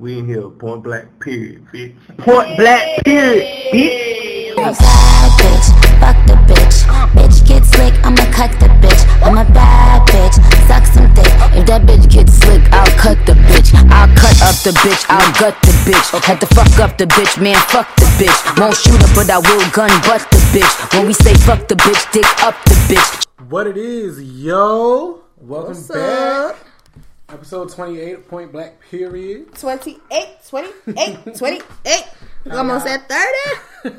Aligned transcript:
We 0.00 0.18
in 0.18 0.26
here, 0.26 0.48
point 0.48 0.84
blank, 0.84 1.20
period, 1.20 1.66
bitch. 1.66 1.92
Point 2.16 2.56
black 2.56 3.04
period, 3.04 3.44
bitch. 3.68 4.56
I'm 4.56 4.72
a 4.72 4.72
bad 4.72 5.30
bitch, 5.36 5.68
fuck 6.00 6.16
the 6.24 6.32
bitch. 6.48 6.76
Bitch 7.12 7.46
get 7.46 7.62
slick, 7.66 7.92
I'ma 8.00 8.24
cut 8.32 8.52
the 8.58 8.72
bitch. 8.80 9.04
I'm 9.20 9.36
a 9.36 9.44
bad 9.52 10.08
bitch, 10.08 10.40
suck 10.66 10.86
some 10.86 11.12
dick. 11.12 11.28
If 11.52 11.66
that 11.66 11.82
bitch 11.82 12.10
gets 12.10 12.32
slick, 12.32 12.62
I'll 12.72 12.88
cut 12.96 13.18
the 13.26 13.34
bitch. 13.52 13.76
I'll 13.92 14.08
cut 14.16 14.40
up 14.48 14.56
the 14.64 14.72
bitch, 14.80 15.04
I'll 15.10 15.32
gut 15.38 15.60
the 15.60 15.72
bitch. 15.84 16.24
Had 16.24 16.40
to 16.40 16.46
fuck 16.46 16.80
up 16.80 16.96
the 16.96 17.04
bitch, 17.04 17.36
man, 17.38 17.56
fuck 17.68 17.94
the 17.96 18.06
bitch. 18.16 18.58
Won't 18.58 18.76
shoot 18.76 18.96
her, 18.96 19.12
but 19.14 19.28
I 19.28 19.36
will 19.36 19.70
gun 19.72 19.92
butt 20.08 20.24
the 20.32 20.40
bitch. 20.56 20.96
When 20.96 21.06
we 21.06 21.12
say 21.12 21.34
fuck 21.44 21.68
the 21.68 21.74
bitch, 21.74 22.10
dick 22.12 22.24
up 22.42 22.56
the 22.64 22.72
bitch. 22.88 23.26
What 23.50 23.66
it 23.66 23.76
is, 23.76 24.22
yo? 24.22 25.20
Welcome 25.36 25.74
What's 25.74 25.88
back. 25.88 26.54
up? 26.54 26.56
Episode 27.28 27.68
28, 27.70 28.28
Point 28.28 28.52
Blank 28.52 28.74
Period. 28.88 29.52
28, 29.54 30.28
28, 30.48 31.36
28. 31.36 32.04
Almost 32.52 32.86
at 32.86 33.08
30. 33.82 33.96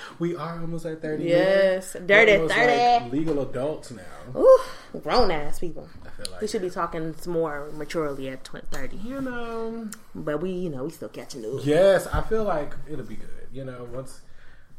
we 0.18 0.34
are 0.34 0.58
almost 0.58 0.86
at 0.86 1.02
30. 1.02 1.24
Yes, 1.24 1.94
dirty 2.06 2.32
We're 2.32 2.38
almost 2.38 2.54
30. 2.54 3.04
Like 3.04 3.12
legal 3.12 3.42
adults 3.42 3.90
now. 3.90 4.02
Ooh, 4.34 4.60
grown 5.02 5.30
ass 5.30 5.58
people. 5.58 5.90
I 6.06 6.08
feel 6.08 6.32
like 6.32 6.40
We 6.40 6.48
should 6.48 6.62
be 6.62 6.70
talking 6.70 7.14
more 7.26 7.70
maturely 7.72 8.30
at 8.30 8.44
20, 8.44 8.66
30. 8.70 8.96
You 8.96 9.20
know. 9.20 9.90
But 10.14 10.40
we, 10.40 10.50
you 10.50 10.70
know, 10.70 10.84
we 10.84 10.90
still 10.90 11.10
catching 11.10 11.44
up. 11.44 11.60
Yes, 11.62 12.06
I 12.06 12.22
feel 12.22 12.44
like 12.44 12.74
it'll 12.88 13.04
be 13.04 13.16
good. 13.16 13.28
You 13.52 13.66
know, 13.66 13.86
once 13.92 14.22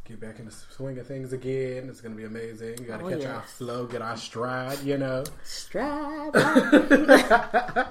get 0.06 0.20
back 0.20 0.40
in 0.40 0.46
the 0.46 0.52
swing 0.52 0.98
of 1.00 1.08
things 1.08 1.32
again, 1.34 1.88
it's 1.90 2.02
gonna 2.02 2.16
be 2.16 2.26
amazing. 2.26 2.78
You 2.80 2.86
gotta 2.86 3.04
Oh, 3.06 3.10
catch 3.10 3.26
our 3.26 3.36
yes. 3.42 3.52
flow, 3.54 3.86
get 3.86 4.02
our 4.02 4.18
stride, 4.18 4.80
you 4.84 4.98
know. 4.98 5.24
Stride. 5.44 6.32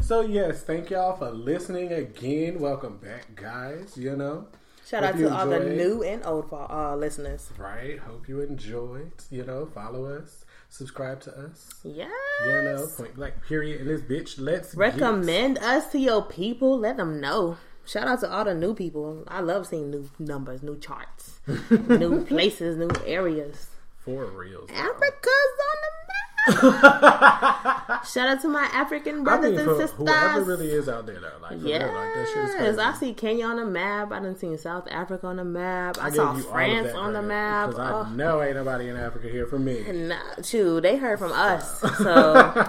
So 0.00 0.22
yes, 0.22 0.62
thank 0.62 0.88
y'all 0.90 1.14
for 1.16 1.30
listening 1.30 1.92
again. 1.92 2.58
Welcome 2.58 2.96
back, 2.96 3.34
guys. 3.36 3.96
You 3.98 4.16
know. 4.16 4.46
Shout 4.88 5.04
Hope 5.04 5.14
out 5.14 5.18
to 5.18 5.36
all 5.36 5.46
the 5.46 5.60
new 5.60 6.02
and 6.02 6.24
old 6.24 6.48
uh, 6.50 6.96
listeners. 6.96 7.50
Right. 7.58 7.98
Hope 7.98 8.26
you 8.26 8.40
enjoyed. 8.40 9.12
You 9.30 9.44
know, 9.44 9.66
follow 9.66 10.06
us, 10.06 10.46
subscribe 10.70 11.20
to 11.22 11.38
us. 11.38 11.68
Yes. 11.84 12.10
You 12.46 12.62
know, 12.62 12.86
point 12.96 13.14
blank 13.16 13.34
period 13.46 13.82
in 13.82 13.86
this 13.88 14.00
bitch. 14.00 14.36
Let's 14.38 14.70
get- 14.72 14.78
Recommend 14.78 15.58
us 15.58 15.92
to 15.92 15.98
your 15.98 16.22
people. 16.22 16.78
Let 16.78 16.96
them 16.96 17.20
know. 17.20 17.58
Shout 17.88 18.06
out 18.06 18.20
to 18.20 18.30
all 18.30 18.44
the 18.44 18.54
new 18.54 18.74
people. 18.74 19.24
I 19.28 19.40
love 19.40 19.66
seeing 19.66 19.90
new 19.90 20.10
numbers, 20.18 20.62
new 20.62 20.78
charts, 20.78 21.40
new 21.70 22.22
places, 22.26 22.76
new 22.76 22.90
areas. 23.06 23.68
for 24.04 24.26
reals. 24.26 24.68
Africa's 24.70 25.56
on 25.70 25.78
the 25.80 25.92
map. 26.07 26.07
Shout 28.04 28.28
out 28.28 28.40
to 28.42 28.48
my 28.48 28.64
African 28.72 29.20
I 29.20 29.22
brothers 29.24 29.50
mean, 29.58 29.60
and 29.68 29.78
sisters. 29.78 29.96
whoever 29.98 30.42
really 30.42 30.70
is 30.70 30.88
out 30.88 31.06
there, 31.06 31.20
though, 31.20 31.32
like, 31.42 31.58
yes, 31.62 31.82
like 31.82 32.14
that 32.14 32.44
is 32.44 32.54
crazy. 32.54 32.78
I 32.78 32.94
see 32.94 33.12
Kenya 33.14 33.46
on 33.46 33.56
the 33.56 33.64
map. 33.66 34.12
I 34.12 34.20
didn't 34.20 34.38
see 34.38 34.56
South 34.56 34.86
Africa 34.90 35.26
on 35.26 35.36
the 35.36 35.44
map. 35.44 35.98
I, 36.00 36.06
gave 36.06 36.16
saw 36.16 36.22
you 36.22 36.28
all 36.28 36.36
of 36.38 36.44
France 36.46 36.92
on 36.94 37.12
the 37.12 37.22
map. 37.22 37.70
'cause 37.70 37.78
I 37.78 37.92
Oh, 37.92 38.02
know 38.10 38.42
ain't 38.42 38.56
nobody 38.56 38.88
in 38.88 38.96
Africa 38.96 39.28
here 39.28 39.46
for 39.46 39.58
me. 39.58 39.82
nah, 39.92 40.16
shoot, 40.42 40.80
they 40.82 40.96
heard 40.96 41.18
from 41.18 41.32
us. 41.32 41.80
So 41.98 42.64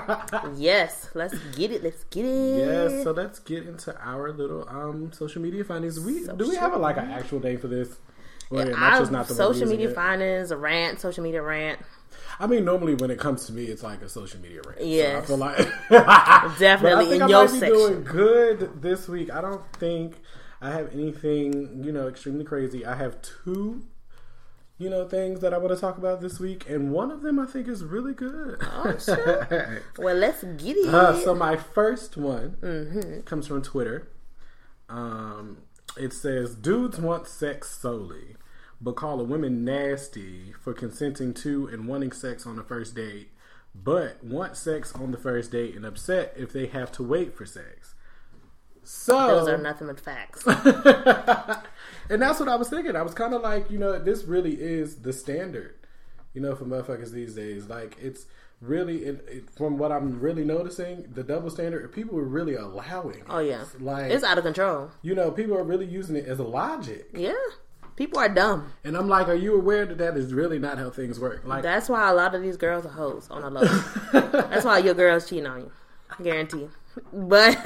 yes, 0.55 1.09
let's 1.13 1.37
get 1.55 1.71
it. 1.71 1.83
Let's 1.83 2.03
get 2.05 2.25
it. 2.25 2.57
Yes, 2.57 3.03
so 3.03 3.11
let's 3.11 3.39
get 3.39 3.65
into 3.67 3.95
our 4.01 4.31
little 4.31 4.67
um 4.69 5.11
social 5.13 5.41
media 5.41 5.63
findings. 5.63 5.99
We 5.99 6.25
do 6.25 6.49
we 6.49 6.55
have 6.55 6.73
a, 6.73 6.77
like 6.77 6.97
an 6.97 7.09
actual 7.11 7.39
day 7.39 7.57
for 7.57 7.67
this? 7.67 7.97
Am 8.51 8.73
I 8.75 8.95
I, 8.95 8.99
just 8.99 9.11
not 9.11 9.27
the 9.27 9.35
social 9.35 9.67
media 9.67 9.91
findings, 9.91 10.49
a 10.51 10.57
rant, 10.57 10.99
social 10.99 11.23
media 11.23 11.41
rant. 11.41 11.79
I 12.39 12.47
mean, 12.47 12.63
normally 12.63 12.95
when 12.95 13.11
it 13.11 13.19
comes 13.19 13.45
to 13.47 13.53
me, 13.53 13.65
it's 13.65 13.83
like 13.83 14.01
a 14.01 14.07
social 14.09 14.39
media 14.39 14.61
rant. 14.65 14.81
Yeah, 14.81 15.13
so 15.13 15.17
I 15.19 15.25
feel 15.25 15.37
like 15.37 15.57
Definitely 16.59 17.05
I 17.07 17.09
think 17.09 17.13
in 17.15 17.21
I 17.23 17.27
your 17.27 17.47
might 17.49 17.59
be 17.61 17.67
doing 17.67 18.03
good 18.03 18.81
this 18.81 19.07
week. 19.09 19.31
I 19.33 19.41
don't 19.41 19.61
think 19.73 20.15
I 20.61 20.71
have 20.71 20.93
anything 20.93 21.83
you 21.83 21.91
know 21.91 22.07
extremely 22.07 22.45
crazy. 22.45 22.85
I 22.85 22.95
have 22.95 23.17
two. 23.21 23.83
You 24.77 24.89
know 24.89 25.05
things 25.09 25.41
that 25.41 25.53
I 25.53 25.57
want 25.57 25.75
to 25.75 25.81
talk 25.81 25.97
about 25.97 26.21
this 26.21 26.39
week, 26.39 26.69
and 26.69 26.93
one 26.93 27.11
of 27.11 27.21
them 27.21 27.37
I 27.37 27.45
think 27.45 27.67
is 27.67 27.83
really 27.83 28.13
good. 28.13 28.61
Oh, 28.61 28.95
sure. 28.97 29.81
Well, 29.97 30.15
let's 30.15 30.41
get 30.41 30.77
it. 30.77 30.87
Uh, 30.93 31.19
so 31.19 31.35
my 31.35 31.57
first 31.57 32.15
one 32.15 32.55
Mm-hmm. 32.61 33.21
comes 33.21 33.45
from 33.47 33.61
Twitter. 33.61 34.07
Um, 34.87 35.57
it 35.97 36.13
says 36.13 36.55
dudes 36.55 36.97
want 36.97 37.27
sex 37.27 37.69
solely, 37.77 38.37
but 38.81 38.95
call 38.95 39.19
a 39.19 39.23
woman 39.23 39.63
nasty 39.63 40.53
for 40.59 40.73
consenting 40.73 41.33
to 41.33 41.67
and 41.67 41.87
wanting 41.87 42.11
sex 42.11 42.45
on 42.45 42.55
the 42.55 42.63
first 42.63 42.95
date, 42.95 43.29
but 43.75 44.23
want 44.23 44.55
sex 44.55 44.93
on 44.93 45.11
the 45.11 45.17
first 45.17 45.51
date 45.51 45.75
and 45.75 45.85
upset 45.85 46.33
if 46.37 46.53
they 46.53 46.67
have 46.67 46.91
to 46.93 47.03
wait 47.03 47.35
for 47.35 47.45
sex. 47.45 47.95
So 48.83 49.27
Those 49.27 49.49
are 49.49 49.57
nothing 49.57 49.87
but 49.87 49.99
facts. 49.99 50.45
and 52.09 52.21
that's 52.21 52.39
what 52.39 52.49
I 52.49 52.55
was 52.55 52.69
thinking. 52.69 52.95
I 52.95 53.03
was 53.03 53.13
kind 53.13 53.33
of 53.33 53.41
like, 53.41 53.69
you 53.69 53.77
know, 53.77 53.99
this 53.99 54.23
really 54.23 54.53
is 54.53 55.01
the 55.01 55.13
standard, 55.13 55.75
you 56.33 56.41
know, 56.41 56.55
for 56.55 56.65
motherfuckers 56.65 57.11
these 57.11 57.35
days. 57.35 57.67
Like, 57.67 57.97
it's 58.01 58.25
really, 58.61 59.05
it, 59.05 59.25
it, 59.29 59.49
from 59.51 59.77
what 59.77 59.91
I'm 59.91 60.19
really 60.19 60.43
noticing, 60.43 61.05
the 61.13 61.23
double 61.23 61.49
standard, 61.49 61.91
people 61.93 62.17
are 62.17 62.23
really 62.23 62.55
allowing. 62.55 63.23
Oh 63.29 63.39
yeah. 63.39 63.63
Like, 63.79 64.11
it's 64.11 64.23
out 64.23 64.37
of 64.37 64.43
control. 64.43 64.89
you 65.01 65.13
know, 65.13 65.29
people 65.29 65.55
are 65.55 65.63
really 65.63 65.85
using 65.85 66.15
it 66.15 66.25
as 66.25 66.39
a 66.39 66.43
logic. 66.43 67.09
Yeah, 67.13 67.33
people 67.99 68.17
are 68.17 68.29
dumb. 68.29 68.71
And 68.85 68.95
I'm 68.95 69.09
like, 69.09 69.27
are 69.27 69.35
you 69.35 69.55
aware 69.55 69.85
that 69.85 69.97
that 69.97 70.15
is 70.15 70.33
really 70.33 70.57
not 70.57 70.77
how 70.77 70.89
things 70.89 71.19
work? 71.19 71.41
Like, 71.43 71.61
That's 71.61 71.89
why 71.89 72.09
a 72.09 72.13
lot 72.13 72.33
of 72.33 72.41
these 72.41 72.55
girls 72.55 72.85
are 72.85 72.89
hoes 72.89 73.27
on 73.29 73.41
the 73.41 73.49
low. 73.49 73.65
That's 74.31 74.63
why 74.63 74.79
your 74.79 74.93
girls 74.93 75.29
cheating 75.29 75.45
on 75.45 75.59
you. 75.59 75.71
I 76.17 76.23
guarantee. 76.23 76.69
But 77.11 77.59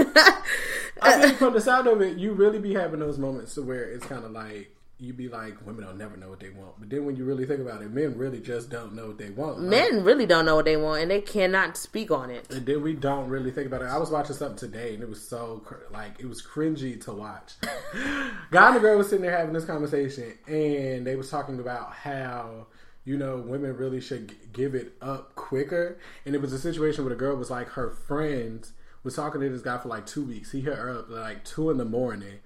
I 1.01 1.21
think 1.21 1.37
from 1.37 1.53
the 1.53 1.61
sound 1.61 1.87
of 1.87 2.01
it, 2.01 2.17
you 2.17 2.33
really 2.33 2.57
be 2.57 2.73
having 2.73 2.99
those 2.99 3.19
moments 3.19 3.53
to 3.53 3.61
where 3.61 3.83
it's 3.83 4.07
kind 4.07 4.25
of 4.25 4.31
like, 4.31 4.72
you 5.03 5.13
be 5.13 5.27
like, 5.27 5.65
women 5.65 5.83
don't 5.83 5.97
never 5.97 6.15
know 6.15 6.29
what 6.29 6.39
they 6.39 6.49
want. 6.49 6.79
But 6.79 6.89
then 6.89 7.05
when 7.05 7.15
you 7.15 7.25
really 7.25 7.45
think 7.45 7.59
about 7.59 7.81
it, 7.81 7.91
men 7.91 8.17
really 8.17 8.39
just 8.39 8.69
don't 8.69 8.93
know 8.93 9.07
what 9.07 9.17
they 9.17 9.29
want. 9.29 9.59
Men 9.61 10.03
really 10.03 10.25
don't 10.25 10.45
know 10.45 10.55
what 10.55 10.65
they 10.65 10.77
want, 10.77 11.01
and 11.01 11.11
they 11.11 11.21
cannot 11.21 11.75
speak 11.75 12.09
on 12.09 12.29
it. 12.29 12.49
And 12.49 12.65
then 12.65 12.81
we 12.81 12.93
don't 12.93 13.27
really 13.27 13.51
think 13.51 13.67
about 13.67 13.81
it. 13.81 13.85
I 13.85 13.97
was 13.97 14.09
watching 14.09 14.35
something 14.35 14.57
today, 14.57 14.93
and 14.93 15.03
it 15.03 15.09
was 15.09 15.21
so 15.21 15.61
cr- 15.65 15.91
like 15.91 16.19
it 16.19 16.25
was 16.25 16.41
cringy 16.41 16.99
to 17.03 17.11
watch. 17.11 17.53
Guy 18.51 18.67
and 18.67 18.75
the 18.75 18.79
girl 18.79 18.97
was 18.97 19.09
sitting 19.09 19.23
there 19.23 19.37
having 19.37 19.53
this 19.53 19.65
conversation, 19.65 20.33
and 20.47 21.05
they 21.05 21.15
was 21.15 21.29
talking 21.29 21.59
about 21.59 21.93
how 21.93 22.67
you 23.03 23.17
know 23.17 23.37
women 23.37 23.75
really 23.75 23.99
should 23.99 24.29
g- 24.29 24.35
give 24.53 24.73
it 24.73 24.93
up 25.01 25.35
quicker. 25.35 25.99
And 26.25 26.33
it 26.33 26.41
was 26.41 26.53
a 26.53 26.59
situation 26.59 27.03
where 27.03 27.13
the 27.13 27.19
girl 27.19 27.35
was 27.35 27.51
like, 27.51 27.67
her 27.69 27.89
friend 27.89 28.65
was 29.03 29.15
talking 29.15 29.41
to 29.41 29.49
this 29.49 29.61
guy 29.61 29.77
for 29.77 29.89
like 29.89 30.05
two 30.05 30.23
weeks. 30.23 30.51
He 30.51 30.61
hit 30.61 30.75
her 30.75 30.89
up 30.99 31.09
like 31.09 31.43
two 31.43 31.69
in 31.69 31.77
the 31.77 31.85
morning. 31.85 32.39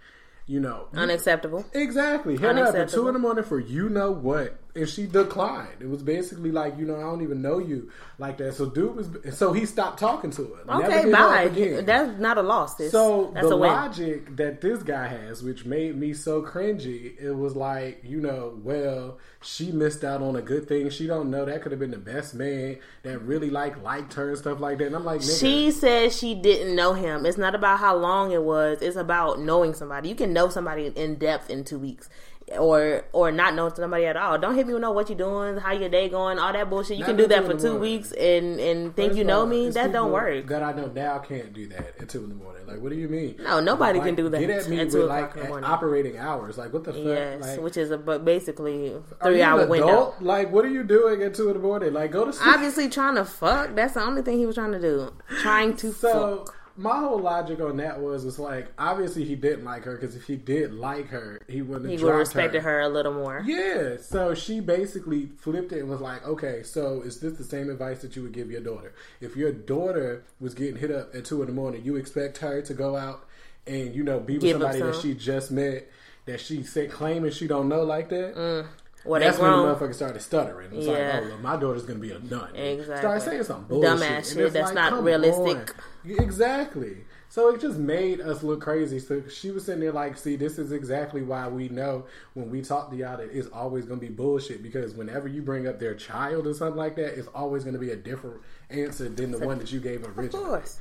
You 0.48 0.62
know, 0.62 0.88
Unacceptable. 0.94 1.66
Exactly. 1.74 2.36
Up 2.38 2.74
at 2.74 2.88
two 2.90 3.08
in 3.10 3.14
the 3.14 3.20
morning 3.20 3.44
for 3.44 3.60
you 3.60 3.90
know 3.90 4.12
what, 4.12 4.58
and 4.78 4.88
she 4.88 5.08
declined. 5.08 5.82
It 5.82 5.90
was 5.90 6.04
basically 6.04 6.52
like, 6.52 6.78
you 6.78 6.86
know, 6.86 6.96
I 6.96 7.02
don't 7.02 7.22
even 7.22 7.42
know 7.42 7.58
you 7.60 7.92
like 8.20 8.38
that. 8.38 8.54
So 8.54 8.68
dude 8.68 8.96
was, 8.96 9.10
so 9.38 9.52
he 9.52 9.66
stopped 9.66 10.00
talking 10.00 10.32
to 10.32 10.44
her. 10.46 10.84
Okay, 10.84 11.12
bye. 11.12 11.44
again. 11.44 11.86
That's 11.86 12.20
not 12.20 12.38
a 12.38 12.42
loss. 12.42 12.78
So 12.92 13.32
that's 13.34 13.48
the 13.48 13.54
a 13.54 13.58
win. 13.58 13.72
logic 13.72 14.36
that 14.38 14.62
this 14.62 14.84
guy 14.84 15.08
has, 15.08 15.44
which 15.44 15.66
made 15.66 15.98
me 15.98 16.14
so 16.14 16.42
cringy, 16.42 17.20
it 17.20 17.34
was 17.34 17.56
like, 17.56 18.02
you 18.04 18.22
know, 18.22 18.60
well, 18.64 19.18
she 19.42 19.72
missed 19.72 20.04
out 20.04 20.22
on 20.22 20.36
a 20.36 20.42
good 20.42 20.68
thing. 20.68 20.90
She 20.90 21.08
don't 21.08 21.30
know 21.30 21.46
that 21.46 21.62
could 21.62 21.72
have 21.72 21.80
been 21.80 21.92
the 21.92 21.98
best 21.98 22.34
man 22.34 22.78
that 23.04 23.20
really 23.20 23.50
like 23.50 23.82
liked 23.82 24.14
her 24.14 24.30
and 24.30 24.38
stuff 24.38 24.60
like 24.60 24.78
that. 24.80 24.88
And 24.88 24.96
I'm 24.96 25.06
like, 25.06 25.22
nigga, 25.22 25.40
She 25.40 25.72
said 25.72 26.12
she 26.12 26.36
didn't 26.36 26.76
know 26.76 26.94
him. 26.94 27.26
It's 27.26 27.38
not 27.38 27.56
about 27.56 27.80
how 27.80 27.96
long 27.96 28.32
it 28.32 28.44
was. 28.44 28.82
It's 28.82 28.96
about 28.96 29.40
knowing 29.40 29.74
somebody. 29.74 30.10
You 30.10 30.16
can 30.16 30.34
know 30.34 30.50
somebody 30.50 30.88
in 30.88 31.16
depth 31.16 31.50
in 31.50 31.64
two 31.64 31.80
weeks, 31.80 32.10
or 32.58 33.04
or 33.12 33.32
not 33.32 33.56
know 33.56 33.70
somebody 33.74 34.06
at 34.06 34.16
all. 34.16 34.38
Don't 34.38 34.56
hit 34.56 34.66
me 34.68 34.74
with 34.74 34.82
know 34.82 34.92
what 34.92 35.10
you're 35.10 35.18
doing, 35.18 35.58
how 35.58 35.74
your 35.74 35.90
day 35.90 36.08
going, 36.08 36.40
all 36.40 36.54
that 36.54 36.70
bullshit. 36.70 36.98
You 36.98 37.02
Not 37.02 37.08
can 37.08 37.18
do 37.18 37.28
that 37.28 37.46
for 37.46 37.60
two 37.60 37.76
weeks 37.78 38.12
and 38.14 38.60
and 38.60 38.96
think 38.96 39.10
First 39.10 39.18
you 39.18 39.24
know 39.26 39.42
all, 39.42 39.46
me. 39.46 39.70
That 39.70 39.92
don't 39.92 40.12
work. 40.12 40.48
That 40.48 40.64
I 40.64 40.72
know 40.74 40.88
now 40.88 41.20
can't 41.20 41.52
do 41.54 41.68
that 41.68 41.94
at 42.00 42.10
two 42.10 42.24
in 42.24 42.30
the 42.30 42.36
morning. 42.36 42.66
Like, 42.66 42.80
what 42.80 42.92
do 42.92 42.98
you 42.98 43.10
mean? 43.10 43.36
No, 43.40 43.60
nobody 43.60 44.00
Like, 44.00 44.08
can 44.08 44.16
do 44.16 44.30
that 44.30 44.40
Get 44.40 44.50
at 44.50 44.68
me 44.70 44.80
at 44.80 44.86
with 44.86 44.94
two 44.94 45.04
like 45.06 45.36
in 45.36 45.42
the 45.42 45.48
morning. 45.50 45.70
operating 45.70 46.18
hours. 46.18 46.58
Like, 46.58 46.72
what 46.72 46.84
the 46.86 46.94
fuck? 46.94 47.04
Yes, 47.04 47.42
like, 47.42 47.62
which 47.62 47.76
is 47.78 47.92
a 47.92 47.98
but 47.98 48.24
basically 48.24 48.96
three 49.22 49.42
hour 49.42 49.68
window. 49.68 50.16
Like, 50.22 50.52
what 50.52 50.64
are 50.64 50.70
you 50.70 50.84
doing 50.84 51.22
at 51.24 51.34
two 51.34 51.48
in 51.50 51.54
the 51.56 51.60
morning? 51.60 51.94
Like, 51.94 52.12
go 52.12 52.26
to 52.26 52.32
sleep. 52.34 52.48
Obviously, 52.48 52.90
trying 52.90 53.16
to 53.16 53.26
fuck. 53.26 53.76
That's 53.76 53.96
the 53.96 54.02
only 54.04 54.22
thing 54.22 54.38
he 54.38 54.46
was 54.46 54.56
trying 54.56 54.72
to 54.72 54.80
do. 54.82 55.12
Trying 55.42 55.76
to 55.78 55.92
So 55.92 56.46
fuck. 56.46 56.56
My 56.78 57.00
whole 57.00 57.20
logic 57.20 57.60
on 57.60 57.78
that 57.78 58.00
was, 58.00 58.24
was 58.24 58.38
like, 58.38 58.68
obviously 58.78 59.26
he 59.26 59.36
didn't 59.36 59.66
like 59.66 59.84
her 59.84 59.96
because 59.96 60.16
if 60.16 60.26
he 60.28 60.36
did 60.36 60.74
like 60.74 61.08
her, 61.08 61.42
he 61.48 61.62
wouldn't. 61.62 61.90
He 61.90 61.98
would 61.98 62.10
have 62.10 62.20
respected 62.20 62.62
her 62.62 62.82
a 62.82 62.90
little 62.90 63.14
more. 63.14 63.42
Yeah, 63.46 63.98
so 64.00 64.36
she 64.36 64.60
basically 64.60 65.30
flipped 65.38 65.72
it 65.72 65.80
and 65.80 65.90
was 65.90 66.02
like, 66.02 66.26
okay, 66.28 66.62
so 66.64 67.02
is 67.02 67.20
this 67.20 67.38
the 67.38 67.44
same 67.44 67.70
advice 67.70 68.02
that 68.02 68.16
you 68.16 68.24
would 68.24 68.32
give 68.34 68.52
your 68.52 68.62
daughter? 68.62 68.94
If 69.20 69.36
your 69.36 69.52
daughter 69.52 70.24
was 70.40 70.54
getting 70.54 70.76
hit 70.76 70.92
up 70.92 71.16
at 71.16 71.26
two 71.26 71.42
in 71.42 71.48
the 71.48 71.54
morning, 71.54 71.84
you 71.84 71.96
expect 71.96 72.38
her 72.38 72.62
to 72.62 72.74
go 72.74 72.96
out 72.96 73.26
and, 73.66 73.96
you 73.96 74.04
know, 74.04 74.20
be 74.20 74.34
with 74.34 74.44
Give 74.44 74.54
somebody 74.62 74.82
that 74.82 74.96
she 75.02 75.14
just 75.16 75.52
met 75.52 75.90
that 76.26 76.40
she 76.40 76.64
said 76.64 76.92
claiming 76.92 77.32
she 77.32 77.48
don't 77.48 77.68
know 77.70 77.84
like 77.84 78.10
that? 78.10 78.36
Mm. 78.36 78.68
Well, 79.06 79.22
they 79.22 79.28
That's 79.28 79.40
when 79.40 79.52
the 79.52 79.58
motherfucker 79.58 79.96
started 79.96 80.22
stuttering. 80.22 80.74
It's 80.74 80.86
Yeah. 80.86 80.92
like, 80.92 81.24
oh, 81.24 81.28
well, 81.30 81.38
my 81.38 81.56
daughter's 81.56 81.84
gonna 81.84 82.00
be 82.00 82.12
a 82.12 82.20
nun. 82.20 82.54
Exactly. 82.56 82.98
Started 82.98 83.22
saying 83.22 83.44
some 83.44 83.64
bullshit. 83.66 83.90
Dumbass 83.92 84.34
shit 84.34 84.54
that's 84.54 84.74
like, 84.74 84.92
not 84.92 85.04
realistic. 85.04 85.70
on. 85.70 85.84
Exactly. 86.08 86.98
So 87.30 87.50
it 87.54 87.60
just 87.60 87.78
made 87.78 88.22
us 88.22 88.44
look 88.44 88.62
crazy. 88.62 89.00
So 89.00 89.22
she 89.28 89.52
was 89.52 89.66
sitting 89.66 89.82
there 89.82 89.92
like, 89.92 90.18
see, 90.18 90.36
this 90.36 90.58
is 90.58 90.72
exactly 90.72 91.22
why 91.22 91.48
we 91.48 91.68
know 91.70 92.06
when 92.36 92.50
we 92.50 92.62
talk 92.62 92.90
to 92.92 92.96
y'all 92.96 93.18
that 93.18 93.30
it's 93.32 93.50
always 93.50 93.86
going 93.86 94.00
to 94.00 94.06
be 94.06 94.12
bullshit 94.12 94.64
because 94.64 94.94
whenever 94.94 95.28
you 95.28 95.42
bring 95.42 95.68
up 95.68 95.80
their 95.80 95.94
child 95.96 96.48
or 96.48 96.54
something 96.54 96.78
like 96.78 96.96
that, 96.96 97.18
it's 97.18 97.28
always 97.36 97.64
going 97.64 97.74
to 97.74 97.80
be 97.80 97.92
a 97.92 97.96
different 97.98 98.42
answer 98.70 99.10
than 99.10 99.32
the 99.32 99.40
one 99.46 99.58
that 99.60 99.72
you 99.72 99.80
gave 99.80 100.04
Of 100.06 100.18
originally. 100.18 100.46
course. 100.46 100.80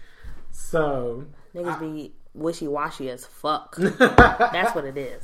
So, 0.52 1.26
Niggas 1.54 1.80
be 1.80 2.12
wishy 2.32 2.68
washy 2.68 3.10
as 3.10 3.24
fuck. 3.26 3.76
That's 3.98 4.74
what 4.74 4.84
it 4.84 4.96
is. 4.96 5.22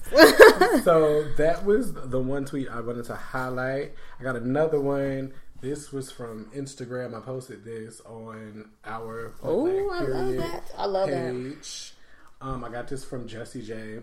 so 0.85 1.25
that 1.37 1.65
was 1.65 1.93
the 1.93 2.19
one 2.21 2.45
tweet 2.45 2.69
I 2.69 2.81
wanted 2.81 3.05
to 3.07 3.15
highlight. 3.15 3.95
I 4.19 4.23
got 4.23 4.37
another 4.37 4.81
one. 4.81 5.33
This 5.63 5.93
was 5.93 6.11
from 6.11 6.47
Instagram. 6.55 7.17
I 7.17 7.21
posted 7.21 7.65
this 7.65 8.01
on 8.05 8.69
our 8.85 9.33
Oh, 9.43 9.67
I 9.91 10.01
love 10.03 10.35
that. 10.37 10.63
I 10.77 10.85
love 10.87 11.09
that. 11.09 11.33
page. 11.33 11.95
Um, 12.41 12.65
I 12.65 12.69
got 12.69 12.89
this 12.89 13.05
from 13.05 13.29
Jessie 13.29 13.63
J 13.63 14.01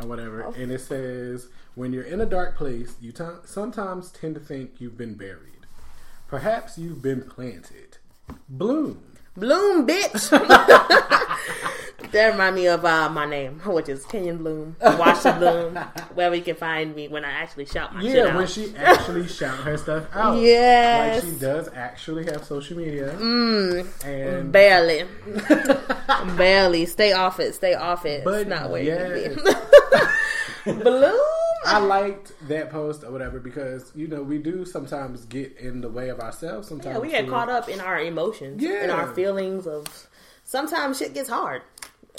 or 0.00 0.06
whatever, 0.06 0.44
Oh. 0.44 0.52
and 0.52 0.70
it 0.70 0.82
says, 0.82 1.48
"When 1.74 1.92
you're 1.94 2.04
in 2.04 2.20
a 2.20 2.26
dark 2.26 2.56
place, 2.56 2.94
you 3.00 3.12
t- 3.12 3.24
sometimes 3.46 4.10
tend 4.10 4.34
to 4.34 4.40
think 4.40 4.80
you've 4.82 4.98
been 4.98 5.14
buried. 5.14 5.66
Perhaps 6.28 6.76
you've 6.76 7.00
been 7.02 7.22
planted. 7.22 7.96
Bloom." 8.48 9.02
Bloom, 9.34 9.86
bitch. 9.86 10.28
that 12.12 12.32
remind 12.32 12.56
me 12.56 12.66
of 12.66 12.84
uh, 12.84 13.08
my 13.08 13.26
name, 13.26 13.60
which 13.64 13.88
is 13.88 14.04
Kenyon 14.06 14.38
Bloom. 14.38 14.76
The 14.80 15.36
Bloom. 15.38 15.76
Wherever 16.14 16.34
you 16.34 16.42
can 16.42 16.56
find 16.56 16.94
me 16.94 17.08
when 17.08 17.24
I 17.24 17.30
actually 17.30 17.66
shout 17.66 17.94
my 17.94 18.02
shit 18.02 18.16
Yeah, 18.16 18.36
when 18.36 18.46
she 18.46 18.74
actually 18.76 19.26
shout 19.28 19.58
her 19.58 19.76
stuff 19.76 20.06
out. 20.14 20.40
Yes. 20.40 21.22
Like 21.22 21.32
she 21.32 21.38
does 21.38 21.68
actually 21.74 22.24
have 22.26 22.44
social 22.44 22.76
media. 22.76 23.14
Mm. 23.14 24.04
And 24.04 24.52
Barely. 24.52 25.04
Barely. 26.36 26.86
Stay 26.86 27.12
off 27.12 27.40
it. 27.40 27.54
Stay 27.54 27.74
off 27.74 28.06
it. 28.06 28.24
But 28.24 28.40
it's 28.40 28.50
not 28.50 28.70
where 28.70 28.82
you 28.82 28.88
yes. 28.88 29.34
can 30.64 30.74
be. 30.74 30.82
Bloom. 30.82 31.20
I 31.64 31.78
liked 31.78 32.32
that 32.48 32.70
post 32.70 33.04
or 33.04 33.10
whatever 33.10 33.40
because, 33.40 33.92
you 33.94 34.06
know, 34.06 34.22
we 34.22 34.38
do 34.38 34.64
sometimes 34.64 35.24
get 35.26 35.56
in 35.56 35.80
the 35.80 35.88
way 35.88 36.08
of 36.08 36.20
ourselves 36.20 36.68
sometimes. 36.68 36.94
Yeah, 36.94 37.00
we 37.00 37.10
get 37.10 37.24
too. 37.24 37.30
caught 37.30 37.48
up 37.48 37.68
in 37.68 37.80
our 37.80 38.00
emotions, 38.00 38.62
yeah. 38.62 38.84
in 38.84 38.90
our 38.90 39.12
feelings 39.14 39.66
of. 39.66 39.86
Sometimes 40.44 40.96
shit 40.96 41.12
gets 41.12 41.28
hard, 41.28 41.60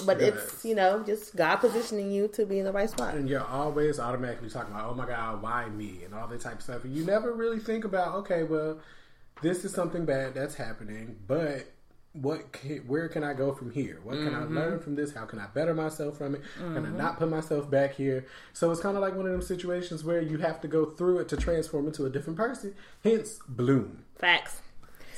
but 0.05 0.19
Yes. 0.19 0.33
it's 0.35 0.65
you 0.65 0.75
know 0.75 1.03
just 1.05 1.35
God 1.35 1.57
positioning 1.57 2.11
you 2.11 2.27
to 2.29 2.45
be 2.45 2.59
in 2.59 2.65
the 2.65 2.71
right 2.71 2.89
spot. 2.89 3.15
And 3.15 3.27
you're 3.29 3.45
always 3.45 3.99
automatically 3.99 4.49
talking 4.49 4.73
about, 4.73 4.89
oh 4.89 4.93
my 4.95 5.05
God, 5.07 5.41
why 5.41 5.67
me? 5.69 6.01
And 6.05 6.13
all 6.13 6.27
that 6.27 6.41
type 6.41 6.55
of 6.55 6.61
stuff. 6.61 6.83
And 6.83 6.95
you 6.95 7.05
never 7.05 7.33
really 7.33 7.59
think 7.59 7.85
about, 7.85 8.15
okay, 8.15 8.43
well, 8.43 8.79
this 9.41 9.63
is 9.65 9.73
something 9.73 10.05
bad 10.05 10.33
that's 10.33 10.55
happening, 10.55 11.17
but 11.27 11.65
what 12.13 12.51
can, 12.51 12.77
where 12.87 13.07
can 13.07 13.23
I 13.23 13.33
go 13.33 13.53
from 13.53 13.69
here? 13.71 13.99
What 14.03 14.15
can 14.15 14.29
Mm-hmm. 14.33 14.57
I 14.57 14.61
learn 14.61 14.79
from 14.79 14.95
this? 14.95 15.13
How 15.13 15.25
can 15.25 15.37
I 15.39 15.45
better 15.47 15.73
myself 15.75 16.17
from 16.17 16.35
it? 16.35 16.41
Can 16.57 16.85
I 16.85 16.89
not 16.89 17.19
put 17.19 17.29
myself 17.29 17.69
back 17.69 17.93
here? 17.95 18.25
So 18.51 18.71
it's 18.71 18.81
kind 18.81 18.97
of 18.97 19.01
like 19.01 19.15
one 19.15 19.27
of 19.27 19.31
them 19.31 19.41
situations 19.43 20.03
where 20.03 20.19
you 20.21 20.39
have 20.39 20.59
to 20.61 20.67
go 20.67 20.85
through 20.85 21.19
it 21.19 21.29
to 21.29 21.37
transform 21.37 21.85
into 21.85 22.05
a 22.05 22.09
different 22.09 22.37
person. 22.37 22.73
Hence, 23.03 23.39
bloom. 23.47 24.03
Facts. 24.15 24.61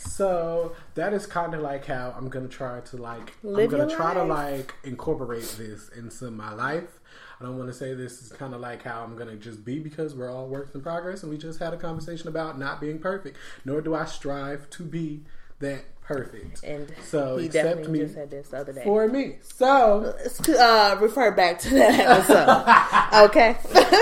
So 0.02 0.76
that 0.96 1.14
is 1.14 1.26
kind 1.26 1.54
of 1.54 1.62
like 1.62 1.86
how 1.86 2.14
I'm 2.18 2.30
gonna 2.30 2.48
try 2.48 2.80
to 2.82 2.98
like 2.98 3.34
Live 3.44 3.74
I'm 3.74 3.80
gonna 3.80 3.96
try 3.96 4.14
to 4.14 4.24
like 4.24 4.74
incorporate 4.84 5.56
this 5.58 5.90
into 5.90 6.32
my 6.32 6.54
life. 6.54 7.00
I 7.40 7.46
don't 7.46 7.58
want 7.58 7.70
to 7.70 7.74
say 7.74 7.94
this 7.94 8.22
is 8.22 8.32
kind 8.32 8.54
of 8.54 8.62
like 8.62 8.84
how 8.84 9.04
I'm 9.04 9.16
gonna 9.16 9.36
just 9.36 9.66
be 9.66 9.80
because 9.80 10.14
we're 10.16 10.32
all 10.32 10.48
works 10.48 10.76
in 10.76 10.82
progress 10.82 11.24
and 11.24 11.32
we 11.32 11.38
just 11.38 11.60
had 11.60 11.74
a 11.74 11.78
conversation 11.78 12.28
about 12.28 12.60
not 12.60 12.80
being 12.80 13.00
perfect. 13.00 13.38
Nor 13.66 13.82
do 13.82 13.96
I 13.96 14.06
strive 14.06 14.70
to 14.72 14.84
be 14.84 15.22
that 15.60 15.86
perfect. 16.02 16.64
And 16.64 16.92
So 17.04 17.38
he 17.38 17.46
accept 17.46 17.68
definitely 17.68 17.92
me 17.94 18.00
just 18.00 18.14
said 18.16 18.30
this 18.30 18.50
the 18.50 18.58
other 18.58 18.74
day. 18.74 18.84
for 18.84 19.08
me. 19.08 19.38
So 19.42 20.16
uh, 20.60 20.98
refer 21.00 21.32
back 21.32 21.60
to 21.60 21.70
that 21.76 22.00
episode. 22.00 23.26
okay. 23.30 23.56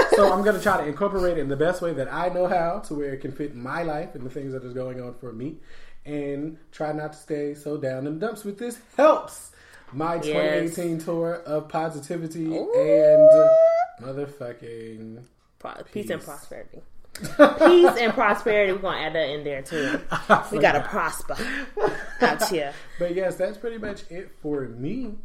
so 0.15 0.33
I'm 0.33 0.43
gonna 0.43 0.59
try 0.61 0.77
to 0.81 0.87
incorporate 0.87 1.37
it 1.37 1.41
in 1.41 1.49
the 1.49 1.55
best 1.55 1.81
way 1.81 1.93
that 1.93 2.11
I 2.11 2.29
know 2.29 2.47
how 2.47 2.79
to 2.87 2.93
where 2.95 3.13
it 3.13 3.21
can 3.21 3.31
fit 3.31 3.55
my 3.55 3.83
life 3.83 4.15
and 4.15 4.25
the 4.25 4.29
things 4.29 4.53
that 4.53 4.63
is 4.63 4.73
going 4.73 4.99
on 5.01 5.13
for 5.19 5.31
me, 5.31 5.57
and 6.05 6.57
try 6.71 6.91
not 6.91 7.13
to 7.13 7.19
stay 7.19 7.53
so 7.53 7.77
down 7.77 8.07
in 8.07 8.19
the 8.19 8.25
dumps. 8.27 8.43
With 8.43 8.57
this 8.57 8.79
helps 8.97 9.51
my 9.91 10.15
Yes. 10.15 10.25
2018 10.75 10.99
tour 10.99 11.35
of 11.45 11.67
positivity 11.69 12.45
Ooh. 12.47 12.73
and 12.73 14.07
motherfucking. 14.07 15.23
Pro- 15.59 15.71
peace 15.91 16.09
and 16.09 16.21
prosperity. 16.21 16.81
Peace 17.15 17.97
and 17.99 18.13
prosperity. 18.13 18.71
We're 18.71 18.79
gonna 18.79 18.97
add 19.01 19.13
that 19.15 19.29
in 19.29 19.43
there 19.43 19.61
too. 19.61 19.99
We 20.51 20.59
gotta 20.59 20.81
prosper 20.87 21.35
out 22.21 22.47
here. 22.49 22.73
But 22.97 23.13
yes, 23.15 23.35
that's 23.35 23.57
pretty 23.57 23.77
much 23.77 24.03
it 24.09 24.31
for 24.41 24.61
me. 24.61 25.15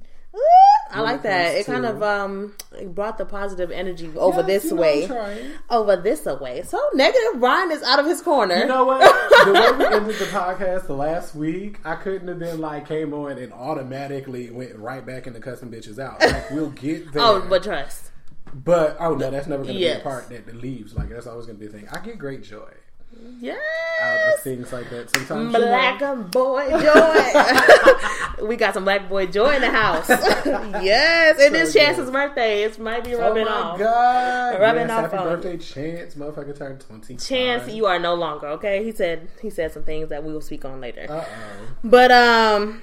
I 0.94 1.00
like 1.00 1.23
that. 1.23 1.56
It 1.56 1.67
kind 1.67 1.85
of 1.85 2.02
um 2.02 2.55
it 2.79 2.94
brought 2.94 3.19
the 3.19 3.25
positive 3.25 3.70
energy 3.70 4.11
over 4.17 4.38
Yes, 4.38 4.46
this 4.46 4.64
you 4.64 4.70
know, 4.76 4.82
way. 4.82 5.50
Over 5.70 5.96
this 5.96 6.26
away. 6.26 6.62
So 6.62 6.81
negative 6.94 7.41
Ryan 7.43 7.70
is 7.73 7.82
out 7.82 7.99
of 7.99 8.06
his 8.06 8.20
corner. 8.23 8.56
You 8.56 8.67
know 8.67 8.85
what? 8.85 9.00
the 9.46 9.52
way 9.79 9.87
we 9.88 9.94
ended 9.94 10.17
the 10.19 10.25
podcast 10.26 10.87
the 10.87 10.94
last 10.94 11.35
week, 11.35 11.81
I 11.85 11.96
couldn't 11.96 12.29
have 12.29 12.38
been 12.38 12.61
like 12.61 12.87
came 12.88 13.12
on 13.12 13.38
and 13.38 13.52
automatically 13.52 14.50
went 14.50 14.76
right 14.76 15.05
back 15.05 15.26
into 15.26 15.41
cussing 15.41 15.70
bitches 15.70 15.99
out. 15.99 16.20
Like 16.20 16.50
we'll 16.50 16.70
get 16.70 17.12
there. 17.12 17.23
oh, 17.23 17.46
but 17.49 17.62
trust. 17.64 18.11
But 18.55 18.96
oh 19.00 19.14
no, 19.17 19.31
that's 19.31 19.46
never 19.49 19.64
going 19.64 19.75
to 19.75 19.81
Yes. 19.81 19.96
be 19.96 20.00
a 20.00 20.05
part 20.05 20.29
that, 20.29 20.46
that 20.46 20.56
leaves. 20.56 20.94
Like 20.94 21.08
that's 21.08 21.26
always 21.26 21.46
going 21.46 21.58
to 21.58 21.61
be 21.61 21.67
a 21.67 21.73
thing. 21.73 21.88
I 21.91 21.99
get 21.99 22.19
great 22.19 22.43
joy 22.44 22.70
Yes. 23.41 23.59
out 24.01 24.35
of 24.35 24.41
things 24.41 24.73
like 24.73 24.89
that. 24.91 25.11
Sometimes 25.15 25.53
you 25.53 25.59
Black 25.59 26.01
know, 26.01 26.17
boy 26.17 26.69
joy. 26.71 28.47
we 28.47 28.57
got 28.57 28.73
some 28.75 28.85
black 28.85 29.09
boy 29.09 29.27
joy 29.27 29.55
in 29.55 29.61
the 29.61 29.71
house. 29.71 30.09
yes, 30.09 31.39
it 31.39 31.53
So 31.53 31.59
is 31.59 31.73
good. 31.73 31.81
Chance's 31.81 32.11
birthday. 32.11 32.63
It 32.65 32.79
might 32.79 33.05
be 33.05 33.15
rubbing 33.15 33.47
off. 33.47 33.51
Oh 33.51 33.63
my 33.65 33.71
off. 33.73 33.79
god! 33.79 34.61
Rubbing 34.61 34.89
yes, 34.89 34.91
off 34.91 35.11
happy 35.11 35.17
on 35.19 35.25
birthday, 35.41 35.57
Chance! 35.59 36.15
Motherfucker 36.15 36.57
turned 36.57 36.81
twenty. 36.81 37.17
Chance, 37.17 37.73
you 37.73 37.87
are 37.87 37.99
no 37.99 38.15
longer 38.15 38.47
okay. 38.49 38.83
He 38.85 38.93
said 38.93 39.29
he 39.43 39.51
said 39.51 39.73
some 39.73 39.85
things 39.85 40.09
that 40.09 40.25
we 40.25 40.33
will 40.33 40.41
speak 40.41 40.65
on 40.65 40.81
later. 40.81 41.07
Uh 41.09 41.25
oh. 41.27 41.67
But 41.85 42.11
um, 42.13 42.83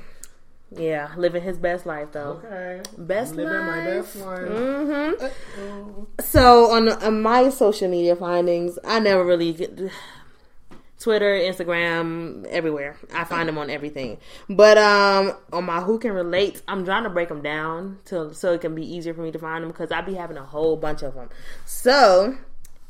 yeah, 0.76 1.12
living 1.18 1.44
his 1.44 1.58
best 1.58 1.86
life 1.86 2.10
though. 2.12 2.42
Okay. 2.46 2.82
Best 2.98 3.36
Living 3.36 3.52
my 3.54 3.86
life. 3.88 4.04
best 4.04 4.16
life. 4.18 4.48
hmm 4.48 5.24
Uh-oh. 5.26 6.08
So 6.20 6.72
on, 6.72 6.90
on 6.90 7.22
my 7.22 7.50
social 7.50 7.90
media 7.90 8.16
findings, 8.16 8.78
I 8.86 9.00
never 9.00 9.26
really 9.26 9.54
get 9.54 9.78
Twitter, 11.02 11.34
Instagram, 11.34 12.46
everywhere. 12.46 12.96
I 13.14 13.24
find 13.24 13.50
them 13.50 13.58
on 13.58 13.70
everything. 13.70 14.18
But 14.48 14.78
um, 14.78 15.34
on 15.52 15.66
my 15.66 15.82
who 15.82 16.00
can 16.00 16.14
relate, 16.14 16.62
I'm 16.68 16.86
trying 16.86 17.04
to 17.04 17.10
break 17.10 17.30
them 17.30 17.42
down 17.42 17.98
to 18.06 18.34
so 18.34 18.54
it 18.54 18.62
can 18.62 18.76
be 18.76 18.86
easier 18.86 19.14
for 19.14 19.22
me 19.22 19.32
to 19.32 19.40
find 19.40 19.64
them 19.64 19.72
because 19.72 19.92
I 19.92 20.02
be 20.02 20.14
having 20.14 20.38
a 20.38 20.46
whole 20.46 20.78
bunch 20.78 21.02
of 21.02 21.16
them. 21.16 21.30
So 21.66 22.38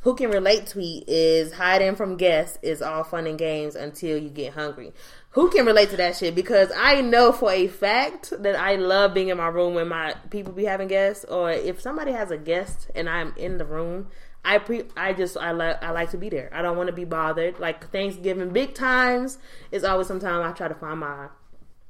who 0.01 0.15
can 0.15 0.31
relate 0.31 0.67
tweet 0.67 1.07
is 1.07 1.53
hiding 1.53 1.95
from 1.95 2.17
guests 2.17 2.57
is 2.62 2.81
all 2.81 3.03
fun 3.03 3.27
and 3.27 3.38
games 3.38 3.75
until 3.75 4.17
you 4.17 4.29
get 4.29 4.53
hungry. 4.53 4.91
Who 5.31 5.50
can 5.50 5.65
relate 5.65 5.91
to 5.91 5.97
that 5.97 6.17
shit? 6.17 6.35
Because 6.35 6.71
I 6.75 7.01
know 7.01 7.31
for 7.31 7.51
a 7.51 7.67
fact 7.67 8.33
that 8.39 8.55
I 8.55 8.75
love 8.75 9.13
being 9.13 9.29
in 9.29 9.38
my 9.38 9.47
room 9.47 9.75
when 9.75 9.88
my 9.88 10.15
people 10.29 10.51
be 10.51 10.65
having 10.65 10.89
guests, 10.89 11.24
or 11.25 11.51
if 11.51 11.79
somebody 11.79 12.12
has 12.12 12.31
a 12.31 12.38
guest 12.38 12.89
and 12.95 13.07
I'm 13.07 13.33
in 13.38 13.57
the 13.57 13.63
room, 13.63 14.07
I 14.43 14.57
pre 14.57 14.83
I 14.98 15.13
just 15.13 15.38
I 15.38 15.51
like 15.51 15.83
I 15.83 15.91
like 15.91 16.12
to 16.12 16.17
be 16.17 16.29
there. 16.29 16.50
I 16.53 16.62
don't 16.62 16.77
want 16.77 16.88
to 16.88 16.93
be 16.93 17.05
bothered. 17.05 17.60
Like 17.60 17.89
Thanksgiving, 17.91 18.50
big 18.50 18.74
times 18.74 19.38
is 19.71 19.83
always 19.83 20.07
sometime 20.07 20.41
I 20.41 20.51
try 20.51 20.67
to 20.67 20.75
find 20.75 21.00
my 21.00 21.27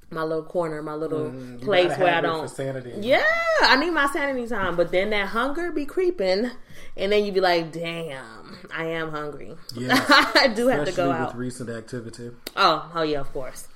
my 0.09 0.23
little 0.23 0.43
corner, 0.43 0.81
my 0.81 0.93
little 0.93 1.31
Mm, 1.31 1.61
place 1.61 1.97
where 1.97 2.13
I 2.13 2.19
don't 2.19 2.49
sanity. 2.49 2.91
yeah, 2.99 3.23
I 3.61 3.77
need 3.77 3.91
my 3.91 4.07
sanity 4.07 4.45
time. 4.47 4.75
But 4.75 4.91
then 4.91 5.11
that 5.11 5.27
hunger 5.29 5.71
be 5.71 5.85
creeping, 5.85 6.51
and 6.97 7.11
then 7.13 7.23
you 7.23 7.31
be 7.31 7.39
like, 7.39 7.71
"Damn, 7.71 8.57
I 8.75 8.87
am 8.87 9.11
hungry. 9.11 9.55
Yeah, 9.73 9.93
I 10.35 10.51
do 10.53 10.67
have 10.67 10.85
to 10.85 10.91
go 10.91 11.07
with 11.07 11.15
out." 11.17 11.37
recent 11.37 11.69
activity. 11.69 12.31
Oh, 12.57 12.91
oh 12.93 13.03
yeah, 13.03 13.21
of 13.21 13.31
course. 13.31 13.69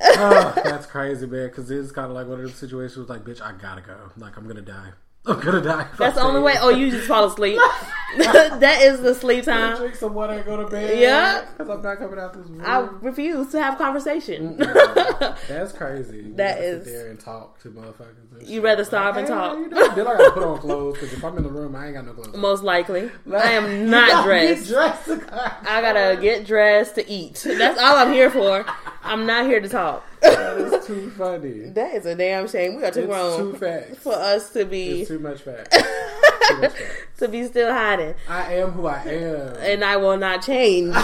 oh, 0.00 0.52
that's 0.62 0.84
crazy, 0.84 1.26
man. 1.26 1.46
Because 1.48 1.70
it's 1.70 1.90
kind 1.90 2.08
of 2.08 2.12
like 2.14 2.26
one 2.26 2.38
of 2.40 2.44
those 2.44 2.56
situations. 2.56 3.08
Like, 3.08 3.22
bitch, 3.24 3.40
I 3.40 3.52
gotta 3.52 3.80
go. 3.80 3.96
Like, 4.18 4.36
I'm 4.36 4.46
gonna 4.46 4.60
die. 4.60 4.90
I'm 5.26 5.40
gonna 5.40 5.60
die. 5.60 5.86
That's 5.98 6.14
the 6.16 6.22
only 6.22 6.40
way. 6.40 6.54
Oh, 6.58 6.70
you 6.70 6.90
just 6.90 7.06
fall 7.06 7.24
asleep. 7.26 7.60
that 8.16 8.78
is 8.80 9.02
the 9.02 9.14
sleep 9.14 9.44
time. 9.44 9.76
drink 9.76 9.94
some 9.94 10.14
water 10.14 10.32
and 10.32 10.44
go 10.46 10.56
to 10.56 10.66
bed. 10.66 10.98
Yeah. 10.98 11.44
because 11.58 11.68
I'm 11.68 11.82
not 11.82 11.98
coming 11.98 12.18
out 12.18 12.32
this 12.32 12.46
room. 12.46 12.62
I 12.64 12.78
refuse 13.02 13.50
to 13.52 13.62
have 13.62 13.76
conversation. 13.76 14.56
That's 14.56 15.72
crazy. 15.72 16.16
You 16.16 16.34
That 16.36 16.58
is- 16.58 16.84
sit 16.86 16.92
there 16.94 17.10
and 17.10 17.20
talk 17.20 17.60
to 17.60 17.68
motherfuckers. 17.68 18.38
and 18.40 18.48
You 18.48 18.62
rather 18.62 18.82
starve 18.84 19.18
and 19.18 19.28
Hey, 19.28 19.34
talk. 19.34 19.58
you 19.58 19.68
doing? 19.68 19.94
Then 19.94 20.06
I 20.06 20.16
gotta 20.16 20.30
put 20.30 20.42
on 20.42 20.58
clothes 20.58 20.94
because 20.94 21.12
if 21.12 21.22
I'm 21.22 21.36
in 21.36 21.42
the 21.42 21.50
room, 21.50 21.76
I 21.76 21.86
ain't 21.86 21.94
got 21.96 22.06
no 22.06 22.14
clothes. 22.14 22.34
Most 22.34 22.62
likely, 22.62 23.10
Like, 23.26 23.44
I 23.44 23.50
am 23.52 23.90
not 23.90 24.24
dressed. 24.24 24.68
Dressed. 24.70 25.10
I 25.10 25.82
gotta 25.82 26.18
get 26.20 26.46
dressed 26.46 26.94
to 26.94 27.06
eat. 27.10 27.44
That's 27.46 27.78
all 27.78 27.96
I'm 27.98 28.12
here 28.12 28.30
for. 28.30 28.64
I'm 29.02 29.26
not 29.26 29.44
here 29.44 29.60
to 29.60 29.68
talk. 29.68 30.02
That 30.22 30.58
is 30.58 30.86
too 30.86 31.10
funny. 31.10 31.70
That 31.70 31.94
is 31.94 32.06
a 32.06 32.14
damn 32.14 32.48
shame. 32.48 32.76
We 32.76 32.84
are 32.84 32.90
too 32.90 33.00
It's 33.00 33.08
grown 33.08 33.38
too 33.52 33.58
fast. 33.58 33.96
for 34.00 34.12
us 34.14 34.50
to 34.52 34.64
be 34.64 35.00
It's 35.02 35.08
too 35.08 35.18
much 35.18 35.40
fat. 35.42 35.70
too 35.72 36.58
much 36.60 36.72
fat. 36.72 36.82
to 37.18 37.28
be 37.28 37.44
still 37.44 37.72
hiding. 37.72 38.14
I 38.28 38.54
am 38.54 38.72
who 38.72 38.86
I 38.86 39.02
am. 39.02 39.56
and 39.60 39.84
I 39.84 39.96
will 39.96 40.16
not 40.16 40.42
change. 40.42 40.94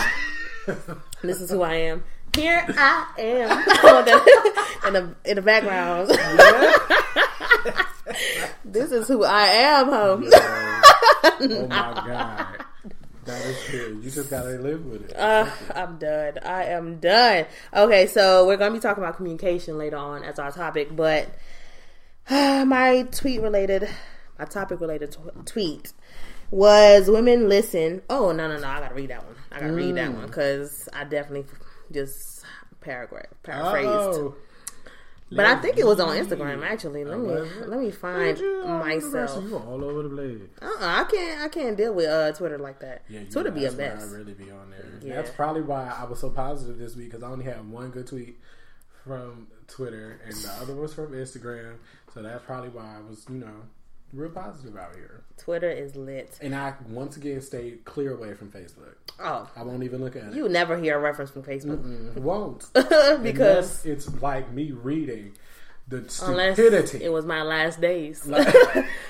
this 1.23 1.41
is 1.41 1.51
who 1.51 1.63
I 1.63 1.75
am. 1.75 2.05
Here 2.35 2.65
I 2.69 3.07
am 3.19 3.51
in 4.89 4.93
the 4.95 5.15
in 5.25 5.37
the 5.37 5.43
background. 5.43 6.11
this 8.65 8.91
is 8.91 9.07
who 9.07 9.23
I 9.25 9.45
am, 9.47 9.87
home. 9.89 10.29
oh 10.33 11.67
my 11.69 12.03
god. 12.07 12.64
That 13.25 13.45
is 13.47 13.63
true. 13.65 14.01
You 14.03 14.11
just 14.11 14.31
gotta 14.31 14.51
live 14.51 14.85
with 14.85 15.11
it. 15.11 15.17
Uh, 15.17 15.49
I'm 15.75 15.99
done. 15.99 16.39
I 16.45 16.65
am 16.65 16.99
done. 16.99 17.47
Okay, 17.73 18.07
so 18.07 18.47
we're 18.47 18.57
gonna 18.57 18.75
be 18.75 18.81
talking 18.81 19.03
about 19.03 19.17
communication 19.17 19.79
later 19.79 19.97
on 19.97 20.23
as 20.25 20.39
our 20.39 20.53
topic, 20.53 20.95
but 20.95 21.29
my 22.31 23.07
tweet 23.11 23.41
related, 23.41 23.89
my 24.39 24.45
topic 24.45 24.81
related 24.81 25.13
tw- 25.13 25.47
tweet 25.47 25.93
was 26.51 27.09
women 27.11 27.49
listen. 27.49 28.03
Oh 28.11 28.33
no 28.33 28.49
no 28.49 28.59
no! 28.59 28.67
I 28.69 28.81
gotta 28.81 28.95
read 28.95 29.11
that 29.11 29.25
one. 29.25 29.37
I 29.51 29.61
gotta 29.61 29.73
read 29.73 29.95
that 29.97 30.13
one 30.13 30.27
because 30.27 30.89
I 30.93 31.05
definitely 31.05 31.47
just 31.93 32.45
paragraph 32.81 33.27
paraphrased. 33.43 33.89
Oh. 33.89 34.35
But 35.31 35.47
I 35.47 35.57
think 35.57 35.79
it 35.79 35.87
was 35.87 35.99
on 36.01 36.17
Instagram 36.17 36.63
actually. 36.65 37.05
Let 37.05 37.19
me 37.19 37.35
let 37.67 37.81
me 37.81 37.91
find 37.91 38.39
You 38.39 38.63
all 38.65 38.75
over 38.75 38.79
the 38.79 39.01
place. 39.01 39.13
myself. 39.13 39.45
You 39.45 39.57
all 39.57 39.85
over 39.85 40.03
the 40.05 40.09
place. 40.11 40.41
Uh-uh, 40.63 40.77
I 40.81 41.05
can't 41.05 41.41
I 41.43 41.49
can't 41.49 41.77
deal 41.77 41.93
with 41.95 42.07
uh, 42.07 42.33
Twitter 42.33 42.59
like 42.59 42.81
that. 42.81 43.03
Yeah, 43.09 43.25
Twitter 43.25 43.51
know, 43.51 43.57
be 43.57 43.65
a 43.65 43.73
mess. 43.73 44.03
I 44.03 44.17
really 44.17 44.35
be 44.35 44.51
on 44.51 44.71
there. 44.71 45.01
Yeah. 45.03 45.17
That's 45.17 45.31
probably 45.31 45.63
why 45.63 45.93
I 45.99 46.05
was 46.05 46.21
so 46.21 46.31
positive 46.31 46.79
this 46.79 46.95
week 46.95 47.11
because 47.11 47.23
I 47.23 47.29
only 47.29 47.45
had 47.47 47.69
one 47.69 47.91
good 47.91 48.07
tweet 48.07 48.39
from 49.05 49.49
Twitter 49.67 50.21
and 50.25 50.35
the 50.35 50.51
other 50.61 50.75
was 50.75 50.95
from 50.95 51.13
Instagram. 51.13 51.77
So 52.13 52.23
that's 52.23 52.45
probably 52.45 52.69
why 52.71 52.97
I 52.99 53.01
was, 53.09 53.25
you 53.29 53.37
know, 53.39 53.63
real 54.15 54.31
positive 54.31 54.77
out 54.77 54.95
here. 54.95 55.23
Twitter 55.37 55.71
is 55.71 55.97
lit. 55.97 56.39
And 56.41 56.55
I 56.55 56.75
once 56.89 57.17
again 57.17 57.41
stayed 57.41 57.85
clear 57.85 58.15
away 58.15 58.35
from 58.35 58.51
Facebook. 58.51 58.95
Oh, 59.21 59.49
I 59.57 59.63
won't 59.63 59.83
even 59.83 60.01
look 60.03 60.17
at 60.17 60.25
it. 60.25 60.35
you 60.35 60.49
never 60.49 60.77
hear 60.79 60.97
a 60.97 61.01
reference 61.01 61.31
from 61.31 61.43
Facebook 61.43 61.83
Mm, 61.85 62.17
won't 62.19 62.65
because 63.23 63.85
Unless 63.85 63.87
it's 63.87 64.23
like 64.23 64.51
me 64.53 64.73
reading 64.73 65.33
the 65.87 65.99
unless 66.23 66.55
stupidity. 66.57 67.05
it 67.05 67.13
was 67.13 67.27
my 67.27 67.43
last 67.43 67.81
days. 67.81 68.25
Like- 68.27 68.47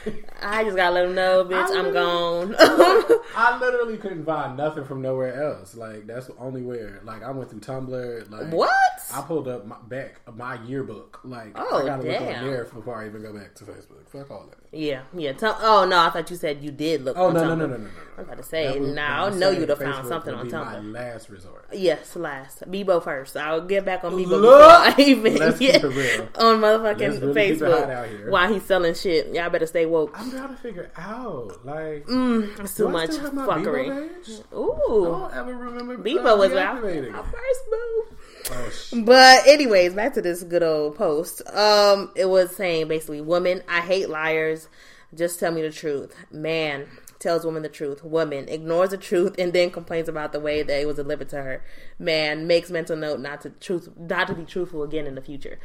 I 0.42 0.64
just 0.64 0.76
gotta 0.76 0.94
let 0.94 1.02
them 1.06 1.14
know, 1.14 1.44
bitch, 1.44 1.70
I'm 1.70 1.92
gone. 1.92 2.54
I 2.58 3.58
literally 3.60 3.96
couldn't 3.96 4.24
find 4.24 4.56
nothing 4.56 4.84
from 4.84 5.00
nowhere 5.00 5.42
else. 5.42 5.74
Like 5.76 6.06
that's 6.06 6.26
the 6.26 6.36
only 6.36 6.62
where. 6.62 7.00
Like 7.04 7.22
I 7.22 7.30
went 7.30 7.50
through 7.50 7.60
Tumblr. 7.60 8.30
Like 8.30 8.52
what? 8.52 8.70
I 9.14 9.20
pulled 9.22 9.46
up 9.48 9.66
my 9.66 9.76
back 9.88 10.20
my 10.34 10.60
yearbook. 10.64 11.20
Like 11.24 11.52
Oh, 11.54 11.82
I 11.82 11.86
gotta 11.86 12.02
look 12.02 12.10
damn. 12.18 12.44
on 12.44 12.50
there 12.50 12.64
before 12.64 12.96
I 13.00 13.06
even 13.06 13.22
go 13.22 13.32
back 13.32 13.54
to 13.56 13.64
Facebook. 13.64 14.08
Fuck 14.08 14.30
all 14.30 14.46
that. 14.50 14.58
Yeah, 14.74 15.02
yeah. 15.16 15.32
Tum- 15.32 15.56
oh 15.60 15.86
no, 15.88 15.98
I 16.00 16.10
thought 16.10 16.30
you 16.30 16.36
said 16.36 16.62
you 16.62 16.70
did 16.70 17.02
look. 17.04 17.16
Oh 17.16 17.28
on 17.28 17.34
no, 17.34 17.40
Tumblr. 17.42 17.48
no 17.48 17.54
no 17.54 17.66
no 17.66 17.76
no 17.76 17.84
no. 17.84 17.88
I 18.16 18.20
was 18.20 18.26
about 18.28 18.36
to 18.38 18.42
say, 18.44 18.78
was- 18.78 18.94
now 18.94 19.26
I'm 19.26 19.38
know 19.38 19.50
you'd 19.50 19.68
have 19.68 19.78
found 19.78 20.06
something 20.06 20.32
on 20.34 20.48
Tumblr. 20.48 20.64
My 20.64 20.78
last 21.00 21.28
resort. 21.30 21.66
Yes, 21.72 22.14
last 22.16 22.60
Bebo 22.70 23.02
first. 23.02 23.36
I'll 23.36 23.60
get 23.60 23.84
back 23.84 24.04
on 24.04 24.12
Bebo 24.12 24.26
Look! 24.28 24.42
before 24.42 24.62
I 24.62 24.94
even 24.98 25.36
Let's 25.36 25.58
get 25.58 25.74
keep 25.82 25.84
it 25.84 25.88
real. 25.88 26.28
on 26.36 26.60
motherfucking 26.60 26.98
really 27.20 27.28
out 27.30 27.36
Facebook 27.36 28.30
while 28.30 28.52
he's 28.52 28.64
selling 28.64 28.94
shit. 28.94 29.34
Y'all 29.34 29.50
better 29.50 29.66
stay 29.66 29.86
woke. 29.86 30.12
I'm 30.18 30.30
trying 30.30 30.48
to 30.48 30.56
figure 30.56 30.90
out. 30.96 31.64
Like, 31.64 32.06
mm, 32.06 32.60
It's 32.60 32.76
too 32.76 32.88
I 32.88 32.90
much 32.92 33.10
still 33.10 33.24
have 33.24 33.34
my 33.34 33.46
fuckery. 33.46 34.08
Page? 34.24 34.40
I 34.52 34.56
Ooh, 34.56 35.04
don't 35.04 35.34
ever 35.34 35.54
remember. 35.56 35.98
Bebo 35.98 36.38
was 36.38 36.52
our, 36.52 36.76
deactivating 36.80 37.14
our 37.14 37.24
first 37.24 37.60
move. 37.70 38.18
Oh. 38.50 39.02
But 39.02 39.46
anyways, 39.46 39.94
back 39.94 40.14
to 40.14 40.22
this 40.22 40.42
good 40.42 40.62
old 40.62 40.96
post. 40.96 41.42
Um, 41.48 42.10
it 42.14 42.26
was 42.26 42.54
saying 42.54 42.88
basically, 42.88 43.20
woman, 43.20 43.62
I 43.68 43.80
hate 43.80 44.08
liars. 44.08 44.68
Just 45.14 45.38
tell 45.38 45.52
me 45.52 45.62
the 45.62 45.70
truth. 45.70 46.14
Man 46.30 46.88
tells 47.24 47.44
woman 47.44 47.62
the 47.62 47.68
truth. 47.68 48.04
Woman 48.04 48.48
ignores 48.48 48.90
the 48.90 48.98
truth 48.98 49.34
and 49.38 49.52
then 49.52 49.70
complains 49.70 50.08
about 50.08 50.32
the 50.32 50.40
way 50.40 50.62
that 50.62 50.80
it 50.80 50.86
was 50.86 50.96
delivered 50.96 51.28
to 51.30 51.42
her. 51.42 51.64
Man 51.98 52.46
makes 52.46 52.70
mental 52.70 52.96
note 52.96 53.20
not 53.20 53.40
to 53.42 53.50
truth 53.50 53.88
not 53.96 54.26
to 54.28 54.34
be 54.34 54.44
truthful 54.44 54.82
again 54.82 55.06
in 55.06 55.14
the 55.14 55.22
future. 55.22 55.58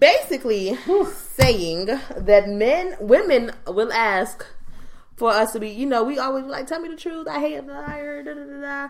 Basically 0.00 0.76
saying 1.14 1.86
that 1.86 2.48
men 2.48 2.96
women 2.98 3.52
will 3.66 3.92
ask 3.92 4.44
for 5.16 5.30
us 5.30 5.52
to 5.52 5.60
be, 5.60 5.68
you 5.68 5.86
know, 5.86 6.04
we 6.04 6.18
always 6.18 6.44
like, 6.44 6.66
tell 6.66 6.80
me 6.80 6.88
the 6.88 6.96
truth. 6.96 7.26
I 7.28 7.40
hate 7.40 7.56
a 7.56 7.62
liar. 7.62 8.22
Da, 8.22 8.34
da, 8.34 8.60
da. 8.60 8.88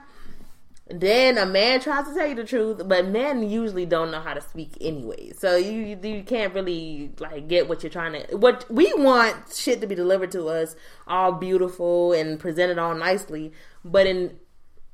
Then 0.91 1.37
a 1.37 1.45
man 1.45 1.81
tries 1.81 2.09
to 2.09 2.15
tell 2.15 2.27
you 2.27 2.35
the 2.35 2.45
truth, 2.45 2.81
but 2.87 3.07
men 3.07 3.49
usually 3.49 3.85
don't 3.85 4.11
know 4.11 4.21
how 4.21 4.33
to 4.33 4.41
speak 4.41 4.79
anyway. 4.81 5.33
So 5.37 5.57
you 5.57 5.99
you 6.03 6.23
can't 6.23 6.55
really 6.55 7.13
like 7.19 7.47
get 7.47 7.69
what 7.69 7.83
you're 7.83 7.91
trying 7.91 8.13
to. 8.13 8.37
What 8.37 8.65
we 8.71 8.93
want 8.95 9.37
shit 9.55 9.83
to 9.83 9.87
be 9.87 9.95
delivered 9.95 10.33
to 10.33 10.47
us 10.47 10.77
all 11.07 11.33
beautiful 11.33 12.13
and 12.15 12.41
presented 12.41 12.79
all 12.79 12.95
nicely, 12.95 13.53
but 13.85 14.07
in 14.07 14.39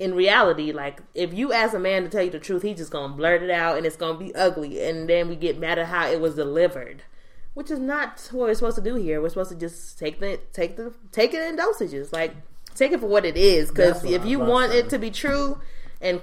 in 0.00 0.14
reality, 0.14 0.72
like 0.72 1.00
if 1.14 1.32
you 1.32 1.52
ask 1.52 1.74
a 1.74 1.78
man 1.78 2.02
to 2.02 2.08
tell 2.08 2.24
you 2.24 2.30
the 2.30 2.40
truth, 2.40 2.62
he's 2.62 2.78
just 2.78 2.90
gonna 2.90 3.14
blurt 3.14 3.42
it 3.44 3.50
out 3.50 3.76
and 3.76 3.86
it's 3.86 3.96
gonna 3.96 4.18
be 4.18 4.34
ugly, 4.34 4.84
and 4.84 5.08
then 5.08 5.28
we 5.28 5.36
get 5.36 5.60
mad 5.60 5.78
at 5.78 5.86
how 5.86 6.08
it 6.08 6.20
was 6.20 6.34
delivered, 6.34 7.04
which 7.54 7.70
is 7.70 7.78
not 7.78 8.28
what 8.32 8.48
we're 8.48 8.54
supposed 8.54 8.76
to 8.76 8.82
do 8.82 8.96
here. 8.96 9.22
We're 9.22 9.28
supposed 9.28 9.50
to 9.50 9.56
just 9.56 9.96
take 9.96 10.18
the 10.18 10.40
take 10.52 10.76
the 10.76 10.92
take 11.12 11.32
it 11.34 11.48
in 11.48 11.56
dosages, 11.56 12.12
like 12.12 12.34
take 12.74 12.90
it 12.90 12.98
for 12.98 13.06
what 13.06 13.24
it 13.24 13.36
is. 13.36 13.68
Because 13.68 14.04
if 14.04 14.26
you 14.26 14.40
want 14.40 14.72
it 14.72 14.88
to 14.88 14.98
be 14.98 15.12
true 15.12 15.60
and 16.04 16.22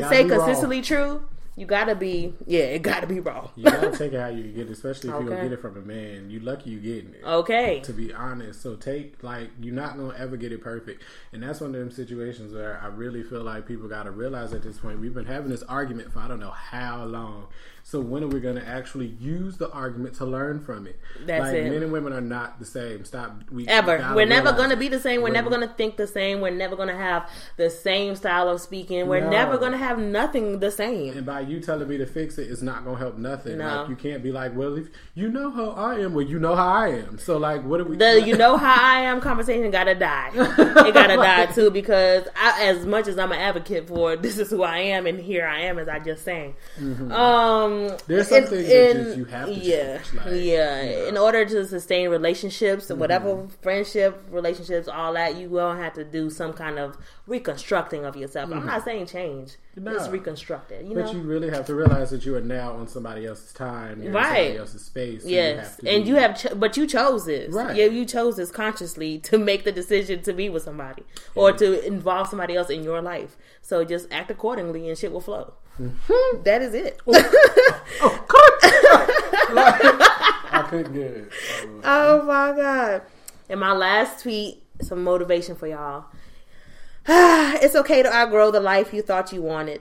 gotta 0.00 0.08
say 0.08 0.24
be 0.24 0.30
raw. 0.30 0.44
consistently 0.46 0.82
true, 0.82 1.22
you 1.56 1.66
gotta 1.66 1.94
be 1.94 2.34
yeah, 2.46 2.60
it 2.60 2.82
gotta 2.82 3.06
be 3.06 3.20
raw. 3.20 3.50
You 3.56 3.64
gotta 3.64 3.90
take 3.96 4.12
it 4.12 4.20
how 4.20 4.28
you 4.28 4.44
get 4.44 4.68
it, 4.68 4.70
especially 4.72 5.10
if 5.10 5.16
you 5.20 5.26
Okay. 5.26 5.34
don't 5.34 5.42
get 5.42 5.52
it 5.52 5.60
from 5.60 5.76
a 5.76 5.80
man. 5.80 6.30
You 6.30 6.40
lucky 6.40 6.70
you 6.70 6.78
getting 6.80 7.14
it. 7.14 7.24
Okay, 7.24 7.80
To 7.80 7.92
be 7.92 8.12
honest, 8.14 8.62
so 8.62 8.76
take 8.76 9.22
like 9.22 9.50
you're 9.60 9.74
not 9.74 9.96
gonna 9.96 10.14
ever 10.16 10.36
get 10.36 10.52
it 10.52 10.62
perfect, 10.62 11.02
and 11.32 11.42
that's 11.42 11.60
one 11.60 11.74
of 11.74 11.80
them 11.80 11.90
situations 11.90 12.54
where 12.54 12.80
I 12.82 12.86
really 12.86 13.22
feel 13.24 13.42
like 13.42 13.66
people 13.66 13.88
gotta 13.88 14.10
realize 14.12 14.52
at 14.54 14.62
this 14.62 14.78
point 14.78 15.00
we've 15.00 15.14
been 15.14 15.26
having 15.26 15.50
this 15.50 15.64
argument 15.64 16.12
for 16.12 16.20
I 16.20 16.28
don't 16.28 16.40
know 16.40 16.50
how 16.50 17.04
long. 17.04 17.48
So 17.88 18.00
when 18.00 18.22
are 18.22 18.26
we 18.28 18.38
gonna 18.40 18.64
actually 18.66 19.06
use 19.18 19.56
the 19.56 19.70
argument 19.70 20.14
to 20.16 20.26
learn 20.26 20.60
from 20.60 20.86
it? 20.86 21.00
That's 21.24 21.44
like 21.44 21.54
it. 21.54 21.72
men 21.72 21.82
and 21.82 21.90
women 21.90 22.12
are 22.12 22.20
not 22.20 22.58
the 22.58 22.66
same. 22.66 23.06
Stop. 23.06 23.44
We 23.50 23.66
ever. 23.66 24.12
We're 24.14 24.26
never 24.26 24.52
gonna 24.52 24.76
be 24.76 24.88
the 24.88 25.00
same. 25.00 25.22
We're 25.22 25.28
We're- 25.28 25.32
never 25.32 25.48
gonna 25.48 25.72
think 25.74 25.96
the 25.96 26.06
same. 26.06 26.42
We're 26.42 26.50
never 26.50 26.76
gonna 26.76 26.94
have 26.94 27.30
the 27.56 27.70
same 27.70 28.14
style 28.14 28.50
of 28.50 28.60
speaking. 28.60 29.06
We're 29.06 29.22
No. 29.22 29.30
never 29.30 29.56
gonna 29.56 29.78
have 29.78 29.98
nothing 29.98 30.58
the 30.58 30.70
same. 30.70 31.16
And 31.16 31.24
by 31.24 31.40
you 31.40 31.60
telling 31.60 31.88
me 31.88 31.96
to 31.96 32.04
fix 32.04 32.36
it, 32.36 32.50
it's 32.50 32.60
not 32.60 32.84
gonna 32.84 32.98
help 32.98 33.16
nothing. 33.16 33.56
No. 33.56 33.64
Like 33.80 33.88
you 33.88 33.96
can't 33.96 34.22
be 34.22 34.32
like, 34.32 34.54
well, 34.54 34.76
if 34.76 34.88
you 35.14 35.30
know 35.30 35.50
how 35.50 35.70
I 35.70 35.94
am, 36.00 36.12
well, 36.12 36.26
you 36.26 36.38
know 36.38 36.56
how 36.56 36.68
I 36.68 36.88
am. 36.88 37.16
So 37.16 37.38
like, 37.38 37.64
what 37.64 37.80
are 37.80 37.84
we? 37.84 37.96
The 37.96 38.20
you 38.26 38.36
know 38.36 38.58
how 38.58 38.76
I 38.78 39.00
am 39.04 39.22
conversation 39.22 39.70
gotta 39.70 39.94
die. 39.94 40.30
It 40.34 40.92
gotta 40.92 41.16
die 41.30 41.46
too 41.46 41.70
because 41.70 42.28
I, 42.36 42.66
as 42.66 42.84
much 42.84 43.08
as 43.08 43.18
I'm 43.18 43.32
an 43.32 43.38
advocate 43.38 43.88
for 43.88 44.14
this 44.14 44.36
is 44.36 44.50
who 44.50 44.62
I 44.62 44.76
am 44.76 45.06
and 45.06 45.18
here 45.18 45.46
I 45.46 45.60
am 45.60 45.78
as 45.78 45.88
I 45.88 46.00
just 46.00 46.22
saying. 46.22 46.54
Mm-hmm. 46.78 47.12
Um, 47.12 47.77
Um, 47.86 47.96
There's 48.06 48.28
some 48.28 48.38
in- 48.38 48.46
things 48.46 48.66
that 48.68 48.90
in- 48.90 49.04
just 49.04 49.16
you 49.18 49.24
have 49.26 49.46
to 49.48 49.54
yeah, 49.54 49.98
change, 49.98 50.14
like, 50.14 50.26
yeah. 50.42 50.82
you 50.82 50.96
know. 50.96 51.06
In 51.06 51.16
order 51.18 51.44
to 51.44 51.66
sustain 51.66 52.08
relationships, 52.10 52.86
Mm-hmm. 52.88 52.98
whatever 53.00 53.46
friendship, 53.62 54.22
relationships, 54.30 54.88
all 54.88 55.12
that, 55.14 55.36
you 55.36 55.48
will 55.48 55.74
have 55.74 55.94
to 55.94 56.04
do 56.04 56.30
some 56.30 56.52
kind 56.52 56.78
of 56.78 56.96
reconstructing 57.26 58.04
of 58.04 58.16
yourself. 58.16 58.50
I'm 58.52 58.66
not 58.66 58.84
saying 58.84 59.06
change, 59.06 59.50
Mm-hmm. 59.52 59.67
No. 59.80 59.92
just 59.94 60.10
reconstruct 60.10 60.72
it. 60.72 60.84
You 60.84 60.94
But 60.94 61.06
know, 61.06 61.12
you 61.12 61.20
really 61.20 61.50
have 61.50 61.66
to 61.66 61.74
realize 61.74 62.10
that 62.10 62.24
you 62.26 62.34
are 62.36 62.40
now 62.40 62.72
on 62.72 62.86
somebody 62.88 63.26
else's 63.26 63.52
time, 63.52 64.00
Right. 64.12 64.24
somebody 64.24 64.56
else's 64.58 64.84
space. 64.84 65.22
and 65.24 65.30
you 65.30 65.36
have 65.56 65.76
to 65.78 65.88
and 65.88 66.06
you 66.06 66.14
have, 66.16 66.38
cho- 66.40 66.54
but 66.54 66.76
you 66.76 66.86
chose 66.86 67.26
this. 67.26 67.52
Right. 67.52 67.76
Yeah, 67.76 67.86
you 67.86 68.04
chose 68.04 68.36
this 68.36 68.50
consciously 68.50 69.18
to 69.20 69.38
make 69.38 69.64
the 69.64 69.72
decision 69.72 70.22
to 70.22 70.32
be 70.32 70.48
with 70.48 70.62
somebody 70.62 71.02
or 71.34 71.52
to 71.52 71.84
involve 71.86 72.28
somebody 72.28 72.56
else 72.56 72.70
in 72.70 72.82
your 72.82 73.00
life. 73.02 73.36
So 73.62 73.84
just 73.84 74.06
act 74.10 74.30
accordingly, 74.30 74.88
and 74.88 74.96
shit 74.98 75.12
will 75.12 75.20
flow. 75.20 75.54
Mm-hmm. 75.80 76.42
That 76.42 76.62
is 76.62 76.74
it. 76.74 77.00
I 80.50 80.66
couldn't 80.68 80.92
get 80.92 81.02
it. 81.12 81.32
Oh, 81.84 82.20
oh 82.20 82.22
my 82.24 82.52
god! 82.56 83.02
And 83.48 83.60
my 83.60 83.72
last 83.72 84.22
tweet, 84.22 84.62
some 84.82 85.02
motivation 85.04 85.54
for 85.56 85.66
y'all. 85.66 86.06
it's 87.62 87.74
okay 87.74 88.02
to 88.02 88.14
outgrow 88.14 88.50
the 88.50 88.60
life 88.60 88.92
you 88.92 89.02
thought 89.02 89.32
you 89.32 89.42
wanted. 89.42 89.80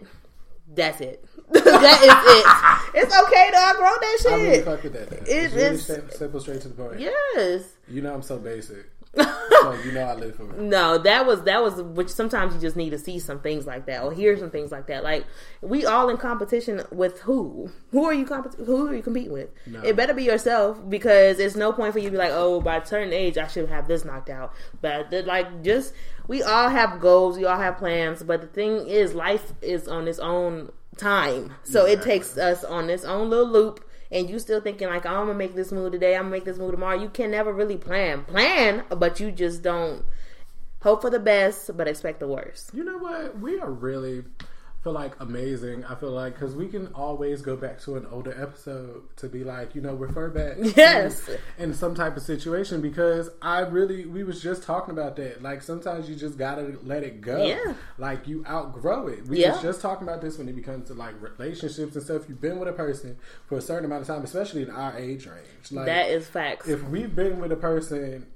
That's 0.74 1.02
it. 1.02 1.26
that 1.52 1.64
is 1.64 2.94
it. 2.96 3.04
It's 3.04 3.16
okay 3.24 3.50
to 3.52 3.58
outgrow 3.58 3.94
that 4.02 4.18
shit. 4.22 4.32
I 4.32 4.36
really 4.36 4.62
fuck 4.64 4.84
with 4.84 4.94
that. 4.94 5.12
It 5.12 5.24
it's 5.28 5.54
really 5.54 5.76
is- 5.76 5.86
simple, 6.18 6.40
straight 6.40 6.62
to 6.62 6.68
the 6.70 6.74
point. 6.76 7.00
Yes. 7.00 7.64
You 7.90 8.02
know 8.02 8.14
I'm 8.14 8.22
so 8.22 8.38
basic, 8.38 8.86
so 9.16 9.74
you 9.86 9.94
know 9.94 10.02
I 10.04 10.16
live 10.16 10.36
for 10.36 10.44
it. 10.44 10.60
No, 10.60 10.98
that 10.98 11.26
was 11.26 11.44
that 11.44 11.64
was 11.64 11.82
which 11.82 12.10
sometimes 12.10 12.54
you 12.54 12.60
just 12.60 12.76
need 12.76 12.90
to 12.90 12.98
see 13.00 13.18
some 13.20 13.40
things 13.40 13.66
like 13.66 13.86
that 13.86 14.04
or 14.04 14.12
hear 14.12 14.38
some 14.38 14.52
things 14.52 14.72
like 14.74 14.88
that. 14.88 15.04
Like 15.06 15.26
we 15.62 15.86
all 15.86 16.10
in 16.10 16.18
competition 16.18 16.84
with 16.92 17.22
who? 17.22 17.72
Who 17.92 18.04
are 18.04 18.14
you 18.14 18.26
compet- 18.26 18.66
who 18.66 18.88
are 18.90 18.94
you 18.96 19.02
competing 19.02 19.32
with? 19.32 19.50
No. 19.66 19.82
It 19.84 19.96
better 19.96 20.14
be 20.14 20.24
yourself 20.26 20.78
because 20.90 21.40
it's 21.40 21.56
no 21.56 21.72
point 21.72 21.94
for 21.94 22.00
you 22.00 22.06
to 22.06 22.12
be 22.12 22.18
like, 22.18 22.32
"Oh, 22.34 22.60
by 22.60 22.76
a 22.78 22.86
certain 22.86 23.14
age 23.14 23.38
I 23.38 23.48
should 23.48 23.70
have 23.70 23.88
this 23.88 24.04
knocked 24.04 24.30
out." 24.30 24.54
But 24.82 25.14
like 25.26 25.64
just 25.64 25.94
we 26.28 26.44
all 26.44 26.70
have 26.70 27.00
goals, 27.00 27.38
we 27.38 27.46
all 27.46 27.58
have 27.58 27.78
plans, 27.78 28.24
but 28.24 28.42
the 28.42 28.48
thing 28.48 28.88
is 28.88 29.14
life 29.14 29.54
is 29.62 29.88
on 29.88 30.08
its 30.08 30.20
own 30.20 30.72
time. 30.98 31.54
So 31.64 31.86
it 31.86 32.02
takes 32.02 32.38
us 32.38 32.64
on 32.64 32.90
its 32.90 33.06
own 33.06 33.30
little 33.30 33.48
loop 33.48 33.84
and 34.12 34.30
you 34.30 34.40
still 34.40 34.62
thinking 34.62 34.88
like, 34.88 35.06
oh, 35.06 35.10
I'm 35.10 35.28
gonna 35.28 35.34
make 35.34 35.56
this 35.56 35.72
move 35.72 35.92
today, 35.92 36.16
I'm 36.16 36.24
gonna 36.24 36.32
make 36.32 36.46
this 36.46 36.58
move 36.58 36.72
tomorrow. 36.72 37.00
You 37.00 37.10
can 37.10 37.32
never 37.32 37.54
really 37.54 37.78
plan. 37.78 38.24
Plan, 38.26 38.84
but 38.90 39.20
you 39.20 39.32
just 39.32 39.62
don't 39.62 40.04
hope 40.82 41.02
for 41.02 41.10
the 41.10 41.20
best, 41.20 41.76
but 41.76 41.88
expect 41.88 42.20
the 42.20 42.28
worst. 42.28 42.72
You 42.74 42.84
know 42.84 42.98
what? 42.98 43.40
We 43.40 43.60
are 43.60 43.72
really, 43.72 44.24
feel 44.88 44.94
like 44.94 45.20
amazing. 45.20 45.84
I 45.84 45.96
feel 45.96 46.12
like 46.12 46.36
because 46.36 46.56
we 46.56 46.70
can 46.70 46.88
always 46.96 47.42
go 47.42 47.58
back 47.58 47.82
to 47.82 47.98
an 47.98 48.08
older 48.10 48.32
episode 48.42 49.04
to 49.18 49.28
be 49.28 49.44
like, 49.44 49.76
you 49.76 49.82
know, 49.82 49.94
refer 49.96 50.30
back. 50.30 50.56
Yes. 50.78 51.30
in 51.58 51.74
some 51.74 51.94
type 51.94 52.16
of 52.16 52.24
situation 52.24 52.80
because 52.80 53.30
I 53.42 53.60
really 53.60 54.06
we 54.06 54.24
was 54.24 54.42
just 54.42 54.64
talking 54.64 54.92
about 54.94 55.18
that. 55.18 55.42
Like 55.42 55.62
sometimes 55.62 56.08
you 56.10 56.16
just 56.16 56.38
gotta 56.38 56.78
let 56.84 57.04
it 57.04 57.20
go. 57.20 57.46
Yeah. 57.46 57.74
Like 57.98 58.28
you 58.30 58.46
outgrow 58.48 59.08
it. 59.08 59.28
We 59.28 59.42
Yeah. 59.42 59.52
was 59.54 59.62
just 59.62 59.82
talking 59.82 60.08
about 60.08 60.22
this 60.22 60.38
when 60.38 60.48
it 60.48 60.56
becomes 60.56 60.88
to 60.88 60.94
like 60.94 61.16
relationships 61.22 61.96
and 61.96 62.04
stuff. 62.04 62.24
You've 62.30 62.40
been 62.40 62.60
with 62.60 62.70
a 62.70 62.74
person 62.74 63.18
for 63.48 63.58
a 63.58 63.62
certain 63.62 63.84
amount 63.84 64.04
of 64.04 64.08
time, 64.08 64.24
especially 64.24 64.62
in 64.62 64.70
our 64.70 64.98
age 64.98 65.26
range. 65.28 65.72
Like 65.72 65.88
that 65.88 66.10
is 66.12 66.26
facts. 66.28 66.70
if 66.70 66.82
we've 66.86 67.14
been 67.14 67.42
with 67.42 67.52
a 67.52 67.58
person 67.58 68.28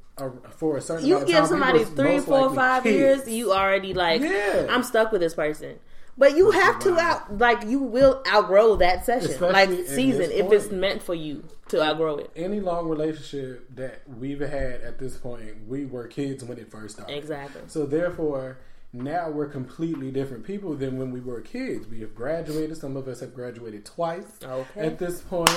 for 0.57 0.75
a 0.77 0.81
certain 0.81 1.05
you 1.07 1.15
amount 1.15 1.23
of 1.23 1.27
give 1.29 1.37
time, 1.39 1.47
somebody 1.47 1.83
three, 1.85 2.19
four, 2.19 2.53
five 2.53 2.83
kids. 2.83 2.97
years, 3.25 3.29
you 3.29 3.53
already 3.53 3.93
like, 3.93 4.21
Yeah. 4.21 4.67
I'm 4.69 4.83
stuck 4.83 5.11
with 5.13 5.21
this 5.21 5.33
person. 5.33 5.79
But 6.17 6.35
you 6.35 6.51
have 6.51 6.79
to 6.79 6.99
out, 6.99 7.37
like, 7.37 7.65
you 7.65 7.79
will 7.79 8.21
outgrow 8.27 8.75
that 8.77 9.05
session, 9.05 9.31
Especially 9.31 9.77
like 9.77 9.87
season, 9.87 10.29
if 10.31 10.51
it's 10.51 10.69
meant 10.69 11.01
for 11.01 11.15
you 11.15 11.43
to 11.69 11.81
outgrow 11.81 12.17
it. 12.17 12.31
Any 12.35 12.59
long 12.59 12.87
relationship 12.87 13.75
that 13.75 14.01
we've 14.19 14.39
had 14.39 14.81
at 14.81 14.99
this 14.99 15.17
point, 15.17 15.67
we 15.67 15.85
were 15.85 16.07
kids 16.07 16.43
when 16.43 16.57
it 16.57 16.69
first 16.69 16.95
started. 16.95 17.17
Exactly. 17.17 17.61
So 17.67 17.85
therefore, 17.85 18.57
now 18.93 19.29
we're 19.29 19.47
completely 19.47 20.11
different 20.11 20.45
people 20.45 20.75
than 20.75 20.97
when 20.97 21.11
we 21.11 21.21
were 21.21 21.39
kids. 21.39 21.87
We 21.87 22.01
have 22.01 22.13
graduated. 22.13 22.75
Some 22.75 22.97
of 22.97 23.07
us 23.07 23.21
have 23.21 23.33
graduated 23.33 23.85
twice. 23.85 24.37
Okay. 24.43 24.81
At 24.81 24.99
this 24.99 25.21
point, 25.21 25.49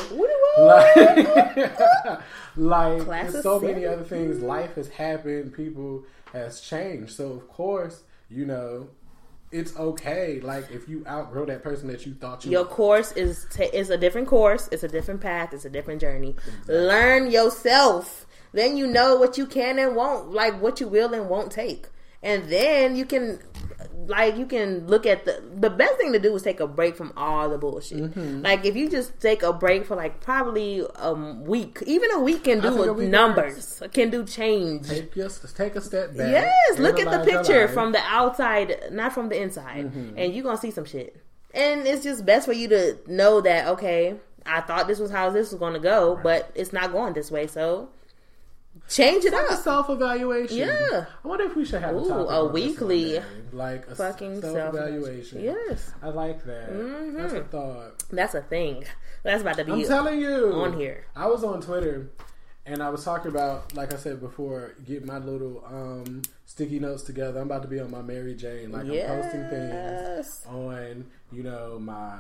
like, 0.57 0.97
like 2.57 3.03
Class 3.03 3.33
there's 3.33 3.35
of 3.35 3.43
so 3.43 3.61
many 3.61 3.85
other 3.85 4.05
things. 4.05 4.41
Life 4.41 4.77
has 4.77 4.89
happened. 4.89 5.53
People 5.53 6.05
has 6.33 6.61
changed. 6.61 7.13
So 7.13 7.33
of 7.33 7.49
course, 7.49 8.03
you 8.31 8.47
know, 8.47 8.89
it's 9.55 9.77
okay. 9.77 10.41
Like 10.41 10.71
if 10.71 10.89
you 10.89 11.05
outgrow 11.07 11.47
that 11.47 11.63
person 11.63 11.87
that 11.89 12.05
you 12.05 12.15
thought 12.15 12.45
you 12.45 12.51
Your 12.51 12.65
course 12.65 13.13
is 13.13 13.47
ta 13.51 13.65
is 13.73 13.89
a 13.91 13.97
different 13.97 14.27
course. 14.27 14.69
It's 14.73 14.83
a 14.83 14.89
different 14.89 15.21
path. 15.21 15.55
It's 15.55 15.65
a 15.65 15.71
different 15.71 16.01
journey. 16.01 16.35
Learn 16.67 17.31
yourself. 17.31 18.27
Then 18.53 18.77
you 18.77 18.87
know 18.87 19.17
what 19.17 19.37
you 19.39 19.47
can 19.47 19.79
and 19.79 19.97
won't, 19.97 20.31
like 20.31 20.61
what 20.63 20.81
you 20.81 20.87
will 20.87 21.13
and 21.13 21.29
won't 21.29 21.51
take, 21.51 21.89
and 22.25 22.45
then 22.51 22.97
you 22.97 23.05
can, 23.05 23.39
like, 24.07 24.37
you 24.37 24.47
can 24.47 24.87
look 24.89 25.07
at 25.07 25.25
the. 25.25 25.43
The 25.65 25.71
best 25.71 25.97
thing 25.97 26.13
to 26.13 26.19
do 26.19 26.35
is 26.35 26.43
take 26.43 26.61
a 26.61 26.67
break 26.67 26.95
from 26.97 27.13
all 27.17 27.49
the 27.49 27.57
bullshit. 27.57 27.99
Mm-hmm. 27.99 28.43
Like 28.43 28.67
if 28.67 28.77
you 28.77 28.91
just 28.91 29.19
take 29.19 29.43
a 29.43 29.53
break 29.53 29.87
for 29.87 29.97
like 29.97 30.21
probably 30.21 30.85
a 30.97 31.15
week, 31.15 31.83
even 31.87 32.11
a 32.11 32.21
week 32.21 32.45
can 32.45 32.61
do 32.61 32.93
week 32.93 33.09
numbers, 33.09 33.83
can 33.93 34.11
do 34.11 34.25
change. 34.27 34.89
take 34.89 35.15
just 35.15 35.57
take 35.57 35.75
a 35.77 35.81
step 35.81 36.15
back. 36.17 36.31
Yes, 36.33 36.79
look 36.79 36.99
at 37.01 37.11
the 37.11 37.25
picture 37.31 37.69
from 37.69 37.93
the 37.93 38.01
outside, 38.01 38.77
not 38.91 39.13
from 39.15 39.29
the 39.31 39.41
inside, 39.41 39.87
Mm-hmm. 39.87 40.19
and 40.19 40.35
you're 40.35 40.45
gonna 40.45 40.59
see 40.59 40.71
some 40.71 40.85
shit. 40.85 41.17
And 41.55 41.87
it's 41.87 42.03
just 42.03 42.27
best 42.27 42.47
for 42.47 42.53
you 42.53 42.69
to 42.69 42.99
know 43.07 43.41
that 43.41 43.69
okay, 43.69 44.17
I 44.45 44.61
thought 44.61 44.87
this 44.87 44.99
was 44.99 45.11
how 45.11 45.31
this 45.31 45.51
was 45.53 45.59
gonna 45.61 45.79
go, 45.79 46.19
but 46.23 46.51
it's 46.55 46.73
not 46.75 46.93
going 46.93 47.15
this 47.15 47.31
way. 47.31 47.47
So 47.47 47.89
change 48.89 49.25
it 49.25 49.33
Like 49.33 49.51
up. 49.51 49.61
self 49.61 49.91
evaluation. 49.91 50.57
Yeah. 50.57 51.07
I 51.25 51.29
wonder 51.29 51.45
if 51.45 51.57
we 51.57 51.65
should 51.65 51.83
have 51.83 51.95
a, 51.97 51.99
Ooh, 51.99 52.09
topic 52.09 52.31
a 52.31 52.45
weekly 52.47 53.21
like 53.53 53.87
a 53.89 53.95
Fucking 53.95 54.41
self 54.41 54.75
evaluation. 54.75 55.43
Yes, 55.43 55.93
I 56.03 56.09
like 56.09 56.45
that. 56.45 57.15
That's 57.17 57.33
a 57.33 57.45
thought. 57.45 58.03
that's 58.11 58.35
a 58.35 58.43
thing. 58.43 58.85
That's 59.23 59.43
about 59.43 59.57
to 59.57 59.65
be 59.65 59.73
I'm 59.73 59.85
telling 59.85 60.21
you. 60.21 60.53
on 60.53 60.79
here. 60.79 61.07
I 61.17 61.27
was 61.27 61.43
on 61.45 61.63
Twitter 61.63 62.11
and 62.67 62.83
I 62.83 62.89
was 62.91 63.05
talking 63.05 63.31
about, 63.31 63.75
like 63.75 63.93
I 63.93 63.97
said 63.97 64.21
before, 64.21 64.75
get 64.85 65.05
my 65.05 65.19
little 65.19 65.65
um, 65.67 66.23
sticky 66.47 66.79
notes 66.79 67.03
together. 67.03 67.41
I'm 67.41 67.47
about 67.47 67.63
to 67.63 67.69
be 67.69 67.81
on 67.81 67.91
my 67.91 68.03
Mary 68.03 68.35
Jane. 68.35 68.73
Like 68.73 68.83
I'm 68.83 69.23
posting 69.23 69.49
things 69.49 69.73
yes. 69.73 70.47
on, 70.49 71.07
you 71.35 71.43
know, 71.43 71.79
my 71.79 72.17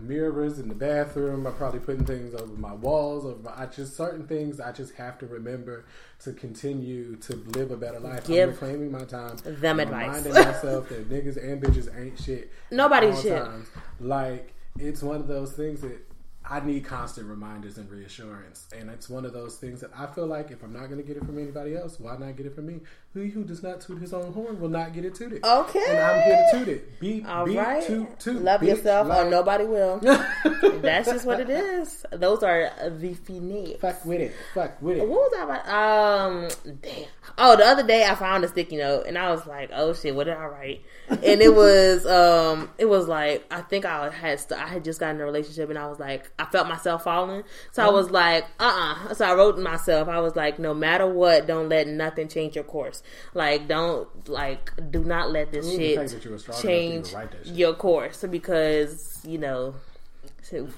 mirrors 0.00 0.58
in 0.58 0.68
the 0.68 0.74
bathroom. 0.74 1.46
I'm 1.46 1.54
probably 1.54 1.80
putting 1.80 2.04
things 2.04 2.34
over 2.34 2.52
my 2.52 2.72
walls. 2.72 3.24
Over 3.24 3.42
my, 3.42 3.62
I 3.62 3.66
just 3.66 3.96
certain 3.96 4.26
things 4.26 4.60
I 4.60 4.72
just 4.72 4.94
have 4.94 5.18
to 5.18 5.26
remember 5.26 5.84
to 6.20 6.32
continue 6.32 7.16
to 7.16 7.36
live 7.54 7.70
a 7.70 7.76
better 7.76 8.00
life. 8.00 8.26
Give 8.26 8.48
I'm 8.48 8.54
reclaiming 8.54 8.92
my 8.92 9.04
time. 9.04 9.36
them 9.44 9.80
I'm 9.80 9.80
advice. 9.80 10.24
Reminding 10.24 10.32
myself 10.32 10.88
that 10.88 11.08
niggas 11.08 11.42
and 11.42 11.62
bitches 11.62 11.98
ain't 11.98 12.18
shit. 12.18 12.52
Nobody's 12.70 13.20
shit. 13.22 13.42
times. 13.42 13.68
Like 14.00 14.54
it's 14.78 15.02
one 15.02 15.16
of 15.16 15.28
those 15.28 15.52
things 15.52 15.80
that. 15.82 16.09
I 16.50 16.58
need 16.60 16.84
constant 16.84 17.28
reminders 17.28 17.78
and 17.78 17.88
reassurance, 17.88 18.66
and 18.76 18.90
it's 18.90 19.08
one 19.08 19.24
of 19.24 19.32
those 19.32 19.54
things 19.56 19.80
that 19.82 19.90
I 19.96 20.06
feel 20.06 20.26
like 20.26 20.50
if 20.50 20.62
I'm 20.64 20.72
not 20.72 20.86
going 20.86 20.96
to 20.96 21.04
get 21.06 21.16
it 21.16 21.24
from 21.24 21.38
anybody 21.38 21.76
else, 21.76 22.00
why 22.00 22.16
not 22.16 22.36
get 22.36 22.46
it 22.46 22.54
from 22.56 22.66
me? 22.66 22.80
He 23.14 23.28
who 23.28 23.44
does 23.44 23.62
not 23.62 23.80
toot 23.80 24.00
his 24.00 24.12
own 24.12 24.32
horn 24.32 24.60
will 24.60 24.68
not 24.68 24.92
get 24.92 25.04
it 25.04 25.14
tooted. 25.14 25.44
Okay. 25.44 25.84
and 25.88 25.98
I'm 25.98 26.22
here 26.22 26.46
to 26.52 26.58
toot 26.58 26.68
it. 26.68 27.00
Beep, 27.00 27.28
All 27.28 27.44
beep, 27.46 27.56
right. 27.58 27.82
toot, 27.84 28.18
toot. 28.20 28.42
Love 28.42 28.62
yourself, 28.62 29.08
Like, 29.08 29.26
or 29.26 29.30
nobody 29.30 29.64
will. 29.64 29.98
That's 30.82 31.08
just 31.08 31.24
what 31.26 31.40
it 31.40 31.50
is. 31.50 32.04
Those 32.12 32.42
are 32.42 32.70
the 32.98 33.14
finesse. 33.14 33.78
Fuck 33.80 34.04
with 34.04 34.20
it. 34.20 34.32
Fuck 34.54 34.80
with 34.82 34.98
it. 34.98 35.08
What 35.08 35.30
was 35.30 35.32
I 35.38 35.42
about? 35.44 35.68
Um, 35.68 36.48
damn. 36.82 37.06
Oh, 37.38 37.56
the 37.56 37.64
other 37.64 37.86
day 37.86 38.04
I 38.04 38.14
found 38.14 38.44
a 38.44 38.48
sticky 38.48 38.76
note 38.76 39.06
and 39.06 39.16
I 39.18 39.30
was 39.30 39.46
like, 39.46 39.70
"Oh 39.72 39.92
shit, 39.94 40.14
what 40.14 40.24
did 40.24 40.34
I 40.36 40.46
write?" 40.46 40.82
And 41.08 41.40
it 41.40 41.54
was, 41.54 42.06
um, 42.06 42.70
it 42.78 42.86
was 42.86 43.08
like 43.08 43.44
I 43.52 43.60
think 43.62 43.84
I 43.84 44.10
had 44.10 44.40
st- 44.40 44.60
I 44.60 44.66
had 44.66 44.84
just 44.84 45.00
gotten 45.00 45.16
in 45.16 45.22
a 45.22 45.24
relationship 45.24 45.68
and 45.70 45.78
I 45.78 45.86
was 45.88 45.98
like, 45.98 46.30
I 46.40 46.46
felt 46.46 46.68
myself 46.68 47.04
falling, 47.04 47.44
so 47.70 47.86
I 47.86 47.90
was 47.90 48.10
like, 48.10 48.44
uh, 48.58 49.04
uh 49.10 49.14
So 49.14 49.24
I 49.24 49.34
wrote 49.34 49.56
to 49.56 49.62
myself, 49.62 50.08
I 50.08 50.20
was 50.20 50.36
like, 50.36 50.58
no 50.58 50.72
matter 50.74 51.06
what, 51.06 51.46
don't 51.46 51.68
let 51.68 51.86
nothing 51.86 52.28
change 52.28 52.54
your 52.54 52.64
course. 52.64 53.02
Like, 53.34 53.68
don't 53.68 54.08
like, 54.28 54.72
do 54.90 55.04
not 55.04 55.30
let 55.30 55.52
this 55.52 55.66
Ooh, 55.66 55.76
the 55.76 55.96
fact 55.96 56.10
that 56.10 56.16
shit 56.16 56.24
you 56.24 56.30
were 56.30 56.38
strong 56.38 56.54
enough 56.54 56.62
to 56.62 56.70
even 56.70 57.04
change 57.04 57.46
shit. 57.46 57.54
your 57.54 57.74
course 57.74 58.24
because 58.30 59.20
you 59.24 59.38
know. 59.38 59.74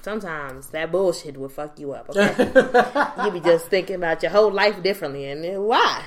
Sometimes 0.03 0.67
that 0.67 0.91
bullshit 0.91 1.35
will 1.35 1.49
fuck 1.49 1.79
you 1.79 1.93
up. 1.93 2.07
Okay, 2.09 3.23
you 3.25 3.31
be 3.31 3.39
just 3.39 3.69
thinking 3.69 3.95
about 3.95 4.21
your 4.21 4.31
whole 4.31 4.51
life 4.51 4.83
differently, 4.83 5.27
and 5.29 5.43
then 5.43 5.63
why? 5.63 6.03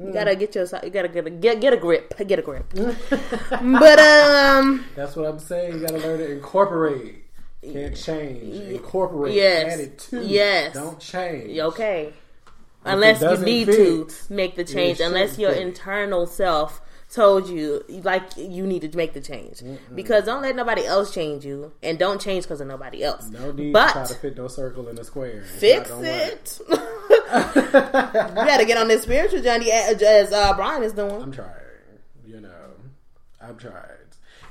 You 0.00 0.12
gotta 0.12 0.34
get 0.34 0.54
your 0.54 0.64
you 0.82 0.90
gotta 0.90 1.08
get 1.08 1.26
a, 1.26 1.30
get 1.30 1.60
get 1.60 1.72
a 1.74 1.76
grip, 1.76 2.14
get 2.26 2.38
a 2.38 2.42
grip. 2.42 2.64
but 2.74 3.98
um, 3.98 4.86
That's 4.96 5.14
what 5.14 5.26
I'm 5.26 5.38
saying. 5.38 5.74
You 5.74 5.80
got 5.80 5.90
to 5.90 5.98
learn 5.98 6.18
to 6.18 6.32
incorporate. 6.32 7.19
Can't 7.62 7.96
change. 7.96 8.54
Incorporate. 8.70 9.34
Yes. 9.34 9.74
Add 9.74 9.80
it 9.80 9.98
to. 9.98 10.24
Yes. 10.24 10.74
Don't 10.74 10.98
change. 10.98 11.58
okay, 11.58 12.12
unless 12.84 13.20
you 13.20 13.44
need 13.44 13.66
fit, 13.66 14.08
to 14.08 14.32
make 14.32 14.56
the 14.56 14.64
change, 14.64 15.00
unless 15.00 15.38
your 15.38 15.52
fit. 15.52 15.62
internal 15.62 16.26
self 16.26 16.80
told 17.12 17.48
you 17.48 17.84
like 17.88 18.22
you 18.36 18.66
need 18.66 18.80
to 18.82 18.96
make 18.96 19.12
the 19.12 19.20
change, 19.20 19.62
because 19.94 20.24
don't 20.24 20.42
let 20.42 20.56
nobody 20.56 20.86
else 20.86 21.12
change 21.12 21.44
you, 21.44 21.72
and 21.82 21.98
don't 21.98 22.20
change 22.20 22.44
because 22.44 22.60
of 22.60 22.66
nobody 22.66 23.02
else. 23.04 23.28
No 23.28 23.52
need 23.52 23.72
but 23.72 23.88
to 23.88 23.92
try 23.92 24.06
to 24.06 24.14
fit 24.14 24.36
no 24.36 24.48
circle 24.48 24.88
in 24.88 24.98
a 24.98 25.04
square. 25.04 25.42
It's 25.42 25.50
fix 25.50 25.90
not 25.90 25.96
gonna 25.96 26.08
work. 26.08 26.32
it. 26.32 26.60
you 26.70 28.44
gotta 28.46 28.64
get 28.64 28.78
on 28.78 28.88
this 28.88 29.02
spiritual 29.02 29.42
journey 29.42 29.70
as, 29.70 30.00
as 30.02 30.32
uh, 30.32 30.54
Brian 30.54 30.82
is 30.82 30.92
doing. 30.92 31.22
I'm 31.22 31.32
trying. 31.32 31.50
You 32.24 32.40
know, 32.40 32.70
I've 33.40 33.58
tried. 33.58 33.99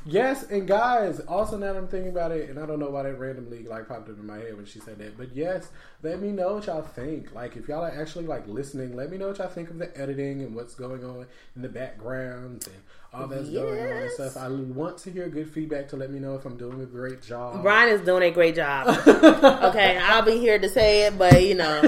Yes, 0.06 0.44
and 0.44 0.66
guys, 0.68 1.20
also 1.22 1.58
now 1.58 1.76
I'm 1.76 1.88
thinking 1.88 2.10
about 2.10 2.32
it, 2.32 2.50
and 2.50 2.58
I 2.58 2.66
don't 2.66 2.80
know 2.80 2.90
why 2.90 3.04
that 3.04 3.20
randomly 3.20 3.64
like 3.64 3.88
popped 3.88 4.10
up 4.10 4.18
in 4.18 4.26
my 4.26 4.38
head 4.38 4.56
when 4.56 4.66
she 4.66 4.80
said 4.80 4.98
that, 5.00 5.18
but 5.18 5.36
yes, 5.36 5.70
let 6.02 6.22
me 6.22 6.32
know 6.32 6.56
what 6.56 6.68
y'all 6.68 6.82
think. 6.82 7.34
Like, 7.34 7.58
if 7.58 7.68
y'all 7.68 7.84
are 7.84 8.02
actually 8.02 8.26
like 8.26 8.48
listening, 8.48 8.96
let 8.96 9.12
me 9.12 9.18
know 9.18 9.28
what 9.28 9.40
y'all 9.40 9.50
think 9.50 9.70
of 9.70 9.78
the 9.78 9.96
editing 10.00 10.42
and 10.42 10.56
what's 10.56 10.74
going 10.74 11.04
on 11.04 11.28
in 11.56 11.62
the 11.62 11.70
background 11.70 12.66
and 12.66 12.82
all 13.12 13.28
that's 13.28 13.50
going 13.50 13.80
on 13.80 13.88
and 14.04 14.12
stuff. 14.12 14.38
I 14.38 14.50
want 14.50 15.00
to 15.00 15.12
hear 15.12 15.28
good 15.30 15.50
feedback 15.52 15.88
to 15.90 15.96
let 15.96 16.12
me 16.12 16.20
know 16.20 16.36
if 16.36 16.46
I'm 16.46 16.58
doing 16.58 16.80
a 16.82 16.86
great 16.86 17.22
job. 17.24 17.62
Brian 17.64 17.90
is 17.90 18.02
doing 18.02 18.24
a 18.24 18.32
great 18.32 18.56
job. 18.56 18.88
okay, 19.08 19.98
I'll 19.98 20.22
be 20.22 20.38
here 20.38 20.60
to 20.60 20.70
say 20.70 21.08
it, 21.08 21.18
but 21.18 21.44
you 21.44 21.56
know, 21.56 21.82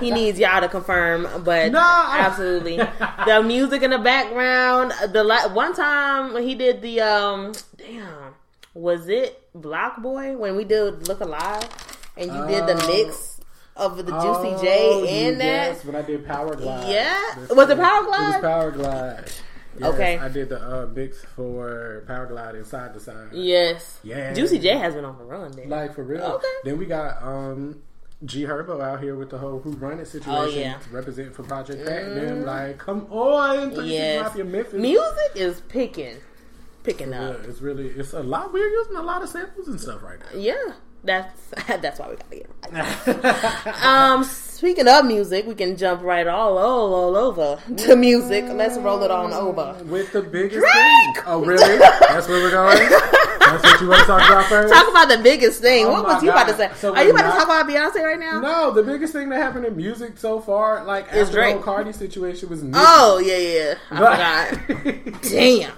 he 0.00 0.10
needs 0.10 0.38
y'all 0.38 0.60
to 0.60 0.68
confirm. 0.68 1.42
But 1.42 1.72
No, 1.72 1.80
absolutely, 2.08 2.76
the 2.76 3.42
music 3.44 3.82
in 3.82 3.90
the 3.90 3.98
background. 3.98 4.92
The 5.12 5.24
la- 5.24 5.52
one 5.52 5.74
time 5.74 6.32
when 6.32 6.46
he 6.46 6.54
did 6.54 6.80
the 6.80 7.00
um, 7.00 7.52
damn, 7.76 8.34
was 8.74 9.08
it 9.08 9.42
BlocBoy 9.56 10.38
when 10.38 10.54
we 10.56 10.62
did 10.64 11.08
Look 11.08 11.20
Alive 11.20 11.68
and 12.16 12.26
you 12.32 12.46
did 12.46 12.66
the 12.66 12.80
Oh. 12.80 12.86
mix 12.88 13.40
of 13.76 13.96
the 14.06 14.12
Oh, 14.14 14.42
Juicy 14.42 14.64
J 14.64 15.26
in 15.28 15.38
yes, 15.40 15.78
that? 15.82 15.86
when 15.86 15.96
I 15.96 16.04
did 16.06 16.26
Power 16.26 16.54
Glide. 16.56 16.88
Yeah. 16.88 17.38
Was 17.54 17.68
it 17.70 17.78
Power 17.78 18.02
It 18.02 18.06
Glide? 18.06 18.32
was 18.34 18.40
Power 18.42 18.70
Glide. 18.72 19.30
Yes, 19.78 19.94
Okay. 19.94 20.18
I 20.18 20.28
did 20.28 20.48
the 20.48 20.60
uh, 20.60 20.86
mix 20.86 21.24
for 21.36 22.02
Power 22.06 22.26
Glide 22.26 22.54
and 22.56 22.66
side 22.66 22.94
to 22.94 23.00
side. 23.00 23.28
Yes. 23.32 23.98
Yeah. 24.02 24.32
Juicy 24.32 24.58
J 24.58 24.76
has 24.78 24.94
been 24.94 25.04
on 25.04 25.18
the 25.18 25.24
run 25.24 25.52
there. 25.52 25.66
Like 25.66 25.94
for 25.94 26.02
real. 26.02 26.22
Okay. 26.22 26.46
Then 26.64 26.78
we 26.78 26.86
got 26.86 27.22
um 27.22 27.82
G 28.24 28.44
Herbo 28.44 28.82
out 28.82 29.00
here 29.00 29.14
with 29.14 29.30
the 29.30 29.38
whole 29.38 29.60
Who 29.60 29.70
Run 29.72 30.00
It 30.00 30.06
situation 30.08 30.34
Oh, 30.36 30.46
yeah. 30.46 30.74
Mm-hmm. 30.74 30.90
to 30.90 30.96
represent 30.96 31.34
for 31.36 31.44
Project 31.44 31.84
Platinum. 31.84 32.44
Like, 32.44 32.78
come 32.78 33.06
on, 33.10 33.70
365 33.72 34.54
yes. 34.54 34.72
Music 34.72 35.30
is 35.36 35.60
picking, 35.68 36.16
picking 36.82 37.10
Yeah, 37.12 37.28
up. 37.30 37.44
it's 37.44 37.60
really 37.60 37.86
it's 37.90 38.12
a 38.14 38.22
lot. 38.22 38.52
We're 38.52 38.66
using 38.68 38.96
a 38.96 39.02
lot 39.02 39.22
of 39.22 39.28
samples 39.28 39.68
and 39.68 39.80
stuff 39.80 40.02
right 40.02 40.18
now. 40.18 40.36
Yeah, 40.40 40.56
that's 41.04 41.40
that's 41.68 42.00
why 42.00 42.08
we 42.08 42.16
gotta 42.16 42.36
get 42.36 42.46
it 43.06 43.24
right. 43.24 43.84
um, 43.84 44.24
speaking 44.58 44.88
of 44.88 45.04
music, 45.04 45.46
we 45.46 45.54
can 45.54 45.76
jump 45.76 46.02
right 46.02 46.26
all 46.26 46.58
all, 46.58 46.92
all 46.92 47.16
over 47.16 47.60
to 47.76 47.94
music. 47.94 48.44
Let's 48.48 48.76
roll 48.76 49.02
it 49.04 49.10
on 49.10 49.32
over. 49.32 49.76
With 49.84 50.12
the 50.12 50.22
biggest 50.22 50.58
Drake! 50.58 50.72
thing. 50.72 51.14
Oh, 51.26 51.44
really? 51.44 51.78
That's 51.78 52.26
where 52.26 52.42
we're 52.42 52.50
going? 52.50 52.76
That's 53.38 53.62
what 53.62 53.80
you 53.80 53.88
want 53.88 54.00
to 54.00 54.06
talk 54.06 54.28
about 54.28 54.44
first. 54.46 54.74
Talk 54.74 54.88
about 54.90 55.08
the 55.08 55.22
biggest 55.22 55.62
thing. 55.62 55.86
Oh 55.86 55.92
what 55.92 56.04
was 56.04 56.22
you 56.22 56.30
about 56.30 56.48
to 56.48 56.56
say? 56.56 56.70
So 56.74 56.94
Are 56.94 57.04
you 57.04 57.10
about 57.10 57.30
to 57.30 57.38
talk 57.38 57.44
about 57.44 57.66
Beyonce 57.68 58.02
right 58.02 58.18
now? 58.18 58.40
No, 58.40 58.72
the 58.72 58.82
biggest 58.82 59.12
thing 59.12 59.28
that 59.30 59.36
happened 59.40 59.64
in 59.64 59.76
music 59.76 60.18
so 60.18 60.40
far, 60.40 60.84
like 60.84 61.06
Is 61.12 61.28
after 61.28 61.32
Drake. 61.34 61.56
the 61.56 61.62
whole 61.62 61.74
Cardi 61.74 61.92
situation, 61.92 62.48
was 62.48 62.62
Nicki. 62.62 62.76
Oh 62.76 63.18
yeah, 63.24 63.38
yeah. 63.38 63.74
I 63.90 64.96
forgot. 64.98 65.22
Damn. 65.22 65.72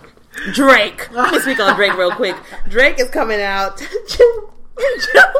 Drake. 0.54 1.12
Let 1.12 1.32
me 1.32 1.38
speak 1.40 1.60
on 1.60 1.76
Drake 1.76 1.96
real 1.96 2.12
quick. 2.12 2.36
Drake 2.68 2.98
is 2.98 3.10
coming 3.10 3.40
out 3.40 3.80
in 4.86 5.00
June. 5.00 5.34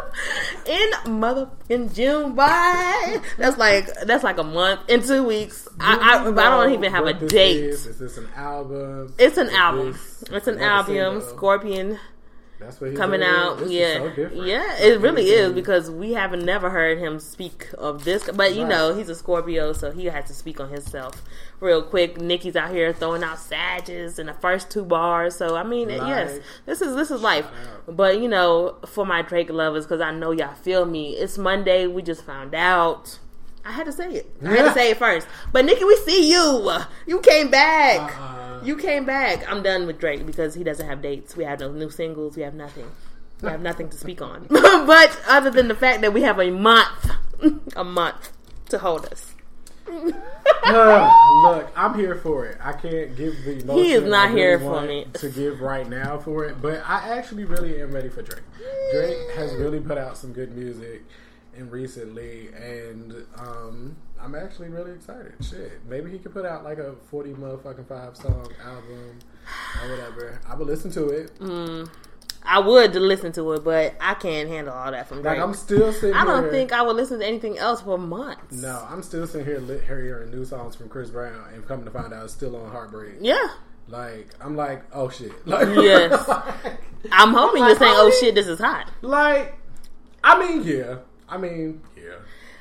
In 0.67 0.91
motherfucking 1.21 1.95
June, 1.95 2.35
bye. 2.35 3.21
That's 3.39 3.57
like 3.59 3.87
that's 4.05 4.25
like 4.25 4.39
a 4.39 4.45
month 4.45 4.81
in 4.89 5.03
two 5.03 5.25
weeks. 5.25 5.69
I, 5.79 5.97
I, 5.97 6.29
I 6.29 6.33
don't 6.33 6.73
even 6.73 6.93
have 6.93 7.07
a 7.07 7.15
date. 7.15 7.57
Is? 7.65 7.87
is 7.87 7.99
this 7.99 8.19
an 8.19 8.29
album? 8.37 9.15
It's 9.19 9.39
an 9.39 9.49
Is 9.49 9.55
album. 9.55 9.99
It's 10.31 10.47
an 10.47 10.61
album. 10.61 11.21
single? 11.21 11.37
Scorpion 11.37 11.99
That's 12.61 12.81
what 12.81 12.91
he's 12.91 12.99
coming 12.99 13.21
doing? 13.21 13.33
out. 13.33 13.69
Yeah, 13.71 13.95
so 14.15 14.29
yeah, 14.35 14.77
it 14.79 15.01
really 15.01 15.31
is 15.31 15.53
because 15.53 15.91
we 15.91 16.13
haven't 16.13 16.45
never 16.45 16.69
heard 16.71 16.99
him 16.99 17.19
speak 17.19 17.69
of 17.79 18.05
this. 18.05 18.29
But 18.35 18.55
you 18.55 18.63
Right. 18.63 18.69
know, 18.69 18.95
he's 18.95 19.09
a 19.09 19.15
Scorpio, 19.15 19.73
so 19.73 19.91
he 19.91 20.07
has 20.07 20.27
to 20.27 20.35
speak 20.35 20.61
on 20.61 20.69
himself 20.69 21.23
real 21.59 21.83
quick. 21.83 22.21
Nicki's 22.21 22.57
out 22.57 22.71
here 22.71 22.93
throwing 22.93 23.25
out 23.25 23.39
sages 23.39 24.19
in 24.19 24.27
the 24.27 24.35
first 24.35 24.71
two 24.71 24.85
bars. 24.85 25.35
So 25.37 25.57
I 25.57 25.63
mean, 25.63 25.89
Life. 25.89 26.07
yes, 26.07 26.39
this 26.67 26.83
is 26.83 26.95
this 26.95 27.11
is 27.11 27.23
life. 27.23 27.47
But 27.89 28.21
you 28.21 28.29
know, 28.29 28.77
for 28.87 29.07
my 29.07 29.23
Drake 29.23 29.49
lovers, 29.51 29.87
because 29.87 30.01
I 30.03 30.11
know 30.13 30.31
y'all 30.31 30.55
feel 30.55 30.85
me. 30.85 31.13
It's 31.17 31.39
Monday. 31.39 31.87
We 31.87 32.03
just 32.03 32.25
found 32.25 32.55
out. 32.55 33.19
I 33.65 33.73
had 33.73 33.85
to 33.87 33.93
say 33.93 34.11
it. 34.11 34.35
I 34.45 34.49
had 34.57 34.65
to 34.69 34.73
say 34.79 34.91
it 34.91 34.97
first. 34.99 35.27
But 35.53 35.65
Nicki, 35.65 35.85
we 35.85 35.97
see 35.97 36.31
you. 36.31 36.71
You 37.07 37.21
came 37.21 37.51
back. 37.51 38.19
Uh-uh. 38.19 38.40
You 38.63 38.77
came 38.77 39.05
back. 39.05 39.51
I'm 39.51 39.63
done 39.63 39.87
with 39.87 39.99
Drake 39.99 40.27
because 40.27 40.55
he 40.55 40.65
doesn't 40.65 40.87
have 40.87 41.03
dates. 41.03 41.37
We 41.37 41.45
have 41.45 41.61
no 41.61 41.71
new 41.73 41.91
singles. 41.91 42.37
We 42.37 42.43
have 42.43 42.55
nothing. 42.55 42.91
We 43.43 43.49
have 43.49 43.63
nothing 43.63 43.89
to 43.89 43.97
speak 43.97 44.21
on. 44.21 44.47
but 44.51 45.21
other 45.29 45.51
than 45.51 45.69
the 45.69 45.75
fact 45.75 46.03
that 46.03 46.13
we 46.13 46.23
have 46.23 46.39
a 46.39 46.51
month, 46.51 47.11
a 47.77 47.85
month 47.85 48.33
to 48.69 48.79
hold 48.79 49.07
us. 49.07 49.35
Look, 49.89 51.73
I'm 51.75 51.95
here 51.99 52.15
for 52.17 52.47
it. 52.47 52.59
I 52.63 52.73
can't 52.73 53.17
give 53.17 53.45
the 53.45 53.61
emotion 53.61 53.85
He 53.85 53.93
is 53.93 54.05
not 54.05 54.29
really 54.29 54.41
here 54.41 54.59
for 54.59 54.83
me. 54.83 55.07
to 55.15 55.29
give 55.31 55.61
right 55.61 55.89
now 55.89 56.19
for 56.19 56.45
it, 56.45 56.61
but 56.61 56.83
I 56.87 57.17
actually 57.17 57.45
really 57.45 57.81
am 57.81 57.91
ready 57.93 58.09
for 58.09 58.23
Drake. 58.23 58.45
Drake 58.93 59.17
has 59.37 59.55
really 59.55 59.81
put 59.81 59.99
out 59.99 60.17
some 60.17 60.33
good 60.33 60.57
music 60.57 61.03
and 61.57 61.71
recently, 61.73 62.49
and 62.49 63.27
um, 63.39 63.97
I'm 64.21 64.35
actually 64.35 64.69
really 64.69 64.93
excited. 64.93 65.33
Shit, 65.41 65.81
maybe 65.89 66.11
he 66.11 66.19
could 66.19 66.33
put 66.33 66.45
out 66.45 66.65
like 66.65 66.79
a 66.79 66.95
40 67.11 67.33
motherfucking 67.35 67.87
five 67.89 68.17
song 68.17 68.49
album 68.65 69.19
or 69.83 69.91
whatever. 69.91 70.41
I 70.49 70.55
would 70.55 70.67
listen 70.69 70.91
to 70.93 71.09
it. 71.09 71.31
I 72.43 72.59
would 72.59 72.95
listen 72.95 73.33
to 73.33 73.53
it, 73.53 73.65
but 73.65 73.95
I 74.01 74.15
can't 74.15 74.49
handle 74.49 74.73
all 74.73 74.91
that 74.91 75.07
from 75.09 75.21
Drake. 75.23 75.37
Like 75.39 75.47
I'm 75.47 75.53
still 75.55 75.93
sitting. 75.93 76.15
I 76.17 76.25
don't 76.25 76.45
here- 76.45 76.51
think 76.53 76.73
I 76.73 76.83
would 76.83 76.97
listen 76.97 77.19
to 77.21 77.27
anything 77.27 77.59
else 77.59 77.83
for 77.83 77.99
months. 77.99 78.57
No, 78.63 78.87
I'm 78.89 79.03
still 79.03 79.27
sitting 79.27 79.47
here 79.47 79.59
lit, 79.59 79.85
hearing 79.85 80.31
new 80.31 80.45
songs 80.45 80.75
from 80.75 80.89
Chris 80.89 81.11
Brown, 81.11 81.45
and 81.53 81.67
coming 81.67 81.85
to 81.85 81.91
find 81.91 82.13
out 82.15 82.25
it's 82.25 82.33
still 82.33 82.57
on 82.57 82.71
Heartbreak. 82.71 83.17
Yeah. 83.21 83.47
Like 83.89 84.29
I'm 84.41 84.57
like, 84.57 84.83
oh 84.93 85.09
shit. 85.11 85.33
Like, 85.47 85.69
Yes. 85.77 86.29
I'm 87.13 87.33
hoping 87.35 87.63
like, 87.63 87.71
you're 87.71 87.79
saying, 87.79 87.95
oh, 87.97 88.11
"Oh 88.13 88.19
shit, 88.21 88.35
this 88.35 88.47
is 88.47 88.59
hot." 88.59 88.91
like, 89.03 89.55
I 90.23 90.39
mean, 90.39 90.63
yeah. 90.65 90.97
I 91.31 91.37
mean, 91.37 91.81
yeah. 91.97 92.17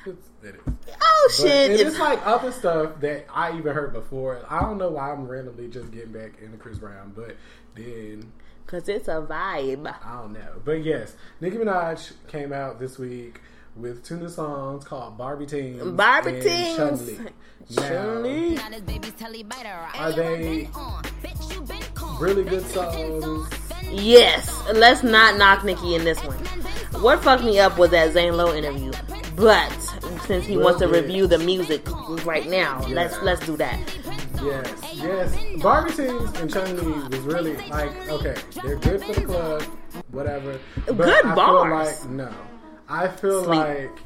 It's, 0.06 0.28
it 0.42 0.54
is. 0.54 0.94
Oh 1.00 1.28
But 1.28 1.46
shit, 1.46 1.70
it 1.72 1.86
it's 1.86 1.98
like 1.98 2.24
other 2.26 2.52
stuff 2.52 3.00
that 3.00 3.26
I 3.34 3.56
even 3.58 3.74
heard 3.74 3.92
before. 3.92 4.40
I 4.48 4.60
don't 4.60 4.78
know 4.78 4.90
why 4.90 5.12
I'm 5.12 5.26
randomly 5.26 5.68
just 5.68 5.90
getting 5.90 6.12
back 6.12 6.40
into 6.40 6.56
Chris 6.56 6.78
Brown, 6.78 7.12
but 7.14 7.36
then 7.74 8.32
because 8.64 8.88
it's 8.88 9.08
a 9.08 9.20
vibe. 9.28 9.92
I 10.04 10.22
don't 10.22 10.32
know. 10.32 10.60
But 10.64 10.84
yes, 10.84 11.16
Nicki 11.40 11.56
Minaj 11.56 12.12
came 12.28 12.52
out 12.52 12.78
this 12.78 12.98
week 12.98 13.40
with 13.76 14.04
two 14.04 14.16
new 14.16 14.28
songs 14.28 14.84
called 14.84 15.18
Barbie 15.18 15.46
Tingz. 15.46 15.96
Barbie 15.96 16.34
and 16.34 16.42
Teens. 16.42 16.76
Chun-Li. 16.76 17.18
Now, 17.76 17.88
Chun-Li. 17.88 18.54
Now 18.54 18.68
this 18.70 18.80
baby's. 18.80 19.12
Are 19.22 20.12
they 20.12 20.68
really 22.20 22.44
good 22.44 22.64
songs? 22.66 23.48
Yes, 23.90 24.62
let's 24.74 25.02
not 25.02 25.36
knock 25.36 25.64
Nicki 25.64 25.94
in 25.94 26.04
this 26.04 26.22
one. 26.24 26.36
What 27.02 27.22
fucked 27.22 27.42
me 27.44 27.58
up 27.58 27.78
was 27.78 27.90
that 27.90 28.12
Zane 28.12 28.36
Lowe 28.36 28.54
interview, 28.54 28.92
but 29.36 29.70
since 30.26 30.44
he 30.46 30.56
Well, 30.56 30.66
wants 30.66 30.80
to 30.80 30.86
yeah. 30.86 30.96
review 30.96 31.26
the 31.26 31.38
music 31.38 31.82
right 32.24 32.48
now, 32.48 32.80
let's 32.88 33.20
let's 33.22 33.44
do 33.46 33.56
that. 33.56 33.78
Yes, 34.42 34.94
yes. 34.94 35.36
Barbie 35.62 35.90
Tingz 35.92 36.40
and 36.40 36.52
Chun 36.52 36.76
Li 36.76 37.08
was 37.08 37.18
really 37.20 37.56
like 37.68 38.08
okay, 38.08 38.34
they're 38.62 38.76
good 38.76 39.02
for 39.04 39.12
the 39.12 39.22
club, 39.22 39.62
whatever. 40.12 40.58
But 40.86 40.96
Good 40.96 41.24
I 41.26 41.34
bars. 41.34 42.00
Feel 42.00 42.10
like 42.10 42.16
no, 42.16 42.34
I 42.88 43.08
feel 43.08 43.44
Sleep. 43.44 43.58
like 43.58 43.98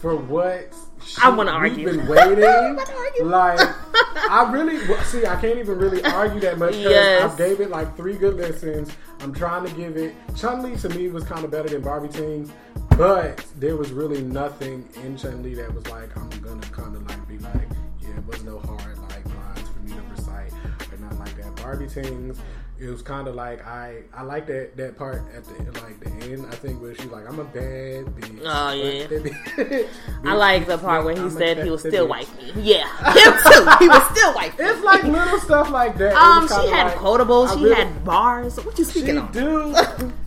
for 0.00 0.16
what 0.16 0.74
I 1.22 1.30
wanna 1.30 1.50
argue. 1.52 1.86
we've 1.86 1.96
been 1.98 2.06
waiting. 2.08 2.76
like 3.28 3.60
I 4.30 4.50
really 4.52 4.78
see. 5.04 5.26
I 5.26 5.36
can't 5.40 5.58
even 5.58 5.78
really 5.78 6.02
argue 6.04 6.40
that 6.40 6.58
much 6.58 6.72
because 6.72 6.90
Yes. 6.92 7.32
I 7.32 7.36
gave 7.36 7.60
it 7.60 7.70
like 7.70 7.96
three 7.96 8.14
good 8.16 8.36
listens. 8.36 8.90
I'm 9.20 9.34
trying 9.34 9.66
to 9.66 9.72
give 9.74 9.96
it. 9.96 10.14
Chun 10.36 10.62
Li 10.62 10.76
to 10.76 10.88
me 10.90 11.08
was 11.08 11.24
kind 11.24 11.44
of 11.44 11.50
better 11.50 11.68
than 11.68 11.82
Barbie 11.82 12.08
Tingz, 12.08 12.50
but 12.96 13.44
there 13.58 13.76
was 13.76 13.90
really 13.92 14.22
nothing 14.22 14.88
in 15.04 15.16
Chun 15.16 15.42
Li 15.42 15.54
that 15.54 15.72
was 15.74 15.86
like 15.88 16.16
I'm 16.16 16.30
gonna 16.40 16.60
kind 16.68 16.96
of 16.96 17.06
like 17.08 17.28
be 17.28 17.38
like, 17.38 17.68
yeah, 18.00 18.16
it 18.16 18.26
was 18.26 18.42
no 18.44 18.58
hard 18.60 18.98
like 18.98 19.24
lines 19.26 19.68
for 19.68 19.78
me 19.80 19.92
to 19.92 20.02
recite 20.10 20.52
or 20.92 20.98
not 20.98 21.18
like 21.18 21.36
that. 21.36 21.54
Barbie 21.56 21.86
Tingz. 21.86 22.38
It 22.82 22.90
was 22.90 23.00
kind 23.00 23.28
of 23.28 23.36
like 23.36 23.64
I 23.64 24.02
I 24.12 24.22
like 24.24 24.48
that 24.48 24.76
that 24.76 24.98
part 24.98 25.22
at 25.36 25.44
the 25.44 25.80
like 25.82 26.00
the 26.00 26.10
end. 26.32 26.46
I 26.50 26.54
think 26.56 26.82
where 26.82 26.94
she's 26.96 27.06
like 27.06 27.28
I'm 27.28 27.38
a 27.38 27.44
bad 27.44 28.06
bitch. 28.06 28.40
Oh, 28.44 28.72
yeah. 28.72 29.06
Bitch, 29.06 29.88
I 30.24 30.34
like 30.34 30.66
the 30.66 30.78
part 30.78 31.04
where 31.04 31.14
he 31.14 31.20
I'm 31.20 31.30
said 31.30 31.62
he 31.62 31.70
was 31.70 31.80
still 31.82 32.06
bitch. 32.06 32.10
wife 32.10 32.36
me. 32.38 32.52
Yeah, 32.60 32.86
him 33.12 33.32
too. 33.34 33.84
He 33.84 33.88
was 33.88 34.10
still 34.18 34.34
wife 34.34 34.58
me. 34.58 34.64
It's 34.64 34.82
like 34.82 35.04
little 35.04 35.38
stuff 35.38 35.70
like 35.70 35.96
that. 35.98 36.14
Um, 36.16 36.48
she 36.48 36.54
had 36.70 36.86
like- 36.88 36.96
quotables. 36.96 37.56
She 37.56 37.62
really- 37.64 37.76
had 37.76 38.04
bars. 38.04 38.56
What 38.64 38.76
you 38.78 38.84
She 38.84 38.90
speaking 38.90 39.18
on? 39.18 39.30
do. 39.32 39.74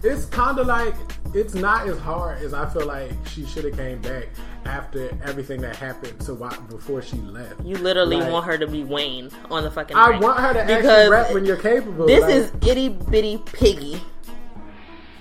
it's 0.03 0.23
kind 0.25 0.57
of 0.57 0.67
like 0.67 0.95
it's 1.33 1.55
not 1.55 1.89
as 1.89 1.99
hard 1.99 2.41
as 2.41 2.53
I 2.53 2.69
feel 2.69 2.85
like 2.85 3.11
she 3.27 3.45
should 3.45 3.65
have 3.65 3.75
came 3.75 3.99
back 4.01 4.29
after 4.65 5.09
everything 5.23 5.61
that 5.61 5.75
happened. 5.75 6.21
So 6.21 6.33
why, 6.33 6.55
before 6.69 7.01
she 7.01 7.17
left, 7.17 7.61
You 7.63 7.77
literally 7.77 8.17
Like, 8.17 8.31
want 8.31 8.45
her 8.45 8.57
to 8.57 8.67
be 8.67 8.83
Wayne 8.83 9.29
on 9.49 9.63
the 9.63 9.71
fucking. 9.71 9.95
I 9.95 10.19
want 10.19 10.39
her 10.39 10.53
to 10.53 10.61
actually 10.61 10.75
Because 10.77 11.09
rap 11.09 11.33
when 11.33 11.45
you're 11.45 11.57
capable. 11.57 12.07
This 12.07 12.21
like, 12.21 12.33
is 12.33 12.51
itty 12.67 12.89
bitty 12.89 13.37
piggy, 13.45 14.01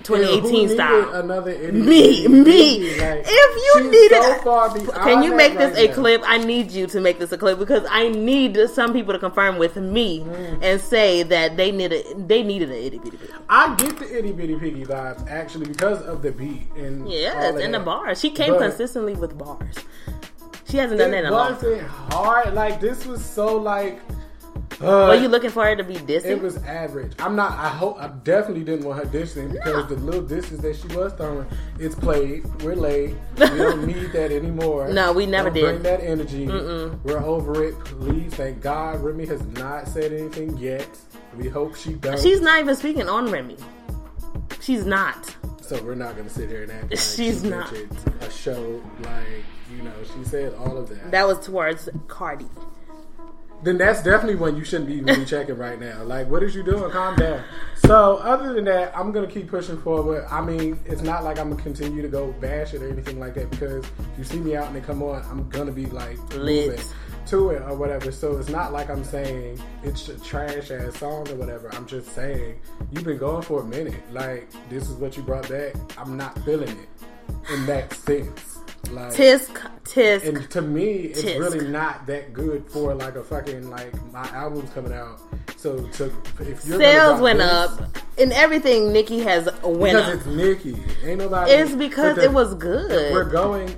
2018 0.05 0.51
needed 0.53 0.73
style. 0.75 1.13
Another 1.13 1.51
idiot? 1.51 1.73
Me, 1.73 2.27
me. 2.27 2.99
Like, 2.99 3.23
If 3.27 3.55
you 3.65 3.91
needed, 3.91 4.21
so 4.23 4.33
far 4.43 4.69
can 5.03 5.23
you 5.23 5.35
make 5.35 5.57
this 5.57 5.75
right 5.75 5.85
a 5.85 5.87
now. 5.89 5.93
clip? 5.95 6.21
I 6.25 6.37
need 6.37 6.71
you 6.71 6.87
to 6.87 6.99
make 7.01 7.19
this 7.19 7.31
a 7.31 7.37
clip 7.37 7.57
because 7.59 7.85
I 7.89 8.09
need 8.09 8.57
some 8.73 8.93
people 8.93 9.13
to 9.13 9.19
confirm 9.19 9.57
with 9.57 9.75
me 9.75 10.19
Mm. 10.21 10.59
and 10.61 10.79
say 10.81 11.23
that 11.23 11.57
they 11.57 11.71
needed 11.71 12.27
they 12.27 12.43
needed 12.43 12.69
an 12.69 12.75
itty 12.75 12.97
bitty 12.99 13.17
piggy. 13.17 13.33
I 13.49 13.75
get 13.75 13.97
the 13.97 14.17
itty 14.17 14.31
bitty 14.31 14.55
piggy 14.55 14.85
vibes 14.85 15.27
actually 15.29 15.65
because 15.67 16.01
of 16.03 16.21
the 16.21 16.31
beat 16.31 16.67
and 16.77 17.09
Yes, 17.09 17.59
and 17.59 17.73
the 17.73 17.79
bars. 17.79 18.19
She 18.19 18.29
came 18.29 18.53
But- 18.53 18.59
consistently 18.61 19.13
with 19.15 19.37
bars. 19.37 19.75
She 20.69 20.77
hasn't 20.77 20.99
done 20.99 21.11
that 21.11 21.19
in 21.19 21.25
It 21.25 21.29
a 21.29 21.31
long 21.31 21.47
time. 21.55 21.55
wasn't 21.55 21.87
hard. 21.87 22.53
Like 22.53 22.79
this 22.79 23.05
was 23.05 23.23
so 23.23 23.55
like. 23.57 23.99
Uh, 24.81 25.07
Were 25.09 25.15
you 25.15 25.27
looking 25.29 25.49
for 25.49 25.63
her 25.63 25.75
to 25.75 25.83
be 25.83 25.95
dissing? 25.95 26.25
It 26.25 26.41
was 26.41 26.57
average. 26.63 27.13
I'm 27.19 27.35
not. 27.35 27.51
I 27.53 27.69
hope. 27.69 27.97
I 27.99 28.07
definitely 28.09 28.63
didn't 28.65 28.85
want 28.85 28.99
her 29.03 29.09
dissing 29.09 29.51
because 29.53 29.87
the 29.87 29.95
little 29.95 30.21
disses 30.21 30.59
that 30.59 30.75
she 30.75 30.87
was 30.95 31.13
throwing, 31.13 31.47
it's 31.79 31.95
played. 31.95 32.43
We're 32.61 32.75
late. 32.75 33.15
We 33.37 33.45
don't 33.45 33.87
need 33.87 34.11
that 34.11 34.31
anymore. 34.31 34.89
No, 34.89 35.13
we 35.13 35.25
never 35.25 35.49
Don't 35.49 35.53
did. 35.55 35.63
Bring 35.63 35.83
that 35.83 36.01
energy. 36.01 36.47
We're 36.47 37.23
over 37.23 37.63
it. 37.63 37.79
Please, 37.85 38.33
thank 38.33 38.61
God. 38.61 39.01
Remy 39.01 39.25
has 39.27 39.41
not 39.47 39.87
said 39.87 40.11
anything 40.11 40.57
yet. 40.57 40.87
We 41.37 41.47
hope 41.47 41.75
she 41.75 41.93
does. 41.93 42.21
She's 42.21 42.41
not 42.41 42.59
even 42.59 42.75
speaking 42.75 43.07
on 43.07 43.31
Remy. 43.31 43.57
She's 44.61 44.85
not. 44.85 45.35
So 45.61 45.81
we're 45.83 45.95
not 45.95 46.15
gonna 46.17 46.29
sit 46.29 46.49
here 46.49 46.63
and 46.63 46.71
act 46.71 46.83
like 46.91 46.99
She's 46.99 47.41
she 47.41 47.49
not. 47.49 47.73
a 48.21 48.29
show 48.29 48.81
like 49.01 49.43
you 49.75 49.81
know 49.83 49.91
she 50.15 50.23
said 50.23 50.53
all 50.55 50.77
of 50.77 50.89
that. 50.89 51.11
That 51.11 51.25
was 51.27 51.43
towards 51.45 51.89
Cardi. 52.07 52.45
Then 53.63 53.77
that's 53.77 54.03
definitely 54.03 54.35
one 54.35 54.55
you 54.55 54.63
shouldn't 54.63 54.87
be 54.87 54.95
even 54.95 55.19
be 55.19 55.25
checking 55.25 55.57
right 55.57 55.79
now. 55.79 56.03
Like, 56.03 56.29
what 56.29 56.43
is 56.43 56.55
you 56.55 56.63
doing? 56.63 56.91
Calm 56.91 57.15
down. 57.15 57.43
So, 57.77 58.17
other 58.17 58.53
than 58.53 58.65
that, 58.65 58.95
I'm 58.97 59.11
gonna 59.11 59.27
keep 59.27 59.49
pushing 59.49 59.79
forward. 59.81 60.25
I 60.29 60.41
mean, 60.41 60.79
it's 60.85 61.01
not 61.01 61.23
like 61.23 61.39
I'm 61.39 61.49
gonna 61.49 61.61
continue 61.61 62.01
to 62.01 62.07
go 62.07 62.31
bash 62.33 62.73
it 62.73 62.81
or 62.81 62.89
anything 62.89 63.19
like 63.19 63.33
that 63.35 63.49
because 63.49 63.83
if 63.85 64.17
you 64.17 64.23
see 64.23 64.39
me 64.39 64.55
out 64.55 64.67
and 64.67 64.75
they 64.75 64.81
come 64.81 65.01
on, 65.01 65.23
I'm 65.29 65.49
gonna 65.49 65.71
be 65.71 65.85
like 65.87 66.17
Lit. 66.35 66.69
moving 66.69 66.85
to 67.27 67.49
it 67.49 67.61
or 67.63 67.75
whatever. 67.75 68.11
So 68.11 68.37
it's 68.37 68.49
not 68.49 68.71
like 68.71 68.89
I'm 68.89 69.03
saying 69.03 69.59
it's 69.83 70.07
a 70.09 70.19
trash 70.19 70.71
ass 70.71 70.99
song 70.99 71.27
or 71.29 71.35
whatever. 71.35 71.73
I'm 71.73 71.87
just 71.87 72.13
saying 72.13 72.59
you've 72.91 73.03
been 73.03 73.17
going 73.17 73.41
for 73.41 73.61
a 73.61 73.65
minute. 73.65 74.01
Like, 74.13 74.49
this 74.69 74.89
is 74.89 74.95
what 74.95 75.17
you 75.17 75.23
brought 75.23 75.49
back. 75.49 75.75
I'm 75.97 76.17
not 76.17 76.37
feeling 76.45 76.69
it 76.69 76.89
in 77.51 77.65
that 77.65 77.93
sense. 77.93 78.54
Like, 78.91 79.11
tisk 79.13 79.49
tisk. 79.83 80.27
and 80.27 80.49
to 80.51 80.61
me, 80.61 80.91
it's 81.11 81.21
Tisk. 81.21 81.39
really 81.39 81.67
not 81.67 82.05
that 82.07 82.33
good 82.33 82.65
for 82.69 82.93
like 82.93 83.15
a 83.15 83.23
fucking 83.23 83.69
like 83.69 83.93
my 84.11 84.27
album's 84.29 84.69
coming 84.71 84.93
out. 84.93 85.19
So 85.57 85.79
to 85.93 86.05
if 86.39 86.65
you're 86.65 86.79
Sales 86.79 87.19
went 87.21 87.39
this- 87.39 87.49
up, 87.51 87.81
and 88.17 88.31
everything 88.33 88.91
Nicki 88.93 89.19
has 89.19 89.45
went 89.63 89.97
up. 89.97 90.05
because 90.05 90.09
up. 90.09 90.15
it's 90.15 90.25
Nicki. 90.27 90.83
Ain't 91.03 91.19
nobody. 91.19 91.51
It's 91.51 91.73
because 91.73 92.17
it 92.17 92.31
was 92.31 92.53
good. 92.55 93.11
We're 93.13 93.23
going 93.29 93.75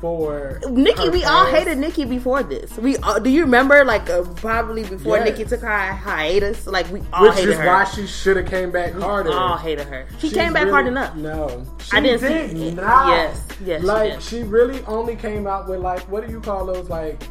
for 0.00 0.60
Nicki, 0.70 1.06
her 1.06 1.10
we 1.10 1.24
all 1.24 1.44
hated 1.46 1.78
Nicki 1.78 2.04
before 2.04 2.42
this. 2.42 2.76
We 2.78 2.96
all, 2.98 3.20
do 3.20 3.28
you 3.30 3.42
remember 3.42 3.84
like 3.84 4.08
uh, 4.08 4.22
probably 4.36 4.82
before 4.84 5.18
Yes. 5.18 5.26
Nicki 5.38 5.44
took 5.48 5.60
her 5.60 5.68
hiatus? 5.92 6.66
Like 6.66 6.90
we 6.90 7.02
all 7.12 7.24
Which 7.24 7.34
hated 7.34 7.50
is 7.50 7.58
her. 7.58 7.66
why 7.66 7.84
she 7.84 8.06
should 8.06 8.36
have 8.38 8.46
came 8.46 8.70
back 8.70 8.92
harder. 8.94 9.32
all 9.32 9.56
hated 9.56 9.86
her. 9.88 10.06
She 10.18 10.30
came 10.30 10.52
back 10.52 10.62
really- 10.64 10.72
hard 10.72 10.86
enough. 10.86 11.14
No, 11.16 11.66
she 11.80 11.96
I 11.96 12.00
didn't 12.00 12.20
did 12.30 12.50
see 12.52 12.70
not. 12.72 13.08
Yes, 13.08 13.48
yes, 13.64 13.80
she 13.82 13.86
Like 13.86 14.12
did. 14.14 14.22
she 14.22 14.42
really 14.42 14.82
only 14.86 15.16
came 15.16 15.46
out 15.46 15.68
with 15.68 15.80
like 15.80 16.00
what 16.10 16.26
do 16.26 16.32
you 16.32 16.40
call 16.40 16.64
those 16.66 16.88
like? 16.88 17.22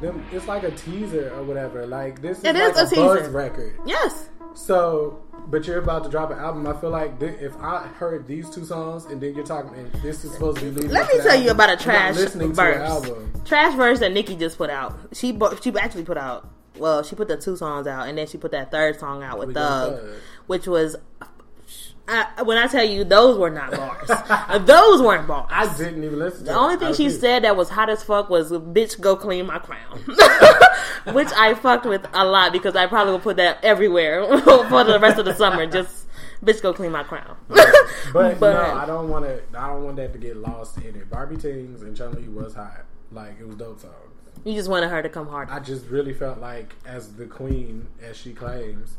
Them, 0.00 0.24
it's 0.32 0.48
like 0.48 0.64
a 0.64 0.70
teaser 0.72 1.32
or 1.36 1.44
whatever. 1.44 1.86
Like 1.86 2.20
this 2.20 2.38
is 2.38 2.44
It 2.44 2.56
like 2.56 2.72
is 2.72 2.92
a 2.92 2.96
buzz 2.96 3.18
teaser. 3.20 3.30
record. 3.30 3.78
Yes. 3.86 4.28
So, 4.54 5.22
but 5.46 5.66
you're 5.66 5.78
about 5.78 6.04
to 6.04 6.10
drop 6.10 6.30
an 6.30 6.38
album. 6.38 6.66
I 6.66 6.72
feel 6.80 6.90
like 6.90 7.18
thi- 7.20 7.26
if 7.26 7.56
I 7.58 7.86
heard 7.98 8.26
these 8.26 8.48
two 8.50 8.64
songs 8.64 9.04
and 9.06 9.20
then 9.20 9.34
you're 9.34 9.44
talking, 9.44 9.74
and 9.74 9.92
this 10.02 10.24
is 10.24 10.32
supposed 10.32 10.58
to 10.58 10.64
be 10.64 10.70
leading. 10.70 10.90
Let 10.90 11.12
me 11.12 11.20
tell 11.22 11.40
you 11.40 11.50
about 11.50 11.70
a 11.70 11.76
trash 11.76 12.14
listening 12.16 12.50
to 12.50 12.56
the 12.56 12.62
verse. 12.62 12.88
album. 12.88 13.42
Trash 13.44 13.74
verse 13.76 14.00
that 14.00 14.12
Nicki 14.12 14.36
just 14.36 14.56
put 14.58 14.70
out. 14.70 14.98
She 15.12 15.38
she 15.62 15.72
actually 15.76 16.04
put 16.04 16.16
out. 16.16 16.48
Well, 16.78 17.02
she 17.02 17.14
put 17.16 17.28
the 17.28 17.36
two 17.36 17.56
songs 17.56 17.86
out, 17.86 18.08
and 18.08 18.16
then 18.16 18.26
she 18.26 18.38
put 18.38 18.50
that 18.52 18.70
third 18.70 18.98
song 18.98 19.22
out 19.22 19.38
with 19.38 19.54
Thug, 19.54 19.98
Thug. 20.00 20.10
which 20.46 20.66
was. 20.66 20.96
I, 22.12 22.42
when 22.42 22.58
I 22.58 22.66
tell 22.66 22.84
you 22.84 23.04
those 23.04 23.38
were 23.38 23.50
not 23.50 23.70
bars, 23.70 24.08
those 24.66 25.00
weren't 25.02 25.26
bars. 25.26 25.48
I 25.50 25.74
didn't 25.76 26.04
even 26.04 26.18
listen. 26.18 26.40
to 26.40 26.44
The 26.52 26.54
only 26.58 26.76
thing 26.76 26.92
she 26.94 27.08
said 27.10 27.44
that 27.44 27.56
was 27.56 27.68
hot 27.70 27.88
as 27.90 28.02
fuck 28.02 28.28
was 28.28 28.50
"bitch, 28.52 29.00
go 29.00 29.16
clean 29.16 29.46
my 29.46 29.58
crown," 29.58 29.98
which 31.14 31.28
I 31.36 31.54
fucked 31.54 31.86
with 31.86 32.06
a 32.12 32.24
lot 32.24 32.52
because 32.52 32.76
I 32.76 32.86
probably 32.86 33.12
will 33.12 33.20
put 33.20 33.36
that 33.38 33.64
everywhere 33.64 34.26
for 34.42 34.84
the 34.84 34.98
rest 35.00 35.18
of 35.18 35.24
the 35.24 35.34
summer. 35.34 35.66
Just 35.66 36.06
"bitch, 36.44 36.62
go 36.62 36.72
clean 36.72 36.92
my 36.92 37.02
crown." 37.02 37.36
But, 38.12 38.38
But- 38.40 38.52
no, 38.54 38.74
I 38.76 38.84
don't 38.86 39.08
want 39.08 39.24
to. 39.24 39.40
I 39.58 39.68
don't 39.68 39.84
want 39.84 39.96
that 39.96 40.12
to 40.12 40.18
get 40.18 40.36
lost 40.36 40.76
in 40.78 40.94
it. 40.96 41.08
Barbie 41.10 41.36
Tingz 41.36 41.82
and 41.82 41.96
Chun 41.96 42.12
Li 42.14 42.28
was 42.28 42.54
hot. 42.54 42.84
Like 43.10 43.38
it 43.40 43.46
was 43.46 43.56
dope 43.56 43.80
songs. 43.80 43.94
you 44.44 44.54
just 44.54 44.68
wanted 44.68 44.90
her 44.90 45.02
to 45.02 45.08
come 45.08 45.28
hard. 45.28 45.48
I 45.50 45.60
just 45.60 45.86
really 45.86 46.14
felt 46.14 46.38
like, 46.38 46.74
as 46.86 47.12
the 47.14 47.26
queen, 47.26 47.88
as 48.02 48.16
she 48.16 48.32
claims, 48.32 48.96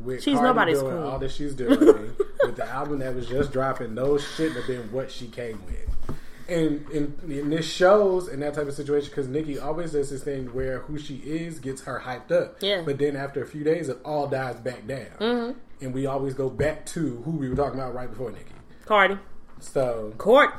with 0.00 0.22
She's 0.22 0.34
Cardi 0.34 0.48
nobody's 0.48 0.80
doing 0.80 0.92
queen. 0.96 1.06
all 1.06 1.18
that 1.18 1.30
she's 1.30 1.54
doing 1.54 1.78
with 2.42 2.56
the 2.56 2.66
album 2.68 2.98
that 3.00 3.14
was 3.14 3.26
just 3.26 3.52
dropping, 3.52 3.94
those 3.94 4.22
shouldn't 4.34 4.56
have 4.56 4.66
been 4.66 4.92
what 4.92 5.10
she 5.10 5.26
came 5.28 5.60
with. 5.66 6.16
And, 6.48 6.86
and, 6.90 7.18
and 7.22 7.50
this 7.52 7.66
shows 7.68 8.28
in 8.28 8.38
that 8.40 8.54
type 8.54 8.68
of 8.68 8.74
situation 8.74 9.10
because 9.10 9.26
Nicki 9.26 9.58
always 9.58 9.90
does 9.92 10.10
this 10.10 10.22
thing 10.22 10.46
where 10.54 10.78
who 10.80 10.96
she 10.96 11.16
is 11.16 11.58
gets 11.58 11.82
her 11.82 12.00
hyped 12.04 12.30
up. 12.30 12.58
Yeah. 12.62 12.82
But 12.84 12.98
then 12.98 13.16
after 13.16 13.42
a 13.42 13.46
few 13.46 13.64
days, 13.64 13.88
it 13.88 13.98
all 14.04 14.28
dies 14.28 14.56
back 14.60 14.86
down. 14.86 15.06
Mm-hmm. 15.18 15.58
And 15.84 15.92
we 15.92 16.06
always 16.06 16.34
go 16.34 16.48
back 16.48 16.86
to 16.86 17.16
who 17.24 17.32
we 17.32 17.48
were 17.48 17.56
talking 17.56 17.80
about 17.80 17.94
right 17.94 18.08
before 18.08 18.30
Nicki. 18.30 18.52
Cardi, 18.84 19.18
So, 19.58 20.12
court. 20.18 20.54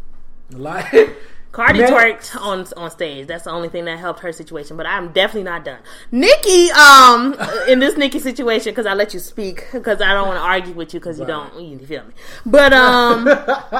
like, 0.50 1.14
Cardi 1.52 1.80
Next. 1.80 1.92
twerked 2.30 2.40
on 2.40 2.66
on 2.76 2.90
stage. 2.90 3.26
That's 3.26 3.44
the 3.44 3.50
only 3.50 3.68
thing 3.68 3.86
that 3.86 3.98
helped 3.98 4.20
her 4.20 4.32
situation. 4.32 4.76
But 4.76 4.86
I'm 4.86 5.12
definitely 5.12 5.44
not 5.44 5.64
done. 5.64 5.80
Nicki, 6.12 6.70
um, 6.72 7.34
in 7.68 7.78
this 7.78 7.96
Nicki 7.96 8.18
situation, 8.18 8.72
because 8.72 8.86
I 8.86 8.94
let 8.94 9.14
you 9.14 9.20
speak, 9.20 9.66
because 9.72 10.00
I 10.00 10.12
don't 10.12 10.28
want 10.28 10.38
to 10.38 10.42
argue 10.44 10.74
with 10.74 10.92
you, 10.94 11.00
because 11.00 11.18
you 11.18 11.26
don't, 11.26 11.58
you 11.60 11.78
feel 11.78 12.04
me. 12.04 12.12
But 12.44 12.72
um, 12.72 13.28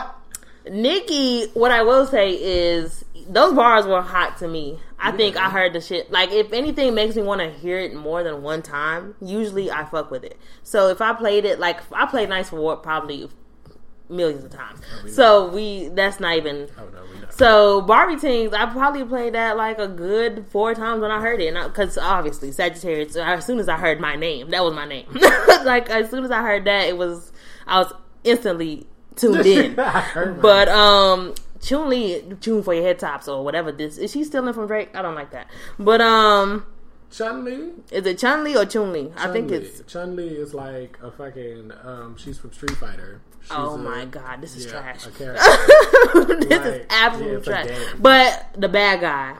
Nicki, 0.70 1.46
what 1.54 1.70
I 1.70 1.82
will 1.82 2.06
say 2.06 2.32
is 2.32 3.04
those 3.28 3.54
bars 3.54 3.86
were 3.86 4.02
hot 4.02 4.38
to 4.38 4.48
me. 4.48 4.78
I 4.98 5.12
think 5.12 5.36
I 5.36 5.48
heard 5.50 5.74
the 5.74 5.80
shit. 5.80 6.10
Like, 6.10 6.32
if 6.32 6.52
anything 6.52 6.94
makes 6.94 7.14
me 7.14 7.22
want 7.22 7.40
to 7.40 7.50
hear 7.50 7.78
it 7.78 7.94
more 7.94 8.24
than 8.24 8.42
one 8.42 8.62
time, 8.62 9.14
usually 9.20 9.70
I 9.70 9.84
fuck 9.84 10.10
with 10.10 10.24
it. 10.24 10.36
So 10.64 10.88
if 10.88 11.00
I 11.00 11.12
played 11.12 11.44
it, 11.44 11.60
like 11.60 11.80
I 11.92 12.06
played 12.06 12.28
Nice 12.28 12.50
for 12.50 12.60
What 12.60 12.82
probably 12.82 13.28
millions 14.08 14.44
of 14.44 14.50
times. 14.50 14.80
So 15.12 15.48
we 15.50 15.88
that's 15.88 16.20
not 16.20 16.36
even 16.36 16.68
oh 16.78 16.88
no, 16.92 17.08
so 17.38 17.82
Barbie 17.82 18.16
Tingz, 18.16 18.52
I 18.52 18.66
probably 18.66 19.04
played 19.04 19.34
that 19.34 19.56
like 19.56 19.78
a 19.78 19.86
good 19.86 20.46
four 20.50 20.74
times 20.74 21.00
when 21.00 21.12
I 21.12 21.20
heard 21.20 21.40
it, 21.40 21.54
because 21.54 21.96
obviously 21.96 22.50
Sagittarius. 22.50 23.14
As 23.16 23.46
soon 23.46 23.60
as 23.60 23.68
I 23.68 23.76
heard 23.76 24.00
my 24.00 24.16
name, 24.16 24.50
that 24.50 24.64
was 24.64 24.74
my 24.74 24.84
name. 24.84 25.06
like 25.64 25.88
as 25.88 26.10
soon 26.10 26.24
as 26.24 26.32
I 26.32 26.42
heard 26.42 26.64
that, 26.64 26.88
it 26.88 26.96
was 26.96 27.32
I 27.66 27.78
was 27.78 27.92
instantly 28.24 28.88
tuned 29.14 29.46
in. 29.46 29.76
But 29.76 30.68
um, 30.68 31.34
Chun 31.60 31.88
Li, 31.88 32.24
tune 32.40 32.64
for 32.64 32.74
your 32.74 32.82
head 32.82 32.98
tops 32.98 33.28
or 33.28 33.44
whatever. 33.44 33.70
This 33.70 33.98
is 33.98 34.10
she 34.10 34.24
stealing 34.24 34.52
from 34.52 34.66
Drake? 34.66 34.90
I 34.96 35.02
don't 35.02 35.14
like 35.14 35.30
that. 35.30 35.46
But 35.78 36.00
um, 36.00 36.66
Chun 37.10 37.44
Li. 37.44 37.70
is 37.90 38.06
it 38.06 38.18
Chun 38.18 38.44
Li 38.44 38.56
or 38.56 38.64
Chun 38.66 38.92
Li? 38.92 39.10
I 39.16 39.28
think 39.32 39.50
it's. 39.50 39.80
Chun 39.90 40.14
Li 40.16 40.26
is 40.28 40.52
like 40.54 40.98
a 41.02 41.10
fucking. 41.10 41.72
Um, 41.82 42.16
she's 42.18 42.38
from 42.38 42.52
Street 42.52 42.76
Fighter. 42.76 43.20
She's 43.42 43.52
Oh 43.52 43.74
a- 43.74 43.78
my 43.78 44.04
god, 44.04 44.40
this 44.42 44.56
is 44.56 44.66
yeah, 44.66 44.72
trash. 44.72 45.04
this 45.06 45.20
Like, 45.20 46.50
is 46.50 46.86
absolute 46.90 47.46
yeah, 47.46 47.62
trash. 47.64 47.78
But 47.98 48.48
the 48.58 48.68
bad 48.68 49.00
guy, 49.00 49.36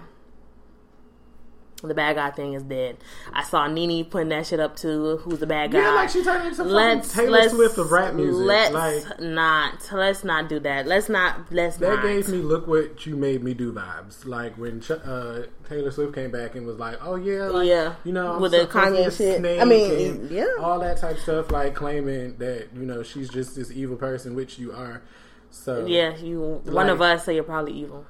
the 1.83 1.95
bad 1.95 2.17
guy 2.17 2.31
thing 2.31 2.55
is 2.55 2.63
dead. 2.65 2.97
I 3.33 3.45
saw 3.45 3.69
Nene 3.69 4.05
putting 4.05 4.31
that 4.31 4.47
shit 4.47 4.59
up 4.59 4.75
too. 4.75 5.19
Who's 5.19 5.39
the 5.39 5.47
bad 5.47 5.71
guy? 5.71 5.79
Yeah, 5.79 5.91
like 5.93 6.11
she 6.11 6.25
turned 6.25 6.47
into 6.49 6.65
let's 6.65 7.13
Taylor 7.13 7.31
let's 7.31 7.55
Swift 7.55 7.79
of 7.79 7.93
rap 7.93 8.15
music. 8.15 8.45
Let's 8.45 8.75
like 8.75 9.21
not. 9.21 9.89
Let's 9.93 10.25
not 10.25 10.49
do 10.49 10.59
that. 10.61 10.87
Let's 10.87 11.09
not. 11.09 11.53
Let's 11.53 11.77
that 11.77 11.97
not. 11.97 12.03
gave 12.03 12.29
me 12.29 12.39
"Look 12.39 12.67
What 12.67 13.07
You 13.07 13.17
Made 13.17 13.45
Me 13.45 13.55
Do" 13.55 13.73
vibes. 13.73 14.27
Like 14.27 14.59
when 14.59 14.83
uh, 14.91 15.47
Taylor 15.69 15.91
Swift 15.93 16.15
came 16.15 16.31
back 16.33 16.57
and 16.57 16.67
was 16.67 16.79
like, 16.79 16.99
"Oh 17.01 17.15
yeah, 17.15 17.45
like, 17.45 17.69
Yeah. 17.69 17.95
you 18.05 18.13
know, 18.13 18.35
I'm 18.35 18.43
With 18.43 18.53
the 18.53 18.67
to 18.67 18.67
Kanye 18.67 19.17
shit. 19.17 19.61
I 19.61 19.65
mean, 19.65 20.29
yeah. 20.31 20.47
all 20.61 20.81
that 20.81 20.99
type 20.99 21.17
of 21.17 21.23
stuff." 21.23 21.51
Like 21.53 21.75
claiming 21.75 22.39
that 22.39 22.69
you 22.75 22.87
know 22.87 23.03
she's 23.05 23.29
just 23.29 23.55
this 23.55 23.71
evil 23.71 23.97
person, 23.97 24.35
which 24.35 24.59
you 24.59 24.73
are. 24.73 25.03
So 25.51 25.87
yeah, 25.87 26.17
you. 26.17 26.61
one 26.65 26.89
of 26.89 27.01
us 27.01 27.25
say 27.25 27.35
you're 27.35 27.45
probably 27.45 27.73
evil. 27.73 28.05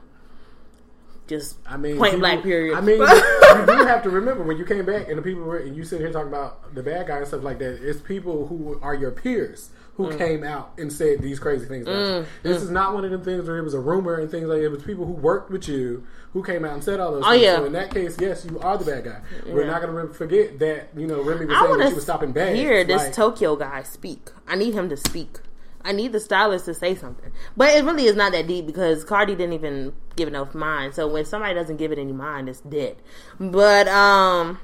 Just 1.28 1.58
I 1.66 1.76
mean, 1.76 1.96
point 1.98 2.10
people- 2.12 2.20
blank. 2.20 2.42
Period. 2.42 2.76
I 2.76 2.80
mean, 2.80 2.98
you 3.00 3.66
do 3.66 3.86
have 3.86 4.02
to 4.02 4.10
remember 4.10 4.42
when 4.42 4.56
you 4.56 4.64
came 4.64 4.84
back 4.86 5.08
and 5.08 5.18
the 5.18 5.22
people 5.22 5.42
were, 5.42 5.58
and 5.58 5.76
you 5.76 5.84
sit 5.84 6.00
here 6.00 6.10
talking 6.10 6.28
about 6.28 6.74
the 6.74 6.82
bad 6.82 7.06
guy 7.06 7.18
and 7.18 7.26
stuff 7.26 7.42
like 7.44 7.58
that. 7.58 7.78
It's 7.86 8.00
people 8.00 8.46
who 8.46 8.78
are 8.82 8.94
your 8.94 9.10
peers 9.12 9.70
who 9.96 10.06
Mm. 10.10 10.16
came 10.18 10.44
out 10.44 10.72
and 10.78 10.92
said 10.92 11.20
these 11.20 11.40
crazy 11.40 11.66
things. 11.66 11.86
About 11.86 12.20
you. 12.20 12.26
This 12.44 12.62
is 12.62 12.70
not 12.70 12.94
one 12.94 13.04
of 13.04 13.10
them 13.10 13.22
things 13.24 13.48
where 13.48 13.58
it 13.58 13.62
was 13.62 13.74
a 13.74 13.80
rumor 13.80 14.14
and 14.14 14.30
things 14.30 14.46
like 14.48 14.58
that. 14.60 14.64
It 14.66 14.70
was 14.70 14.82
people 14.84 15.04
who 15.04 15.12
worked 15.12 15.50
with 15.50 15.68
you 15.68 16.06
who 16.32 16.44
came 16.44 16.64
out 16.64 16.74
and 16.74 16.84
said 16.84 17.00
all 17.00 17.10
those. 17.10 17.24
Oh, 17.26 17.30
things. 17.32 17.42
yeah. 17.42 17.56
So 17.56 17.64
in 17.64 17.72
that 17.72 17.90
case, 17.92 18.16
yes, 18.20 18.46
you 18.48 18.60
are 18.60 18.78
the 18.78 18.84
bad 18.84 19.04
guy. 19.04 19.20
We're 19.46 19.66
not 19.66 19.82
going 19.82 20.06
to 20.06 20.14
forget 20.14 20.60
that. 20.60 20.90
You 20.96 21.08
know, 21.08 21.20
Remy 21.22 21.46
was 21.46 21.56
I 21.56 21.66
saying 21.66 21.78
that 21.78 21.88
she 21.88 21.94
was 21.94 22.04
stopping 22.04 22.28
to 22.28 22.34
bad. 22.34 22.54
hear 22.54 22.84
this 22.84 23.02
Like, 23.02 23.12
Tokyo 23.12 23.56
guy 23.56 23.82
speak. 23.82 24.30
I 24.46 24.54
need 24.54 24.72
him 24.72 24.88
to 24.88 24.96
speak. 24.96 25.40
I 25.88 25.92
need 25.92 26.12
the 26.12 26.20
stylist 26.20 26.66
to 26.66 26.74
say 26.74 26.94
something. 26.94 27.32
But 27.56 27.74
it 27.74 27.82
really 27.82 28.04
is 28.04 28.14
not 28.14 28.32
that 28.32 28.46
deep 28.46 28.66
because 28.66 29.04
Cardi 29.04 29.34
didn't 29.34 29.54
even 29.54 29.94
give 30.16 30.28
enough 30.28 30.54
mind. 30.54 30.94
So 30.94 31.08
when 31.08 31.24
somebody 31.24 31.54
doesn't 31.54 31.78
give 31.78 31.92
it 31.92 31.98
any 31.98 32.12
mind, 32.12 32.48
it's 32.50 32.60
dead. 32.60 32.96
But 33.40 33.88
um 33.88 34.58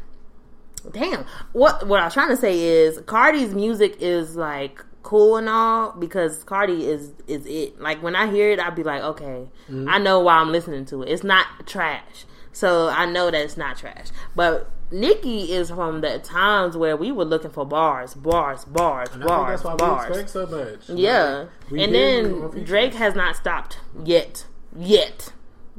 damn. 0.93 1.25
What 1.53 1.87
what 1.87 2.01
I 2.01 2.05
was 2.05 2.13
trying 2.13 2.29
to 2.29 2.37
say 2.37 2.61
is 2.61 3.01
Cardi's 3.07 3.55
music 3.55 3.97
is 4.01 4.37
like 4.37 4.85
cool 5.03 5.39
and 5.39 5.49
all 5.49 5.93
because 5.93 6.45
Cardi 6.45 6.87
is 6.87 7.13
is 7.27 7.47
it. 7.47 7.81
Like 7.81 8.03
when 8.03 8.15
I 8.15 8.31
hear 8.31 8.51
it 8.51 8.61
I'd 8.61 8.75
be 8.75 8.83
like, 8.83 9.03
okay, 9.03 9.49
I 9.89 9.99
know 9.99 10.21
why 10.21 10.35
I'm 10.35 10.53
listening 10.53 10.85
to 10.87 11.03
it. 11.05 11.09
It's 11.09 11.25
not 11.25 11.47
trash. 11.67 12.27
So 12.53 12.89
I 12.89 13.07
know 13.07 13.31
that 13.31 13.41
it's 13.41 13.57
not 13.57 13.79
trash. 13.79 14.09
But 14.37 14.71
Nicki 14.95 15.53
is 15.53 15.71
from 15.71 16.03
the 16.03 16.21
times 16.21 16.77
where 16.77 16.97
we 16.97 17.11
were 17.11 17.25
looking 17.25 17.51
for 17.51 17.67
bars, 17.67 18.15
bars, 18.15 18.65
bars, 18.65 19.09
and 19.13 19.25
bars, 19.25 19.61
that's 19.61 19.65
why 19.65 19.75
bars. 19.75 20.31
so 20.31 20.47
much. 20.47 20.89
Yeah. 20.89 21.47
Like, 21.69 21.81
and 21.81 21.95
then. 21.95 22.65
Drake 22.65 22.95
has 22.95 23.17
not 23.17 23.35
stopped 23.35 23.79
yet. 24.05 24.47
Yet. 24.77 25.33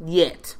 Yet. 0.06 0.55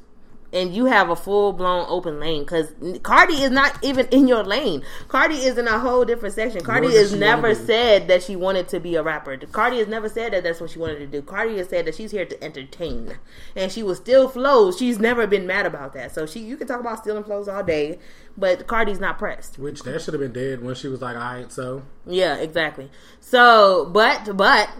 And 0.56 0.74
you 0.74 0.86
have 0.86 1.10
a 1.10 1.16
full 1.16 1.52
blown 1.52 1.84
open 1.88 2.18
lane 2.18 2.42
because 2.44 2.72
Cardi 3.02 3.34
is 3.34 3.50
not 3.50 3.78
even 3.84 4.06
in 4.08 4.26
your 4.26 4.42
lane. 4.42 4.82
Cardi 5.08 5.36
is 5.36 5.58
in 5.58 5.68
a 5.68 5.78
whole 5.78 6.04
different 6.04 6.34
section. 6.34 6.62
Cardi 6.62 6.94
has 6.94 7.12
never 7.12 7.54
said 7.54 8.08
that 8.08 8.22
she 8.22 8.36
wanted 8.36 8.68
to 8.68 8.80
be 8.80 8.94
a 8.96 9.02
rapper. 9.02 9.36
Cardi 9.36 9.78
has 9.78 9.88
never 9.88 10.08
said 10.08 10.32
that 10.32 10.42
that's 10.42 10.60
what 10.60 10.70
she 10.70 10.78
wanted 10.78 10.98
to 10.98 11.06
do. 11.06 11.20
Cardi 11.20 11.58
has 11.58 11.68
said 11.68 11.84
that 11.84 11.94
she's 11.94 12.10
here 12.10 12.24
to 12.24 12.42
entertain, 12.42 13.18
and 13.54 13.70
she 13.70 13.82
will 13.82 13.94
still 13.94 14.28
flow. 14.28 14.72
She's 14.72 14.98
never 14.98 15.26
been 15.26 15.46
mad 15.46 15.66
about 15.66 15.92
that. 15.92 16.14
So 16.14 16.24
she, 16.26 16.40
you 16.40 16.56
can 16.56 16.66
talk 16.66 16.80
about 16.80 17.00
stealing 17.00 17.24
flows 17.24 17.48
all 17.48 17.62
day, 17.62 17.98
but 18.36 18.66
Cardi's 18.66 19.00
not 19.00 19.18
pressed. 19.18 19.58
Which 19.58 19.82
that 19.82 20.00
should 20.00 20.14
have 20.14 20.20
been 20.22 20.32
dead 20.32 20.62
when 20.62 20.74
she 20.74 20.88
was 20.88 21.02
like, 21.02 21.16
"All 21.16 21.22
right, 21.22 21.52
so." 21.52 21.82
Yeah, 22.06 22.36
exactly. 22.36 22.90
So, 23.20 23.90
but 23.92 24.36
but 24.36 24.70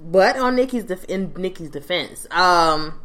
but 0.00 0.36
on 0.36 0.56
Nicki's 0.56 0.84
def- 0.84 1.04
in 1.06 1.32
Nicki's 1.36 1.70
defense, 1.70 2.26
um, 2.30 3.00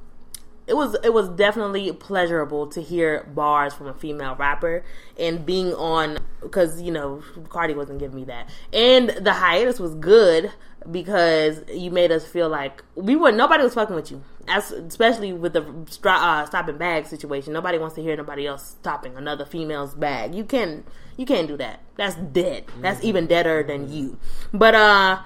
it 0.65 0.76
was 0.76 0.95
it 1.04 1.13
was 1.13 1.30
definitely 1.30 1.91
pleasurable 1.91 2.67
to 2.67 2.82
hear 2.82 3.23
bars 3.34 3.73
from 3.73 3.88
a 3.88 3.93
female 3.93 4.36
rapper 4.36 4.84
and 5.19 5.45
being 5.45 5.73
on 5.73 6.19
because 6.41 6.82
you 6.82 6.91
know 6.91 7.21
Cardi 7.49 7.73
wasn't 7.73 7.99
giving 7.99 8.15
me 8.15 8.23
that, 8.26 8.49
and 8.71 9.10
the 9.10 9.34
hiatus 9.34 9.80
was 9.80 9.93
good 9.95 10.52
because 10.89 11.62
you 11.73 11.91
made 11.91 12.12
us 12.12 12.26
feel 12.26 12.49
like 12.49 12.84
we 12.95 13.15
were 13.15 13.32
nobody 13.32 13.63
was 13.63 13.73
fucking 13.73 13.95
with 13.95 14.10
you, 14.12 14.23
as 14.47 14.71
especially 14.71 15.34
with 15.34 15.54
the 15.54 15.65
uh, 16.06 16.45
stopping 16.45 16.78
bag 16.78 17.08
situation. 17.08 17.52
Nobody 17.52 17.78
wants 17.78 17.95
to 17.95 18.02
hear 18.02 18.15
nobody 18.15 18.47
else 18.47 18.63
stopping 18.63 19.17
another 19.17 19.45
female's 19.45 19.93
bag. 19.95 20.34
You 20.34 20.45
can 20.45 20.86
you 21.17 21.26
can't 21.26 21.47
do 21.47 21.58
that. 21.58 21.82
That's 21.97 22.15
dead. 22.15 22.65
That's 22.80 23.04
even 23.04 23.28
deader 23.28 23.63
than 23.63 23.91
you. 23.91 24.17
But 24.54 24.76
uh. 24.76 25.21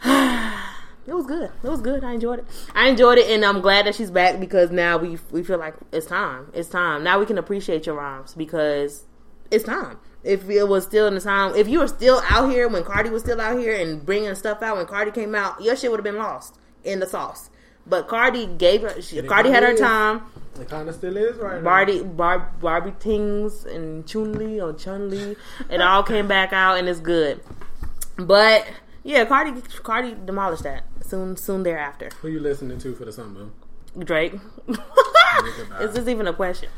It 1.08 1.14
was 1.14 1.24
good. 1.24 1.50
It 1.62 1.68
was 1.68 1.80
good. 1.80 2.04
I 2.04 2.12
enjoyed 2.12 2.40
it. 2.40 2.44
I 2.74 2.88
enjoyed 2.88 3.16
it, 3.16 3.30
and 3.30 3.42
I'm 3.42 3.62
glad 3.62 3.86
that 3.86 3.94
she's 3.94 4.10
back 4.10 4.38
because 4.38 4.70
now 4.70 4.98
we 4.98 5.18
we 5.30 5.42
feel 5.42 5.58
like 5.58 5.74
it's 5.90 6.04
time. 6.06 6.50
It's 6.52 6.68
time. 6.68 7.02
Now 7.02 7.18
we 7.18 7.24
can 7.24 7.38
appreciate 7.38 7.86
your 7.86 7.94
rhymes 7.94 8.34
because 8.34 9.06
it's 9.50 9.64
time. 9.64 9.98
If 10.22 10.50
it 10.50 10.68
was 10.68 10.84
still 10.84 11.06
in 11.06 11.14
the 11.14 11.20
time, 11.22 11.54
if 11.56 11.66
you 11.66 11.78
were 11.78 11.88
still 11.88 12.20
out 12.28 12.50
here 12.50 12.68
when 12.68 12.84
Cardi 12.84 13.08
was 13.08 13.22
still 13.22 13.40
out 13.40 13.58
here 13.58 13.74
and 13.74 14.04
bringing 14.04 14.34
stuff 14.34 14.62
out 14.62 14.76
when 14.76 14.84
Cardi 14.84 15.10
came 15.10 15.34
out, 15.34 15.62
your 15.62 15.76
shit 15.76 15.90
would 15.90 15.96
have 15.96 16.04
been 16.04 16.18
lost 16.18 16.58
in 16.84 17.00
the 17.00 17.06
sauce. 17.06 17.48
But 17.86 18.06
Cardi 18.06 18.44
gave 18.44 18.82
her. 18.82 19.00
She, 19.00 19.22
Cardi 19.22 19.48
had 19.48 19.62
her 19.62 19.70
is. 19.70 19.80
time. 19.80 20.24
It 20.60 20.68
kind 20.68 20.90
of 20.90 20.94
still 20.94 21.16
is 21.16 21.38
right 21.38 21.56
now. 21.56 21.64
Barbie, 21.64 22.02
Bar, 22.02 22.52
Barbie 22.60 22.90
Tingz 22.90 23.64
and 23.64 24.06
Chun 24.06 24.34
Li 24.34 24.60
or 24.60 24.74
Chun 24.74 25.08
Li, 25.08 25.36
it 25.70 25.80
all 25.80 26.02
came 26.02 26.28
back 26.28 26.52
out 26.52 26.76
and 26.76 26.86
it's 26.86 27.00
good. 27.00 27.40
But 28.16 28.66
yeah, 29.08 29.24
Cardi, 29.24 29.60
Cardi 29.82 30.14
demolished 30.24 30.62
that 30.64 30.84
soon, 31.00 31.36
soon 31.36 31.62
thereafter. 31.62 32.10
Who 32.20 32.28
you 32.28 32.40
listening 32.40 32.78
to 32.80 32.94
for 32.94 33.04
the 33.06 33.12
summer? 33.12 33.46
Drake. 33.98 34.34
Is 35.80 35.92
this 35.94 36.06
even 36.08 36.26
a 36.26 36.32
question? 36.32 36.68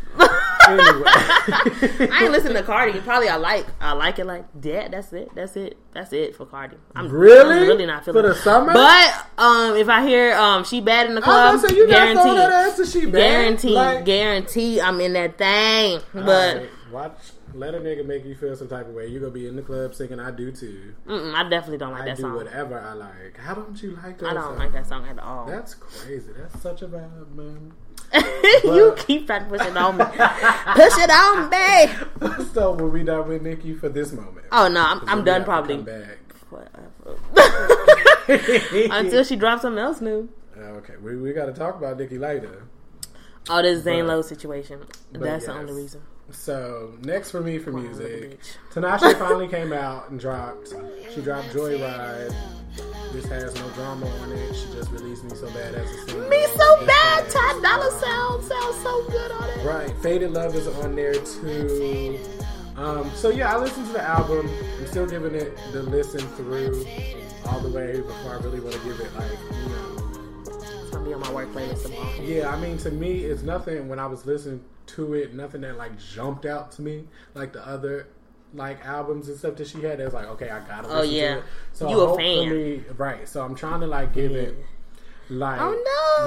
Anyway. 0.69 1.03
I 1.07 2.21
ain't 2.23 2.33
listening 2.33 2.55
to 2.55 2.63
Cardi. 2.63 3.01
Probably 3.01 3.29
I 3.29 3.37
like 3.37 3.67
I 3.81 3.93
like 3.93 4.19
it 4.19 4.27
like 4.27 4.45
that. 4.63 4.93
That's 4.93 5.13
it. 5.13 5.35
That's 5.35 5.57
it. 5.57 5.77
That's 5.93 6.13
it 6.13 6.37
for 6.37 6.47
Cardi. 6.47 6.77
I'm 6.95 7.09
Really? 7.09 7.57
I'm 7.63 7.67
really 7.67 7.87
not 7.87 8.05
feeling 8.05 8.23
For 8.23 8.29
the 8.29 8.35
it. 8.35 8.43
summer? 8.43 8.73
But 8.73 9.27
um, 9.39 9.77
if 9.77 9.89
I 9.89 10.07
hear 10.07 10.35
um 10.35 10.63
she 10.65 10.81
bad 10.81 11.09
in 11.09 11.15
the 11.17 11.23
club, 11.23 11.57
gonna 11.57 11.69
say 11.69 11.75
you 11.77 11.89
got 11.89 12.13
throw 12.13 12.35
that 12.35 12.49
guarantee, 12.51 12.83
ass 12.83 12.93
she 12.93 13.07
bad. 13.07 13.13
guarantee, 13.13 13.69
Like, 13.71 14.05
guarantee, 14.05 14.81
I'm 14.81 15.01
in 15.01 15.13
that 15.15 15.37
thing. 15.37 16.01
But 16.15 16.57
alright, 16.57 16.71
watch. 16.93 17.19
Let 17.55 17.75
a 17.75 17.79
nigga 17.79 18.05
make 18.07 18.25
you 18.25 18.35
feel 18.35 18.55
some 18.57 18.69
type 18.69 18.87
of 18.89 18.95
way. 18.95 19.07
You 19.09 19.19
gonna 19.21 19.33
be 19.33 19.47
in 19.47 19.57
the 19.57 19.63
club 19.63 19.95
singing 19.95 20.21
"I 20.21 20.31
Do 20.31 20.51
Too." 20.53 20.95
mm-mm, 21.07 21.35
I 21.35 21.49
definitely 21.49 21.79
don't 21.79 21.93
like 21.93 22.03
I 22.03 22.07
that 22.07 22.17
do 22.17 22.23
song. 22.23 22.35
whatever 22.37 22.79
I 22.81 22.93
like. 22.93 23.37
How 23.39 23.55
don't 23.55 23.81
you 23.83 23.97
like 24.03 24.19
that? 24.19 24.31
I 24.31 24.35
don't 24.35 24.43
song? 24.45 24.59
like 24.59 24.73
that 24.73 24.87
song 24.87 25.07
at 25.09 25.19
all. 25.19 25.47
That's 25.47 25.75
crazy. 25.75 26.31
That's 26.37 26.61
such 26.63 26.83
a 26.83 26.89
vibe, 26.89 27.35
man. 27.35 27.73
you 28.65 28.95
keep 28.99 29.27
trying 29.27 29.45
to 29.45 29.49
push 29.57 29.67
it 29.67 29.77
on 29.77 29.97
me. 29.97 30.05
push 30.75 30.99
it 30.99 31.11
on 31.11 31.49
me. 31.51 32.45
so 32.53 32.73
we'll 32.75 32.91
be 32.91 33.05
done 33.05 33.29
with 33.29 33.43
Nicki 33.43 33.75
for 33.75 33.89
this 33.89 34.13
moment. 34.13 34.47
Oh 34.53 34.69
no, 34.69 34.85
I'm, 34.85 35.09
I'm 35.09 35.25
done 35.25 35.43
we 35.43 35.45
probably. 35.45 35.77
come 35.77 35.85
back. 35.85 36.19
Whatever. 36.51 37.19
Until 38.29 39.25
she 39.25 39.37
drops 39.37 39.63
something 39.63 39.79
else 39.83 40.01
new. 40.01 40.29
Oh, 40.57 40.63
okay, 40.79 40.95
we, 41.03 41.17
we 41.17 41.33
got 41.33 41.47
to 41.47 41.53
talk 41.53 41.77
about 41.77 41.99
Nicki 41.99 42.19
later. 42.19 42.65
Oh, 43.49 43.63
this 43.63 43.83
Zane 43.85 44.07
But- 44.07 44.13
Lowe 44.17 44.23
situation. 44.23 44.81
That's 45.13 45.47
the 45.47 45.53
only 45.55 45.73
reason. 45.73 46.03
So 46.33 46.93
next 47.03 47.31
for 47.31 47.41
me 47.41 47.59
for 47.59 47.73
music. 47.73 48.39
Tinashe 48.73 49.19
finally 49.19 49.49
came 49.49 49.73
out 49.73 50.11
and 50.11 50.19
dropped. 50.19 50.75
She 51.15 51.21
dropped 51.23 51.49
Joyride. 51.49 52.33
This 53.13 53.25
has 53.27 53.53
no 53.57 53.69
drama 53.71 54.07
on 54.07 54.31
it. 54.31 54.55
She 54.55 54.73
just 54.73 54.93
released 54.93 55.25
me 55.25 55.35
so 55.35 55.49
bad 55.51 55.75
as 55.75 55.91
a 55.91 56.07
single. 56.07 56.29
Me 56.29 56.47
so 56.57 56.87
bad. 56.87 57.29
Ty 57.29 57.61
Dolla 57.61 57.91
sound 57.99 58.45
sounds 58.45 58.77
so 58.77 59.05
good 59.09 59.33
on 59.33 59.49
it. 59.49 59.65
Right, 59.65 59.93
Faded 60.05 60.31
Love 60.31 60.55
is 60.55 60.69
on 60.69 60.95
there 60.95 61.15
too. 61.15 62.17
Um, 62.77 63.11
so 63.17 63.31
yeah, 63.31 63.53
I 63.53 63.59
listened 63.59 63.87
to 63.89 63.93
the 63.95 64.03
album. 64.03 64.49
I'm 64.79 64.87
still 64.87 65.07
giving 65.07 65.35
it 65.35 65.57
the 65.73 65.83
listen 65.83 66.21
through 66.21 66.87
all 67.47 67.59
the 67.59 67.71
way 67.71 68.01
before 68.01 68.35
I 68.35 68.37
really 68.37 68.61
want 68.61 68.75
to 68.75 68.85
give 68.85 69.01
it 69.01 69.13
like 69.17 69.33
you 69.33 69.69
know. 69.69 69.90
It's 71.11 71.21
be 71.21 71.27
on 71.27 71.35
my 71.35 71.35
work 71.35 71.53
playlist 71.53 71.83
tomorrow. 71.85 72.23
Yeah, 72.23 72.49
I 72.55 72.61
mean 72.61 72.79
to 72.79 72.91
me, 72.91 73.25
it's 73.25 73.43
nothing 73.43 73.89
when 73.89 73.99
I 73.99 74.07
was 74.07 74.27
listening 74.27 74.63
to 74.87 75.15
it. 75.15 75.35
Nothing 75.35 75.63
that 75.63 75.77
like 75.77 75.99
jumped 75.99 76.47
out 76.47 76.73
to 76.73 76.83
me 76.83 77.05
like 77.35 77.53
the 77.53 77.67
other 77.67 78.09
like 78.55 78.85
albums 78.85 79.29
and 79.29 79.39
stuff 79.39 79.57
that 79.57 79.69
she 79.69 79.81
had. 79.83 80.01
It 80.01 80.05
was 80.05 80.15
like 80.15 80.27
okay, 80.27 80.49
I 80.51 80.61
gotta. 80.61 80.89
Oh, 80.89 81.01
listen 81.01 81.01
Oh, 81.01 81.03
yeah. 81.03 81.35
to 81.35 81.39
it. 81.41 81.45
So 81.73 81.89
You 81.91 82.01
a 82.01 82.07
hopefully, 82.07 82.85
right? 82.97 83.29
So 83.29 83.43
I'm 83.45 83.55
trying 83.55 83.81
to 83.81 83.87
like 83.87 84.13
give 84.13 84.33
it 84.33 84.57
like 85.29 85.61
Oh, 85.61 85.71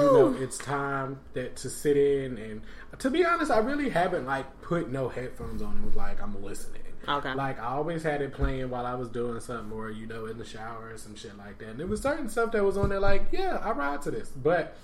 you 0.00 0.12
know 0.34 0.42
it's 0.42 0.56
time 0.56 1.20
that 1.34 1.56
to 1.56 1.68
sit 1.68 1.94
in 1.96 2.38
and 2.38 2.62
to 2.98 3.10
be 3.10 3.22
honest 3.22 3.50
i 3.50 3.58
really 3.58 3.90
haven't 3.90 4.24
like 4.24 4.46
put 4.62 4.90
no 4.90 5.10
headphones 5.10 5.60
on 5.60 5.72
and 5.76 5.84
was 5.84 5.94
like 5.94 6.22
i'm 6.22 6.42
listening 6.42 6.80
Okay. 7.08 7.34
like 7.34 7.58
i 7.60 7.66
always 7.66 8.02
had 8.02 8.20
it 8.22 8.32
playing 8.32 8.70
while 8.70 8.86
i 8.86 8.94
was 8.94 9.08
doing 9.08 9.40
something 9.40 9.72
or 9.72 9.90
you 9.90 10.06
know 10.06 10.26
in 10.26 10.38
the 10.38 10.44
shower 10.44 10.90
or 10.92 10.98
some 10.98 11.14
shit 11.16 11.36
like 11.38 11.58
that 11.58 11.68
and 11.70 11.78
there 11.80 11.86
was 11.86 12.00
certain 12.00 12.28
stuff 12.28 12.52
that 12.52 12.62
was 12.64 12.76
on 12.76 12.88
there 12.90 13.00
like 13.00 13.24
yeah 13.32 13.58
i 13.62 13.70
ride 13.72 14.00
to 14.02 14.10
this 14.10 14.28
but 14.28 14.76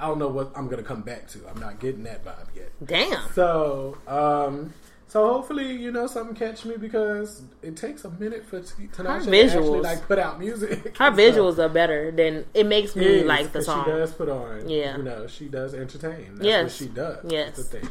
i 0.00 0.06
don't 0.06 0.18
know 0.18 0.28
what 0.28 0.50
i'm 0.56 0.68
gonna 0.68 0.82
come 0.82 1.02
back 1.02 1.28
to 1.28 1.38
i'm 1.48 1.60
not 1.60 1.78
getting 1.80 2.02
that 2.04 2.24
vibe 2.24 2.46
yet 2.54 2.70
Damn. 2.84 3.32
so 3.34 3.96
um 4.06 4.72
so 5.08 5.30
hopefully, 5.30 5.70
you 5.74 5.92
know, 5.92 6.06
something 6.06 6.34
catch 6.34 6.64
me 6.64 6.78
because 6.78 7.42
it 7.60 7.76
takes 7.76 8.02
a 8.06 8.10
minute 8.12 8.46
for 8.46 8.60
T- 8.62 8.86
Tinashe 8.96 9.26
to 9.26 9.44
actually 9.44 9.80
like 9.80 10.06
put 10.08 10.18
out 10.18 10.38
music. 10.40 10.96
Her 10.96 11.10
So- 11.14 11.20
visuals 11.22 11.58
are 11.58 11.68
better 11.68 12.10
than 12.10 12.46
it 12.54 12.64
makes 12.64 12.96
me 12.96 13.04
is, 13.04 13.26
like 13.26 13.52
the 13.52 13.60
song. 13.60 13.84
She 13.84 13.90
does 13.90 14.14
put 14.14 14.30
on. 14.30 14.70
Yeah. 14.70 14.96
You 14.96 15.02
know, 15.02 15.26
she 15.26 15.48
does 15.48 15.74
entertain. 15.74 16.36
That's 16.36 16.46
Yes. 16.46 16.62
what 16.64 16.72
she 16.72 16.86
does. 16.86 17.30
Yes. 17.30 17.56
That's 17.56 17.68
the 17.68 17.80
thing. 17.80 17.90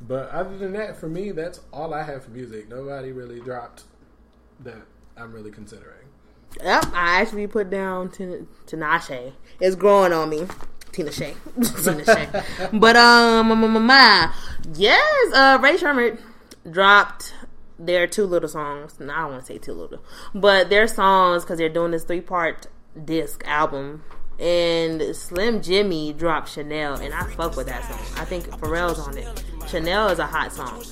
But 0.00 0.30
other 0.30 0.56
than 0.56 0.72
that, 0.72 0.96
for 0.96 1.08
me, 1.08 1.30
that's 1.32 1.60
all 1.72 1.92
I 1.92 2.02
have 2.04 2.24
for 2.24 2.30
music. 2.30 2.68
Nobody 2.68 3.12
really 3.12 3.40
dropped 3.40 3.84
that 4.60 4.82
I'm 5.16 5.32
really 5.32 5.50
considering. 5.50 6.06
Yep, 6.62 6.86
I 6.94 7.20
actually 7.20 7.46
put 7.46 7.70
down 7.70 8.10
Tina- 8.10 8.46
Tinashe. 8.66 9.32
It's 9.60 9.76
growing 9.76 10.12
on 10.12 10.30
me. 10.30 10.46
Tina 10.92 11.12
Shay. 11.12 11.34
Tina 11.84 12.04
Shay. 12.04 12.28
But 12.72 12.96
um 12.96 13.48
my, 13.48 13.54
ma, 13.54 13.78
ma. 13.78 14.32
yes, 14.74 15.32
uh 15.34 15.58
Rae 15.62 15.76
Sremmurd 15.76 16.18
dropped 16.68 17.34
their 17.78 18.06
two 18.06 18.26
little 18.26 18.48
songs. 18.48 18.98
No, 18.98 19.12
I 19.14 19.20
don't 19.22 19.30
want 19.32 19.42
to 19.42 19.46
say 19.46 19.58
two 19.58 19.72
little. 19.72 20.02
But 20.34 20.68
their 20.68 20.88
songs 20.88 21.44
cuz 21.44 21.58
they're 21.58 21.68
doing 21.68 21.92
this 21.92 22.04
three-part 22.04 22.66
disc 23.04 23.42
album. 23.46 24.02
And 24.40 25.14
Slim 25.14 25.60
Jxmmi 25.60 26.16
dropped 26.16 26.48
Chanel, 26.48 26.94
and 26.94 27.12
I 27.12 27.24
fuck 27.34 27.56
with 27.56 27.66
that 27.66 27.84
song. 27.84 28.20
I 28.20 28.24
think 28.24 28.46
Pharrell's 28.46 28.98
on 28.98 29.18
it. 29.18 29.44
Chanel 29.68 30.08
is 30.08 30.18
a 30.18 30.26
hot 30.26 30.52
song. 30.52 30.82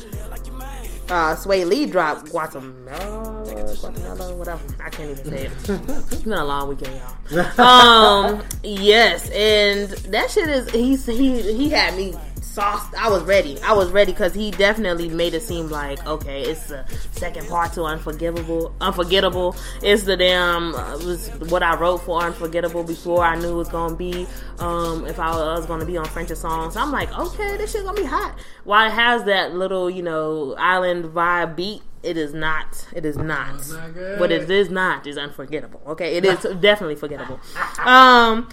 Uh, 1.09 1.35
Swae 1.35 1.67
Lee 1.67 1.87
dropped 1.87 2.31
Guatemala, 2.31 3.43
Guatemala, 3.81 4.35
whatever. 4.35 4.63
I 4.85 4.91
can't 4.91 5.11
even 5.13 5.25
say 5.25 5.47
it. 5.47 5.53
it's 6.13 6.17
been 6.17 6.35
a 6.35 6.45
long 6.45 6.69
weekend, 6.69 7.01
y'all. 7.31 7.61
Um, 7.61 8.45
yes, 8.63 9.31
and 9.31 9.89
that 10.13 10.31
shit 10.31 10.51
is 10.51 10.71
he's 10.71 11.07
he 11.07 11.41
he 11.41 11.71
had 11.71 11.97
me 11.97 12.15
sauced. 12.43 12.95
I 12.95 13.09
was 13.09 13.23
ready. 13.23 13.61
I 13.63 13.73
was 13.73 13.91
ready 13.91 14.13
because 14.13 14.35
he 14.35 14.51
definitely 14.51 15.09
made 15.09 15.35
it 15.35 15.43
seem 15.43 15.69
like 15.69 16.05
okay, 16.07 16.43
it's 16.43 16.67
the 16.67 16.85
second 17.13 17.49
part 17.49 17.73
to 17.75 17.85
Unforgivable. 17.85 18.75
Unforgettable. 18.81 19.57
It's 19.83 20.05
the 20.05 20.17
damn 20.17 20.75
uh, 20.75 20.97
it 20.97 21.05
was 21.05 21.29
what 21.51 21.63
I 21.63 21.77
wrote 21.77 21.99
for 21.99 22.23
Unforgettable 22.23 22.85
before 22.85 23.25
I 23.25 23.37
knew 23.37 23.51
it 23.51 23.57
was 23.57 23.69
gonna 23.69 23.97
be. 23.97 24.27
Um, 24.59 25.07
if 25.07 25.19
I 25.19 25.31
was 25.31 25.67
gonna 25.67 25.87
be 25.87 25.97
on 25.97 26.07
French's 26.07 26.41
songs, 26.41 26.77
I'm 26.77 26.93
like, 26.93 27.17
okay, 27.19 27.57
this 27.57 27.73
shit's 27.73 27.85
gonna 27.85 28.01
be 28.01 28.07
hot. 28.07 28.39
While 28.65 28.87
it 28.87 28.95
has 28.95 29.25
that 29.25 29.55
little, 29.55 29.89
you 29.89 30.03
know, 30.03 30.55
island 30.59 31.07
vibe 31.07 31.57
beat, 31.57 31.83
it 32.03 32.17
is 32.17 32.33
not. 32.33 32.87
It 32.95 33.05
is 33.05 33.17
not. 33.17 33.67
not. 33.69 34.19
What 34.19 34.31
it 34.31 34.51
is 34.51 34.71
not 34.71 35.07
is 35.07 35.19
unforgettable. 35.19 35.83
Okay, 35.87 36.17
it 36.17 36.25
is 36.25 36.39
definitely 36.61 36.97
forgettable. 36.97 37.41
Um, 37.85 38.49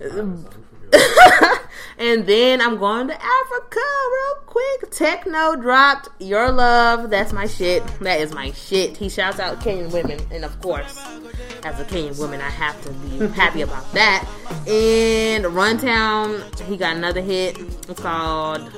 and 1.98 2.26
then 2.26 2.60
I'm 2.60 2.78
going 2.78 3.08
to 3.08 3.14
Africa 3.14 3.80
real 3.80 4.34
quick. 4.46 4.90
Tekno 4.90 5.60
dropped 5.60 6.08
Your 6.20 6.50
Love. 6.52 7.10
That's 7.10 7.32
my 7.32 7.46
shit. 7.46 7.86
That 8.00 8.20
is 8.20 8.34
my 8.34 8.50
shit. 8.52 8.96
He 8.96 9.08
shouts 9.08 9.38
out 9.38 9.60
Kenyan 9.60 9.92
women, 9.92 10.20
and 10.30 10.44
of 10.44 10.60
course, 10.60 11.02
as 11.64 11.80
a 11.80 11.84
Kenyan 11.84 12.18
woman, 12.18 12.40
I 12.40 12.50
have 12.50 12.80
to 12.82 12.90
be 12.92 13.26
happy 13.34 13.62
about 13.62 13.90
that. 13.92 14.28
And 14.68 15.44
Runtown, 15.44 16.60
he 16.62 16.76
got 16.76 16.96
another 16.96 17.22
hit. 17.22 17.58
It's 17.58 18.00
called 18.00 18.70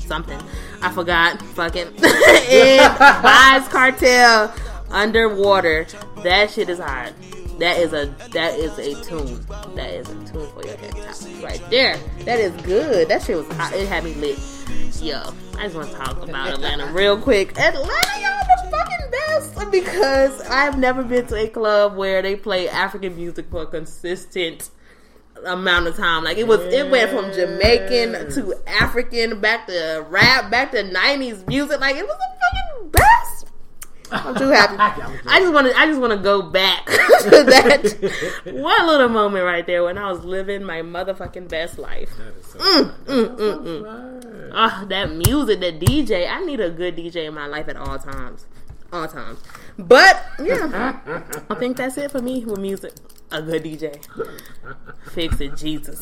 something. 0.00 0.40
I 0.82 0.90
forgot. 0.90 1.40
Fuck 1.40 1.76
it. 1.76 1.86
and 2.04 2.94
Vibes 2.98 3.70
Cartel 3.70 4.52
Underwater. 4.90 5.86
That 6.24 6.50
shit 6.50 6.68
is 6.68 6.80
hot. 6.80 7.12
That 7.60 7.78
is 7.78 7.92
a 7.92 8.06
that 8.32 8.58
is 8.58 8.78
a 8.78 8.94
tune. 9.04 9.44
That 9.74 9.90
is 9.90 10.08
a 10.08 10.14
tune 10.32 10.50
for 10.50 10.64
your 10.64 10.78
head 10.78 10.96
top 10.96 11.44
right 11.44 11.62
there. 11.68 11.98
That 12.24 12.40
is 12.40 12.52
good. 12.62 13.08
That 13.08 13.22
shit 13.22 13.36
was 13.36 13.46
hot. 13.54 13.74
It 13.74 13.86
had 13.86 14.02
me 14.02 14.14
lit. 14.14 14.38
Yo, 15.02 15.20
I 15.58 15.64
just 15.64 15.76
want 15.76 15.90
to 15.90 15.94
talk 15.94 16.22
about 16.22 16.54
Atlanta 16.54 16.86
real 16.92 17.20
quick. 17.20 17.50
Atlanta, 17.58 18.20
y'all 18.20 18.40
the 18.62 18.70
fucking 18.70 19.10
best 19.10 19.70
because 19.70 20.40
I've 20.48 20.78
never 20.78 21.02
been 21.02 21.26
to 21.26 21.36
a 21.36 21.48
club 21.48 21.96
where 21.96 22.22
they 22.22 22.34
play 22.34 22.66
African 22.66 23.14
music 23.14 23.50
for 23.50 23.62
a 23.62 23.66
consistent 23.66 24.70
amount 25.44 25.86
of 25.86 25.96
time. 25.98 26.24
Like 26.24 26.38
it 26.38 26.48
was, 26.48 26.60
it 26.60 26.90
went 26.90 27.10
from 27.10 27.30
Jamaican 27.30 28.30
to 28.32 28.54
African, 28.66 29.38
back 29.38 29.66
to 29.66 30.06
rap, 30.08 30.50
back 30.50 30.72
to 30.72 30.82
nineties 30.82 31.46
music. 31.46 31.78
Like 31.78 31.96
it 31.96 32.06
was 32.06 32.16
the 32.16 32.40
fucking 32.40 32.90
best. 32.90 33.39
I'm 34.12 34.34
too 34.34 34.48
happy. 34.48 34.76
I 35.28 35.40
just 35.40 35.52
want 35.52 35.66
to. 35.68 35.78
I 35.78 35.86
just 35.86 36.00
want 36.00 36.12
to 36.12 36.18
go 36.18 36.42
back 36.42 36.86
to 36.86 37.30
that 37.30 38.42
one 38.52 38.86
little 38.86 39.08
moment 39.08 39.44
right 39.44 39.66
there 39.66 39.84
when 39.84 39.98
I 39.98 40.10
was 40.10 40.24
living 40.24 40.62
my 40.64 40.82
motherfucking 40.82 41.48
best 41.48 41.78
life. 41.78 42.10
That 42.18 42.44
so 42.44 42.58
Mm, 42.58 42.92
mm, 43.04 43.36
mm, 43.36 43.38
so 43.38 43.58
mm. 43.60 44.50
Ah, 44.52 44.84
that 44.88 45.12
music, 45.12 45.60
that 45.60 45.78
DJ. 45.80 46.28
I 46.30 46.40
need 46.44 46.60
a 46.60 46.70
good 46.70 46.96
DJ 46.96 47.26
in 47.26 47.34
my 47.34 47.46
life 47.46 47.68
at 47.68 47.76
all 47.76 47.98
times. 47.98 48.46
All 48.92 49.06
times. 49.06 49.38
But 49.78 50.24
yeah, 50.42 50.98
I 51.48 51.54
think 51.54 51.76
that's 51.76 51.96
it 51.96 52.10
for 52.10 52.20
me 52.20 52.44
with 52.44 52.58
music. 52.58 52.92
A 53.30 53.40
good 53.40 53.62
DJ. 53.62 54.04
Fix 55.12 55.40
it, 55.40 55.56
Jesus. 55.56 56.00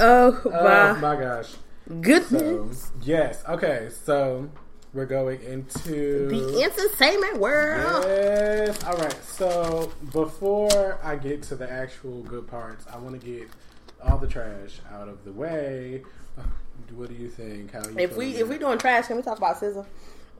oh 0.00 0.40
Oh 0.44 0.50
my 0.50 0.92
my 1.00 1.16
gosh. 1.16 1.54
goodness. 2.00 2.84
So, 2.86 2.92
yes. 3.02 3.44
Okay. 3.48 3.88
So 4.04 4.50
we're 4.94 5.06
going 5.06 5.42
into 5.42 6.28
the 6.28 6.62
entertainment 6.62 7.38
world. 7.38 8.04
Yes. 8.06 8.84
All 8.84 8.96
right. 8.96 9.24
So 9.24 9.92
before 10.12 10.98
I 11.02 11.16
get 11.16 11.42
to 11.44 11.56
the 11.56 11.70
actual 11.70 12.22
good 12.22 12.46
parts, 12.46 12.86
I 12.92 12.98
want 12.98 13.20
to 13.20 13.26
get 13.26 13.48
all 14.04 14.18
the 14.18 14.26
trash 14.26 14.80
out 14.92 15.08
of 15.08 15.24
the 15.24 15.32
way. 15.32 16.02
What 16.94 17.08
do 17.08 17.14
you 17.14 17.30
think? 17.30 17.72
How 17.72 17.82
you? 17.88 17.96
If 17.96 18.16
we 18.16 18.36
if 18.36 18.48
we 18.48 18.58
doing 18.58 18.76
trash, 18.76 19.06
can 19.06 19.16
we 19.16 19.22
talk 19.22 19.38
about 19.38 19.56
SZA? 19.56 19.86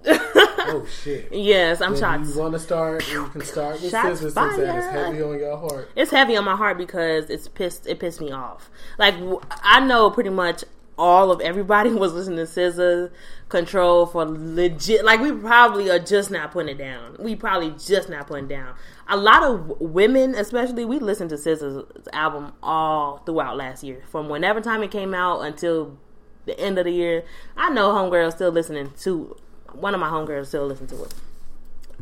oh 0.06 0.86
shit. 1.02 1.28
yes, 1.32 1.80
I'm 1.80 1.96
shocked. 1.96 2.26
you 2.26 2.38
want 2.38 2.52
to 2.52 2.58
start, 2.58 3.10
you 3.10 3.26
can 3.28 3.40
start 3.40 3.80
with 3.80 3.90
Shots 3.90 4.18
scissors 4.20 4.34
since 4.34 4.56
that 4.56 4.76
is 4.78 4.84
heavy 4.84 5.22
on 5.22 5.38
your 5.38 5.56
heart. 5.56 5.90
it's 5.96 6.10
heavy 6.10 6.36
on 6.36 6.44
my 6.44 6.56
heart 6.56 6.76
because 6.76 7.30
it's 7.30 7.48
pissed. 7.48 7.86
It 7.86 8.00
pissed 8.00 8.20
me 8.20 8.32
off. 8.32 8.70
Like 8.98 9.14
I 9.62 9.80
know 9.80 10.10
pretty 10.10 10.28
much 10.30 10.64
all 10.98 11.30
of 11.30 11.40
everybody 11.40 11.90
was 11.94 12.12
listening 12.12 12.38
to 12.38 12.44
SZA 12.44 13.10
Control 13.52 14.06
for 14.06 14.24
legit. 14.24 15.04
Like 15.04 15.20
we 15.20 15.30
probably 15.30 15.90
are 15.90 15.98
just 15.98 16.30
not 16.30 16.52
putting 16.52 16.74
it 16.74 16.78
down. 16.78 17.16
We 17.18 17.36
probably 17.36 17.72
just 17.72 18.08
not 18.08 18.26
putting 18.26 18.48
down. 18.48 18.74
A 19.06 19.16
lot 19.18 19.42
of 19.42 19.78
women, 19.78 20.34
especially, 20.34 20.86
we 20.86 20.98
listened 20.98 21.28
to 21.28 21.36
SZA's 21.36 22.08
album 22.14 22.54
all 22.62 23.18
throughout 23.18 23.58
last 23.58 23.84
year, 23.84 24.04
from 24.10 24.30
whenever 24.30 24.62
time 24.62 24.82
it 24.82 24.90
came 24.90 25.12
out 25.12 25.42
until 25.42 25.98
the 26.46 26.58
end 26.58 26.78
of 26.78 26.86
the 26.86 26.92
year. 26.92 27.24
I 27.54 27.68
know 27.68 27.90
homegirls 27.90 28.32
still 28.36 28.52
listening 28.52 28.94
to. 29.00 29.36
One 29.72 29.92
of 29.92 30.00
my 30.00 30.08
homegirls 30.08 30.46
still 30.46 30.66
listen 30.66 30.86
to 30.86 31.04
it. 31.04 31.14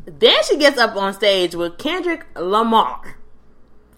Then 0.07 0.37
she 0.45 0.57
gets 0.57 0.79
up 0.79 0.95
on 0.95 1.13
stage 1.15 1.57
with 1.57 1.79
Kendrick 1.79 2.27
Lamar 2.37 3.17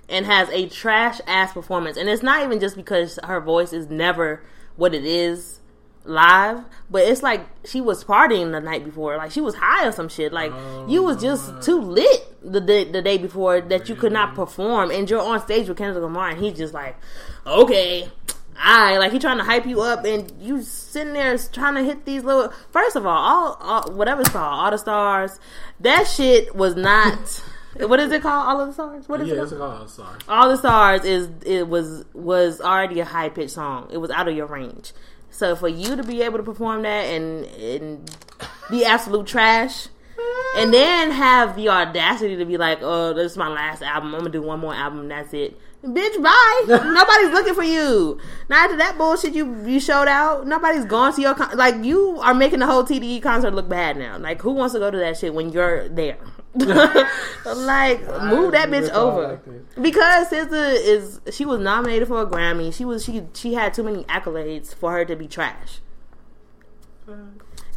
and 0.08 0.24
has 0.24 0.48
a 0.48 0.70
trash 0.70 1.20
ass 1.26 1.52
performance. 1.52 1.98
And 1.98 2.08
it's 2.08 2.22
not 2.22 2.42
even 2.44 2.60
just 2.60 2.76
because 2.76 3.18
her 3.24 3.42
voice 3.42 3.74
is 3.74 3.90
never 3.90 4.42
what 4.76 4.94
it 4.94 5.04
is 5.04 5.60
live, 6.04 6.64
but 6.90 7.02
it's 7.02 7.22
like 7.22 7.46
she 7.64 7.80
was 7.80 8.04
partying 8.04 8.52
the 8.52 8.60
night 8.60 8.84
before. 8.84 9.16
Like 9.16 9.30
she 9.30 9.40
was 9.40 9.54
high 9.54 9.86
or 9.86 9.92
some 9.92 10.08
shit. 10.08 10.32
Like 10.32 10.52
you 10.88 11.02
was 11.02 11.18
oh, 11.18 11.20
just 11.20 11.62
too 11.62 11.80
lit 11.80 12.34
the 12.42 12.60
day, 12.60 12.84
the 12.84 13.02
day 13.02 13.18
before 13.18 13.60
that 13.60 13.88
you 13.88 13.94
could 13.94 14.12
not 14.12 14.34
perform. 14.34 14.90
And 14.90 15.08
you're 15.08 15.20
on 15.22 15.40
stage 15.40 15.68
with 15.68 15.78
Kendrick 15.78 16.02
Lamar 16.02 16.30
and 16.30 16.38
he's 16.42 16.56
just 16.56 16.74
like, 16.74 16.96
okay. 17.46 18.08
I 18.64 18.98
like 18.98 19.12
he 19.12 19.18
trying 19.18 19.38
to 19.38 19.44
hype 19.44 19.66
you 19.66 19.80
up, 19.80 20.04
and 20.04 20.30
you 20.38 20.62
sitting 20.62 21.14
there 21.14 21.36
trying 21.38 21.74
to 21.74 21.82
hit 21.82 22.04
these 22.04 22.22
little. 22.22 22.52
First 22.70 22.96
of 22.96 23.06
all, 23.06 23.16
all, 23.16 23.58
all 23.60 23.92
whatever 23.92 24.20
it's 24.20 24.30
called, 24.30 24.64
all 24.64 24.70
the 24.70 24.76
stars. 24.76 25.40
That 25.80 26.06
shit 26.06 26.54
was 26.54 26.76
not. 26.76 27.42
what 27.78 27.98
is 27.98 28.12
it 28.12 28.22
called? 28.22 28.46
All 28.46 28.60
of 28.60 28.68
the 28.68 28.74
stars. 28.74 29.08
What 29.08 29.20
is 29.20 29.28
Yeah, 29.28 29.34
it? 29.42 29.48
Called? 29.48 29.52
a 29.52 29.56
call. 29.56 29.88
Sorry. 29.88 30.18
All 30.28 30.48
the 30.48 30.56
stars 30.58 31.04
is 31.04 31.28
it 31.44 31.66
was 31.66 32.04
was 32.12 32.60
already 32.60 33.00
a 33.00 33.04
high 33.04 33.30
pitched 33.30 33.52
song. 33.52 33.88
It 33.90 33.98
was 33.98 34.10
out 34.10 34.28
of 34.28 34.36
your 34.36 34.46
range. 34.46 34.92
So 35.32 35.56
for 35.56 35.68
you 35.68 35.96
to 35.96 36.04
be 36.04 36.22
able 36.22 36.38
to 36.38 36.44
perform 36.44 36.82
that 36.82 37.06
and 37.06 37.46
and 37.46 38.16
be 38.70 38.84
absolute 38.84 39.26
trash, 39.26 39.88
and 40.56 40.72
then 40.72 41.10
have 41.10 41.56
the 41.56 41.70
audacity 41.70 42.36
to 42.36 42.44
be 42.44 42.58
like, 42.58 42.78
"Oh, 42.82 43.14
this 43.14 43.32
is 43.32 43.38
my 43.38 43.48
last 43.48 43.82
album. 43.82 44.14
I'm 44.14 44.20
gonna 44.20 44.30
do 44.30 44.42
one 44.42 44.60
more 44.60 44.74
album. 44.74 45.08
That's 45.08 45.32
it." 45.32 45.58
Bitch, 45.84 46.22
bye. 46.22 46.64
Nobody's 46.68 47.32
looking 47.32 47.54
for 47.54 47.64
you. 47.64 48.18
Not 48.48 48.66
after 48.66 48.76
that 48.76 48.96
bullshit 48.96 49.34
you 49.34 49.66
you 49.66 49.80
showed 49.80 50.06
out. 50.06 50.46
Nobody's 50.46 50.84
going 50.84 51.12
to 51.14 51.20
your 51.20 51.34
con- 51.34 51.56
like. 51.56 51.84
You 51.84 52.18
are 52.20 52.34
making 52.34 52.60
the 52.60 52.66
whole 52.66 52.84
TDE 52.84 53.20
concert 53.20 53.52
look 53.52 53.68
bad 53.68 53.96
now. 53.96 54.16
Like, 54.18 54.40
who 54.42 54.52
wants 54.52 54.74
to 54.74 54.78
go 54.78 54.92
to 54.92 54.98
that 54.98 55.16
shit 55.18 55.34
when 55.34 55.50
you're 55.50 55.88
there? 55.88 56.18
like, 56.54 58.00
move 58.22 58.52
that 58.52 58.68
bitch 58.68 58.90
over 58.90 59.40
like 59.44 59.82
because 59.82 60.28
SZA 60.28 60.74
is 60.74 61.20
she 61.32 61.44
was 61.44 61.58
nominated 61.58 62.06
for 62.06 62.20
a 62.20 62.26
Grammy. 62.26 62.72
She 62.72 62.84
was 62.84 63.04
she 63.04 63.22
she 63.34 63.54
had 63.54 63.74
too 63.74 63.82
many 63.82 64.04
accolades 64.04 64.72
for 64.72 64.92
her 64.92 65.04
to 65.04 65.16
be 65.16 65.26
trash. 65.26 65.80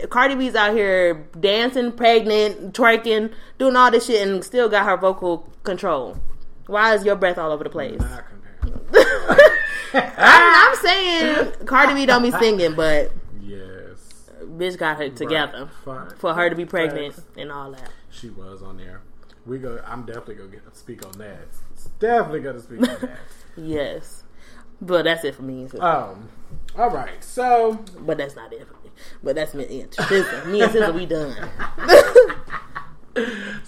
Cardi 0.09 0.35
B's 0.35 0.55
out 0.55 0.75
here 0.75 1.25
dancing, 1.39 1.91
pregnant, 1.93 2.73
twerking, 2.73 3.33
doing 3.57 3.75
all 3.75 3.89
this 3.89 4.05
shit, 4.05 4.27
and 4.27 4.43
still 4.43 4.69
got 4.69 4.85
her 4.85 4.97
vocal 4.97 5.49
control. 5.63 6.19
Why 6.67 6.95
is 6.95 7.05
your 7.05 7.15
breath 7.15 7.37
all 7.37 7.51
over 7.51 7.63
the 7.63 7.69
place? 7.69 7.99
Not. 7.99 8.25
I'm, 9.93 10.11
I'm 10.17 10.75
saying 10.77 11.51
Cardi 11.65 11.93
B 11.93 12.05
don't 12.05 12.23
be 12.23 12.31
singing, 12.31 12.73
but 12.73 13.11
yes. 13.41 14.29
bitch 14.41 14.77
got 14.77 14.97
her 14.97 15.09
together 15.09 15.69
Fine. 15.83 16.09
for 16.17 16.33
her 16.33 16.49
to 16.49 16.55
be 16.55 16.65
pregnant 16.65 17.13
Facts. 17.15 17.27
and 17.37 17.51
all 17.51 17.71
that. 17.71 17.89
She 18.09 18.29
was 18.29 18.61
on 18.61 18.77
there. 18.77 19.01
We 19.45 19.59
go. 19.59 19.79
I'm 19.85 20.05
definitely 20.05 20.35
gonna 20.35 20.49
get 20.49 20.75
speak 20.75 21.05
on 21.05 21.13
that. 21.19 21.47
Definitely 21.99 22.41
gonna 22.41 22.59
speak 22.59 22.79
on 22.79 22.97
that. 23.01 23.19
Yes, 23.57 24.23
but 24.81 25.03
that's 25.03 25.23
it 25.23 25.33
for 25.35 25.43
me. 25.43 25.67
Um. 25.79 26.27
All 26.77 26.89
right. 26.89 27.23
So 27.23 27.79
But 27.99 28.17
that's 28.17 28.35
not 28.35 28.51
it 28.51 28.67
for 28.67 28.73
me. 28.83 28.91
But 29.23 29.35
that's 29.35 29.53
me 29.53 29.81
and 29.81 29.91
SZA. 29.91 30.45
Me 30.47 30.61
and 30.61 30.71
SZA, 30.73 30.93
we 30.93 31.05
done. 31.05 31.33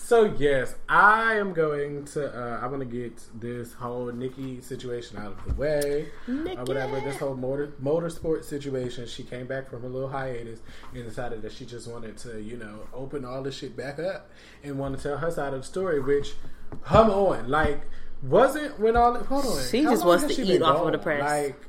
So 0.08 0.34
yes, 0.38 0.74
I 0.88 1.34
am 1.34 1.52
going 1.52 2.06
to. 2.06 2.34
Uh, 2.34 2.62
I'm 2.64 2.72
gonna 2.72 2.86
get 2.86 3.22
this 3.38 3.74
whole 3.74 4.06
Nicki 4.06 4.62
situation 4.62 5.18
out 5.18 5.34
of 5.34 5.46
the 5.46 5.54
way, 5.56 6.08
Nicki. 6.26 6.56
or 6.56 6.64
whatever. 6.64 7.02
This 7.02 7.18
whole 7.18 7.36
motor 7.36 7.74
motorsport 7.84 8.46
situation. 8.46 9.06
She 9.06 9.24
came 9.24 9.48
back 9.48 9.70
from 9.70 9.84
a 9.84 9.88
little 9.90 10.08
hiatus 10.08 10.62
and 10.94 11.04
decided 11.04 11.42
that 11.42 11.52
she 11.52 11.66
just 11.66 11.92
wanted 11.92 12.16
to, 12.20 12.42
you 12.42 12.56
know, 12.56 12.88
open 12.94 13.26
all 13.26 13.44
this 13.44 13.58
shit 13.58 13.76
back 13.76 14.00
up 14.00 14.30
and 14.64 14.80
want 14.80 14.96
to 14.96 15.04
tell 15.04 15.18
her 15.18 15.30
side 15.30 15.54
of 15.54 15.60
the 15.60 15.68
story. 15.68 16.00
Which, 16.00 16.36
come 16.86 17.10
on, 17.10 17.50
like. 17.50 17.82
Wasn't 18.24 18.80
when 18.80 18.96
all 18.96 19.14
hold 19.14 19.46
on. 19.46 19.64
She 19.70 19.84
just 19.84 20.04
wants 20.04 20.34
to 20.34 20.42
eat 20.42 20.62
off 20.64 20.88
of 20.88 20.92
the 20.92 20.98
press. 20.98 21.22
Like 21.22 21.68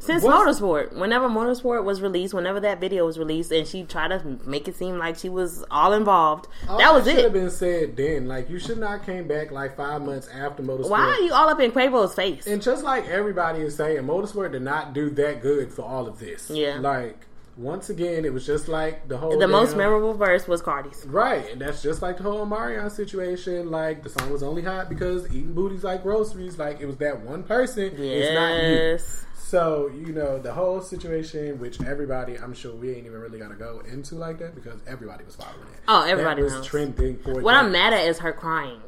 Since 0.00 0.22
What's- 0.22 0.60
Motorsport, 0.60 0.92
whenever 0.96 1.28
Motorsport 1.28 1.82
was 1.84 2.00
released, 2.00 2.32
whenever 2.32 2.60
that 2.60 2.80
video 2.80 3.04
was 3.04 3.18
released, 3.18 3.50
and 3.50 3.66
she 3.66 3.82
tried 3.82 4.08
to 4.08 4.38
make 4.48 4.68
it 4.68 4.76
seem 4.76 4.96
like 4.96 5.18
she 5.18 5.28
was 5.28 5.64
all 5.70 5.92
involved, 5.92 6.46
all 6.68 6.78
that 6.78 6.94
was 6.94 7.06
it. 7.06 7.10
It 7.10 7.14
should 7.16 7.24
have 7.24 7.32
been 7.32 7.50
said 7.50 7.96
then. 7.96 8.28
Like 8.28 8.48
you 8.48 8.58
should 8.60 8.78
not 8.78 9.04
came 9.04 9.26
back 9.26 9.50
like 9.50 9.76
five 9.76 10.02
months 10.02 10.28
after 10.28 10.62
motorsport. 10.62 10.90
Why 10.90 11.00
are 11.00 11.20
you 11.20 11.32
all 11.32 11.48
up 11.48 11.58
in 11.60 11.72
Quavo's 11.72 12.14
face? 12.14 12.46
And 12.46 12.62
just 12.62 12.84
like 12.84 13.06
everybody 13.08 13.60
is 13.60 13.74
saying, 13.76 14.02
Motorsport 14.04 14.52
did 14.52 14.62
not 14.62 14.92
do 14.94 15.10
that 15.10 15.42
good 15.42 15.72
for 15.72 15.82
all 15.82 16.06
of 16.06 16.20
this. 16.20 16.48
Yeah. 16.48 16.78
Like, 16.78 17.26
once 17.56 17.90
again, 17.90 18.24
it 18.24 18.32
was 18.32 18.46
just 18.46 18.68
like 18.68 19.08
the 19.08 19.16
whole. 19.18 19.36
the 19.36 19.48
most 19.48 19.76
memorable 19.76 20.14
verse 20.14 20.46
was 20.46 20.62
Cardi's. 20.62 21.04
Right. 21.06 21.50
And 21.50 21.60
that's 21.60 21.82
just 21.82 22.02
like 22.02 22.18
the 22.18 22.22
whole 22.22 22.46
Marion 22.46 22.88
situation. 22.88 23.72
Like, 23.72 24.04
the 24.04 24.10
song 24.10 24.30
was 24.30 24.44
only 24.44 24.62
hot 24.62 24.88
because 24.88 25.26
eating 25.26 25.54
booties 25.54 25.82
like 25.82 26.04
groceries. 26.04 26.56
Like, 26.56 26.80
it 26.80 26.86
was 26.86 26.98
that 26.98 27.20
one 27.22 27.42
person. 27.42 27.92
It's 28.00 28.32
not 28.32 28.62
you. 28.62 29.24
So, 29.38 29.90
you 29.94 30.12
know, 30.12 30.38
the 30.38 30.52
whole 30.52 30.80
situation, 30.82 31.58
which 31.58 31.80
everybody, 31.82 32.36
I'm 32.38 32.52
sure 32.52 32.74
we 32.74 32.90
ain't 32.94 33.06
even 33.06 33.18
really 33.20 33.38
got 33.38 33.48
to 33.48 33.54
go 33.54 33.80
into 33.90 34.14
like 34.16 34.38
that 34.40 34.54
because 34.54 34.80
everybody 34.86 35.24
was 35.24 35.36
following 35.36 35.68
it. 35.72 35.80
Oh, 35.88 36.02
everybody 36.02 36.42
that 36.42 36.44
was 36.44 36.54
knows. 36.54 36.66
trending 36.66 37.16
for 37.18 37.40
What 37.40 37.52
that. 37.54 37.64
I'm 37.64 37.72
mad 37.72 37.94
at 37.94 38.06
is 38.06 38.18
her 38.18 38.32
crying. 38.32 38.80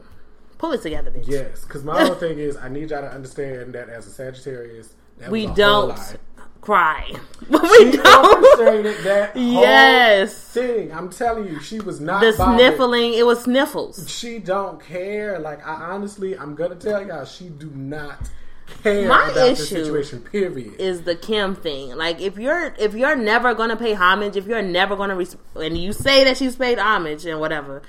Pull 0.58 0.72
it 0.72 0.82
together, 0.82 1.10
bitch. 1.10 1.26
Yes, 1.26 1.64
because 1.64 1.82
my 1.82 2.04
whole 2.04 2.14
thing 2.14 2.38
is 2.38 2.58
I 2.58 2.68
need 2.68 2.90
y'all 2.90 3.00
to 3.00 3.10
understand 3.10 3.72
that 3.74 3.88
as 3.88 4.06
a 4.06 4.10
Sagittarius, 4.10 4.94
that 5.18 5.30
we 5.30 5.46
don't 5.46 5.96
cry. 6.60 7.10
we 7.48 7.58
She 7.78 7.92
don't. 7.96 8.44
orchestrated 8.44 8.98
that 9.04 9.32
whole 9.32 9.62
Yes. 9.62 10.34
thing. 10.34 10.92
I'm 10.92 11.08
telling 11.08 11.46
you, 11.48 11.58
she 11.60 11.80
was 11.80 12.00
not 12.00 12.20
The 12.20 12.34
bothered. 12.36 12.58
sniffling, 12.60 13.14
it 13.14 13.24
was 13.24 13.44
sniffles. 13.44 14.10
She 14.10 14.38
don't 14.38 14.78
care. 14.78 15.38
Like 15.38 15.66
I 15.66 15.72
honestly, 15.92 16.36
I'm 16.36 16.54
gonna 16.54 16.74
tell 16.74 17.06
y'all, 17.06 17.24
she 17.24 17.48
do 17.48 17.70
not 17.74 18.28
care 18.82 19.08
My 19.08 19.24
about 19.24 19.34
the 19.34 19.50
issue 19.52 19.64
situation. 19.64 20.20
Period. 20.22 20.74
is 20.80 21.02
the 21.02 21.14
Kim 21.14 21.54
thing. 21.54 21.96
Like 21.96 22.20
if 22.20 22.38
you're 22.38 22.74
if 22.78 22.94
you're 22.94 23.16
never 23.16 23.54
gonna 23.54 23.76
pay 23.76 23.94
homage, 23.94 24.36
if 24.36 24.46
you're 24.46 24.62
never 24.62 24.96
gonna 24.96 25.16
res- 25.16 25.36
and 25.54 25.76
you 25.76 25.92
say 25.92 26.24
that 26.24 26.36
she's 26.36 26.56
paid 26.56 26.78
homage 26.78 27.26
and 27.26 27.40
whatever, 27.40 27.82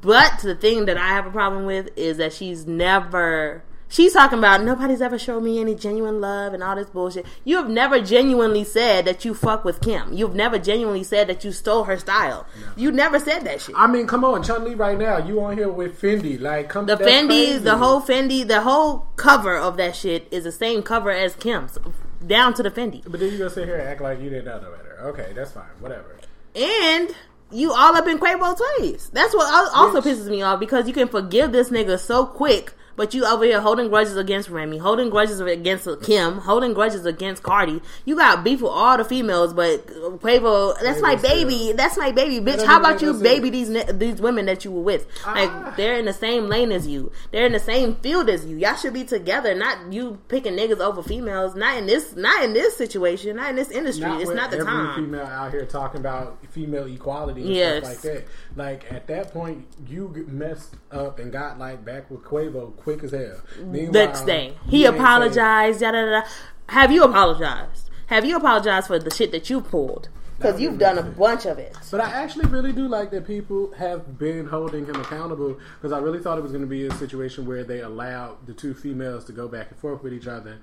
but 0.00 0.38
the 0.42 0.54
thing 0.54 0.86
that 0.86 0.96
I 0.96 1.08
have 1.08 1.26
a 1.26 1.30
problem 1.30 1.66
with 1.66 1.90
is 1.96 2.16
that 2.18 2.32
she's 2.32 2.66
never 2.66 3.62
She's 3.88 4.12
talking 4.12 4.38
about 4.38 4.64
nobody's 4.64 5.00
ever 5.00 5.18
showed 5.18 5.42
me 5.42 5.60
any 5.60 5.74
genuine 5.74 6.20
love 6.20 6.52
and 6.52 6.62
all 6.62 6.74
this 6.74 6.88
bullshit. 6.88 7.26
You 7.44 7.56
have 7.58 7.68
never 7.68 8.00
genuinely 8.00 8.64
said 8.64 9.04
that 9.04 9.24
you 9.24 9.34
fuck 9.34 9.64
with 9.64 9.80
Kim. 9.80 10.12
You've 10.12 10.34
never 10.34 10.58
genuinely 10.58 11.04
said 11.04 11.28
that 11.28 11.44
you 11.44 11.52
stole 11.52 11.84
her 11.84 11.98
style. 11.98 12.46
You 12.76 12.90
never 12.90 13.20
said 13.20 13.40
that 13.44 13.60
shit. 13.60 13.74
I 13.78 13.86
mean, 13.86 14.06
come 14.08 14.24
on, 14.24 14.42
Chun 14.42 14.64
Li, 14.64 14.74
right 14.74 14.98
now 14.98 15.18
you 15.18 15.40
on 15.44 15.56
here 15.56 15.68
with 15.70 16.00
Fendi, 16.00 16.40
like 16.40 16.68
come 16.68 16.86
The 16.86 16.96
Fendi, 16.96 17.26
crazy. 17.28 17.58
the 17.58 17.76
whole 17.76 18.00
Fendi, 18.00 18.46
the 18.46 18.62
whole 18.62 19.06
cover 19.16 19.56
of 19.56 19.76
that 19.76 19.94
shit 19.94 20.26
is 20.32 20.44
the 20.44 20.52
same 20.52 20.82
cover 20.82 21.10
as 21.12 21.36
Kim's, 21.36 21.78
down 22.26 22.54
to 22.54 22.62
the 22.64 22.70
Fendi. 22.70 23.02
But 23.08 23.20
then 23.20 23.30
you 23.30 23.38
gonna 23.38 23.50
sit 23.50 23.66
here 23.68 23.76
and 23.78 23.86
act 23.88 24.00
like 24.00 24.20
you 24.20 24.30
didn't 24.30 24.46
know 24.46 24.60
no 24.60 24.70
better. 24.72 24.98
Okay, 25.08 25.32
that's 25.36 25.52
fine, 25.52 25.64
whatever. 25.78 26.16
And 26.56 27.14
you 27.52 27.72
all 27.72 27.94
up 27.94 28.08
in 28.08 28.18
Quavo's 28.18 28.60
face. 28.78 29.08
That's 29.12 29.34
what 29.34 29.46
also 29.76 30.00
Bitch. 30.00 30.14
pisses 30.14 30.28
me 30.28 30.42
off 30.42 30.58
because 30.58 30.88
you 30.88 30.94
can 30.94 31.06
forgive 31.08 31.52
this 31.52 31.70
nigga 31.70 31.98
so 32.00 32.26
quick, 32.26 32.72
but 32.96 33.14
you 33.14 33.24
over 33.26 33.44
here 33.44 33.60
holding 33.60 33.88
grudges 33.88 34.16
against 34.16 34.48
Remy, 34.48 34.78
holding 34.78 35.10
grudges 35.10 35.40
against 35.40 35.88
Kim, 36.02 36.38
holding 36.38 36.72
grudges 36.74 37.04
against 37.06 37.42
Cardi. 37.42 37.80
You 38.04 38.16
got 38.16 38.44
beef 38.44 38.60
with 38.60 38.70
all 38.72 38.96
the 38.96 39.04
females, 39.04 39.52
but 39.52 39.86
Quavo, 40.20 40.78
that's 40.80 41.00
my 41.00 41.16
baby. 41.16 41.72
That's 41.72 41.96
my 41.96 42.12
baby, 42.12 42.38
bitch. 42.44 42.64
How 42.64 42.78
about 42.80 43.02
you 43.02 43.14
baby 43.14 43.48
it. 43.48 43.50
these 43.52 43.84
these 43.98 44.20
women 44.20 44.46
that 44.46 44.64
you 44.64 44.70
were 44.72 44.82
with? 44.82 45.06
Like 45.26 45.50
Ah. 45.50 45.74
they're 45.76 45.98
in 45.98 46.04
the 46.04 46.12
same 46.12 46.48
lane 46.48 46.72
as 46.72 46.86
you. 46.86 47.10
They're 47.32 47.46
in 47.46 47.52
the 47.52 47.58
same 47.60 47.96
field 47.96 48.28
as 48.28 48.44
you. 48.46 48.56
Y'all 48.56 48.74
should 48.76 48.94
be 48.94 49.04
together, 49.04 49.54
not 49.54 49.92
you 49.92 50.18
picking 50.28 50.54
niggas 50.54 50.80
over 50.80 51.02
females. 51.02 51.54
Not 51.54 51.76
in 51.78 51.86
this, 51.86 52.14
not 52.16 52.42
in 52.44 52.52
this 52.52 52.76
situation, 52.76 53.36
not 53.36 53.50
in 53.50 53.56
this 53.56 53.70
industry. 53.70 54.10
it's 54.14 54.30
not 54.30 54.50
the 54.50 54.58
every 54.58 54.66
time. 54.72 55.04
female 55.04 55.26
out 55.26 55.50
here 55.52 55.64
talking 55.66 56.00
about 56.00 56.38
female 56.50 56.86
equality 56.86 57.42
and 57.42 57.50
Yes. 57.50 57.84
stuff 57.84 58.04
like 58.04 58.14
that. 58.14 58.24
Like 58.56 58.90
at 58.92 59.06
that 59.08 59.32
point, 59.32 59.66
you 59.88 60.12
get 60.14 60.28
messed 60.28 60.76
up 60.92 61.18
and 61.18 61.32
got 61.32 61.58
like 61.58 61.84
back 61.84 62.10
with 62.10 62.22
Quavo 62.22 62.76
quick 62.76 63.02
as 63.02 63.10
hell. 63.10 63.40
Meanwhile, 63.58 63.92
next 63.92 64.20
day. 64.26 64.54
He 64.68 64.82
you 64.82 64.86
ain't 64.88 64.94
say- 64.96 65.00
apologized. 65.02 65.80
Yada, 65.82 65.98
yada, 65.98 66.10
yada. 66.10 66.26
Have 66.68 66.92
you 66.92 67.02
apologized? 67.02 67.90
Have 68.06 68.24
you 68.24 68.36
apologized 68.36 68.86
for 68.86 68.98
the 68.98 69.10
shit 69.10 69.32
that 69.32 69.50
you 69.50 69.60
pulled? 69.60 70.08
Because 70.36 70.60
you've 70.60 70.78
done 70.78 70.98
a 70.98 71.02
bunch 71.02 71.46
of 71.46 71.58
it. 71.58 71.76
But 71.90 72.00
I 72.00 72.10
actually 72.10 72.46
really 72.46 72.72
do 72.72 72.88
like 72.88 73.10
that 73.12 73.26
people 73.26 73.72
have 73.74 74.18
been 74.18 74.46
holding 74.46 74.86
him 74.86 74.96
accountable 74.96 75.58
because 75.76 75.92
I 75.92 75.98
really 75.98 76.18
thought 76.18 76.38
it 76.38 76.42
was 76.42 76.52
going 76.52 76.64
to 76.64 76.68
be 76.68 76.86
a 76.86 76.94
situation 76.94 77.46
where 77.46 77.64
they 77.64 77.80
allowed 77.80 78.46
the 78.46 78.52
two 78.52 78.74
females 78.74 79.24
to 79.26 79.32
go 79.32 79.48
back 79.48 79.70
and 79.70 79.78
forth 79.78 80.02
with 80.02 80.12
each 80.12 80.26
other, 80.26 80.58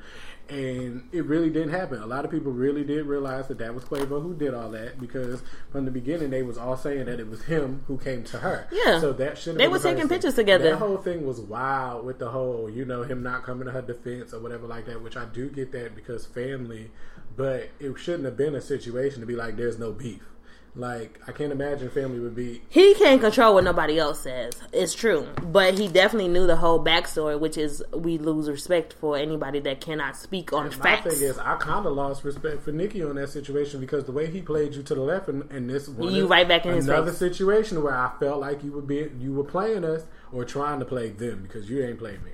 and 0.50 1.08
it 1.14 1.26
really 1.26 1.50
didn't 1.50 1.72
happen. 1.72 2.02
A 2.02 2.06
lot 2.06 2.26
of 2.26 2.32
people 2.32 2.52
really 2.52 2.84
did 2.84 3.06
realize 3.06 3.48
that 3.48 3.58
that 3.60 3.74
was 3.74 3.86
Quavo 3.86 4.22
who 4.22 4.36
did 4.36 4.54
all 4.54 4.70
that 4.72 5.00
because 5.00 5.42
from 5.72 5.86
the 5.86 5.92
beginning 5.92 6.30
they 6.30 6.44
was 6.44 6.58
all 6.58 6.76
saying 6.76 7.06
that 7.06 7.20
it 7.20 7.30
was 7.30 7.44
him 7.44 7.84
who 7.88 7.98
came 7.98 8.24
to 8.26 8.40
her. 8.40 8.68
Yeah. 8.72 9.00
so 9.00 9.14
that 9.14 9.38
should 9.38 9.58
They 9.58 9.70
were 9.70 9.80
taking 9.80 10.10
pictures 10.10 10.36
together. 10.36 10.72
That 10.72 10.78
whole 10.78 10.98
thing 10.98 11.26
was 11.26 11.40
wild 11.40 12.06
with 12.06 12.20
the 12.20 12.30
whole, 12.30 12.70
you 12.70 12.84
know, 12.84 13.04
him 13.04 13.24
not 13.24 13.44
coming 13.44 13.66
to 13.66 13.72
her 13.72 13.82
defense 13.82 14.34
or 14.34 14.42
whatever 14.42 14.68
like 14.68 14.86
that. 14.88 15.02
Which 15.02 15.16
I 15.16 15.26
do 15.26 15.50
get 15.50 15.72
that 15.72 15.96
because 15.96 16.26
family, 16.26 16.92
but 17.36 17.70
it 17.80 17.98
shouldn't 17.98 18.26
have 18.26 18.38
been 18.38 18.56
a 18.56 18.62
situation 18.62 19.22
to 19.22 19.26
be 19.26 19.36
like, 19.36 19.58
there's 19.58 19.80
no 19.80 19.92
beef. 19.92 20.22
Like 20.74 21.20
I 21.28 21.34
can't 21.34 21.52
imagine 21.52 21.90
family 21.90 22.20
would 22.20 22.36
be. 22.36 22.62
He 22.70 22.94
can't 22.96 23.20
control 23.20 23.56
what 23.56 23.66
nobody 23.66 24.00
else 24.00 24.22
says. 24.22 24.54
It's 24.72 24.94
true. 24.94 25.28
But 25.42 25.74
he 25.74 25.90
definitely 25.90 26.30
knew 26.30 26.48
the 26.48 26.56
whole 26.56 26.82
backstory, 26.84 27.38
which 27.38 27.58
is 27.58 27.84
we 27.94 28.18
lose 28.18 28.50
respect 28.50 28.94
for 28.94 29.18
anybody 29.18 29.60
that 29.60 29.82
cannot 29.82 30.16
speak 30.16 30.54
on 30.54 30.68
My 30.68 30.72
facts. 30.72 31.14
thing 31.14 31.28
is, 31.28 31.38
I 31.38 31.58
kind 31.58 31.86
of 31.86 31.94
lost 31.94 32.24
respect 32.24 32.62
for 32.62 32.72
Nicki 32.72 33.04
on 33.04 33.16
that 33.16 33.30
situation 33.30 33.82
because 33.82 34.06
the 34.06 34.14
way 34.14 34.32
he 34.32 34.42
played 34.42 34.74
you 34.74 34.84
to 34.84 34.96
the 34.96 35.02
left, 35.02 35.28
and, 35.28 35.50
and 35.52 35.70
this 35.70 35.90
one 35.90 36.14
You 36.14 36.28
right 36.28 36.48
back 36.48 36.66
in 36.66 36.74
his 36.74 36.88
another 36.88 37.12
situation 37.12 37.84
where 37.84 37.96
I 37.96 38.12
felt 38.20 38.40
like 38.40 38.64
you 38.64 38.72
were 38.72 38.82
being, 38.82 39.20
you 39.20 39.34
were 39.34 39.44
playing 39.44 39.84
us 39.84 40.04
or 40.32 40.46
trying 40.46 40.80
to 40.80 40.86
play 40.86 41.10
them 41.10 41.44
because 41.44 41.70
you 41.70 41.84
ain't 41.84 42.00
playing 42.00 42.24
me. 42.24 42.32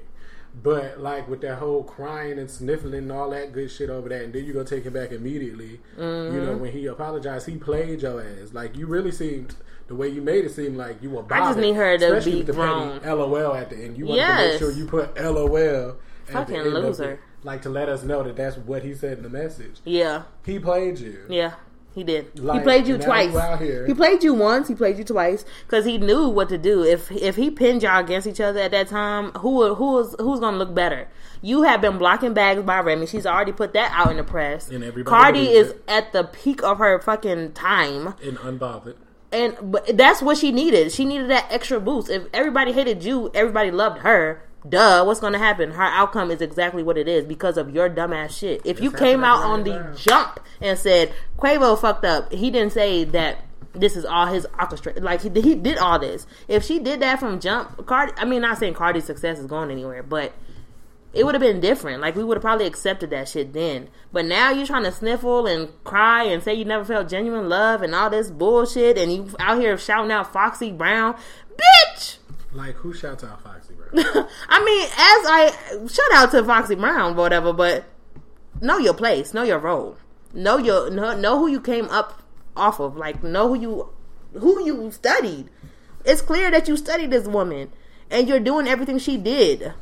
But 0.64 0.99
like 0.99 1.28
with 1.28 1.41
that 1.41 1.58
whole 1.60 1.84
crying 1.84 2.39
and 2.39 2.49
sniffling 2.49 2.93
and 2.95 3.12
all 3.12 3.30
that 3.30 3.53
good 3.53 3.70
shit 3.70 3.89
over 3.89 4.10
that, 4.10 4.22
and 4.24 4.34
then 4.34 4.45
you 4.45 4.53
go 4.53 4.64
take 4.64 4.86
it 4.86 4.93
back 4.93 5.12
immediately. 5.12 5.80
You 5.97 6.03
Mm-hmm. 6.03 6.45
know 6.45 6.58
when 6.58 6.72
he 6.72 6.86
apologized, 6.88 7.47
he 7.47 7.58
played 7.58 8.01
your 8.01 8.22
ass. 8.22 8.53
Like 8.53 8.76
you 8.78 8.88
really 8.88 9.12
seemed 9.12 9.55
the 9.88 9.95
way 9.95 10.08
you 10.10 10.22
made 10.22 10.45
it 10.45 10.51
seem 10.51 10.76
like 10.76 11.01
you 11.01 11.10
were. 11.12 11.24
Bothered, 11.24 11.43
I 11.43 11.47
just 11.49 11.60
need 11.60 11.76
her 11.76 11.97
to 11.97 12.22
be 12.26 12.38
with 12.38 12.47
the 12.47 12.53
grown. 12.53 12.99
petty 12.99 13.12
LOL 13.12 13.53
at 13.53 13.70
the 13.70 13.78
end. 13.78 13.97
You 13.97 14.08
wanted 14.08 14.26
to 14.28 14.36
make 14.49 14.60
sure 14.60 14.72
you 14.72 14.86
put 14.88 15.16
LOL. 15.22 15.95
at 16.28 16.34
Fucking 16.34 16.53
the 16.55 16.60
end 16.66 16.76
of 16.78 16.84
loser. 16.84 17.12
it, 17.12 17.20
like 17.43 17.62
to 17.62 17.70
let 17.70 17.88
us 17.88 18.03
know 18.03 18.24
that 18.24 18.36
that's 18.36 18.58
what 18.58 18.84
he 18.84 18.93
said 18.95 19.18
in 19.18 19.24
the 19.24 19.30
message. 19.30 19.80
yeah. 19.86 20.24
He 20.45 20.60
played 20.60 20.99
you. 20.99 21.26
Yeah. 21.30 21.53
He 21.98 22.04
did. 22.04 22.28
he 22.36 22.60
played 22.60 22.88
you 22.88 23.00
twice. 23.00 23.34
you. 23.60 23.84
He 23.88 23.93
played 23.95 24.24
you 24.24 24.36
once. 24.36 24.68
He 24.68 24.76
played 24.76 25.00
you 25.00 25.04
twice 25.04 25.43
because 25.66 25.84
he 25.84 25.98
knew 25.98 26.30
what 26.30 26.48
to 26.50 26.58
do. 26.60 26.84
If 26.84 27.12
if 27.12 27.36
he 27.38 27.50
pinned 27.50 27.82
y'all 27.82 28.00
against 28.00 28.28
each 28.28 28.39
other 28.39 28.60
at 28.60 28.70
that 28.70 28.88
time, 28.88 29.32
who 29.32 29.74
who 29.74 29.93
was 29.93 30.16
who's 30.20 30.39
gonna 30.39 30.58
look 30.58 30.76
better? 30.76 31.08
You 31.41 31.64
have 31.64 31.82
been 31.82 31.98
blocking 31.98 32.36
bags 32.36 32.62
by 32.62 32.82
Remy. 32.82 33.08
She's 33.08 33.26
already 33.26 33.52
put 33.52 33.74
that 33.74 33.91
out 33.95 34.12
in 34.12 34.18
the 34.18 34.24
press. 34.24 34.70
And 34.70 34.84
everybody 34.84 35.10
Cardi 35.10 35.48
is 35.50 35.72
it. 35.72 35.84
at 35.88 36.14
the 36.14 36.24
peak 36.24 36.62
of 36.62 36.78
her 36.78 37.00
fucking 37.00 37.54
time, 37.54 38.14
And 38.24 38.38
unbothered. 38.38 38.95
and 39.32 39.56
but 39.64 39.98
that's 39.98 40.22
what 40.22 40.38
she 40.38 40.52
needed. 40.52 40.91
She 40.91 41.04
needed 41.04 41.32
that 41.32 41.48
extra 41.50 41.80
boost. 41.80 42.12
If 42.12 42.26
everybody 42.32 42.74
hated 42.74 43.04
you, 43.04 43.32
everybody 43.34 43.72
loved 43.72 44.00
her. 44.02 44.43
Duh, 44.70 45.03
what's 45.03 45.20
gonna 45.20 45.38
happen? 45.38 45.72
Her 45.72 45.84
outcome 45.84 46.32
is 46.32 46.41
exactly 46.41 46.84
what 46.84 46.97
it 46.97 47.07
is 47.07 47.26
because 47.26 47.57
of 47.57 47.74
your 47.74 47.89
dumbass 47.89 48.38
shit. 48.38 48.61
If 48.65 48.82
you 48.82 48.91
came 48.91 49.24
out 49.24 49.43
on 49.43 49.63
the 49.63 49.72
now. 49.72 49.93
jump 49.93 50.39
and 50.61 50.78
said 50.78 51.13
Quavo 51.38 51.80
fucked 51.80 52.05
up, 52.05 52.32
he 52.32 52.49
didn't 52.49 52.74
say 52.74 53.03
that 53.05 53.43
this 53.74 53.95
is 53.95 54.05
all 54.05 54.28
his 54.28 54.47
orchestra. 54.59 54.93
Like 54.97 55.22
he, 55.22 55.30
he 55.41 55.55
did 55.55 55.78
all 55.78 55.99
this. 55.99 56.26
If 56.47 56.63
she 56.63 56.80
did 56.80 56.99
that 57.01 57.20
from 57.20 57.39
jump, 57.39 57.86
Cardi. 57.86 58.13
I 58.18 58.26
mean, 58.26 58.41
not 58.41 58.57
saying 58.57 58.74
Cardi's 58.74 59.05
success 59.05 59.39
is 59.39 59.45
going 59.45 59.72
anywhere, 59.72 60.03
but 60.03 60.34
it 61.13 61.26
would 61.26 61.36
have 61.36 61.41
been 61.41 61.59
different. 61.59 62.01
Like 62.01 62.15
we 62.15 62.24
would 62.24 62.38
have 62.38 62.43
probably 62.43 62.65
accepted 62.65 63.09
that 63.11 63.30
shit 63.30 63.53
then. 63.53 63.89
But 64.11 64.26
now 64.26 64.51
you're 64.51 64.68
trying 64.68 64.84
to 64.84 64.91
sniffle 64.91 65.45
and 65.45 65.70
cry 65.84 66.24
and 66.24 66.43
say 66.43 66.53
you 66.53 66.65
never 66.65 66.86
felt 66.86 67.09
genuine 67.09 67.49
love 67.49 67.82
and 67.82 67.95
all 67.95 68.09
this 68.09 68.30
bullshit, 68.30 68.97
and 68.97 69.11
you 69.11 69.36
out 69.39 69.59
here 69.59 69.78
shouting 69.78 70.11
out 70.11 70.32
Foxy 70.32 70.72
Brown, 70.72 71.15
bitch. 71.55 72.18
Like 72.58 72.74
who 72.74 72.91
shouts 72.91 73.24
out 73.24 73.43
Foxy, 73.43 73.76
Brown? 73.76 73.91
I 74.49 74.66
mean, 74.66 74.84
as 74.84 74.95
I 74.97 75.88
shout 75.88 76.12
out 76.12 76.32
to 76.32 76.43
Foxy 76.43 76.74
Brown, 76.74 77.16
whatever, 77.16 77.53
but 77.53 77.86
know 78.60 78.80
your 78.80 78.95
place, 78.95 79.32
know 79.32 79.43
your 79.43 79.60
role, 79.60 79.95
know 80.34 80.58
your 80.58 80.89
know, 80.89 81.16
know 81.16 81.38
who 81.38 81.47
you 81.47 81.62
came 81.62 81.86
up 81.89 82.24
off 82.55 82.80
of, 82.80 82.97
like 82.97 83.24
know 83.24 83.49
who 83.49 83.62
you 83.62 83.89
who 84.34 84.66
you 84.66 84.89
studied. 84.91 85.51
It's 86.03 86.22
clear 86.22 86.49
that 86.49 86.68
you 86.68 86.78
studied 86.78 87.12
this 87.12 87.28
woman, 87.28 87.72
and 88.10 88.28
you're 88.28 88.39
doing 88.39 88.68
everything 88.68 88.97
she 88.97 89.18
did. 89.18 89.74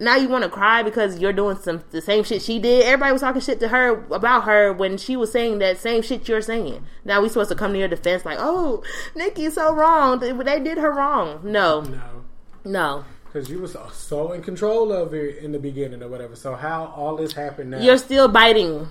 Now 0.00 0.16
you 0.16 0.28
want 0.28 0.44
to 0.44 0.50
cry 0.50 0.82
because 0.82 1.18
you're 1.18 1.32
doing 1.32 1.56
some 1.56 1.82
the 1.90 2.00
same 2.00 2.22
shit 2.22 2.40
she 2.42 2.58
did. 2.58 2.84
Everybody 2.84 3.12
was 3.12 3.20
talking 3.20 3.40
shit 3.40 3.58
to 3.60 3.68
her 3.68 4.04
about 4.12 4.44
her 4.44 4.72
when 4.72 4.96
she 4.96 5.16
was 5.16 5.32
saying 5.32 5.58
that 5.58 5.78
same 5.78 6.02
shit 6.02 6.28
you're 6.28 6.40
saying. 6.40 6.86
Now 7.04 7.20
we 7.20 7.28
supposed 7.28 7.50
to 7.50 7.56
come 7.56 7.72
to 7.72 7.78
your 7.78 7.88
defense 7.88 8.24
like, 8.24 8.38
oh, 8.40 8.84
Nicki's 9.16 9.54
so 9.54 9.74
wrong. 9.74 10.20
They, 10.20 10.60
did 10.60 10.78
her 10.78 10.92
wrong. 10.92 11.40
No, 11.42 11.82
no. 11.82 12.24
no. 12.64 13.04
Because 13.24 13.50
you 13.50 13.58
was 13.58 13.72
so, 13.72 13.88
so 13.92 14.32
in 14.32 14.42
control 14.42 14.92
of 14.92 15.14
it 15.14 15.38
in 15.38 15.52
the 15.52 15.58
beginning 15.58 16.02
or 16.02 16.08
whatever. 16.08 16.36
So 16.36 16.54
how 16.54 16.92
all 16.96 17.16
this 17.16 17.32
happened 17.32 17.72
now? 17.72 17.80
You're 17.80 17.98
still 17.98 18.28
biting, 18.28 18.88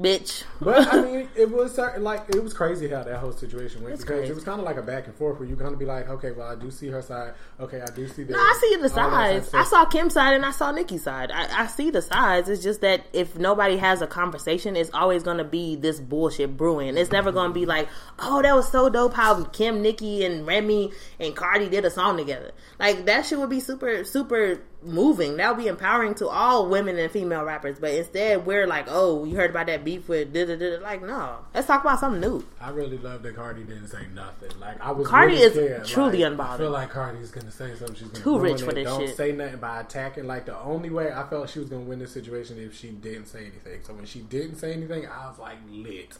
bitch. 0.00 0.44
but 0.60 0.92
I 0.92 1.00
mean, 1.04 1.28
it 1.36 1.50
was 1.50 1.74
certain- 1.74 2.02
like 2.02 2.24
it 2.34 2.42
was 2.42 2.52
crazy 2.54 2.88
how 2.88 3.02
that 3.02 3.18
whole 3.18 3.32
situation 3.32 3.82
went 3.82 3.94
It's 3.94 4.02
because 4.02 4.18
crazy. 4.20 4.32
it 4.32 4.34
was 4.34 4.44
kind 4.44 4.58
of 4.58 4.64
like 4.64 4.76
a 4.76 4.82
back 4.82 5.06
and 5.06 5.14
forth 5.14 5.38
where 5.38 5.48
you 5.48 5.54
kind 5.56 5.72
of 5.72 5.78
be 5.78 5.84
like, 5.84 6.08
okay, 6.08 6.32
well, 6.32 6.48
I 6.48 6.54
do 6.54 6.70
see 6.70 6.88
her 6.88 7.02
side. 7.02 7.34
Okay, 7.60 7.80
I 7.80 7.86
do 7.94 8.08
see 8.08 8.24
that. 8.24 8.32
No, 8.32 8.38
I 8.38 8.58
see 8.60 8.76
the 8.82 8.88
sides. 8.88 9.54
I 9.54 9.64
saw 9.64 9.84
Kim's 9.84 10.14
side 10.14 10.34
and 10.34 10.44
I 10.44 10.50
saw 10.50 10.72
Nicki's 10.72 11.02
side. 11.04 11.30
I, 11.30 11.64
I 11.64 11.66
see 11.66 11.90
the 11.90 12.02
sides. 12.02 12.48
It's 12.48 12.62
just 12.62 12.80
that 12.80 13.04
if 13.12 13.36
nobody 13.38 13.76
has 13.76 14.02
a 14.02 14.06
conversation, 14.06 14.76
it's 14.76 14.90
always 14.94 15.22
going 15.22 15.38
to 15.38 15.44
be 15.44 15.76
this 15.76 16.00
bullshit 16.00 16.56
brewing. 16.56 16.96
It's 16.96 17.12
never 17.12 17.30
going 17.32 17.50
to 17.50 17.54
be 17.54 17.66
like, 17.66 17.88
oh, 18.18 18.42
that 18.42 18.54
was 18.54 18.70
so 18.70 18.88
dope 18.88 19.14
how 19.14 19.44
Kim, 19.44 19.82
Nicki, 19.82 20.24
and 20.24 20.46
Remy 20.46 20.92
and 21.20 21.36
Cardi 21.36 21.68
did 21.68 21.84
a 21.84 21.90
song 21.90 22.16
together. 22.16 22.52
Like 22.78 23.04
that 23.06 23.26
shit 23.26 23.38
would 23.38 23.50
be 23.50 23.60
super, 23.60 24.04
super 24.04 24.60
moving. 24.84 25.36
That 25.36 25.54
would 25.54 25.62
be 25.62 25.68
empowering 25.68 26.14
to 26.16 26.28
all 26.28 26.68
women 26.68 26.98
and 26.98 27.10
female 27.10 27.44
rappers. 27.44 27.78
But 27.78 27.92
instead, 27.94 28.44
we're 28.46 28.66
like, 28.66 28.86
oh, 28.88 29.24
you 29.24 29.36
heard 29.36 29.50
about 29.50 29.66
that 29.66 29.84
beef 29.84 30.08
with 30.08 30.32
da 30.32 30.44
da 30.46 30.56
da. 30.56 30.78
Like, 30.82 31.02
no, 31.02 31.38
let's 31.54 31.66
talk 31.66 31.82
about 31.82 32.00
something 32.00 32.20
new. 32.20 32.44
I 32.60 32.70
really 32.70 32.98
love 32.98 33.22
that 33.22 33.34
Cardi 33.36 33.64
didn't 33.64 33.88
say 33.88 34.06
nothing. 34.14 34.50
Like 34.60 34.80
I 34.80 34.90
was 34.92 35.06
Cardi 35.06 35.34
really 35.34 35.46
is 35.46 35.52
scared. 35.52 35.84
truly 35.84 36.18
like, 36.24 36.32
unbothered. 36.32 36.48
I 36.54 36.58
feel 36.58 36.70
like 36.70 36.90
Cardi's 36.90 37.30
gonna 37.30 37.50
say 37.50 37.74
something. 37.76 37.94
She's 37.96 38.08
gonna 38.08 38.24
Too 38.24 38.38
rich 38.38 38.62
for 38.62 38.70
it. 38.70 38.74
this 38.74 38.84
Don't 38.86 39.06
shit. 39.06 39.16
say 39.16 39.32
nothing 39.32 39.58
by 39.58 39.80
attacking. 39.80 40.26
Like 40.26 40.46
the 40.46 40.58
only 40.60 40.90
way 40.90 41.12
I 41.12 41.26
felt 41.28 41.50
she 41.50 41.58
was 41.58 41.68
gonna 41.68 41.82
win 41.82 41.98
this 41.98 42.12
situation 42.12 42.58
if 42.58 42.76
she 42.76 42.90
didn't 42.90 43.26
say 43.26 43.40
anything. 43.40 43.80
So 43.84 43.94
when 43.94 44.06
she 44.06 44.20
didn't 44.20 44.56
say 44.56 44.72
anything, 44.72 45.06
I 45.06 45.28
was 45.28 45.38
like 45.38 45.58
lit. 45.70 46.16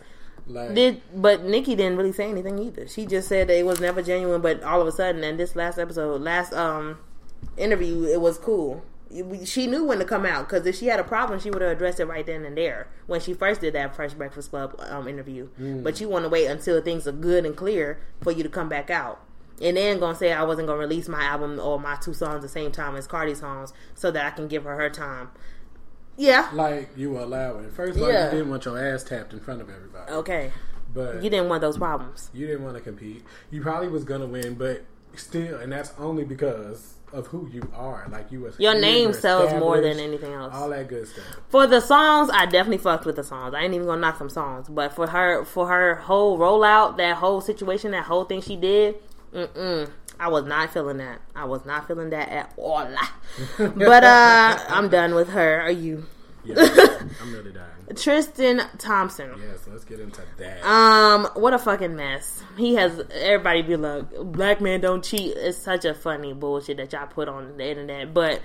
Like 0.47 0.75
Did 0.75 1.03
but 1.15 1.45
Nicki 1.45 1.77
didn't 1.77 1.97
really 1.97 2.13
say 2.13 2.29
anything 2.29 2.59
either. 2.59 2.89
She 2.89 3.07
just 3.07 3.29
said 3.29 3.47
that 3.49 3.57
it 3.59 3.65
was 3.65 3.81
never 3.81 4.03
genuine, 4.03 4.41
but 4.41 4.63
all 4.65 4.81
of 4.81 4.87
a 4.89 4.93
sudden, 4.93 5.23
and 5.23 5.39
this 5.39 5.55
last 5.55 5.79
episode, 5.79 6.21
last 6.21 6.53
um 6.53 6.99
interview, 7.57 8.05
it 8.05 8.21
was 8.21 8.39
cool. 8.39 8.83
She 9.45 9.67
knew 9.67 9.85
when 9.85 9.99
to 9.99 10.07
come 10.07 10.25
out 10.25 10.49
because 10.49 10.65
if 10.67 10.75
she 10.77 10.87
had 10.87 10.99
a 10.99 11.05
problem, 11.05 11.39
she 11.39 11.51
would 11.51 11.61
have 11.61 11.71
addressed 11.73 12.01
it 12.01 12.07
right 12.07 12.25
then 12.25 12.47
and 12.47 12.57
there 12.57 12.89
when 13.07 13.21
she 13.21 13.35
first 13.35 13.61
did 13.61 13.75
that 13.75 13.95
Fresh 13.95 14.15
Breakfast 14.15 14.49
Club 14.51 14.75
um, 14.89 15.07
interview. 15.07 15.49
But 15.59 16.01
you 16.01 16.09
want 16.09 16.25
to 16.25 16.31
wait 16.31 16.47
until 16.47 16.81
things 16.81 17.07
are 17.07 17.13
good 17.13 17.45
and 17.45 17.55
clear 17.55 18.01
for 18.23 18.33
you 18.33 18.43
to 18.43 18.49
come 18.49 18.71
back 18.71 18.89
out. 18.89 19.21
and 19.61 19.77
then 19.77 20.01
gonna 20.01 20.17
say 20.17 20.33
I 20.33 20.43
wasn't 20.45 20.67
gonna 20.67 20.79
release 20.81 21.09
my 21.09 21.23
album 21.25 21.61
or 21.61 21.79
my 21.79 21.97
two 21.97 22.15
songs 22.15 22.41
the 22.43 22.49
same 22.49 22.73
time 22.73 22.97
as 22.97 23.07
Cardi's 23.07 23.41
songs 23.41 23.75
so 23.95 24.11
that 24.11 24.25
I 24.25 24.31
can 24.31 24.49
give 24.49 24.65
her 24.65 24.77
her 24.77 24.89
time. 24.89 25.29
Yeah. 26.17 26.49
Like 26.53 26.91
you 26.97 27.11
were 27.13 27.21
allowing. 27.21 27.71
First 27.71 27.97
of 27.97 28.03
all, 28.03 28.11
Yeah. 28.11 28.27
you 28.27 28.39
didn't 28.39 28.51
want 28.51 28.65
your 28.65 28.79
ass 28.79 29.05
tapped 29.05 29.33
in 29.35 29.41
front 29.41 29.61
of 29.61 29.69
everybody. 29.69 30.11
Okay. 30.11 30.53
But 30.95 31.23
You 31.23 31.29
didn't 31.31 31.49
want 31.51 31.61
those 31.61 31.77
problems. 31.79 32.31
you 32.33 32.47
didn't 32.47 32.65
want 32.65 32.77
to 32.77 32.81
compete. 32.83 33.25
You 33.51 33.61
probably 33.63 33.89
was 33.89 34.05
gonna 34.05 34.27
win, 34.27 34.55
but 34.55 34.85
still, 35.17 35.59
and 35.61 35.71
that's 35.71 35.93
only 35.99 36.25
because 36.25 36.95
of 37.13 37.27
who 37.29 37.49
you 37.53 37.63
are. 37.75 38.07
Like 38.11 38.33
you 38.33 38.41
was 38.41 38.59
Your 38.59 38.79
name 38.79 39.13
sells 39.13 39.53
more 39.55 39.81
than 39.81 39.99
anything 39.99 40.33
else. 40.33 40.55
All 40.55 40.71
that 40.71 40.89
good 40.89 41.07
stuff. 41.07 41.25
For 41.49 41.67
the 41.67 41.81
songs, 41.81 42.31
I 42.33 42.47
definitely 42.47 42.79
fucked 42.79 43.05
with 43.05 43.17
the 43.17 43.25
songs. 43.25 43.55
I 43.55 43.63
ain't 43.63 43.75
even 43.75 43.87
gonna 43.87 44.01
knock 44.01 44.19
some 44.19 44.31
songs, 44.31 44.69
but 44.69 44.93
for 44.95 45.07
her, 45.09 45.45
for 45.45 45.69
her 45.69 45.97
whole 45.97 46.39
rollout, 46.39 46.97
that 46.97 47.17
whole 47.17 47.41
situation, 47.41 47.91
that 47.93 48.05
whole 48.05 48.25
thing 48.25 48.41
she 48.41 48.57
did, 48.57 48.97
mm-mm, 49.33 49.91
I 50.19 50.29
was 50.29 50.45
not 50.45 50.73
feeling 50.73 50.99
that. 50.99 51.21
I 51.35 51.45
was 51.45 51.65
not 51.65 51.87
feeling 51.87 52.11
that 52.11 52.29
at 52.29 52.53
all. 52.57 52.89
but 53.59 54.05
uh, 54.05 54.59
I'm 54.69 54.89
done 54.89 55.15
with 55.15 55.31
her. 55.31 55.61
Are 55.61 55.71
you, 55.71 56.07
Yeah, 56.45 56.57
I'm 57.21 57.33
really 57.33 57.53
dying. 57.53 57.72
Tristan 57.95 58.63
Thompson? 58.79 59.31
Yes, 59.39 59.67
let's 59.71 59.85
get 59.85 60.01
into 60.01 60.23
that. 60.39 60.65
Um, 60.65 61.29
what 61.35 61.55
a 61.55 61.59
fucking 61.59 61.97
mess. 61.97 62.43
He 62.57 62.75
has 62.75 63.01
everybody 63.13 63.63
be 63.63 63.77
like, 63.77 64.05
black 64.25 64.61
man 64.61 64.81
don't 64.81 65.03
cheat. 65.03 65.37
It's 65.37 65.59
such 65.59 65.85
a 65.85 65.95
funny 65.95 66.33
bullshit 66.33 66.77
that 66.79 66.93
y'all 66.93 67.07
put 67.07 67.29
on 67.29 67.57
the 67.57 67.69
internet, 67.69 68.13
but 68.15 68.41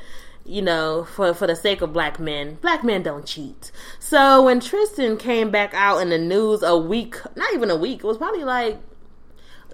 you 0.45 0.61
know, 0.61 1.03
for 1.03 1.33
for 1.33 1.45
the 1.45 1.55
sake 1.55 1.81
of 1.81 1.91
black 1.93 2.19
men, 2.19 2.55
black 2.55 2.83
men 2.83 3.03
don't 3.03 3.25
cheat. 3.25 3.71
So 3.99 4.43
when 4.43 4.59
Tristan 4.59 5.17
came 5.17 5.51
back 5.51 5.73
out 5.73 5.97
in 5.99 6.09
the 6.09 6.17
news 6.17 6.63
a 6.63 6.77
week, 6.77 7.17
not 7.35 7.53
even 7.53 7.69
a 7.69 7.75
week, 7.75 7.99
it 7.99 8.07
was 8.07 8.17
probably 8.17 8.45
like 8.45 8.79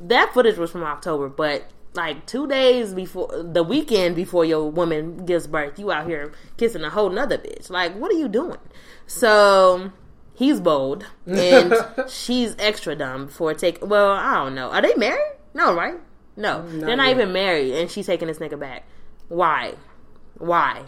that 0.02 0.34
footage 0.34 0.58
was 0.58 0.72
from 0.72 0.84
October, 0.84 1.30
but 1.30 1.70
like 1.94 2.26
two 2.26 2.48
days 2.48 2.94
before 2.94 3.44
the 3.44 3.64
weekend 3.64 4.16
before 4.16 4.46
your 4.46 4.70
woman 4.70 5.26
gives 5.26 5.48
birth, 5.48 5.78
you 5.78 5.92
out 5.92 6.08
here 6.08 6.32
kissing 6.58 6.84
a 6.84 6.90
whole 6.90 7.10
nother 7.10 7.38
bitch. 7.38 7.70
Like, 7.70 7.96
what 7.96 8.12
are 8.12 8.18
you 8.18 8.28
doing? 8.28 8.58
So 9.06 9.92
he's 10.34 10.60
bold 10.60 11.06
and 11.28 11.74
she's 12.08 12.56
extra 12.60 12.96
dumb 12.96 13.28
for 13.28 13.54
take. 13.54 13.86
Well, 13.86 14.12
I 14.12 14.36
don't 14.36 14.56
know. 14.56 14.70
Are 14.70 14.82
they 14.82 14.96
married? 14.96 15.38
No, 15.54 15.76
right? 15.76 16.00
No, 16.36 16.68
they're 16.68 16.96
not 16.96 17.10
yet. 17.10 17.16
even 17.18 17.32
married, 17.32 17.76
and 17.76 17.92
she's 17.92 18.08
taking 18.08 18.28
this 18.28 18.40
nigga 18.40 18.60
back. 18.60 18.86
Why? 19.28 19.76
Why? 20.40 20.84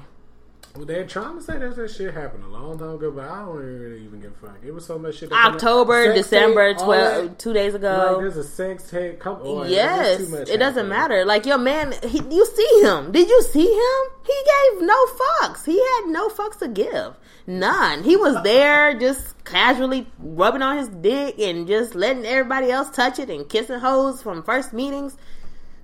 Well, 0.75 0.85
they're 0.85 1.05
trying 1.05 1.37
to 1.37 1.41
say 1.43 1.57
that 1.57 1.75
that 1.75 1.91
shit 1.91 2.13
happened 2.13 2.43
a 2.43 2.47
long 2.49 2.77
time 2.77 2.89
ago, 2.95 3.11
but 3.11 3.25
I 3.25 3.39
don't 3.45 3.55
really 3.55 4.03
even 4.03 4.19
give 4.19 4.31
a 4.31 4.47
fuck. 4.47 4.57
It 4.63 4.71
was 4.71 4.85
so 4.85 4.97
much 4.99 5.17
shit. 5.17 5.29
that. 5.29 5.53
October, 5.53 6.13
December, 6.13 6.73
tape, 6.73 6.83
twelve, 6.83 7.25
that. 7.29 7.39
two 7.39 7.53
days 7.53 7.73
Like, 7.73 7.81
ago. 7.81 8.17
there's 8.19 8.37
a 8.37 8.43
sex 8.43 8.89
tape. 8.89 9.19
Come 9.19 9.37
on, 9.41 9.69
yes, 9.69 10.17
there's 10.17 10.29
too 10.29 10.37
much 10.39 10.49
it 10.49 10.57
doesn't 10.57 10.87
matter. 10.89 11.25
Like 11.25 11.45
your 11.45 11.57
man, 11.57 11.93
he, 12.03 12.19
you 12.29 12.45
see 12.45 12.81
him? 12.81 13.11
Did 13.11 13.29
you 13.29 13.41
see 13.43 13.65
him? 13.71 14.11
He 14.25 14.33
gave 14.73 14.81
no 14.87 15.05
fucks. 15.05 15.65
He 15.65 15.77
had 15.79 16.07
no 16.07 16.29
fucks 16.29 16.59
to 16.59 16.67
give. 16.67 17.15
None. 17.47 18.03
He 18.03 18.15
was 18.17 18.41
there 18.43 18.97
just 18.99 19.43
casually 19.45 20.07
rubbing 20.17 20.63
on 20.63 20.77
his 20.77 20.89
dick 20.89 21.37
and 21.39 21.67
just 21.67 21.93
letting 21.93 22.25
everybody 22.25 22.71
else 22.71 22.89
touch 22.89 23.19
it 23.19 23.29
and 23.29 23.47
kissing 23.47 23.79
hoes 23.79 24.21
from 24.23 24.41
first 24.43 24.73
meetings. 24.73 25.15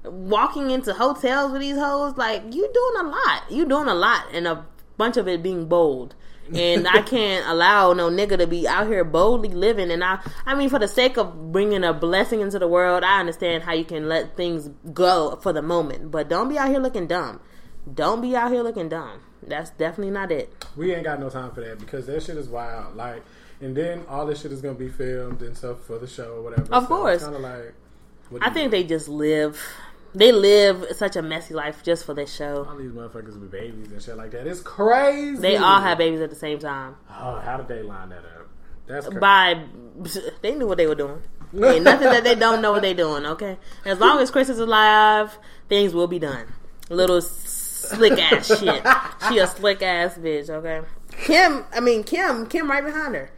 Walking 0.03 0.71
into 0.71 0.93
hotels 0.93 1.51
with 1.51 1.61
these 1.61 1.77
hoes, 1.77 2.17
like 2.17 2.41
you 2.51 2.67
doing 2.73 3.05
a 3.05 3.09
lot. 3.09 3.51
You 3.51 3.67
doing 3.67 3.87
a 3.87 3.93
lot, 3.93 4.25
and 4.33 4.47
a 4.47 4.65
bunch 5.01 5.17
of 5.17 5.27
it 5.27 5.41
being 5.41 5.65
bold. 5.65 6.13
and 6.53 6.87
I 6.87 7.01
can't 7.15 7.43
allow 7.47 7.93
no 7.93 8.07
nigga 8.09 8.37
to 8.37 8.45
be 8.45 8.67
out 8.67 8.85
here 8.85 9.03
boldly 9.03 9.49
living. 9.49 9.89
And 9.89 10.03
I, 10.03 10.19
I 10.45 10.53
mean, 10.53 10.69
for 10.69 10.77
the 10.77 10.87
sake 10.87 11.17
of 11.17 11.51
bringing 11.51 11.83
a 11.83 11.91
blessing 11.91 12.41
into 12.41 12.59
the 12.59 12.67
world, 12.67 13.03
I 13.03 13.19
understand 13.19 13.63
how 13.63 13.73
you 13.73 13.83
can 13.83 14.07
let 14.07 14.37
things 14.37 14.69
go 14.93 15.39
for 15.41 15.53
the 15.53 15.63
moment, 15.63 16.11
but 16.11 16.29
don't 16.29 16.49
be 16.49 16.59
out 16.59 16.69
here 16.69 16.79
looking 16.79 17.07
dumb. 17.07 17.39
Don't 17.91 18.21
be 18.21 18.35
out 18.35 18.51
here 18.51 18.61
looking 18.61 18.89
dumb. 18.89 19.21
That's 19.41 19.71
definitely 19.71 20.11
not 20.11 20.31
it. 20.31 20.53
We 20.77 20.93
ain't 20.93 21.03
got 21.03 21.19
no 21.19 21.31
time 21.31 21.49
for 21.49 21.61
that 21.61 21.79
because 21.79 22.05
that 22.05 22.21
shit 22.21 22.37
is 22.37 22.47
wild. 22.47 22.95
Like, 22.95 23.23
and 23.59 23.75
then 23.75 24.03
all 24.07 24.27
this 24.27 24.41
shit 24.41 24.51
is 24.51 24.61
gonna 24.61 24.75
be 24.75 24.89
filmed 24.89 25.41
and 25.41 25.57
stuff 25.57 25.79
for 25.85 25.97
the 25.97 26.07
show 26.07 26.35
or 26.35 26.41
whatever. 26.43 26.71
Of 26.71 26.85
course. 26.85 27.23
kind 27.23 27.35
of 27.35 27.41
like. 27.41 27.73
I 28.39 28.51
think 28.51 28.69
they 28.69 28.83
just 28.83 29.09
live. 29.09 29.59
They 30.13 30.31
live 30.31 30.85
such 30.95 31.15
a 31.15 31.21
messy 31.21 31.53
life 31.53 31.83
just 31.83 32.05
for 32.05 32.13
this 32.13 32.33
show. 32.33 32.65
all 32.69 32.75
these 32.75 32.91
motherfuckers 32.91 33.39
with 33.39 33.51
babies 33.51 33.91
and 33.91 34.01
shit 34.01 34.17
like 34.17 34.31
that. 34.31 34.45
It's 34.45 34.61
crazy. 34.61 35.37
They 35.41 35.57
all 35.57 35.79
have 35.79 35.97
babies 35.97 36.19
at 36.19 36.29
the 36.29 36.35
same 36.35 36.59
time. 36.59 36.95
Oh, 37.09 37.39
how 37.39 37.57
did 37.57 37.67
they 37.67 37.81
line 37.81 38.09
that 38.09 38.19
up? 38.19 38.49
That's 38.87 39.05
crazy. 39.05 39.19
By 39.19 39.63
they 40.41 40.55
knew 40.55 40.67
what 40.67 40.77
they 40.77 40.87
were 40.87 40.95
doing. 40.95 41.21
Ain't 41.53 41.83
nothing 41.83 42.09
that 42.09 42.23
they 42.23 42.35
don't 42.35 42.61
know 42.61 42.71
what 42.71 42.81
they're 42.81 42.93
doing. 42.93 43.25
Okay, 43.25 43.57
as 43.85 43.99
long 43.99 44.19
as 44.19 44.31
Kris 44.31 44.49
is 44.49 44.59
alive, 44.59 45.37
things 45.67 45.93
will 45.93 46.07
be 46.07 46.19
done. 46.19 46.47
Little 46.89 47.21
slick 47.21 48.19
ass 48.19 48.47
shit. 48.47 48.85
She 49.27 49.37
a 49.37 49.47
slick 49.47 49.81
ass 49.81 50.17
bitch. 50.17 50.49
Okay, 50.49 50.81
Kim. 51.23 51.65
I 51.73 51.79
mean 51.79 52.03
Kim. 52.03 52.47
Kim 52.47 52.69
right 52.69 52.83
behind 52.83 53.15
her. 53.15 53.31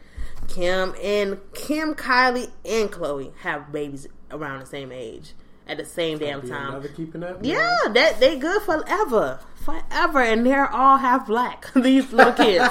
Kim 0.48 0.94
and 1.02 1.40
Kim, 1.54 1.94
Kylie, 1.94 2.50
and 2.64 2.90
Khloe 2.90 3.32
have 3.38 3.72
babies 3.72 4.06
around 4.30 4.60
the 4.60 4.66
same 4.66 4.92
age 4.92 5.34
at 5.66 5.78
the 5.78 5.84
same 5.84 6.18
damn 6.18 6.46
time. 6.48 6.82
Keeping 6.96 7.22
up. 7.22 7.38
Yeah, 7.42 7.76
that 7.92 8.20
they 8.20 8.38
good 8.38 8.62
forever, 8.62 9.40
forever, 9.64 10.20
and 10.20 10.44
they're 10.46 10.68
all 10.70 10.98
half 10.98 11.26
black. 11.26 11.72
These 11.74 12.12
little 12.12 12.32
kids. 12.34 12.64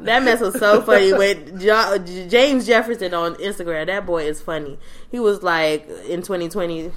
that 0.00 0.22
mess 0.22 0.40
was 0.40 0.58
so 0.58 0.80
funny 0.82 1.12
with 1.12 1.60
jo- 1.60 1.98
James 2.28 2.66
Jefferson 2.66 3.12
on 3.14 3.34
Instagram. 3.36 3.86
That 3.86 4.06
boy 4.06 4.24
is 4.26 4.40
funny. 4.40 4.78
He 5.10 5.20
was 5.20 5.42
like, 5.42 5.86
in 6.08 6.22
2020, 6.22 6.90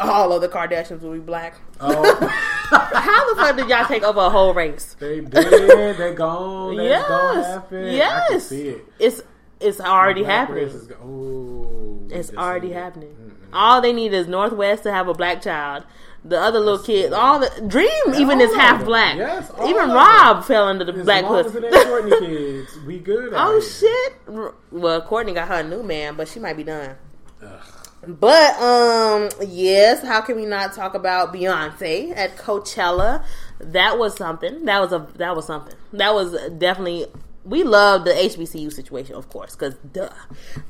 all 0.00 0.32
of 0.32 0.40
the 0.40 0.48
Kardashians 0.48 1.02
will 1.02 1.12
be 1.12 1.18
black. 1.18 1.56
Oh, 1.80 2.28
How 2.70 3.34
the 3.34 3.40
fuck 3.40 3.56
did 3.56 3.68
y'all 3.68 3.84
take 3.84 4.02
over 4.02 4.20
a 4.20 4.30
whole 4.30 4.54
race? 4.54 4.96
they 4.98 5.20
did. 5.20 5.96
They 5.98 6.14
gone. 6.14 6.76
That's 6.76 6.88
Yes. 6.88 7.08
gonna 7.08 7.44
happen. 7.44 7.78
I 7.78 7.82
can 7.88 7.94
Yes. 7.94 8.46
see 8.48 8.68
it. 8.68 8.84
It's 8.98 9.22
it's 9.60 9.80
already 9.80 10.22
happening. 10.24 10.64
is 10.64 10.88
we 11.02 12.14
It's 12.14 12.32
already 12.34 12.72
happening. 12.72 13.10
it. 13.10 13.25
All 13.52 13.80
they 13.80 13.92
need 13.92 14.12
is 14.12 14.26
North 14.26 14.52
West 14.52 14.82
to 14.84 14.92
have 14.92 15.08
a 15.08 15.14
black 15.14 15.42
child. 15.42 15.84
The 16.24 16.40
other 16.40 16.58
little 16.58 16.80
kids, 16.84 17.12
all 17.12 17.38
the 17.38 17.48
Dream 17.68 17.88
even 18.16 18.40
is 18.40 18.52
half 18.56 18.78
them. 18.78 18.86
black. 18.86 19.16
Yes, 19.16 19.48
even 19.64 19.90
Rob 19.90 20.44
fell 20.44 20.66
under 20.66 20.84
the 20.84 20.92
As 20.92 21.04
black 21.04 21.22
long 21.22 21.38
as 21.38 21.52
pussy. 21.52 21.58
it 21.58 21.72
ain't 21.72 21.86
Kourtney 21.86 22.18
kids, 22.66 22.78
we 22.84 22.98
good. 22.98 23.32
Oh 23.32 23.60
shit! 23.60 24.52
Well, 24.72 25.02
Kourtney 25.02 25.34
got 25.34 25.46
her 25.46 25.62
new 25.62 25.84
man, 25.84 26.16
but 26.16 26.26
she 26.26 26.40
might 26.40 26.56
be 26.56 26.64
done. 26.64 26.96
Ugh. 27.40 27.60
But 28.08 28.60
um, 28.60 29.28
yes. 29.48 30.02
How 30.02 30.20
can 30.20 30.34
we 30.36 30.46
not 30.46 30.72
talk 30.72 30.94
about 30.94 31.32
Beyonce 31.32 32.12
at 32.16 32.36
Coachella? 32.36 33.24
That 33.60 33.96
was 33.98 34.16
something. 34.16 34.64
That 34.64 34.80
was 34.80 34.92
a 34.92 35.06
that 35.16 35.34
was 35.36 35.46
something. 35.46 35.74
That 35.92 36.12
was 36.12 36.32
definitely. 36.58 37.06
We 37.46 37.62
love 37.62 38.04
the 38.04 38.10
HBCU 38.10 38.72
situation, 38.72 39.14
of 39.14 39.28
course, 39.28 39.54
because 39.54 39.74
duh, 39.76 40.10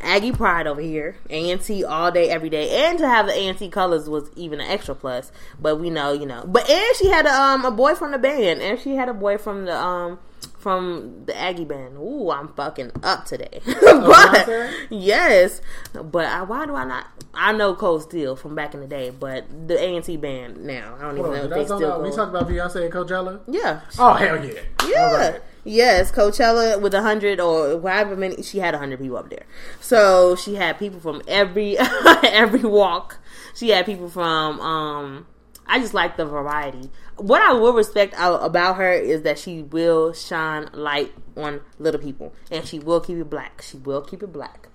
Aggie 0.01 0.33
pride 0.33 0.67
over 0.67 0.81
here, 0.83 1.17
A&T 1.31 1.85
all 1.85 2.11
day, 2.13 2.29
every 2.29 2.51
day, 2.51 2.85
and 2.87 2.99
to 2.99 3.09
have 3.09 3.27
the 3.27 3.33
A&T 3.33 3.71
colors 3.71 4.09
was 4.11 4.31
even 4.37 4.61
an 4.61 4.67
extra 4.69 4.95
plus. 4.95 5.33
But 5.59 5.77
we 5.81 5.89
know, 5.89 6.13
you 6.13 6.27
know. 6.27 6.45
But 6.47 6.69
and 6.69 6.97
she 6.97 7.09
had 7.09 7.25
a 7.27 7.33
um 7.33 7.65
a 7.65 7.71
boy 7.71 7.95
from 7.95 8.13
the 8.13 8.19
band, 8.19 8.61
and 8.61 8.79
she 8.79 8.95
had 8.95 9.09
a 9.09 9.15
boy 9.15 9.39
from 9.39 9.65
the 9.65 9.75
um 9.77 10.19
from 10.59 11.23
the 11.27 11.39
Aggie 11.39 11.65
band. 11.65 11.97
Ooh, 11.97 12.31
I'm 12.31 12.49
fucking 12.49 12.91
up 13.03 13.25
today. 13.25 13.61
but 13.81 14.49
yes, 14.91 15.61
but 15.95 16.27
I, 16.27 16.43
why 16.43 16.67
do 16.67 16.75
I 16.75 16.85
not? 16.85 17.07
I 17.33 17.53
know 17.53 17.75
Cole 17.75 18.01
Steele 18.01 18.37
from 18.37 18.55
back 18.55 18.75
in 18.75 18.81
the 18.81 18.87
day, 18.87 19.11
but 19.11 19.45
the 19.69 19.79
A&T 19.83 20.17
band 20.19 20.65
now. 20.65 20.97
I 20.99 21.03
don't 21.03 21.19
even 21.19 21.25
Hold 21.25 21.37
know 21.37 21.45
if 21.45 21.51
they 21.51 21.57
talk 21.65 21.79
still. 21.79 21.89
about, 21.93 22.03
we 22.03 22.11
talked 22.11 22.31
about 22.35 22.49
Beyonce 22.49 22.85
and 22.85 22.93
Coachella. 22.93 23.41
yeah, 23.47 23.81
Oh 23.99 24.13
hell 24.15 24.45
yeah! 24.45 24.61
yeah. 24.87 25.39
Yes, 25.69 26.13
Coachella 26.13 26.81
with 26.81 26.95
a 26.95 27.03
hundred 27.03 27.41
or 27.41 27.81
however 27.81 28.15
many 28.15 28.41
she 28.45 28.59
had 28.61 28.73
a 28.73 28.79
hundred 28.79 29.01
people 29.01 29.17
up 29.17 29.31
there. 29.31 29.47
So 29.81 30.37
she 30.37 30.55
had 30.55 30.79
people 30.79 31.01
from 31.01 31.23
every 31.27 31.77
every 32.23 32.61
walk. 32.61 33.19
She 33.53 33.71
had 33.71 33.85
people 33.85 34.09
from 34.09 34.61
um 34.61 35.27
I 35.67 35.81
just 35.81 35.93
like 35.93 36.17
the 36.17 36.25
variety. 36.25 36.89
What 37.17 37.43
I 37.43 37.53
will 37.53 37.73
respect 37.73 38.15
about 38.17 38.77
her 38.77 38.93
is 38.93 39.23
that 39.23 39.41
she 39.41 39.63
will 39.63 40.13
shine 40.13 40.69
light 40.73 41.13
on 41.37 41.63
little 41.81 42.01
people 42.01 42.33
and 42.49 42.65
she 42.65 42.79
will 42.79 43.01
keep 43.01 43.19
it 43.19 43.29
black. 43.29 43.61
She 43.61 43.77
will 43.77 44.03
keep 44.03 44.23
it 44.23 44.33
black. 44.33 44.69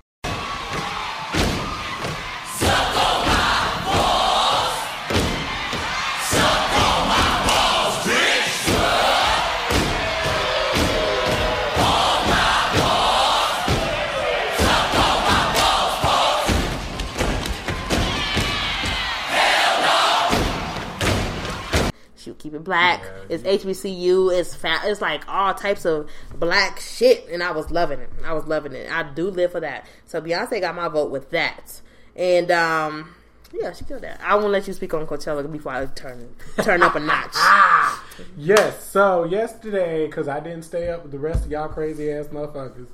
Keep 22.42 22.54
it 22.54 22.64
black. 22.64 23.04
Yeah. 23.04 23.38
It's 23.38 23.44
HBCU. 23.64 24.38
It's 24.38 24.56
fat. 24.56 24.82
It's 24.86 25.02
like 25.02 25.28
all 25.28 25.54
types 25.54 25.86
of 25.86 26.10
black 26.36 26.80
shit, 26.80 27.28
and 27.30 27.44
I 27.44 27.52
was 27.52 27.72
loving 27.72 28.00
it. 28.00 28.10
I 28.26 28.34
was 28.34 28.46
loving 28.46 28.74
it. 28.74 28.92
I 28.92 29.04
do 29.04 29.30
live 29.30 29.52
for 29.52 29.60
that. 29.60 29.86
So 30.06 30.22
Beyonce 30.22 30.60
got 30.60 30.76
my 30.76 30.88
vote 30.88 31.12
with 31.12 31.30
that. 31.32 31.82
And 32.16 32.52
um, 32.52 33.14
Yeah, 33.54 33.74
she 33.74 33.86
killed 33.86 34.02
that. 34.02 34.20
I 34.22 34.36
won't 34.36 34.52
let 34.52 34.68
you 34.68 34.74
speak 34.74 34.94
on 34.94 35.06
Coachella 35.08 35.50
before 35.50 35.72
I 35.72 35.86
turn 35.86 36.36
turn 36.62 36.84
up 36.84 36.96
a 36.96 37.00
notch. 37.00 37.36
Yes. 38.38 38.88
So 38.88 39.24
yesterday, 39.24 40.06
because 40.06 40.28
I 40.28 40.40
didn't 40.40 40.62
stay 40.62 40.90
up 40.90 41.02
with 41.02 41.12
the 41.12 41.18
rest 41.18 41.46
of 41.46 41.50
y'all 41.50 41.70
crazy 41.70 42.12
ass 42.12 42.28
motherfuckers 42.28 42.86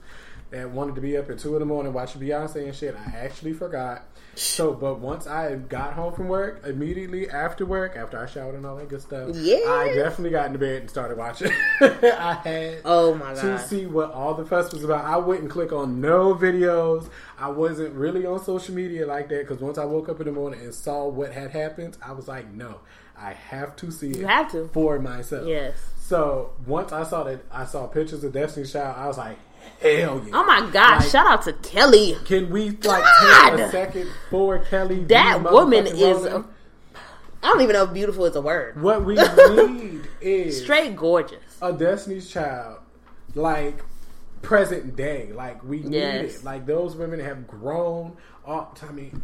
that 0.52 0.70
wanted 0.72 0.96
to 0.96 1.02
be 1.02 1.18
up 1.18 1.30
at 1.30 1.40
two 1.40 1.54
in 1.56 1.60
the 1.60 1.66
morning 1.66 1.94
watching 1.94 2.22
Beyonce 2.22 2.64
and 2.66 2.76
shit, 2.76 2.96
I 2.96 3.12
actually 3.18 3.54
forgot. 3.54 4.04
So, 4.36 4.72
but 4.74 5.00
once 5.00 5.26
I 5.26 5.56
got 5.56 5.94
home 5.94 6.14
from 6.14 6.28
work, 6.28 6.62
immediately 6.66 7.28
after 7.28 7.66
work, 7.66 7.96
after 7.98 8.20
I 8.20 8.28
showered 8.28 8.54
and 8.54 8.66
all 8.68 8.76
that 8.78 8.88
good 8.88 9.02
stuff, 9.02 9.32
Yeah. 9.34 9.58
I 9.68 9.92
definitely 9.96 10.30
got 10.30 10.46
into 10.48 10.60
bed 10.60 10.82
and 10.82 10.90
started 10.90 11.18
watching. 11.18 11.52
I 11.82 12.40
had 12.44 12.82
Oh 12.86 13.16
my 13.16 13.34
to 13.34 13.42
god. 13.42 13.58
see 13.62 13.88
what 13.88 14.12
all 14.12 14.36
the 14.36 14.46
fuss 14.46 14.72
was 14.72 14.84
about. 14.84 15.06
I 15.06 15.18
wouldn't 15.18 15.50
click 15.50 15.74
on 15.74 16.02
no 16.02 16.36
videos. 16.36 17.10
I 17.40 17.50
wasn't 17.50 17.96
really 17.96 18.26
on 18.28 18.44
social 18.44 18.76
media 18.76 19.08
like 19.08 19.28
that 19.30 19.40
because 19.48 19.60
once 19.60 19.78
I 19.80 19.86
woke 19.86 20.08
up 20.08 20.20
in 20.20 20.28
the 20.28 20.32
morning 20.32 20.60
and 20.62 20.74
saw 20.74 21.08
what 21.08 21.32
had 21.34 21.50
happened, 21.52 21.98
I 22.06 22.12
was 22.12 22.28
like, 22.28 22.52
no, 22.52 22.82
I 23.18 23.34
have 23.34 23.76
to 23.78 23.90
see 23.92 24.12
it 24.12 24.18
You 24.18 24.28
have 24.28 24.52
to. 24.52 24.68
for 24.72 25.00
myself. 25.00 25.48
Yes. 25.48 25.78
So 26.00 26.52
once 26.68 26.92
I 26.94 27.04
saw 27.04 27.24
that, 27.24 27.42
I 27.52 27.66
saw 27.66 27.88
pictures 27.88 28.24
of 28.24 28.32
Destiny's 28.34 28.72
Child. 28.72 28.96
I 28.98 29.08
was 29.08 29.18
like, 29.18 29.38
hell 29.82 30.22
yeah. 30.26 30.32
Oh 30.34 30.46
my 30.46 30.62
god! 30.72 31.00
Like, 31.02 31.10
Shout 31.10 31.28
out 31.28 31.42
to 31.44 31.54
Kelly. 31.54 32.16
Can 32.26 32.50
we 32.50 32.72
like 32.72 33.04
God. 33.04 33.50
take 33.58 33.60
a 33.68 33.72
second 33.72 34.10
for 34.30 34.60
Kelly? 34.60 35.04
That 35.06 35.44
woman 35.44 35.88
is. 35.88 36.02
Roman? 36.02 36.46
I 37.44 37.48
don't 37.50 37.62
even 37.62 37.74
know 37.74 37.84
if 37.84 37.94
beautiful 37.94 38.26
is 38.26 38.36
a 38.36 38.42
word. 38.42 38.82
what 38.82 39.06
we 39.06 39.16
need 39.68 40.02
is 40.22 40.62
Straight 40.64 40.96
gorgeous. 40.96 41.40
a 41.62 41.72
Destiny's 41.72 42.30
Child, 42.30 42.80
like 43.36 43.84
present 44.42 44.96
day. 44.96 45.32
Like 45.34 45.64
we 45.64 45.82
need 45.82 45.96
it. 45.98 46.44
Like 46.44 46.66
those 46.66 46.96
women 46.96 47.20
have 47.20 47.48
grown. 47.48 48.18
Up. 48.46 48.80
I 48.88 48.92
mean, 48.94 49.22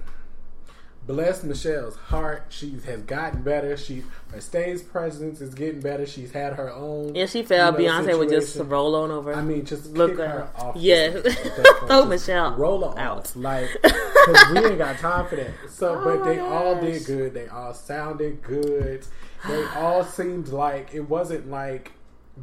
bless 1.05 1.43
Michelle's 1.43 1.95
heart. 1.95 2.45
She 2.49 2.77
has 2.85 3.01
gotten 3.03 3.41
better. 3.41 3.75
She 3.77 4.03
her 4.31 4.41
stage 4.41 4.87
presence 4.87 5.41
is 5.41 5.53
getting 5.53 5.81
better. 5.81 6.05
She's 6.05 6.31
had 6.31 6.53
her 6.53 6.71
own. 6.71 7.15
If 7.15 7.31
she 7.31 7.43
fell, 7.43 7.79
you 7.79 7.87
know, 7.87 7.93
Beyonce 8.01 8.17
would 8.17 8.29
just 8.29 8.53
situation. 8.53 8.69
roll 8.69 8.95
on 8.95 9.11
over. 9.11 9.33
I 9.33 9.41
mean, 9.41 9.65
just 9.65 9.91
Look 9.93 10.19
at 10.19 10.29
her 10.29 10.49
off. 10.57 10.73
the 10.75 10.79
Yes. 10.79 11.19
stage 11.19 11.25
at 11.37 11.55
that 11.55 11.65
point. 11.79 11.87
Throw 11.91 12.05
Michelle 12.05 12.55
roll 12.55 12.91
her 12.91 12.99
out. 12.99 13.35
like 13.35 13.69
because 13.83 14.51
we 14.53 14.65
ain't 14.65 14.77
got 14.77 14.97
time 14.97 15.27
for 15.27 15.35
that. 15.35 15.51
So, 15.69 15.99
Oh 15.99 16.03
but 16.03 16.23
they 16.25 16.39
all 16.39 16.79
did 16.79 17.05
good. 17.05 17.33
They 17.33 17.47
all 17.47 17.73
sounded 17.73 18.41
good. 18.41 19.05
They 19.47 19.65
all 19.75 20.03
seemed 20.05 20.47
like 20.49 20.93
it 20.93 21.01
wasn't 21.09 21.49
like 21.49 21.91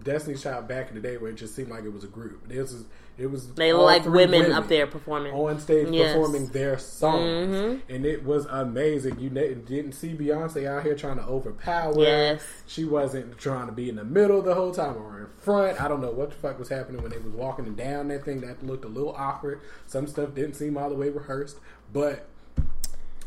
Destiny's 0.04 0.42
Child 0.42 0.68
back 0.68 0.88
in 0.88 0.94
the 0.94 1.00
day 1.00 1.16
where 1.16 1.30
it 1.30 1.34
just 1.36 1.54
seemed 1.56 1.70
like 1.70 1.84
it 1.84 1.92
was 1.92 2.04
a 2.04 2.08
group. 2.08 2.46
This 2.48 2.72
is 2.72 2.84
it 3.20 3.30
was 3.30 3.52
They 3.52 3.72
look 3.72 3.82
like 3.82 4.02
three 4.04 4.26
women, 4.26 4.52
up 4.52 4.68
there 4.68 4.86
performing. 4.86 5.32
on 5.34 5.58
stage 5.60 5.88
Yes. 5.90 6.14
performing 6.14 6.46
their 6.46 6.78
songs, 6.78 7.54
Mhm. 7.54 7.80
and 7.88 8.06
it 8.06 8.24
was 8.24 8.46
amazing. 8.46 9.20
You 9.20 9.28
didn't 9.30 9.92
see 9.92 10.14
Beyonce 10.14 10.66
out 10.66 10.82
here 10.84 10.94
trying 10.94 11.18
to 11.18 11.24
overpower. 11.24 11.94
Yes. 12.00 12.42
She 12.66 12.84
wasn't 12.84 13.36
trying 13.38 13.66
to 13.66 13.72
be 13.72 13.88
in 13.88 13.96
the 13.96 14.04
middle 14.04 14.40
the 14.42 14.54
whole 14.54 14.72
time 14.72 14.96
or 14.96 15.18
in 15.20 15.26
front. 15.38 15.80
I 15.80 15.88
don't 15.88 16.00
know 16.00 16.10
what 16.12 16.30
the 16.30 16.36
fuck 16.36 16.58
was 16.58 16.68
happening 16.70 17.02
when 17.02 17.10
they 17.10 17.18
was 17.18 17.32
walking 17.32 17.74
down 17.74 18.08
that 18.08 18.24
thing. 18.24 18.40
That 18.40 18.64
looked 18.66 18.84
a 18.84 18.88
little 18.88 19.14
awkward. 19.16 19.60
Some 19.86 20.06
stuff 20.06 20.34
didn't 20.34 20.54
seem 20.54 20.76
all 20.78 20.88
the 20.88 20.94
way 20.96 21.10
rehearsed, 21.10 21.58
but 21.92 22.26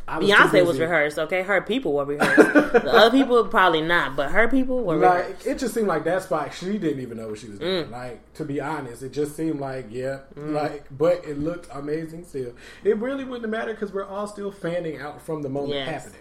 Too 0.08 0.14
Beyonce 0.28 0.66
was 0.66 0.80
rehearsed, 0.80 1.18
okay? 1.18 1.44
Her 1.44 1.62
people 1.62 1.94
were 1.94 2.06
rehearsed. 2.14 2.54
the 2.74 2.92
other 2.92 3.12
people 3.18 3.44
probably 3.46 3.82
not, 3.82 4.16
but 4.16 4.32
her 4.32 4.48
people 4.48 4.84
were 4.84 4.98
rehearsed. 4.98 5.46
Like 5.46 5.56
it 5.56 5.60
just 5.60 5.74
seemed 5.74 5.88
like 5.88 6.04
that 6.04 6.24
spot. 6.24 6.54
She 6.54 6.78
didn't 6.78 7.00
even 7.00 7.18
know 7.18 7.30
what 7.30 7.40
she 7.40 7.48
was 7.48 7.60
doing. 7.60 7.86
Mm. 7.86 7.92
Like 7.92 8.34
to 8.34 8.46
be 8.46 8.60
honest, 8.60 9.02
it 9.04 9.14
just 9.14 9.36
seemed 9.36 9.60
like 9.60 9.86
yeah, 9.90 10.20
like 10.36 10.86
but 10.92 11.24
it 11.26 11.40
looked 11.40 11.70
amazing. 11.74 12.26
Still, 12.26 12.54
it 12.84 12.98
really 12.98 13.24
wouldn't 13.24 13.50
matter 13.50 13.74
because 13.74 13.94
we're 13.94 14.06
all 14.06 14.28
still 14.28 14.52
fanning 14.52 15.00
out 15.00 15.22
from 15.22 15.42
the 15.42 15.50
moment 15.50 15.74
Yes. 15.76 15.90
happening. 16.04 16.20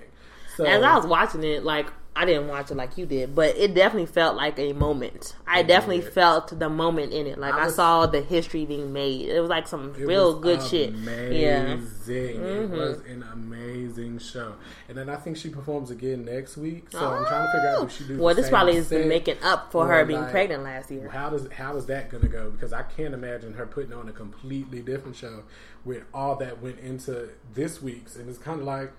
So 0.57 0.65
As 0.65 0.83
I 0.83 0.95
was 0.97 1.07
watching 1.07 1.43
it, 1.43 1.65
like 1.65 1.87
I 2.15 2.27
didn't 2.27 2.49
watch 2.49 2.71
it 2.71 2.77
like 2.77 2.99
you 2.99 3.07
did, 3.07 3.35
but 3.35 3.57
it 3.57 3.75
definitely 3.75 4.07
felt 4.07 4.37
like 4.37 4.59
a 4.59 4.75
moment. 4.75 5.35
I 5.47 5.61
It 5.61 5.67
definitely 5.67 6.03
felt 6.03 6.59
the 6.59 6.69
moment 6.69 7.13
in 7.13 7.27
it. 7.27 7.39
Like 7.39 7.55
I 7.55 7.65
I, 7.65 7.69
saw 7.69 8.07
the 8.07 8.21
history 8.21 8.67
being 8.67 8.93
made. 8.93 9.29
It 9.31 9.41
was 9.41 9.49
like 9.49 9.67
some 9.67 9.95
real 9.95 10.35
was 10.35 10.43
good 10.43 10.63
shit. 10.63 10.93
Yeah. 10.95 11.73
Amazing. 11.73 12.37
Mhm. 12.41 12.65
It 12.65 12.71
was 12.71 12.99
an 13.09 13.25
amazing 13.33 14.19
show. 14.19 14.57
And 14.89 14.99
then 14.99 15.09
I 15.09 15.17
think 15.17 15.39
she 15.39 15.49
performs 15.49 15.91
again 15.91 16.27
next 16.27 16.59
week. 16.59 16.91
So 16.91 16.99
I'm 16.99 17.25
trying 17.25 17.47
to 17.47 17.53
figure 17.53 17.69
out 17.69 17.85
if 17.85 17.93
she 17.97 18.05
do. 18.05 18.19
Oh. 18.19 18.25
Well, 18.25 18.35
this 18.35 18.51
probably 18.51 18.77
is 18.77 18.91
making 18.91 19.39
up 19.43 19.73
for 19.73 19.85
or, 19.85 19.89
her 19.89 20.05
being 20.05 20.21
like, 20.21 20.31
pregnant 20.31 20.65
last 20.65 20.91
year. 20.91 21.09
How 21.09 21.31
does 21.31 21.49
how 21.51 21.77
is 21.77 21.87
that 21.87 22.11
going 22.11 22.23
to 22.23 22.29
go? 22.29 22.51
Because 22.51 22.75
I 22.75 22.83
can't 22.83 23.15
imagine 23.15 23.55
her 23.55 23.65
putting 23.67 23.95
on 23.95 24.09
a 24.09 24.13
completely 24.13 24.81
different 24.83 25.17
show 25.17 25.45
with 25.85 26.05
all 26.13 26.37
that 26.37 26.61
went 26.61 26.79
into 26.79 27.31
this 27.55 27.81
week's, 27.81 28.17
and 28.17 28.29
it's 28.29 28.39
kind 28.39 28.61
of 28.61 28.67
like. 28.67 28.93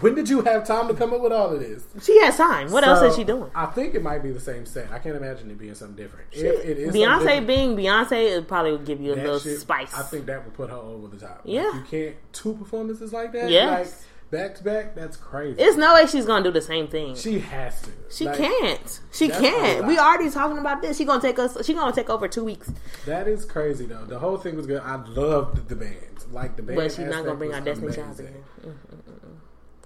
When 0.00 0.14
did 0.14 0.28
you 0.28 0.42
have 0.42 0.66
time 0.66 0.88
to 0.88 0.94
come 0.94 1.12
up 1.12 1.20
with 1.20 1.32
all 1.32 1.52
of 1.52 1.60
this? 1.60 1.84
She 2.02 2.20
has 2.22 2.36
time. 2.36 2.70
What 2.72 2.84
else 2.84 3.02
is 3.02 3.16
she 3.16 3.22
doing? 3.24 3.50
I 3.54 3.66
think 3.66 3.94
it 3.94 4.02
might 4.02 4.22
be 4.22 4.30
the 4.32 4.40
same 4.40 4.66
set. 4.66 4.90
I 4.92 4.98
can't 4.98 5.16
imagine 5.16 5.50
it 5.50 5.58
being 5.58 5.74
something 5.74 5.96
different. 5.96 6.26
If 6.32 6.64
it 6.64 6.78
is 6.78 6.94
Beyonce 6.94 7.20
different, 7.20 7.46
being 7.46 7.76
Beyonce, 7.76 8.38
it 8.38 8.48
probably 8.48 8.72
would 8.72 8.84
give 8.84 9.00
you 9.00 9.14
a 9.14 9.16
little 9.16 9.38
shit, 9.38 9.60
spice. 9.60 9.94
I 9.94 10.02
think 10.02 10.26
that 10.26 10.44
would 10.44 10.54
put 10.54 10.70
her 10.70 10.76
over 10.76 11.06
the 11.08 11.16
top. 11.16 11.42
Like, 11.44 11.54
Yeah. 11.54 11.74
you 11.74 11.84
can't 11.88 12.16
two 12.32 12.54
performances 12.54 13.12
like 13.12 13.32
that. 13.32 13.50
Yes. 13.50 13.70
like 13.70 14.40
back 14.42 14.54
to 14.56 14.64
back. 14.64 14.94
That's 14.96 15.16
crazy. 15.16 15.62
It's 15.62 15.76
no 15.76 15.94
way 15.94 16.06
she's 16.06 16.26
gonna 16.26 16.42
do 16.42 16.50
the 16.50 16.60
same 16.60 16.88
thing. 16.88 17.14
she 17.14 17.38
has 17.38 17.80
to. 17.82 17.90
She 18.10 18.24
Like, 18.26 18.36
can't. 18.38 19.00
She 19.12 19.28
can't. 19.28 19.86
We 19.86 19.96
already 19.96 20.28
talking 20.28 20.58
about 20.58 20.82
this. 20.82 20.96
She 20.98 21.04
gonna 21.04 21.22
take 21.22 21.38
us. 21.38 21.64
She 21.64 21.72
gonna 21.72 21.94
take 21.94 22.10
over 22.10 22.26
two 22.26 22.42
weeks. 22.44 22.70
That 23.06 23.28
is 23.28 23.44
crazy 23.44 23.86
though. 23.86 24.04
The 24.06 24.18
whole 24.18 24.38
thing 24.38 24.56
was 24.56 24.66
good. 24.66 24.82
I 24.84 24.96
loved 24.96 25.68
the 25.68 25.76
band. 25.76 25.96
Like 26.32 26.56
the 26.56 26.62
band. 26.62 26.76
But 26.78 26.90
she's 26.90 27.06
not 27.06 27.24
gonna 27.24 27.36
bring 27.36 27.52
out 27.52 27.64
Destiny 27.64 27.94
Child 27.94 28.18
again. 28.18 28.44
Mm-hmm. 28.66 29.03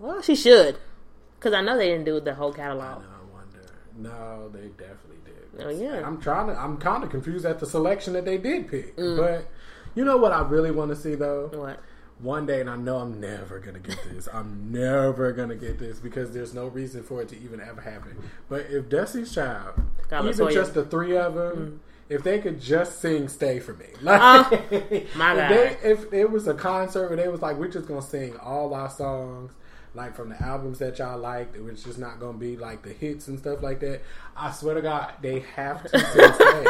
Well, 0.01 0.23
she 0.23 0.35
should, 0.37 0.79
because 1.39 1.53
I 1.55 1.61
know 1.61 1.77
they 1.77 1.89
didn't 1.89 2.05
do 2.05 2.21
the 2.21 2.35
whole 2.35 2.53
I 2.53 2.57
catalog. 2.57 3.03
know. 3.03 3.09
I 3.09 3.35
wonder. 3.35 3.69
No, 3.97 4.49
they 4.49 4.69
definitely 4.69 5.19
did. 5.25 5.65
Oh, 5.67 5.71
yeah. 5.71 6.07
I'm 6.07 6.21
trying 6.21 6.47
to. 6.49 6.59
I'm 6.61 6.77
kind 6.77 7.03
of 7.05 7.11
confused 7.11 7.45
at 7.45 7.59
the 7.59 7.67
selection 7.67 8.13
that 8.15 8.25
they 8.25 8.39
did 8.39 8.69
pick. 8.69 8.97
Mm. 8.97 9.17
But 9.17 9.49
you 9.95 10.05
know 10.05 10.17
what 10.17 10.33
I 10.33 10.43
really 10.43 10.71
want 10.71 10.91
to 10.91 10.97
see 10.97 11.15
though. 11.15 11.49
What? 11.53 11.81
one 12.21 12.47
day, 12.47 12.61
and 12.61 12.69
I 12.69 12.77
know 12.77 12.97
I'm 12.97 13.21
never 13.21 13.59
gonna 13.61 13.79
get 13.79 13.99
this. 14.13 14.29
I'm 14.33 14.73
never 14.73 15.33
gonna 15.33 15.55
get 15.55 15.79
this 15.79 15.99
because 15.99 16.33
there's 16.33 16.55
no 16.55 16.67
reason 16.67 17.03
for 17.03 17.23
it 17.23 17.29
to 17.29 17.39
even 17.39 17.61
ever 17.61 17.81
happen. 17.81 18.17
But 18.49 18.67
if 18.71 18.89
Destiny's 18.89 19.35
Child, 19.35 19.81
Got 20.11 20.27
even 20.27 20.53
just 20.53 20.75
the 20.75 20.85
three 20.85 21.17
of 21.17 21.35
them, 21.35 21.81
if 22.09 22.23
they 22.23 22.39
could 22.41 22.61
just 22.61 23.01
sing 23.01 23.29
"Stay 23.29 23.61
for 23.61 23.75
Me," 23.75 23.87
like 24.03 24.21
Oh, 24.21 24.49
my 24.51 24.67
if, 24.71 25.15
God. 25.15 25.37
they, 25.51 25.77
if 25.83 26.13
it 26.13 26.31
was 26.31 26.49
a 26.49 26.55
concert 26.55 27.09
where 27.09 27.17
they 27.17 27.29
was 27.29 27.43
like, 27.43 27.57
we're 27.57 27.69
just 27.69 27.87
gonna 27.87 28.03
sing 28.03 28.37
all 28.39 28.75
our 28.75 28.91
songs. 28.91 29.53
Like 29.95 30.14
from 30.14 30.28
the 30.28 30.41
albums 30.43 30.78
that 30.78 30.99
y'all 30.99 31.18
liked, 31.18 31.57
it 31.57 31.62
was 31.64 31.82
just 31.82 31.99
not 31.99 32.20
gonna 32.20 32.39
be 32.39 32.57
like 32.57 32.82
the 32.82 32.93
hits 32.93 33.26
and 33.28 33.39
stuff 33.39 33.62
like 33.62 33.80
that. 33.80 34.03
I 34.36 34.51
swear 34.53 34.74
to 34.74 34.82
God, 34.82 35.12
they 35.22 35.41
have 35.57 35.82
to 35.82 35.89
sing 35.89 36.01
"Stay." 36.34 36.64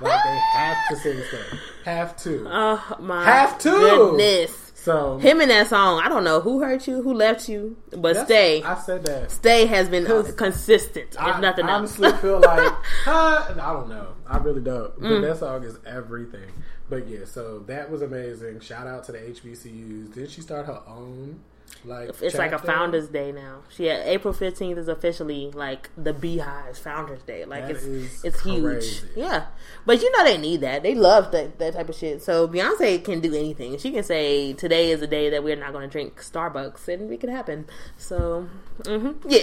like 0.00 0.24
they 0.24 0.40
have 0.54 0.76
to 0.90 0.96
sing 0.96 1.22
"Stay." 1.28 1.58
Have 1.84 2.16
to. 2.18 2.46
Oh 2.48 2.96
my 3.00 3.24
Have 3.24 3.58
to. 3.58 3.70
goodness. 3.70 4.72
so 4.74 5.18
Him 5.18 5.40
in 5.40 5.48
that 5.50 5.68
song, 5.68 6.00
I 6.02 6.08
don't 6.08 6.24
know 6.24 6.40
who 6.40 6.60
hurt 6.60 6.88
you, 6.88 7.02
who 7.02 7.12
left 7.14 7.48
you, 7.48 7.76
but 7.96 8.16
stay, 8.24 8.62
I 8.62 8.74
said 8.80 9.04
that. 9.04 9.30
stay 9.30 9.66
has 9.66 9.88
been 9.88 10.06
uh, 10.10 10.24
consistent. 10.36 11.10
If 11.12 11.20
I 11.20 11.38
nothing 11.40 11.66
honestly 11.66 12.08
else, 12.08 12.20
feel 12.20 12.40
like 12.40 12.72
huh, 13.04 13.44
I 13.60 13.72
don't 13.72 13.88
know. 13.88 14.14
I 14.26 14.38
really 14.38 14.62
don't. 14.62 14.94
But 14.98 15.02
Mm. 15.08 15.22
that 15.22 15.38
song 15.38 15.62
is 15.64 15.78
everything. 15.86 16.50
But 16.88 17.06
yeah, 17.06 17.24
so 17.26 17.60
that 17.68 17.90
was 17.90 18.02
amazing. 18.02 18.60
Shout 18.60 18.86
out 18.86 19.04
to 19.04 19.12
the 19.12 19.18
HBCUs. 19.18 20.12
Did 20.14 20.30
she 20.30 20.40
start 20.40 20.66
her 20.66 20.80
own? 20.86 21.40
Like 21.84 22.10
it's 22.22 22.36
like 22.38 22.52
a? 22.52 22.58
Founders 22.58 23.08
Day 23.08 23.32
now. 23.32 23.62
She 23.68 23.86
had 23.86 24.06
April 24.06 24.32
fifteenth 24.32 24.78
is 24.78 24.88
officially 24.88 25.50
like 25.50 25.90
the 25.96 26.12
BeyHive's 26.14 26.78
Founders 26.80 27.22
Day. 27.22 27.44
Like 27.44 27.66
That 27.66 27.76
it's 27.76 28.24
it's 28.24 28.42
huge. 28.42 29.02
Yeah, 29.16 29.46
but 29.84 30.00
you 30.00 30.10
know 30.16 30.24
they 30.24 30.38
need 30.38 30.60
that. 30.60 30.82
They 30.82 30.94
love 30.94 31.32
that 31.32 31.58
that 31.58 31.74
type 31.74 31.88
of 31.88 31.94
shit. 31.96 32.22
So 32.22 32.46
Beyonce 32.46 33.02
can 33.04 33.20
do 33.20 33.34
anything. 33.34 33.78
She 33.78 33.90
can 33.90 34.04
say 34.04 34.52
today 34.52 34.90
is 34.90 35.02
a 35.02 35.06
day 35.06 35.30
that 35.30 35.42
we're 35.42 35.56
not 35.56 35.72
going 35.72 35.88
to 35.88 35.92
drink 35.92 36.20
Starbucks, 36.20 36.86
and 36.88 37.12
it 37.12 37.20
could 37.20 37.30
happen. 37.30 37.66
So 37.96 38.48
hmm 38.86 39.12
yeah. 39.28 39.42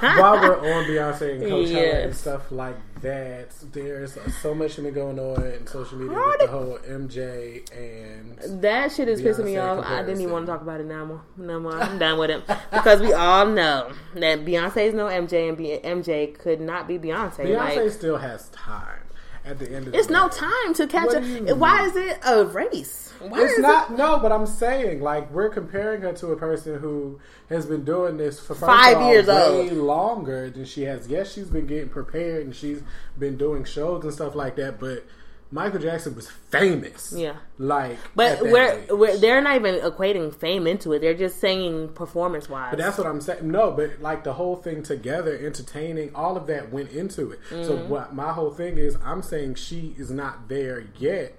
While 0.00 0.40
we're 0.40 0.58
on 0.74 0.84
Beyonce 0.84 1.32
and 1.32 1.42
Coachella 1.42 2.04
and 2.04 2.16
stuff 2.16 2.50
like 2.52 2.76
that, 3.02 3.50
there's 3.72 4.18
so 4.40 4.54
much 4.54 4.76
been 4.76 4.92
going 4.92 5.18
on 5.18 5.44
in 5.44 5.66
social 5.66 5.98
media 5.98 6.16
with 6.16 6.40
the 6.40 6.46
whole 6.46 6.78
MJ 6.78 7.64
and 7.76 8.62
That 8.62 8.92
shit 8.92 9.08
is 9.08 9.20
pissing 9.20 9.44
me 9.44 9.54
Beyonce 9.54 9.78
off. 9.78 9.86
I 9.86 10.02
didn't 10.02 10.20
even 10.20 10.32
want 10.32 10.46
to 10.46 10.52
talk 10.52 10.62
about 10.62 10.80
it 10.80 10.86
now 10.86 11.04
more. 11.04 11.22
No 11.36 11.60
more. 11.60 11.74
I'm 11.74 11.98
done 11.98 12.18
with 12.18 12.30
it 12.30 12.46
because 12.72 13.00
we 13.00 13.12
all 13.12 13.46
know 13.46 13.92
that 14.14 14.44
Beyonce 14.44 14.88
is 14.88 14.94
no 14.94 15.06
MJ, 15.06 15.48
and 15.48 15.56
B- 15.56 15.80
MJ 15.82 16.38
could 16.38 16.60
not 16.60 16.86
be 16.88 16.98
Beyonce. 16.98 17.38
Beyonce 17.38 17.84
like, 17.84 17.90
still 17.92 18.18
has 18.18 18.48
time. 18.50 19.00
At 19.48 19.58
the 19.58 19.70
end 19.74 19.88
of 19.88 19.94
it's 19.94 20.08
day. 20.08 20.12
no 20.12 20.28
time 20.28 20.74
to 20.74 20.86
catch 20.86 21.08
up. 21.14 21.22
Why 21.58 21.80
mean? 21.80 21.90
is 21.90 21.96
it 21.96 22.18
a 22.24 22.44
race? 22.44 23.12
Why 23.20 23.42
It's 23.44 23.58
not 23.58 23.96
no, 23.96 24.18
but 24.18 24.30
I'm 24.30 24.46
saying 24.46 25.00
like 25.00 25.30
we're 25.32 25.48
comparing 25.48 26.02
her 26.02 26.12
to 26.12 26.28
a 26.28 26.36
person 26.36 26.78
who 26.78 27.18
has 27.48 27.66
been 27.66 27.82
doing 27.84 28.16
this 28.18 28.38
for 28.38 28.54
Five 28.54 28.98
all, 28.98 29.10
years 29.10 29.26
way 29.26 29.70
old. 29.70 29.72
longer 29.72 30.50
than 30.50 30.64
she 30.66 30.82
has. 30.82 31.08
Yes, 31.08 31.32
she's 31.32 31.48
been 31.48 31.66
getting 31.66 31.88
prepared 31.88 32.44
and 32.44 32.54
she's 32.54 32.82
been 33.18 33.36
doing 33.36 33.64
shows 33.64 34.04
and 34.04 34.12
stuff 34.12 34.34
like 34.34 34.54
that. 34.56 34.78
But 34.78 35.04
Michael 35.50 35.80
Jackson 35.80 36.14
was 36.14 36.28
famous. 36.28 37.14
Yeah. 37.16 37.36
Like, 37.58 37.96
But 38.14 38.42
we're, 38.42 38.84
we're 38.90 39.16
they're 39.16 39.40
not 39.40 39.56
even 39.56 39.76
equating 39.76 40.34
fame 40.34 40.66
into 40.66 40.92
it. 40.92 40.98
They're 41.00 41.14
just 41.14 41.40
saying 41.40 41.94
performance 41.94 42.48
wise. 42.50 42.68
But 42.70 42.78
that's 42.78 42.98
what 42.98 43.06
I'm 43.06 43.20
saying. 43.22 43.50
No, 43.50 43.70
but 43.70 44.00
like 44.02 44.24
the 44.24 44.34
whole 44.34 44.56
thing 44.56 44.82
together, 44.82 45.34
entertaining, 45.38 46.14
all 46.14 46.36
of 46.36 46.46
that 46.48 46.70
went 46.70 46.90
into 46.90 47.30
it. 47.30 47.40
So 47.48 47.56
Mm-hmm. 47.78 47.88
what 47.88 48.14
my 48.14 48.32
whole 48.32 48.50
thing 48.52 48.76
is, 48.76 48.98
I'm 49.02 49.22
saying 49.22 49.54
she 49.54 49.94
is 49.96 50.10
not 50.10 50.48
there 50.48 50.84
yet, 50.98 51.34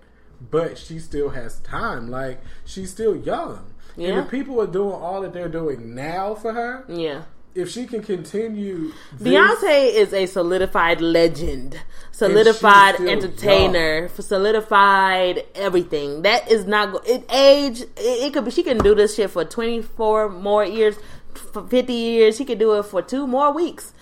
but 0.50 0.78
she 0.80 0.98
still 1.00 1.30
has 1.30 1.60
time. 1.60 2.10
Like 2.10 2.42
she's 2.66 2.90
still 2.92 3.16
young. 3.16 3.74
Yeah. 3.96 4.10
And 4.10 4.20
if 4.26 4.32
people 4.32 4.60
are 4.62 4.68
doing 4.68 4.94
all 4.94 5.22
that 5.22 5.34
they're 5.34 5.50
doing 5.50 5.94
now 5.94 6.34
for 6.34 6.54
her, 6.54 6.86
yeah. 6.88 7.24
If 7.56 7.70
she 7.70 7.86
can 7.86 8.02
continue, 8.04 8.92
this- 9.18 9.34
Beyonce 9.34 9.94
is 9.94 10.14
a 10.14 10.26
solidified 10.26 11.02
legend, 11.02 11.80
solidified 12.12 13.00
entertainer, 13.02 14.08
solidified 14.10 15.46
everything. 15.56 16.22
That 16.24 16.50
is 16.52 16.66
not 16.66 16.92
go- 16.94 17.02
it. 17.06 17.24
Age 17.32 17.82
it, 17.82 17.90
it 17.98 18.34
could 18.34 18.46
be. 18.46 18.52
She 18.52 18.64
can 18.64 18.78
do 18.78 18.94
this 18.96 19.16
shit 19.16 19.30
for 19.32 19.44
twenty 19.46 19.82
four 19.82 20.30
more 20.30 20.64
years, 20.66 20.96
for 21.34 21.68
fifty 21.68 21.94
years. 21.94 22.38
She 22.38 22.46
could 22.46 22.60
do 22.60 22.74
it 22.80 22.84
for 22.84 23.02
two 23.02 23.26
more 23.28 23.52
weeks, 23.54 23.94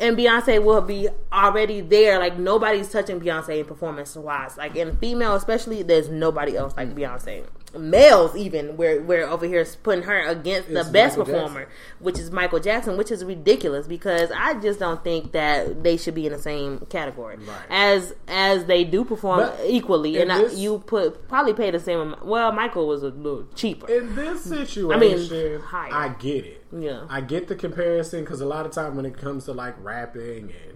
and 0.00 0.16
Beyonce 0.16 0.62
will 0.62 0.80
be 0.80 1.08
already 1.32 1.80
there. 1.80 2.18
Like 2.18 2.38
nobody's 2.38 2.90
touching 2.90 3.20
Beyonce 3.20 3.60
in 3.60 3.64
performance 3.66 4.16
wise. 4.16 4.56
Like 4.56 4.76
in 4.76 4.96
female, 4.96 5.34
especially, 5.34 5.82
there's 5.82 6.08
nobody 6.08 6.56
else 6.56 6.74
like 6.76 6.94
Beyonce. 6.94 7.44
Males 7.78 8.36
even, 8.36 8.76
we're 8.76 9.02
we're 9.02 9.26
over 9.26 9.46
here 9.46 9.66
putting 9.82 10.04
her 10.04 10.26
against 10.26 10.68
the 10.68 10.80
It's 10.80 10.88
best 10.90 11.18
Michael 11.18 11.32
performer 11.34 11.60
Jackson. 11.62 11.78
which 12.00 12.18
is 12.18 12.30
Michael 12.30 12.60
Jackson, 12.60 12.96
which 12.96 13.10
is 13.10 13.24
ridiculous 13.24 13.86
because 13.86 14.30
I 14.36 14.54
just 14.60 14.78
don't 14.78 15.02
think 15.04 15.32
that 15.32 15.82
they 15.82 15.96
should 15.96 16.14
be 16.14 16.26
in 16.26 16.32
the 16.32 16.38
same 16.38 16.80
category 16.90 17.36
Right. 17.36 17.56
as 17.70 18.14
as 18.28 18.64
they 18.66 18.84
do 18.84 19.04
perform 19.04 19.40
But 19.40 19.60
equally, 19.66 20.20
and 20.20 20.30
I, 20.32 20.46
you 20.52 20.78
put 20.80 21.28
probably 21.28 21.54
pay 21.54 21.70
the 21.70 21.80
same 21.80 22.00
amount. 22.00 22.26
Well, 22.26 22.52
Michael 22.52 22.86
was 22.86 23.02
a 23.02 23.08
little 23.08 23.46
cheaper. 23.54 23.90
in 23.90 24.14
this 24.14 24.44
situation, 24.44 25.60
i 25.62 25.66
higher. 25.66 25.92
I 25.92 26.08
get 26.10 26.44
it. 26.44 26.64
Yeah. 26.76 27.06
I 27.08 27.20
get 27.20 27.48
the 27.48 27.54
comparison 27.54 28.20
because 28.24 28.40
a 28.40 28.46
lot 28.46 28.66
of 28.66 28.72
time 28.72 28.96
when 28.96 29.06
it 29.06 29.16
comes 29.16 29.44
to 29.44 29.52
like 29.52 29.74
rapping 29.82 30.52
and 30.66 30.73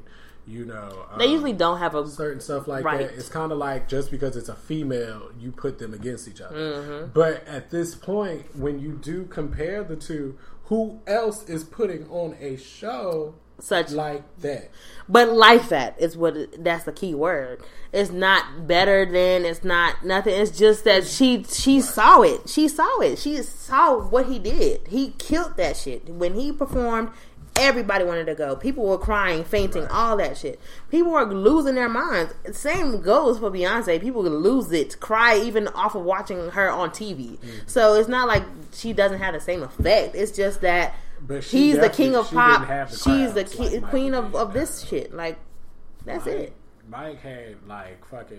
you 0.49 0.65
know, 0.65 1.07
they 1.19 1.27
um, 1.27 1.31
usually 1.33 1.53
don't 1.53 1.79
have 1.79 1.95
a 1.95 2.07
certain 2.07 2.41
stuff 2.41 2.67
like 2.67 2.85
Right. 2.85 3.07
that. 3.07 3.15
It's 3.15 3.29
kind 3.29 3.53
of 3.53 3.59
like 3.59 3.89
just 3.89 4.11
because 4.11 4.37
it's 4.37 4.49
a 4.49 4.55
female, 4.55 5.31
you 5.39 5.53
put 5.53 5.79
them 5.79 5.93
against 5.95 6.27
each 6.27 6.41
other. 6.41 6.57
Mm-hmm. 6.57 7.11
But 7.13 7.47
at 7.47 7.71
this 7.71 7.95
point, 7.95 8.57
when 8.57 8.79
you 8.79 8.93
do 8.93 9.25
compare 9.27 9.85
the 9.85 9.97
two, 9.97 10.39
who 10.65 11.01
else 11.07 11.49
is 11.49 11.65
putting 11.65 12.09
on 12.11 12.37
a 12.41 12.57
show 12.57 13.35
such 13.59 13.91
like 13.91 14.23
that? 14.41 14.71
But 15.09 15.31
like 15.33 15.69
that 15.69 16.01
is 16.01 16.17
what 16.17 16.37
it, 16.37 16.63
that's 16.65 16.85
the 16.85 16.93
key 16.93 17.15
word. 17.15 17.63
It's 17.93 18.11
not 18.11 18.67
better 18.67 19.05
than 19.05 19.45
it's 19.45 19.65
not 19.65 20.05
nothing. 20.05 20.35
It's 20.35 20.57
just 20.57 20.85
that 20.85 21.07
she 21.07 21.45
she 21.45 21.81
saw 21.81 22.23
it. 22.23 22.49
She 22.49 22.69
saw 22.69 23.01
it. 23.01 23.19
She 23.19 23.43
saw 23.43 23.99
what 23.99 24.27
he 24.27 24.39
did. 24.39 24.89
He 24.89 25.11
killed 25.19 25.57
that 25.57 25.77
shit 25.77 26.09
when 26.09 26.35
he 26.35 26.53
performed. 26.53 27.11
Everybody 27.59 28.05
wanted 28.05 28.27
to 28.27 28.35
go. 28.35 28.57
People 28.57 28.87
were 28.87 28.99
crying, 28.99 29.45
fainting, 29.45 29.87
all 29.89 30.17
that 30.17 30.37
shit. 30.39 30.61
People 30.91 31.13
were 31.13 31.25
losing 31.25 31.75
their 31.75 31.89
minds. 31.89 32.33
Same 32.53 33.01
goes 33.03 33.39
for 33.39 33.51
Beyonce. 33.51 34.01
People 34.01 34.23
would 34.23 34.33
lose 34.33 34.73
it, 34.73 34.99
cry 35.01 35.37
even 35.39 35.69
off 35.69 35.95
of 35.95 36.05
watching 36.05 36.51
her 36.51 36.71
on 36.71 36.91
TV. 36.91 37.39
Mm-hmm. 37.39 37.49
So 37.67 37.95
it's 37.95 38.09
not 38.09 38.29
like 38.29 38.45
she 38.73 38.93
doesn't 38.93 39.19
have 39.19 39.35
the 39.35 39.41
same 39.41 39.63
effect. 39.63 40.15
It's 40.15 40.33
just 40.33 40.61
that 40.61 40.95
he's 41.43 41.79
the 41.79 41.91
king 41.91 42.15
of 42.15 42.31
pop. 42.31 42.67
the 42.67 42.87
She's 42.87 43.33
the 43.33 43.45
ki- 43.45 43.79
like 43.81 43.91
queen 43.91 44.15
of, 44.15 44.35
of 44.35 44.53
this 44.53 44.87
shit. 44.87 45.13
Like 45.13 45.39
that's 46.05 46.27
Mike, 46.27 46.35
it. 46.35 46.53
Mike 46.89 47.21
had 47.21 47.57
like 47.67 48.05
fucking 48.07 48.39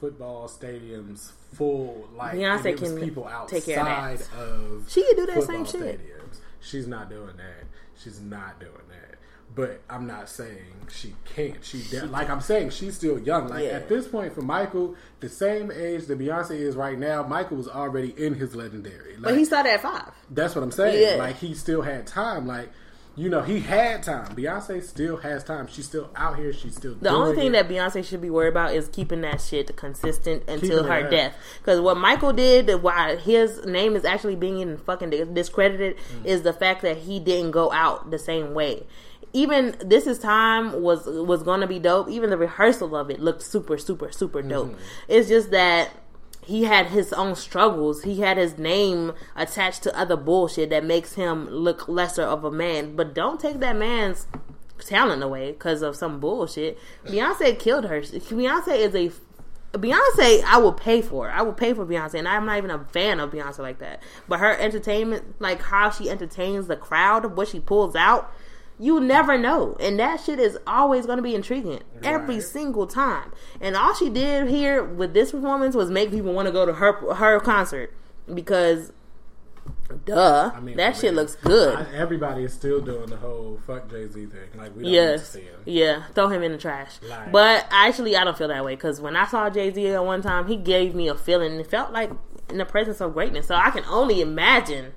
football 0.00 0.48
stadiums 0.48 1.32
full. 1.54 2.08
Like 2.16 2.34
Beyonce 2.34 2.56
and 2.58 2.66
it 2.66 2.80
was 2.80 2.92
can 2.92 3.00
people 3.00 3.26
outside 3.26 3.56
take 3.56 3.64
care 3.66 3.80
of 3.80 3.86
that. 4.30 4.38
of 4.38 4.90
She 4.90 5.02
can 5.02 5.16
do 5.16 5.26
that 5.26 5.42
same 5.42 5.64
football 5.64 5.88
shit. 5.88 6.00
Stadiums. 6.00 6.40
She's 6.60 6.86
not 6.86 7.08
doing 7.08 7.36
that. 7.36 7.64
She's 8.02 8.20
not 8.20 8.58
doing 8.60 8.72
that. 8.88 9.16
But 9.52 9.80
I'm 9.90 10.06
not 10.06 10.28
saying 10.28 10.64
she 10.92 11.14
can't. 11.34 11.56
She 11.64 11.82
de- 11.90 12.06
like 12.06 12.30
I'm 12.30 12.40
saying 12.40 12.70
she's 12.70 12.94
still 12.94 13.18
young. 13.18 13.48
Like 13.48 13.64
Yeah. 13.64 13.70
at 13.70 13.88
this 13.88 14.06
point 14.06 14.32
for 14.32 14.42
Michael, 14.42 14.94
the 15.18 15.28
same 15.28 15.72
age 15.72 16.06
that 16.06 16.18
Beyonce 16.20 16.52
is 16.52 16.76
right 16.76 16.96
now, 16.96 17.24
Michael 17.24 17.56
was 17.56 17.66
already 17.68 18.14
in 18.16 18.34
his 18.34 18.54
legendary. 18.54 19.14
Like, 19.14 19.22
But 19.24 19.38
he 19.38 19.44
started 19.44 19.70
at 19.72 19.82
five. 19.82 20.12
that's 20.30 20.54
what 20.54 20.62
I'm 20.62 20.70
saying. 20.70 21.02
Yeah. 21.02 21.16
Like 21.22 21.36
he 21.36 21.54
still 21.54 21.82
had 21.82 22.06
time. 22.06 22.46
Like 22.46 22.70
you 23.20 23.28
know, 23.28 23.42
he 23.42 23.60
had 23.60 24.02
time. 24.02 24.34
Beyonce 24.34 24.82
still 24.82 25.18
has 25.18 25.44
time. 25.44 25.66
She's 25.66 25.84
still 25.84 26.08
out 26.16 26.38
here. 26.38 26.54
She's 26.54 26.74
still. 26.74 26.94
The 26.94 27.10
only 27.10 27.36
thing 27.36 27.52
that 27.52 27.68
Beyonce 27.68 28.02
should 28.02 28.22
be 28.22 28.30
worried 28.30 28.48
about 28.48 28.72
is 28.74 28.88
keeping 28.88 29.20
that 29.20 29.42
shit 29.42 29.76
consistent 29.76 30.44
until 30.48 30.78
Keeping 30.78 30.84
her 30.90 31.10
death. 31.10 31.34
Because 31.58 31.80
what 31.82 31.98
Michael 31.98 32.32
did, 32.32 32.82
why 32.82 33.16
his 33.16 33.66
name 33.66 33.94
is 33.94 34.06
actually 34.06 34.36
being 34.36 34.78
fucking 34.78 35.10
discredited, 35.34 35.96
Mm. 35.96 36.24
is 36.24 36.42
the 36.42 36.54
fact 36.54 36.80
that 36.80 36.96
he 36.96 37.20
didn't 37.20 37.50
go 37.50 37.70
out 37.72 38.10
the 38.10 38.18
same 38.18 38.54
way. 38.54 38.86
Even 39.34 39.76
this 39.84 40.06
is 40.06 40.18
time 40.18 40.80
was 40.82 41.04
was 41.04 41.42
going 41.42 41.60
to 41.60 41.66
be 41.66 41.78
dope. 41.78 42.08
Even 42.08 42.30
the 42.30 42.38
rehearsal 42.38 42.96
of 42.96 43.10
it 43.10 43.20
looked 43.20 43.42
super, 43.42 43.76
super, 43.76 44.10
super 44.10 44.40
dope. 44.40 44.68
Mm-hmm. 44.68 44.80
It's 45.08 45.28
just 45.28 45.50
that 45.50 45.90
he 46.42 46.64
had 46.64 46.86
his 46.86 47.12
own 47.12 47.36
struggles. 47.36 48.02
He 48.02 48.20
had 48.20 48.36
his 48.36 48.58
name 48.58 49.12
attached 49.36 49.82
to 49.84 49.98
other 49.98 50.16
bullshit 50.16 50.70
that 50.70 50.84
makes 50.84 51.14
him 51.14 51.48
look 51.48 51.88
lesser 51.88 52.22
of 52.22 52.44
a 52.44 52.50
man. 52.50 52.96
But 52.96 53.14
don't 53.14 53.40
take 53.40 53.60
that 53.60 53.76
man's 53.76 54.26
talent 54.78 55.22
away 55.22 55.52
because 55.52 55.82
of 55.82 55.96
some 55.96 56.20
bullshit. 56.20 56.78
Beyonce 57.04 57.58
killed 57.58 57.84
her. 57.84 58.00
Beyonce 58.00 58.76
is 58.76 58.94
a 58.94 59.12
Beyonce. 59.72 60.42
I 60.44 60.58
will 60.58 60.72
pay 60.72 61.00
for. 61.00 61.30
I 61.30 61.42
will 61.42 61.52
pay 61.52 61.72
for 61.72 61.86
Beyonce, 61.86 62.14
and 62.14 62.26
I'm 62.26 62.46
not 62.46 62.58
even 62.58 62.70
a 62.70 62.84
fan 62.86 63.20
of 63.20 63.30
Beyonce 63.30 63.58
like 63.58 63.78
that. 63.78 64.02
But 64.26 64.40
her 64.40 64.56
entertainment, 64.58 65.40
like 65.40 65.62
how 65.62 65.90
she 65.90 66.10
entertains 66.10 66.66
the 66.66 66.76
crowd, 66.76 67.36
what 67.36 67.48
she 67.48 67.60
pulls 67.60 67.94
out. 67.94 68.32
You 68.82 68.98
never 68.98 69.36
know, 69.36 69.76
and 69.78 69.98
that 70.00 70.20
shit 70.22 70.38
is 70.40 70.56
always 70.66 71.04
going 71.04 71.18
to 71.18 71.22
be 71.22 71.34
intriguing 71.34 71.80
every 72.02 72.36
Right. 72.36 72.42
single 72.42 72.86
time. 72.86 73.30
And 73.60 73.76
all 73.76 73.94
she 73.94 74.08
did 74.08 74.48
here 74.48 74.82
with 74.82 75.12
this 75.12 75.32
performance 75.32 75.76
was 75.76 75.90
make 75.90 76.10
people 76.10 76.32
want 76.32 76.46
to 76.46 76.52
go 76.52 76.64
to 76.64 76.72
her 76.72 76.92
her 77.14 77.40
concert 77.40 77.92
because, 78.32 78.90
duh, 80.06 80.52
I 80.54 80.60
mean, 80.60 80.76
that 80.78 80.96
shit 80.96 81.12
looks 81.14 81.36
good. 81.36 81.76
I- 81.76 81.86
everybody 81.94 82.44
is 82.44 82.52
still 82.54 82.80
doing 82.80 83.06
the 83.10 83.16
whole 83.16 83.58
fuck 83.66 83.90
Jay 83.90 84.08
Z 84.08 84.26
thing. 84.26 84.40
Like 84.56 84.74
we 84.74 84.84
don't 84.84 84.92
need 84.92 85.18
to 85.18 85.18
see 85.18 85.40
him. 85.42 85.60
Yeah. 85.66 86.02
Throw 86.14 86.28
him 86.28 86.42
in 86.42 86.52
the 86.52 86.58
trash. 86.58 86.98
Like- 87.06 87.32
but 87.32 87.66
actually, 87.70 88.16
I 88.16 88.24
don't 88.24 88.38
feel 88.38 88.48
that 88.48 88.64
way 88.64 88.76
because 88.76 89.00
when 89.00 89.14
I 89.14 89.26
saw 89.26 89.50
Jay 89.50 89.70
Z 89.72 89.86
at 89.88 90.04
one 90.04 90.22
time, 90.22 90.46
he 90.46 90.56
gave 90.56 90.94
me 90.94 91.08
a 91.08 91.14
feeling. 91.14 91.52
It 91.60 91.66
felt 91.66 91.92
like 91.92 92.10
in 92.48 92.58
the 92.58 92.64
presence 92.64 93.00
of 93.02 93.12
greatness. 93.12 93.46
So 93.48 93.54
I 93.54 93.70
can 93.70 93.84
only 93.90 94.20
imagine 94.22 94.92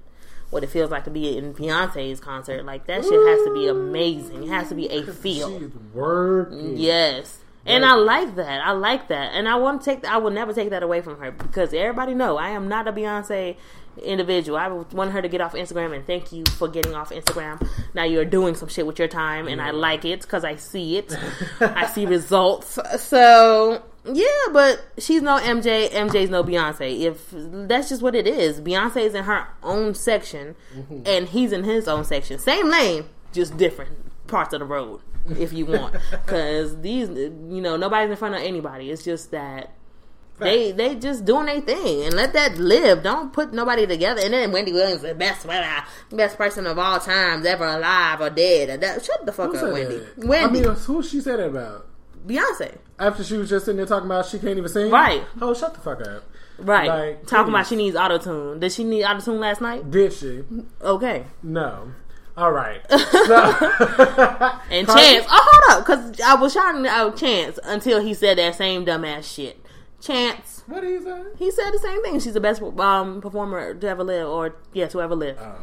what 0.54 0.64
it 0.64 0.70
feels 0.70 0.91
like 0.91 1.04
to 1.06 1.10
be 1.10 1.38
in 1.38 1.54
Beyonce's 1.54 2.20
concert. 2.20 2.64
Like 2.64 2.86
that 2.88 3.04
shit 3.04 3.12
has 3.12 3.43
to 3.45 3.51
be 3.54 3.68
amazing. 3.68 4.43
It 4.43 4.49
has 4.49 4.70
to 4.70 4.76
be 4.76 4.88
a 4.88 5.04
feel. 5.04 5.60
She's 5.60 5.70
working. 5.93 6.78
Yes. 6.78 7.39
And 7.66 7.86
I 7.86 7.93
like 7.95 8.36
that. 8.36 8.62
I 8.66 8.72
like 8.72 9.08
that. 9.08 9.32
And 9.34 9.47
I 9.47 9.56
want 9.56 9.82
to 9.82 9.86
take 9.86 10.06
I 10.06 10.18
will 10.18 10.32
never 10.32 10.54
take 10.54 10.70
that 10.70 10.84
away 10.84 11.01
from 11.01 11.20
her 11.20 11.32
because 11.32 11.74
everybody 11.74 12.14
know 12.14 12.38
I 12.38 12.49
am 12.49 12.68
not 12.68 12.88
a 12.88 12.93
Beyonce 12.93 13.56
individual. 14.01 14.58
I 14.58 14.68
want 14.68 15.12
her 15.12 15.22
to 15.22 15.28
get 15.28 15.41
off 15.41 15.54
Instagram 15.54 15.95
and 15.95 16.06
thank 16.06 16.32
you 16.32 16.43
for 16.58 16.68
getting 16.68 16.93
off 16.93 17.10
Instagram. 17.10 17.68
Now 17.93 18.04
you're 18.04 18.26
doing 18.26 18.56
some 18.56 18.68
shit 18.68 18.86
with 18.86 18.99
your 18.99 19.08
time 19.08 19.47
and 19.47 19.62
I 19.62 19.72
like 19.72 20.06
it 20.06 20.28
cuz 20.28 20.43
I 20.43 20.56
see 20.56 20.97
it. 20.97 21.16
I 21.60 21.88
see 21.88 22.06
results. 22.06 22.80
So, 22.97 23.82
yeah, 24.06 24.26
but 24.51 24.84
she's 24.97 25.22
no 25.22 25.39
MJ, 25.39 25.89
MJ's 25.89 26.30
no 26.30 26.43
Beyonce. 26.43 27.01
If 27.01 27.28
that's 27.32 27.89
just 27.89 28.01
what 28.01 28.16
it 28.16 28.28
is. 28.28 28.62
Beyonce's 28.62 29.14
in 29.14 29.24
her 29.24 29.47
own 29.62 29.93
section 29.95 30.56
mm-hmm. 30.76 31.01
and 31.06 31.30
he's 31.30 31.51
in 31.51 31.64
his 31.64 31.88
own 31.88 32.04
section. 32.04 32.39
Same 32.39 32.70
lane, 32.70 33.06
just 33.32 33.58
different 33.58 34.28
parts 34.28 34.54
of 34.54 34.60
the 34.60 34.66
road 34.66 35.01
if 35.38 35.54
you 35.54 35.66
want 35.66 35.95
because 36.12 36.82
these 36.82 37.10
you 37.10 37.62
know 37.62 37.78
nobody's 37.78 38.10
in 38.10 38.18
front 38.18 38.36
of 38.36 38.41
anybody 38.41 38.89
it's 38.89 39.04
just 39.04 39.32
that 39.32 39.72
they 40.39 40.72
they 40.72 40.95
just 40.95 41.24
doing 41.24 41.45
their 41.45 41.62
thing 41.62 42.04
and 42.04 42.14
let 42.14 42.34
that 42.34 42.58
live 42.58 43.04
don't 43.04 43.32
put 43.32 43.54
nobody 43.54 43.86
together 43.86 44.22
and 44.22 44.34
then 44.34 44.51
wendy 44.51 44.74
williams 44.74 45.01
the 45.01 45.14
best 45.16 45.47
best 46.12 46.38
person 46.38 46.66
of 46.68 46.78
all 46.78 46.99
times 46.99 47.45
ever 47.45 47.66
alive 47.66 48.20
or 48.20 48.30
dead 48.30 48.70
or 48.70 48.78
that, 48.78 49.04
shut 49.04 49.26
the 49.26 49.32
fuck 49.32 49.51
Who 49.51 49.58
up 49.58 49.74
wendy 49.74 49.97
that? 49.97 50.18
wendy 50.18 50.60
I 50.62 50.64
mean, 50.64 50.76
who 50.76 51.04
she 51.04 51.22
said 51.22 51.39
that 51.39 51.47
about? 51.47 51.88
Beyonce 52.26 52.78
After 52.99 53.24
she 53.24 53.38
was 53.38 53.49
just 53.49 53.65
sitting 53.65 53.78
there 53.78 53.86
talking 53.86 54.05
about 54.07 54.26
she 54.26 54.39
can't 54.39 54.57
even 54.57 54.69
sing. 54.69 54.91
Right. 54.91 55.24
Oh, 55.41 55.53
shut 55.53 55.74
the 55.74 55.82
fuck 55.82 56.01
up. 56.01 56.24
right 56.57 56.88
Like, 56.88 57.28
talking 57.28 57.49
about 57.53 57.67
she 57.67 57.76
needs 57.76 57.95
auto-tune 57.95 58.59
did 58.59 58.71
she 58.71 58.84
need 58.84 59.03
auto-tune 59.03 59.39
last 59.39 59.61
night 59.61 59.89
Did 59.89 60.13
she? 60.13 60.43
okay 60.82 61.26
No. 61.41 61.91
All 62.36 62.51
right. 62.51 62.82
So, 62.89 63.36
and 64.69 64.88
chance 64.88 65.26
oh 65.30 65.49
hold 65.51 65.78
up 65.80 65.86
because 65.86 66.19
i 66.21 66.36
was 66.36 66.53
shouting 66.53 66.86
out 66.88 67.15
chance 67.15 67.57
until 67.63 68.01
he 68.01 68.13
said 68.13 68.38
that 68.38 68.55
same 68.55 68.86
dumbass 68.86 69.24
shit 69.34 69.63
chance 70.01 70.53
what 70.65 70.82
did 70.82 70.97
he 70.99 71.03
say? 71.03 71.21
He 71.38 71.51
said 71.51 71.71
the 71.71 71.80
same 71.80 72.01
thing. 72.03 72.19
She's 72.19 72.34
the 72.34 72.39
best 72.39 72.61
um, 72.61 73.19
performer 73.21 73.74
to 73.74 73.88
ever 73.88 74.03
live, 74.03 74.28
or 74.28 74.55
yes, 74.71 74.93
to 74.93 75.01
ever 75.01 75.15
live. 75.15 75.38
Oh. 75.39 75.55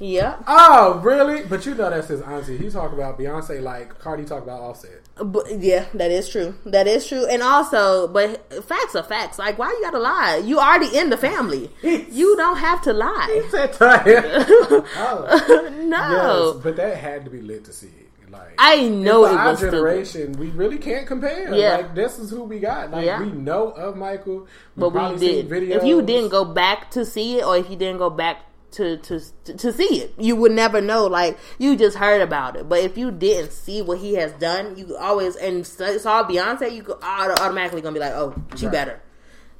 Yeah, 0.00 0.36
Oh, 0.46 1.00
really? 1.02 1.42
But 1.44 1.66
you 1.66 1.74
know 1.74 1.90
that's 1.90 2.08
his 2.08 2.20
auntie. 2.22 2.56
He 2.56 2.70
talk 2.70 2.92
about 2.92 3.18
Beyonce 3.18 3.60
like 3.60 3.98
Cardi 3.98 4.24
talk 4.24 4.42
about 4.42 4.60
Offset. 4.60 4.97
But 5.24 5.60
yeah, 5.60 5.86
that 5.94 6.10
is 6.10 6.28
true. 6.28 6.54
That 6.66 6.86
is 6.86 7.06
true. 7.06 7.26
And 7.26 7.42
also, 7.42 8.08
but 8.08 8.64
facts 8.64 8.94
are 8.94 9.02
facts. 9.02 9.38
Like, 9.38 9.58
why 9.58 9.68
you 9.70 9.80
gotta 9.82 9.98
lie? 9.98 10.36
You 10.44 10.58
already 10.58 10.96
in 10.96 11.10
the 11.10 11.16
family. 11.16 11.70
You 11.82 12.36
don't 12.36 12.58
have 12.58 12.82
to 12.82 12.92
lie. 12.92 13.42
Oh, 14.96 15.70
No, 15.82 16.52
yes, 16.54 16.62
but 16.62 16.76
that 16.76 16.96
had 16.96 17.24
to 17.24 17.30
be 17.30 17.40
lit 17.40 17.64
to 17.66 17.72
see. 17.72 17.86
it. 17.88 18.04
Like 18.30 18.56
I 18.58 18.86
know 18.88 19.24
it 19.24 19.32
our 19.34 19.48
was 19.50 19.58
stupid. 19.58 19.72
generation, 19.76 20.32
we 20.32 20.48
really 20.50 20.76
can't 20.76 21.06
compare. 21.06 21.54
Yeah. 21.54 21.76
Like 21.76 21.94
this 21.94 22.18
is 22.18 22.28
who 22.28 22.42
we 22.44 22.58
got. 22.58 22.90
Like 22.90 23.06
Yeah. 23.06 23.22
we 23.22 23.30
know 23.32 23.68
of 23.70 23.96
Michael, 23.96 24.46
but 24.76 24.90
we 24.90 25.16
did. 25.16 25.48
Videos. 25.48 25.76
If 25.76 25.84
you 25.84 26.02
didn't 26.02 26.28
go 26.28 26.44
back 26.44 26.90
to 26.90 27.06
see 27.06 27.38
it, 27.38 27.44
or 27.46 27.56
if 27.56 27.70
you 27.70 27.76
didn't 27.76 27.96
go 27.96 28.10
back 28.10 28.42
to 28.72 28.96
to 28.98 29.20
to 29.56 29.72
see 29.72 30.00
it, 30.02 30.14
you 30.18 30.36
would 30.36 30.52
never 30.52 30.80
know. 30.80 31.06
Like 31.06 31.38
you 31.58 31.76
just 31.76 31.96
heard 31.96 32.20
about 32.20 32.56
it, 32.56 32.68
but 32.68 32.80
if 32.80 32.98
you 32.98 33.10
didn't 33.10 33.52
see 33.52 33.80
what 33.82 33.98
he 33.98 34.14
has 34.14 34.32
done, 34.32 34.76
you 34.76 34.96
always 34.96 35.36
and 35.36 35.66
saw 35.66 36.22
Beyonce, 36.24 36.74
you 36.74 36.82
could 36.82 36.98
automatically 37.02 37.80
gonna 37.80 37.94
be 37.94 38.00
like, 38.00 38.12
oh, 38.14 38.34
she 38.56 38.66
Right. 38.66 38.72
better. 38.72 39.00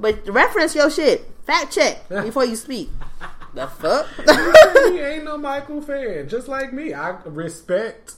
But 0.00 0.28
reference 0.28 0.74
your 0.74 0.90
shit, 0.90 1.26
fact 1.44 1.72
check 1.72 2.08
before 2.08 2.44
you 2.44 2.54
speak. 2.56 2.90
the 3.54 3.66
fuck. 3.66 4.06
he 4.92 5.00
ain't 5.00 5.24
no 5.24 5.36
Michael 5.38 5.80
fan, 5.82 6.28
just 6.28 6.46
like 6.48 6.72
me. 6.72 6.92
I 6.94 7.10
respect 7.24 8.14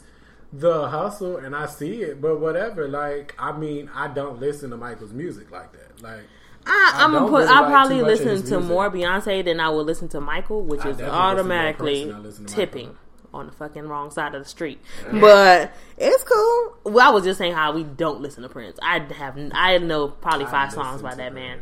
the 0.53 0.89
hustle 0.89 1.37
and 1.37 1.55
I 1.55 1.67
see 1.67 2.03
it, 2.03 2.21
but 2.21 2.41
whatever. 2.41 2.89
Like, 2.89 3.35
I 3.39 3.57
mean, 3.57 3.89
I 3.95 4.09
don't 4.09 4.41
listen 4.41 4.71
to 4.71 4.77
Michael's 4.77 5.13
music 5.13 5.51
like 5.51 5.73
that. 5.73 6.03
Like, 6.03 6.25
I, 6.71 6.93
I'm 7.05 7.13
gonna 7.13 7.29
put. 7.29 7.39
really 7.39 7.49
I'll 7.49 7.63
like 7.63 7.71
probably 7.71 7.97
too 7.97 8.03
much 8.03 8.21
of 8.21 8.27
listen 8.27 8.51
to 8.51 8.61
more 8.61 8.91
Beyonce 8.91 9.45
than 9.45 9.61
I 9.61 9.69
will 9.71 9.85
listen 9.85 10.09
to 10.09 10.21
Michael, 10.21 10.63
which 10.63 10.81
I 10.81 10.91
is 10.91 10.97
definitely 10.97 11.05
listen 11.05 11.07
to 11.07 11.13
more 11.13 11.23
automatically 11.23 11.95
person 11.95 12.09
than 12.09 12.17
I 12.17 12.21
listen 12.21 12.47
to 12.47 12.55
tipping 12.55 12.99
on 13.33 13.47
the 13.47 13.53
fucking 13.53 13.87
wrong 13.89 14.11
side 14.11 14.35
of 14.35 14.43
the 14.43 14.49
street. 14.49 14.81
But 15.13 15.73
it's 15.99 16.25
cool. 16.25 16.77
Well, 16.85 17.09
I 17.09 17.13
was 17.13 17.25
just 17.25 17.39
saying 17.39 17.55
how 17.55 17.73
we 17.73 17.85
don't 17.85 18.21
listen 18.21 18.43
to 18.43 18.49
Prince. 18.49 18.79
I 18.83 19.01
have. 19.01 19.39
I 19.53 19.79
know 19.79 20.09
probably 20.09 20.47
five 20.47 20.73
songs 20.73 21.03
by 21.03 21.15
that 21.15 21.35
man. 21.35 21.61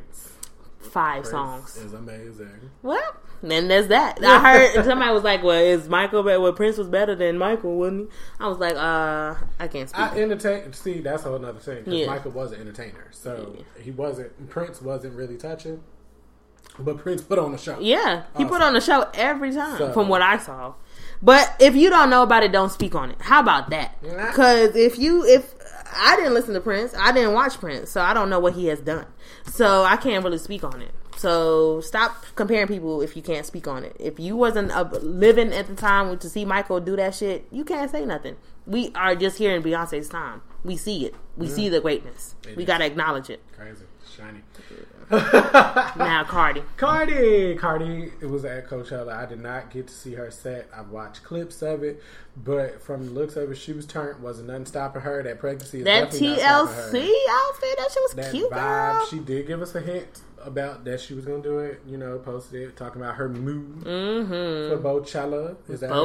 Five 0.89 1.23
Prince 1.23 1.31
songs. 1.31 1.77
is 1.77 1.93
amazing. 1.93 2.71
Well, 2.83 3.17
then 3.43 3.69
there's 3.69 3.89
that. 3.89 4.19
I 4.25 4.39
heard 4.75 4.85
somebody 4.85 5.13
was 5.13 5.23
like, 5.25 5.43
"Well, 5.43 5.61
is 5.61 5.89
Michael? 5.89 6.23
Be- 6.23 6.37
well, 6.37 6.53
Prince 6.53 6.77
was 6.79 6.89
better 6.89 7.15
than 7.15 7.39
Michael, 7.39 7.77
wasn't 7.77 8.11
he?" 8.11 8.17
I 8.45 8.49
was 8.49 8.59
like, 8.59 8.75
"Uh, 8.75 9.35
I 9.61 9.69
can't 9.69 9.89
speak." 9.89 10.01
I 10.01 10.19
entertain. 10.21 10.73
See, 10.73 11.01
that's 11.01 11.25
a 11.25 11.29
whole 11.29 11.45
other 11.45 11.59
thing. 11.61 11.85
Yeah. 11.87 12.07
Michael 12.07 12.33
was 12.33 12.53
an 12.53 12.61
entertainer, 12.61 13.09
so 13.11 13.57
he 13.81 13.91
wasn't. 13.91 14.49
Prince 14.51 14.83
wasn't 14.83 15.15
really 15.15 15.37
touching, 15.37 15.83
but 16.79 16.99
Prince 16.99 17.23
put 17.23 17.39
on 17.39 17.55
a 17.55 17.59
show. 17.59 17.79
Yeah, 17.81 18.25
he 18.37 18.45
put 18.45 18.61
on 18.63 18.73
the 18.75 18.81
show 18.81 19.07
every 19.15 19.53
time, 19.53 19.79
So- 19.79 19.93
from 19.93 20.09
what 20.09 20.23
I 20.23 20.39
saw. 20.39 20.75
But 21.21 21.53
if 21.59 21.75
you 21.75 21.91
don't 21.91 22.11
know 22.11 22.23
about 22.23 22.45
it, 22.45 22.53
don't 22.53 22.71
speak 22.71 22.95
on 22.95 23.11
it. 23.11 23.21
How 23.21 23.41
about 23.41 23.71
that? 23.71 24.01
Because 24.03 24.77
if 24.77 24.99
you, 25.01 25.25
if 25.25 25.53
I 25.97 26.15
didn't 26.15 26.33
listen 26.35 26.55
to 26.55 26.61
Prince, 26.61 26.95
I 26.97 27.11
didn't 27.11 27.33
watch 27.35 27.59
Prince, 27.59 27.91
so 27.91 28.01
I 28.01 28.15
don't 28.15 28.31
know 28.31 28.39
what 28.39 28.53
he 28.53 28.67
has 28.67 28.79
done. 28.81 29.07
So 29.51 29.85
I 29.85 29.97
can't 29.97 30.25
really 30.25 30.39
speak 30.39 30.65
on 30.65 30.83
it. 30.83 30.93
So 31.17 31.81
stop 31.81 32.25
comparing 32.37 32.69
people 32.69 33.03
if 33.03 33.17
you 33.17 33.23
can't 33.23 33.45
speak 33.45 33.67
on 33.67 33.83
it. 33.83 33.97
If 33.99 34.21
you 34.21 34.37
wasn't 34.37 34.73
living 35.03 35.53
at 35.53 35.67
the 35.67 35.75
time 35.75 36.17
to 36.17 36.31
see 36.31 36.45
Michael 36.45 36.79
do 36.79 36.95
that 36.97 37.15
shit, 37.15 37.47
you 37.51 37.65
can't 37.65 37.91
say 37.91 38.05
nothing. 38.05 38.37
We 38.67 38.93
are 38.95 39.17
just 39.17 39.39
here 39.39 39.57
in 39.57 39.63
Beyonce's 39.63 40.09
time. 40.09 40.43
We 40.63 40.77
see 40.77 41.07
it. 41.07 41.15
We 41.37 41.49
see 41.49 41.69
the 41.69 41.81
greatness. 41.81 42.37
It 42.47 42.57
we 42.57 42.65
gotta 42.65 42.85
acknowledge 42.85 43.31
it. 43.31 43.43
Crazy, 43.57 43.85
shiny. 44.17 44.43
Now, 45.11 46.25
Cardi. 46.29 46.63
Cardi, 46.77 47.55
Cardi, 47.57 48.13
it 48.21 48.27
was 48.27 48.45
at 48.45 48.69
Coachella. 48.69 49.13
I 49.17 49.27
did 49.27 49.41
not 49.41 49.71
get 49.71 49.89
to 49.89 49.93
see 49.95 50.15
her 50.15 50.31
set. 50.31 50.69
I 50.75 50.83
watched 50.83 51.23
clips 51.25 51.63
of 51.63 51.83
it, 51.83 52.03
but 52.37 52.83
from 52.83 53.07
the 53.07 53.11
looks 53.13 53.37
of 53.37 53.51
it, 53.51 53.57
she 53.57 53.73
was 53.73 53.87
turned. 53.87 54.23
Wasn't 54.23 54.49
nothing 54.49 54.67
stopping 54.67 55.03
her. 55.03 55.23
That 55.23 55.39
pregnancy 55.39 55.79
is 55.79 55.85
That 55.85 56.11
definitely 56.13 56.29
not 56.43 56.69
stopping 56.69 57.01
TLC 57.03 57.13
outfit, 57.31 57.79
that 57.79 57.91
she 57.93 58.01
was 58.01 58.13
That 58.15 58.31
cute, 58.33 58.51
vibe. 58.51 58.95
girl. 58.99 59.07
She 59.07 59.19
did 59.21 59.47
give 59.47 59.63
us 59.63 59.75
a 59.75 59.81
hint 59.81 60.21
about 60.45 60.85
that 60.85 61.01
she 61.01 61.15
was 61.15 61.25
gonna 61.25 61.43
do 61.43 61.59
it. 61.59 61.81
You 61.87 61.97
know, 61.99 62.19
posted 62.19 62.63
it 62.63 62.77
talking 62.77 63.01
about 63.03 63.17
her 63.17 63.29
mood 63.29 63.85
Mm-hmm. 63.85 64.71
for 64.71 64.79
Bochella. 64.83 65.57
Is 65.69 65.81
that 65.81 65.91
how 65.91 66.05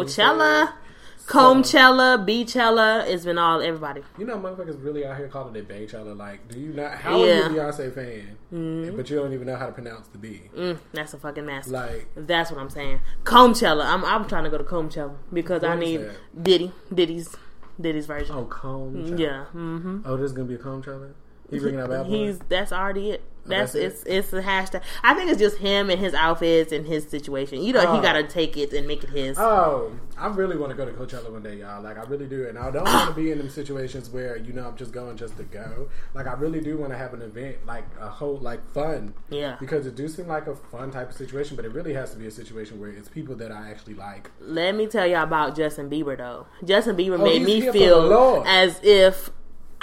you 1.27 1.63
say 1.63 1.77
Bochella, 1.79 2.19
it? 2.19 2.25
Beachella. 2.27 3.07
It's 3.07 3.25
been 3.25 3.37
all 3.37 3.61
everybody. 3.61 4.01
You 4.17 4.25
know, 4.25 4.37
motherfuckers 4.37 4.83
really 4.83 5.05
out 5.05 5.17
here 5.17 5.27
calling 5.27 5.55
it 5.55 5.67
Baychella. 5.67 6.17
Like, 6.17 6.47
do 6.49 6.59
you 6.59 6.73
not? 6.73 6.95
How 6.95 7.17
Yeah. 7.23 7.47
are 7.47 7.51
you 7.51 7.59
a 7.59 7.63
Beyonce 7.71 7.93
fan, 7.93 8.95
but 8.95 9.09
you 9.09 9.15
don't 9.17 9.33
even 9.33 9.47
know 9.47 9.55
how 9.55 9.65
to 9.67 9.71
pronounce 9.71 10.07
the 10.09 10.17
B? 10.17 10.41
Mm, 10.55 10.77
that's 10.91 11.13
a 11.13 11.17
fucking 11.17 11.45
mess. 11.45 11.67
Like, 11.67 12.07
That's 12.15 12.51
what 12.51 12.59
I'm 12.59 12.69
saying. 12.69 12.99
Coachella. 13.23 13.85
I'm 13.85 14.03
I'm 14.05 14.27
trying 14.27 14.43
to 14.43 14.49
go 14.49 14.57
to 14.57 14.63
Coachella 14.63 15.15
because 15.31 15.63
I 15.63 15.75
need 15.75 15.97
that? 16.01 16.43
Diddy, 16.43 16.71
Diddy's, 16.93 17.35
Diddy's 17.79 18.05
version. 18.05 18.35
oh, 18.35 18.45
comb. 18.45 19.17
yeah. 19.17 19.45
Mm-hmm. 19.55 20.01
Oh, 20.05 20.17
this 20.17 20.25
is 20.27 20.33
gonna 20.33 20.47
be 20.47 20.55
a 20.55 20.59
Coachella. 20.59 21.11
He 21.49 21.59
bringing 21.59 21.79
out 21.81 21.89
bad. 21.89 22.05
He's 22.07 22.39
that's 22.49 22.71
already 22.71 23.11
it. 23.11 23.21
Oh, 23.45 23.49
that's, 23.49 23.73
that's 23.73 24.03
it's 24.05 24.31
it's 24.31 24.31
a 24.33 24.41
hashtag. 24.41 24.81
I 25.03 25.13
think 25.13 25.29
it's 25.29 25.37
just 25.39 25.57
him 25.57 25.89
and 25.89 25.99
his 25.99 26.13
outfits 26.13 26.71
and 26.71 26.87
his 26.87 27.09
situation. 27.09 27.61
You 27.61 27.73
know, 27.73 27.81
he 27.81 27.99
Oh. 27.99 28.01
got 28.01 28.13
to 28.13 28.23
take 28.23 28.55
it 28.55 28.71
and 28.71 28.87
make 28.87 29.03
it 29.03 29.09
his. 29.09 29.37
Oh, 29.37 29.91
I 30.17 30.27
really 30.27 30.55
want 30.55 30.69
to 30.69 30.77
go 30.77 30.85
to 30.85 30.93
Coachella 30.93 31.29
one 31.29 31.43
day, 31.43 31.57
y'all. 31.57 31.83
Like, 31.83 31.97
I 31.97 32.03
really 32.03 32.25
do, 32.25 32.47
and 32.47 32.57
I 32.57 32.71
don't 32.71 32.85
want 32.85 33.09
to 33.09 33.13
be 33.13 33.31
in 33.31 33.39
them 33.39 33.49
situations 33.49 34.09
where 34.09 34.37
you 34.37 34.53
know 34.53 34.65
I'm 34.65 34.77
just 34.77 34.93
going 34.93 35.17
just 35.17 35.35
to 35.35 35.43
go. 35.43 35.89
Like, 36.13 36.25
I 36.25 36.33
really 36.35 36.61
do 36.61 36.77
want 36.77 36.93
to 36.93 36.97
have 36.97 37.13
an 37.13 37.21
event, 37.21 37.65
like 37.65 37.83
a 37.99 38.07
whole 38.07 38.37
like 38.37 38.65
fun, 38.71 39.13
Yeah. 39.29 39.57
because 39.59 39.85
it 39.87 39.95
do 39.95 40.07
seem 40.07 40.27
like 40.27 40.47
a 40.47 40.55
fun 40.55 40.91
type 40.91 41.09
of 41.09 41.15
situation, 41.17 41.57
but 41.57 41.65
it 41.65 41.73
really 41.73 41.93
has 41.95 42.11
to 42.11 42.17
be 42.17 42.27
a 42.27 42.31
situation 42.31 42.79
where 42.79 42.91
it's 42.91 43.09
people 43.09 43.35
that 43.35 43.51
I 43.51 43.69
actually 43.69 43.95
like. 43.95 44.31
Let 44.39 44.73
me 44.75 44.87
tell 44.87 45.05
y'all 45.05 45.23
about 45.23 45.53
Justin 45.57 45.89
Bieber 45.89 46.17
though. 46.17 46.47
Justin 46.63 46.95
Bieber 46.95 47.19
Oh, 47.19 47.23
made 47.25 47.41
me 47.43 47.69
feel 47.71 48.41
as 48.47 48.79
if 48.83 49.31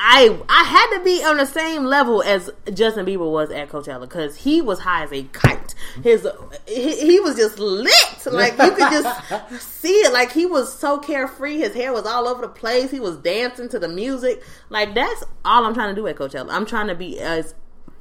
I 0.02 0.34
I 0.48 0.64
had 0.64 0.98
to 0.98 1.04
be 1.04 1.22
on 1.22 1.36
the 1.36 1.44
same 1.44 1.84
level 1.84 2.22
as 2.22 2.50
Justin 2.72 3.04
Bieber 3.04 3.30
was 3.30 3.50
at 3.50 3.68
Coachella 3.68 4.00
because 4.00 4.34
he 4.34 4.62
was 4.62 4.80
high 4.80 5.04
as 5.04 5.12
a 5.12 5.24
kite. 5.24 5.74
His 6.02 6.26
he, 6.66 6.96
he 6.96 7.20
was 7.20 7.36
just 7.36 7.58
lit, 7.58 8.26
like 8.26 8.52
you 8.52 8.70
could 8.70 8.78
just 8.90 9.60
see 9.80 9.92
it. 9.92 10.12
Like 10.14 10.32
he 10.32 10.46
was 10.46 10.72
so 10.72 10.98
carefree. 10.98 11.58
His 11.58 11.74
hair 11.74 11.92
was 11.92 12.06
all 12.06 12.26
over 12.26 12.40
the 12.40 12.48
place. 12.48 12.90
He 12.90 12.98
was 12.98 13.18
dancing 13.18 13.68
to 13.68 13.78
the 13.78 13.88
music. 13.88 14.42
Like 14.70 14.94
that's 14.94 15.22
all 15.44 15.66
I'm 15.66 15.74
trying 15.74 15.94
to 15.94 16.00
do 16.00 16.06
at 16.06 16.16
Coachella. 16.16 16.50
I'm 16.50 16.64
trying 16.64 16.86
to 16.88 16.94
be 16.94 17.20
as 17.20 17.54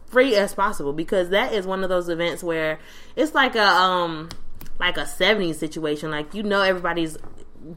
free 0.05 0.35
as 0.35 0.53
possible 0.53 0.93
because 0.93 1.29
that 1.29 1.53
is 1.53 1.67
one 1.67 1.83
of 1.83 1.89
those 1.89 2.07
events 2.07 2.43
where 2.43 2.79
it's 3.17 3.35
like 3.35 3.55
a 3.55 3.67
um 3.67 4.29
like 4.79 4.97
a 4.97 5.03
70s 5.03 5.55
situation 5.55 6.09
like 6.09 6.33
you 6.33 6.41
know 6.41 6.61
everybody's 6.61 7.17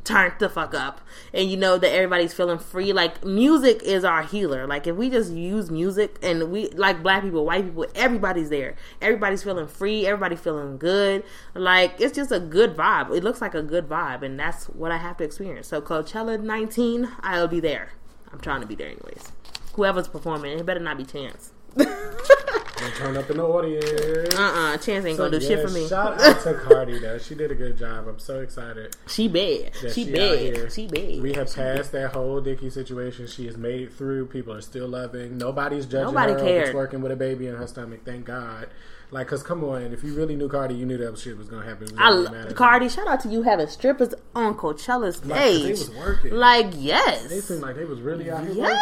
turned 0.04 0.34
the 0.38 0.48
fuck 0.48 0.74
up. 0.74 1.00
And 1.32 1.50
you 1.50 1.56
know 1.56 1.78
that 1.78 1.92
everybody's 1.92 2.32
feeling 2.32 2.58
free. 2.58 2.92
Like 2.92 3.24
music 3.24 3.82
is 3.82 4.04
our 4.04 4.22
healer. 4.22 4.66
Like 4.66 4.86
if 4.86 4.96
we 4.96 5.10
just 5.10 5.32
use 5.32 5.70
music 5.70 6.18
and 6.22 6.50
we 6.50 6.68
like 6.70 7.02
black 7.02 7.22
people 7.22 7.44
white 7.44 7.64
people 7.64 7.86
everybody's 7.94 8.48
there. 8.48 8.74
Everybody's 9.00 9.42
feeling 9.42 9.66
free. 9.66 10.06
Everybody 10.06 10.36
feeling 10.36 10.78
good. 10.78 11.24
Like 11.54 12.00
it's 12.00 12.14
just 12.14 12.32
a 12.32 12.40
good 12.40 12.76
vibe. 12.76 13.16
It 13.16 13.24
looks 13.24 13.40
like 13.40 13.54
a 13.54 13.62
good 13.62 13.88
vibe 13.88 14.22
and 14.22 14.38
that's 14.38 14.66
what 14.66 14.92
i 14.92 14.96
have 14.96 15.16
to 15.18 15.24
experience. 15.24 15.68
So 15.68 15.80
coachella 15.80 16.40
19 16.40 17.08
i'll 17.20 17.48
be 17.48 17.60
there. 17.60 17.90
I'm 18.32 18.40
trying 18.40 18.60
to 18.62 18.66
be 18.66 18.74
there 18.74 18.88
anyways. 18.88 19.32
Whoever's 19.74 20.08
performing 20.08 20.58
it 20.58 20.66
better 20.66 20.80
not 20.80 20.98
be 20.98 21.04
chance 21.04 21.52
And 22.84 22.94
turn 22.94 23.16
up 23.16 23.30
in 23.30 23.36
the 23.36 23.44
audience. 23.44 24.34
uh-uh 24.34 24.76
chance 24.78 25.04
ain't 25.04 25.16
So, 25.16 25.24
gonna 25.28 25.38
do 25.38 25.44
yeah, 25.44 25.56
shit 25.56 25.68
for 25.68 25.72
me 25.74 25.88
Shout 25.88 26.20
out 26.20 26.40
to 26.42 26.54
Cardi 26.66 26.98
though. 26.98 27.18
She 27.18 27.34
did 27.34 27.50
a 27.50 27.54
good 27.54 27.76
job. 27.78 28.08
I'm 28.08 28.18
so 28.18 28.40
excited. 28.40 28.96
she 29.06 29.28
bad 29.28 29.72
she 29.80 29.88
she 29.90 30.10
bad 30.12 30.72
she 30.72 30.86
bad 30.88 31.22
We 31.22 31.32
have 31.34 31.54
passed 31.54 31.92
that 31.92 32.12
whole 32.12 32.40
Dickie 32.40 32.70
situation. 32.70 33.26
She 33.26 33.46
has 33.46 33.56
made 33.56 33.82
it 33.82 33.92
through. 33.92 34.26
People 34.26 34.52
are 34.54 34.60
still 34.60 34.88
loving. 34.88 35.38
Nobody's 35.38 35.86
judging 35.86 36.14
Nobody 36.14 36.32
her 36.32 36.38
cared. 36.40 36.74
over 36.74 36.88
twerking 36.88 37.00
with 37.00 37.12
a 37.12 37.16
baby 37.16 37.46
in 37.46 37.54
her 37.56 37.66
stomach. 37.66 38.00
Thank 38.04 38.24
God. 38.24 38.68
Like, 39.12 39.28
cause 39.28 39.42
come 39.42 39.62
on, 39.64 39.82
if 39.92 40.02
you 40.02 40.14
really 40.14 40.34
knew 40.36 40.48
Cardi, 40.48 40.74
you 40.74 40.86
knew 40.86 40.96
that 40.96 41.18
shit 41.18 41.36
was 41.36 41.46
gonna 41.46 41.66
happen. 41.66 41.86
It 41.88 41.92
was 41.92 42.28
I. 42.48 42.52
Cardi, 42.54 42.88
shout 42.88 43.06
out 43.06 43.20
to 43.20 43.28
you 43.28 43.42
having 43.42 43.66
strippers 43.66 44.14
on 44.34 44.54
Coachella's 44.54 45.22
Like, 45.26 45.38
stage. 45.38 45.68
was 45.80 45.90
working. 45.90 46.32
Like, 46.34 46.68
yes. 46.78 47.26
They 47.28 47.40
seemed 47.40 47.60
like 47.60 47.76
they 47.76 47.84
was 47.84 48.00
really 48.00 48.30
out 48.30 48.44
here 48.44 48.54
working. 48.54 48.76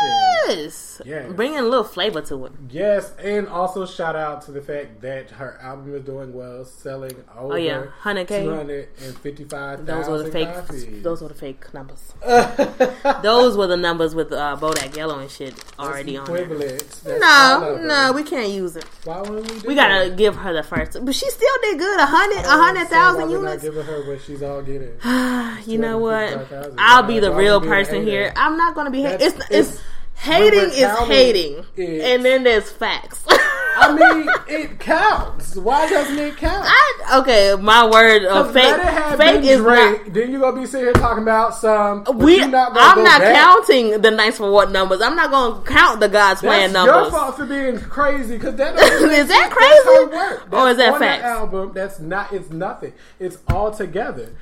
yes. 0.57 1.03
Yes. 1.05 1.33
Bringing 1.33 1.59
a 1.59 1.63
little 1.63 1.83
flavor 1.83 2.21
to 2.23 2.47
it. 2.47 2.53
Yes, 2.71 3.13
and 3.19 3.49
also 3.49 3.85
shout 3.87 4.15
out 4.15 4.43
to 4.43 4.53
the 4.53 4.61
fact 4.63 5.01
that 5.01 5.31
her 5.33 5.59
album 5.61 5.93
is 5.97 6.03
doing 6.05 6.33
well, 6.33 6.65
selling 6.65 7.17
over 7.37 7.55
Oh, 7.55 7.57
yeah. 7.57 7.87
100K. 8.05 8.45
two 8.45 8.55
hundred 8.55 8.89
and 9.05 9.17
fifty-five 9.19 9.85
Those 9.85 10.09
were 10.09 10.23
the 10.23 10.31
fake. 10.31 10.55
copies. 10.55 11.03
Those 11.03 11.23
were 11.23 11.29
the 11.29 11.35
fake 11.35 11.75
numbers. 11.75 12.15
those 13.23 13.57
were 13.57 13.67
the 13.67 13.77
numbers 13.77 14.15
with 14.15 14.31
uh, 14.33 14.57
Bodak 14.61 14.95
Yellow 14.97 15.19
and 15.19 15.31
shit 15.31 15.55
already 15.79 16.17
on 16.17 16.27
there. 16.27 16.79
No, 17.19 17.81
no, 17.83 18.13
we 18.13 18.23
can't 18.23 18.51
use 18.51 18.77
it. 18.77 18.85
Why 19.05 19.21
wouldn't 19.23 19.51
we? 19.53 19.61
Do 19.61 19.69
We 19.69 19.75
gotta? 19.75 20.11
Give 20.21 20.37
her 20.37 20.53
the 20.53 20.63
first, 20.63 21.03
but 21.05 21.15
she 21.15 21.29
still 21.31 21.57
did 21.63 21.79
good. 21.79 21.99
A 21.99 22.07
hundred, 22.07 22.39
a 22.41 22.43
don't 22.43 22.61
hundred 22.63 22.89
thousand 22.89 23.31
we're 23.31 23.43
not 23.43 23.61
giving 23.61 23.83
her 23.85 24.07
what 24.07 24.21
she's 24.21 24.43
all 24.43 24.63
getting. 24.63 24.93
You 25.67 25.79
know 25.79 25.99
what? 25.99 26.29
255,000. 26.31 26.75
I'll 26.79 27.03
be 27.03 27.19
the 27.21 27.31
Why 27.33 27.39
real 27.39 27.61
person 27.61 28.03
here. 28.05 28.33
I'm 28.37 28.57
not 28.57 28.75
gonna 28.75 28.91
be 28.91 29.03
hating. 29.03 29.27
It's, 29.27 29.37
it's 29.37 29.51
it's- 29.51 29.83
hating 30.15 30.71
is 30.71 30.99
hating, 31.09 31.65
it's- 31.77 32.05
and 32.05 32.25
then 32.25 32.45
there's 32.45 32.71
facts. 32.71 33.25
I 33.81 33.93
mean, 33.95 34.29
it 34.49 34.79
counts. 34.79 35.57
Why 35.57 35.89
doesn't 35.89 36.19
it 36.19 36.37
count? 36.37 36.65
I, 36.69 37.19
okay, 37.21 37.57
my 37.61 37.89
word 37.89 38.25
of 38.25 38.53
fake. 38.53 38.65
Let 38.65 38.81
it 38.81 38.85
have 38.87 39.19
Fake 39.19 39.45
is 39.45 39.61
Drake. 39.61 40.05
not. 40.07 40.13
Then 40.15 40.33
you 40.33 40.39
gonna 40.41 40.61
be 40.61 40.67
sitting 40.67 40.85
here 40.87 40.93
talking 40.93 41.23
about 41.23 41.55
some. 41.55 42.05
We, 42.15 42.39
not 42.47 42.73
I'm 42.75 43.03
not 43.03 43.21
back. 43.21 43.35
counting 43.35 44.01
the 44.01 44.11
nights 44.11 44.37
for 44.39 44.51
what 44.51 44.71
numbers. 44.71 45.01
I'm 45.01 45.17
not 45.17 45.31
going 45.31 45.63
to 45.65 45.69
count 45.71 46.01
the 46.01 46.09
God's 46.09 46.41
plan 46.41 46.73
That's 46.73 46.87
your 46.87 47.11
fault 47.11 47.37
for 47.37 47.47
being 47.47 47.79
crazy 47.81 48.37
because 48.37 48.55
that 48.57 48.75
Is 48.79 49.01
that 49.01 49.01
sense. 49.01 49.29
That's 49.29 49.33
how 49.33 49.47
it 49.49 50.11
crazy? 50.11 50.17
works. 50.17 50.43
Or 50.53 50.69
is 50.71 50.77
That's 50.77 50.79
that 50.79 50.93
on 50.93 50.99
facts? 51.01 51.25
album? 51.25 51.73
That's 51.75 52.01
not. 52.01 52.33
It's 52.33 52.51
nothing. 52.51 52.93
It's 53.19 53.39
all 53.49 53.71
together. 53.71 54.33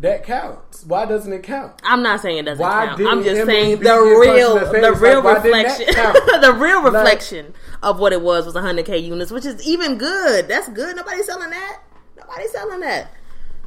That 0.00 0.24
counts. 0.24 0.84
Why 0.84 1.06
doesn't 1.06 1.32
it 1.32 1.42
count? 1.42 1.72
I'm 1.82 2.02
not 2.04 2.20
saying 2.20 2.38
it 2.38 2.42
doesn't 2.44 2.62
Why 2.62 2.86
count. 2.86 3.00
I'm 3.02 3.24
just 3.24 3.46
saying 3.46 3.80
the 3.80 3.84
real, 3.84 4.54
the 4.60 4.92
real 5.00 5.22
Like, 5.24 5.42
reflection, 5.42 5.86
the 6.40 6.56
real 6.56 6.82
Like- 6.84 6.92
reflection 6.92 7.54
of 7.82 7.98
what 7.98 8.12
it 8.12 8.22
was 8.22 8.46
was 8.46 8.54
100k 8.54 9.02
units, 9.02 9.32
which 9.32 9.44
is 9.44 9.60
even 9.66 9.98
good. 9.98 10.46
That's 10.46 10.68
good. 10.68 10.94
Nobody's 10.94 11.26
selling 11.26 11.50
that. 11.50 11.80
Nobody's 12.16 12.52
selling 12.52 12.80
that. 12.80 13.12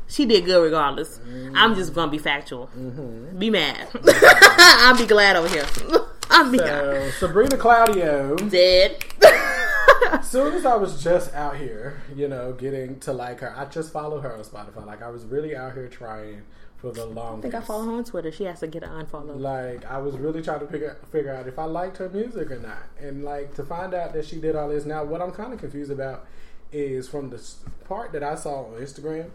She 0.07 0.25
did 0.25 0.45
good 0.45 0.61
regardless. 0.63 1.19
I'm 1.53 1.75
just 1.75 1.93
gonna 1.93 2.11
be 2.11 2.17
factual. 2.17 2.67
Mm-hmm. 2.77 3.37
Be 3.37 3.49
mad. 3.49 3.87
I'll 4.05 4.97
be 4.97 5.05
glad 5.05 5.35
over 5.35 5.47
here. 5.49 5.65
I'll 6.29 6.49
be 6.51 6.57
So 6.59 7.09
Sabrina 7.19 7.57
Claudio. 7.57 8.35
dead. 8.37 9.03
As 10.11 10.27
soon 10.29 10.53
as 10.53 10.65
I 10.65 10.75
was 10.75 11.03
just 11.03 11.33
out 11.33 11.57
here, 11.57 12.01
you 12.15 12.27
know, 12.27 12.53
getting 12.53 12.99
to 13.01 13.13
like 13.13 13.39
her, 13.39 13.53
I 13.55 13.65
just 13.65 13.91
followed 13.91 14.21
her 14.21 14.35
on 14.35 14.43
Spotify. 14.43 14.85
Like 14.85 15.01
I 15.01 15.09
was 15.09 15.25
really 15.25 15.55
out 15.55 15.73
here 15.73 15.87
trying 15.87 16.43
for 16.77 16.91
the 16.91 17.05
long. 17.05 17.39
I 17.39 17.41
think 17.41 17.55
I 17.55 17.61
follow 17.61 17.85
her 17.85 17.91
on 17.91 18.03
Twitter. 18.03 18.31
She 18.31 18.45
has 18.45 18.59
to 18.61 18.67
get 18.67 18.83
an 18.83 18.89
unfollow. 18.89 19.39
Like 19.39 19.85
I 19.85 19.99
was 19.99 20.17
really 20.17 20.41
trying 20.41 20.61
to 20.61 20.67
figure 20.67 20.97
figure 21.11 21.33
out 21.33 21.47
if 21.47 21.59
I 21.59 21.65
liked 21.65 21.97
her 21.97 22.09
music 22.09 22.49
or 22.51 22.59
not, 22.59 22.83
and 22.99 23.23
like 23.23 23.53
to 23.55 23.63
find 23.63 23.93
out 23.93 24.13
that 24.13 24.25
she 24.25 24.37
did 24.37 24.55
all 24.55 24.69
this. 24.69 24.85
Now, 24.85 25.03
what 25.03 25.21
I'm 25.21 25.31
kind 25.31 25.53
of 25.53 25.59
confused 25.59 25.91
about 25.91 26.25
is 26.71 27.07
from 27.07 27.29
the 27.29 27.41
part 27.85 28.11
that 28.13 28.23
I 28.23 28.35
saw 28.35 28.65
on 28.65 28.79
Instagram 28.79 29.29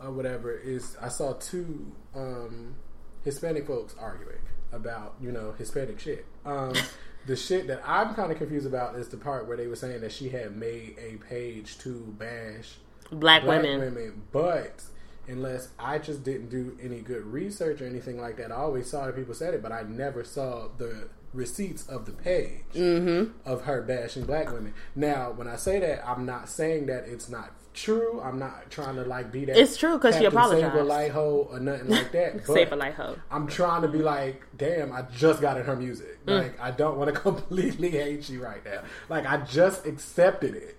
or 0.00 0.12
whatever 0.12 0.56
is 0.56 0.96
I 1.00 1.08
saw 1.08 1.32
two 1.34 1.92
um, 2.14 2.76
Hispanic 3.24 3.66
folks 3.66 3.94
arguing 3.98 4.40
about 4.72 5.14
you 5.20 5.32
know 5.32 5.52
Hispanic 5.58 5.98
shit. 5.98 6.24
Um, 6.44 6.74
the 7.26 7.36
shit 7.36 7.66
that 7.68 7.82
I'm 7.86 8.14
kind 8.14 8.30
of 8.32 8.38
confused 8.38 8.66
about 8.66 8.96
is 8.96 9.08
the 9.08 9.16
part 9.16 9.46
where 9.48 9.56
they 9.56 9.66
were 9.66 9.76
saying 9.76 10.00
that 10.02 10.12
she 10.12 10.28
had 10.28 10.56
made 10.56 10.96
a 10.98 11.16
page 11.24 11.78
to 11.78 12.14
bash 12.18 12.76
Black, 13.10 13.42
black 13.44 13.62
women. 13.62 13.80
women. 13.80 14.22
But 14.32 14.82
unless 15.28 15.68
I 15.78 15.98
just 15.98 16.22
didn't 16.24 16.50
do 16.50 16.76
any 16.82 17.00
good 17.00 17.24
research 17.24 17.80
or 17.80 17.86
anything 17.86 18.20
like 18.20 18.36
that, 18.38 18.50
I 18.52 18.56
always 18.56 18.90
saw 18.90 19.06
that 19.06 19.16
people 19.16 19.34
said 19.34 19.54
it, 19.54 19.62
but 19.62 19.72
I 19.72 19.82
never 19.82 20.24
saw 20.24 20.68
the 20.76 21.08
receipts 21.32 21.86
of 21.88 22.06
the 22.06 22.12
page 22.12 22.62
Mm-hmm. 22.74 23.32
of 23.48 23.62
her 23.64 23.82
bashing 23.82 24.24
black 24.24 24.52
women. 24.52 24.72
Now, 24.94 25.32
when 25.32 25.48
I 25.48 25.56
say 25.56 25.80
that, 25.80 26.06
I'm 26.08 26.24
not 26.26 26.48
saying 26.48 26.86
that 26.86 27.04
it's 27.08 27.28
not 27.28 27.52
true. 27.74 28.20
I'm 28.24 28.38
not 28.38 28.70
trying 28.70 28.96
to 28.96 29.02
like 29.04 29.30
be 29.30 29.44
that. 29.44 29.56
It's 29.56 29.76
true 29.76 29.98
because 29.98 30.16
she 30.16 30.24
apologized. 30.24 30.74
a 30.76 30.82
light 30.84 31.10
hoe 31.10 31.48
or 31.50 31.60
nothing 31.60 31.88
like 31.88 32.12
that. 32.12 32.46
Safe 32.46 32.72
a 32.72 32.76
light 32.76 32.94
hoe. 32.94 33.16
I'm 33.30 33.46
trying 33.46 33.82
to 33.82 33.88
be 33.88 33.98
like, 33.98 34.42
damn, 34.56 34.92
I 34.92 35.02
just 35.14 35.40
got 35.42 35.56
in 35.58 35.64
her 35.64 35.76
music. 35.76 36.24
Mm. 36.26 36.42
Like, 36.42 36.60
I 36.60 36.70
don't 36.70 36.96
want 36.96 37.12
to 37.14 37.20
completely 37.28 37.90
hate 37.90 38.28
you 38.30 38.42
right 38.42 38.64
now. 38.64 38.80
Like, 39.08 39.26
I 39.26 39.38
just 39.38 39.84
accepted 39.86 40.54
it. 40.54 40.76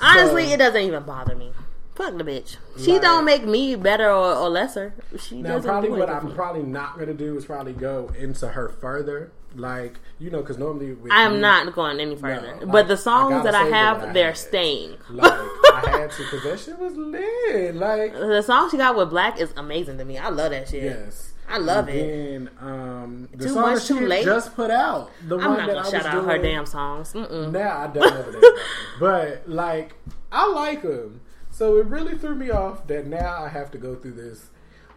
Honestly, 0.00 0.46
So- 0.48 0.54
it 0.54 0.56
doesn't 0.56 0.80
even 0.82 1.02
bother 1.04 1.34
me. 1.36 1.52
Fuck 1.94 2.16
the 2.16 2.24
bitch. 2.24 2.56
She 2.78 2.92
Like- 2.92 3.02
don't 3.02 3.24
make 3.24 3.44
me 3.44 3.74
better 3.74 4.08
or, 4.10 4.34
or 4.34 4.48
lesser. 4.48 4.94
She 5.18 5.42
Now, 5.42 5.54
doesn't 5.54 5.68
probably 5.68 5.90
do 5.90 5.96
what 5.96 6.08
I'm 6.08 6.26
me. 6.28 6.32
probably 6.34 6.62
not 6.62 6.98
to 6.98 7.12
do 7.12 7.36
is 7.36 7.44
probably 7.44 7.72
go 7.72 8.12
into 8.16 8.48
her 8.48 8.68
further. 8.68 9.32
Like, 9.56 9.98
you 10.18 10.30
know, 10.30 10.40
because 10.40 10.58
normally 10.58 10.96
I 11.10 11.22
am 11.22 11.34
you- 11.34 11.40
not 11.40 11.72
going 11.74 12.00
any 12.00 12.16
further. 12.16 12.56
like, 12.60 12.70
but 12.70 12.86
the 12.88 12.96
songs 12.96 13.30
gotta 13.30 13.44
that 13.44 13.54
I 13.54 13.64
have, 13.64 14.02
I 14.02 14.12
they're 14.12 14.26
had. 14.28 14.36
staying. 14.36 14.96
Like, 15.10 15.32
I 15.32 15.84
had 15.90 16.10
to 16.10 16.22
because 16.24 16.42
that 16.44 16.60
shit 16.60 16.78
was 16.78 16.94
lit. 16.96 17.74
Like, 17.74 18.12
The 18.12 18.42
song 18.42 18.68
she 18.70 18.76
got 18.76 18.96
with 18.96 19.10
Black 19.10 19.40
is 19.40 19.52
amazing 19.56 19.98
to 19.98 20.04
me. 20.04 20.18
I 20.18 20.28
love 20.28 20.50
that 20.50 20.68
shit. 20.68 20.82
yes. 20.82 21.32
I 21.50 21.56
love 21.56 21.88
and 21.88 21.96
it. 21.98 22.06
Then, 22.06 22.50
um, 22.60 23.28
the 23.32 23.44
Too 23.46 23.54
song 23.54 23.62
much, 23.72 23.88
that 23.88 23.98
too 23.98 24.06
late? 24.06 24.24
just 24.26 24.54
put 24.54 24.70
out. 24.70 25.10
The 25.26 25.38
I'm 25.38 25.48
one 25.48 25.56
not 25.60 25.66
that 25.68 25.74
gonna 25.76 25.88
I 25.88 25.90
shout 26.02 26.06
out 26.14 26.24
her 26.26 26.38
damn 26.38 26.66
songs. 26.66 27.14
Mm-mm. 27.14 27.52
Now 27.52 27.78
I 27.78 27.86
don't 27.86 27.94
know 28.14 28.22
the 28.22 28.32
name, 28.32 28.36
of 28.36 28.42
it. 28.44 28.60
but 29.00 29.48
like 29.48 29.94
I 30.30 30.46
like 30.52 30.82
them, 30.82 31.22
so 31.50 31.78
it 31.78 31.86
really 31.86 32.18
threw 32.18 32.34
me 32.34 32.50
off 32.50 32.86
that 32.88 33.06
now 33.06 33.42
I 33.44 33.48
have 33.48 33.70
to 33.70 33.78
go 33.78 33.94
through 33.94 34.12
this 34.12 34.50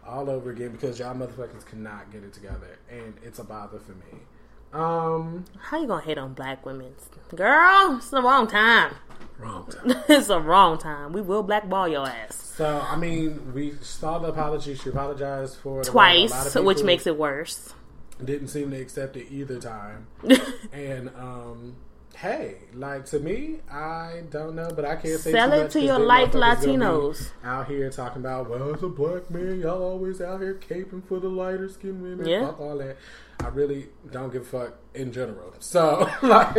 all 0.06 0.28
over 0.28 0.50
again 0.50 0.72
because 0.72 0.98
y'all 0.98 1.14
motherfuckers 1.14 1.64
cannot 1.64 2.12
get 2.12 2.22
it 2.22 2.34
together, 2.34 2.78
and 2.90 3.14
it's 3.22 3.38
a 3.38 3.44
bother 3.44 3.78
for 3.78 3.92
me. 3.92 4.20
Um, 4.72 5.44
How 5.58 5.80
you 5.80 5.86
gonna 5.86 6.02
hate 6.02 6.18
on 6.18 6.32
black 6.34 6.64
women, 6.64 6.94
girl? 7.34 7.96
It's 7.98 8.10
the 8.10 8.22
wrong 8.22 8.46
time. 8.48 8.94
wrong 9.38 9.66
time. 9.70 9.96
it's 10.08 10.28
the 10.28 10.40
wrong 10.40 10.78
time. 10.78 11.12
We 11.12 11.20
will 11.20 11.42
blackball 11.42 11.88
your 11.88 12.06
ass 12.06 12.36
So 12.56 12.80
I 12.88 12.96
mean, 12.96 13.52
we 13.54 13.74
saw 13.82 14.18
the 14.18 14.28
apology. 14.28 14.74
She 14.74 14.88
apologized 14.88 15.56
for. 15.56 15.80
A 15.80 15.84
twice, 15.84 16.54
of 16.56 16.64
which 16.64 16.82
makes 16.82 17.06
it 17.06 17.18
worse. 17.18 17.74
didn't 18.24 18.48
seem 18.48 18.70
to 18.70 18.80
accept 18.80 19.16
it 19.16 19.26
either 19.30 19.60
time. 19.60 20.06
and 20.72 21.08
um, 21.18 21.76
hey, 22.16 22.56
like 22.72 23.04
to 23.06 23.18
me, 23.18 23.58
I 23.70 24.22
don't 24.30 24.54
know, 24.54 24.70
but 24.74 24.84
I 24.86 24.96
can't 24.96 25.20
say 25.20 25.32
Sell 25.32 25.52
it 25.52 25.70
to 25.72 25.80
your 25.82 25.98
like 25.98 26.32
motherfuckers 26.32 26.64
gonna 26.64 26.78
be 26.78 26.78
Latinos. 26.78 27.30
out 27.44 27.66
here 27.68 27.90
talking 27.90 28.22
about 28.22 28.48
well, 28.48 28.74
as 28.74 28.82
a 28.82 28.88
black 28.88 29.30
man, 29.30 29.60
y'all 29.60 29.82
always 29.82 30.20
out 30.22 30.40
here 30.40 30.54
caping 30.54 31.04
for 31.06 31.20
the 31.20 31.28
lighter 31.28 31.68
skinned 31.68 32.02
women. 32.02 32.26
Yeah. 32.26 32.46
Fuck 32.46 32.60
all 32.60 32.78
that. 32.78 32.96
I 33.42 33.48
really 33.48 33.88
don't 34.10 34.32
give 34.32 34.42
a 34.42 34.44
fuck 34.44 34.74
in 34.94 35.12
general. 35.12 35.52
So 35.58 36.08
like, 36.22 36.56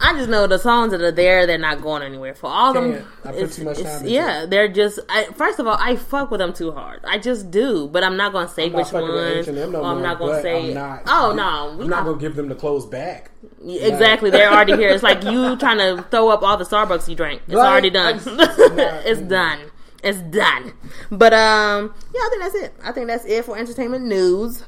I 0.00 0.12
just 0.14 0.28
know 0.28 0.46
the 0.46 0.58
songs 0.58 0.90
that 0.92 1.00
are 1.00 1.10
there, 1.12 1.46
they're 1.46 1.56
not 1.58 1.80
going 1.80 2.02
anywhere. 2.02 2.34
For 2.34 2.48
all 2.48 2.72
them, 2.72 3.06
I 3.24 3.32
put 3.32 3.52
too 3.52 3.64
much 3.64 3.80
time 3.80 4.06
yeah, 4.06 4.42
it. 4.42 4.50
they're 4.50 4.68
just. 4.68 4.98
I, 5.08 5.24
first 5.34 5.58
of 5.58 5.66
all, 5.66 5.76
I 5.80 5.96
fuck 5.96 6.30
with 6.30 6.40
them 6.40 6.52
too 6.52 6.72
hard. 6.72 7.00
I 7.04 7.18
just 7.18 7.50
do, 7.50 7.88
but 7.88 8.04
I'm 8.04 8.16
not 8.16 8.32
gonna 8.32 8.48
say 8.48 8.66
I'm 8.66 8.72
which 8.72 8.92
ones. 8.92 9.48
H&M 9.48 9.72
no 9.72 9.84
I'm 9.84 10.02
not 10.02 10.18
gonna 10.18 10.42
say. 10.42 10.74
Not, 10.74 11.02
oh 11.06 11.32
no, 11.34 11.42
I'm 11.70 11.78
not 11.78 11.88
not- 11.88 12.04
gonna 12.04 12.18
give 12.20 12.36
them 12.36 12.48
the 12.48 12.54
clothes 12.54 12.86
back. 12.86 13.30
exactly. 13.66 14.30
They're 14.30 14.50
already 14.52 14.76
here. 14.76 14.90
It's 14.90 15.02
like 15.02 15.24
you 15.24 15.56
trying 15.58 15.78
to 15.78 16.02
throw 16.10 16.28
up 16.28 16.42
all 16.42 16.56
the 16.56 16.64
Starbucks 16.64 17.08
you 17.08 17.14
drank. 17.14 17.42
It's 17.46 17.54
Like, 17.54 17.68
already 17.68 17.90
done. 17.90 18.14
I 18.14 18.18
just- 18.18 18.28
it's 19.06 19.20
done. 19.22 19.60
It's 20.02 20.18
done. 20.18 20.72
But 21.10 21.32
um, 21.32 21.94
yeah, 22.14 22.20
I 22.20 22.28
think 22.30 22.42
that's 22.42 22.54
it. 22.54 22.74
I 22.84 22.92
think 22.92 23.06
that's 23.08 23.24
it 23.24 23.44
for 23.44 23.56
entertainment 23.56 24.04
news. 24.04 24.64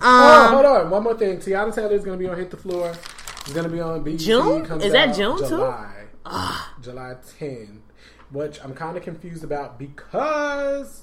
Oh, 0.00 0.46
Um, 0.48 0.54
hold 0.54 0.66
on. 0.66 0.90
One 0.90 1.02
more 1.02 1.14
thing. 1.14 1.38
Teyana 1.38 1.74
Taylor 1.74 1.94
is 1.94 2.04
going 2.04 2.18
to 2.18 2.22
be 2.24 2.28
on 2.30 2.36
Hit 2.36 2.50
the 2.50 2.56
Floor. 2.56 2.90
It's 2.90 3.52
going 3.52 3.64
to 3.64 3.70
be 3.72 3.80
on 3.80 4.02
BET. 4.02 4.18
June? 4.18 4.64
Comes 4.64 4.84
Is 4.84 4.92
that 4.92 5.14
June, 5.14 5.38
too? 5.38 5.48
July. 5.48 6.04
July 6.80 7.14
10. 7.38 7.82
Which 8.30 8.62
I'm 8.62 8.74
kind 8.74 8.96
of 8.96 9.02
confused 9.02 9.42
about 9.44 9.78
because 9.78 11.02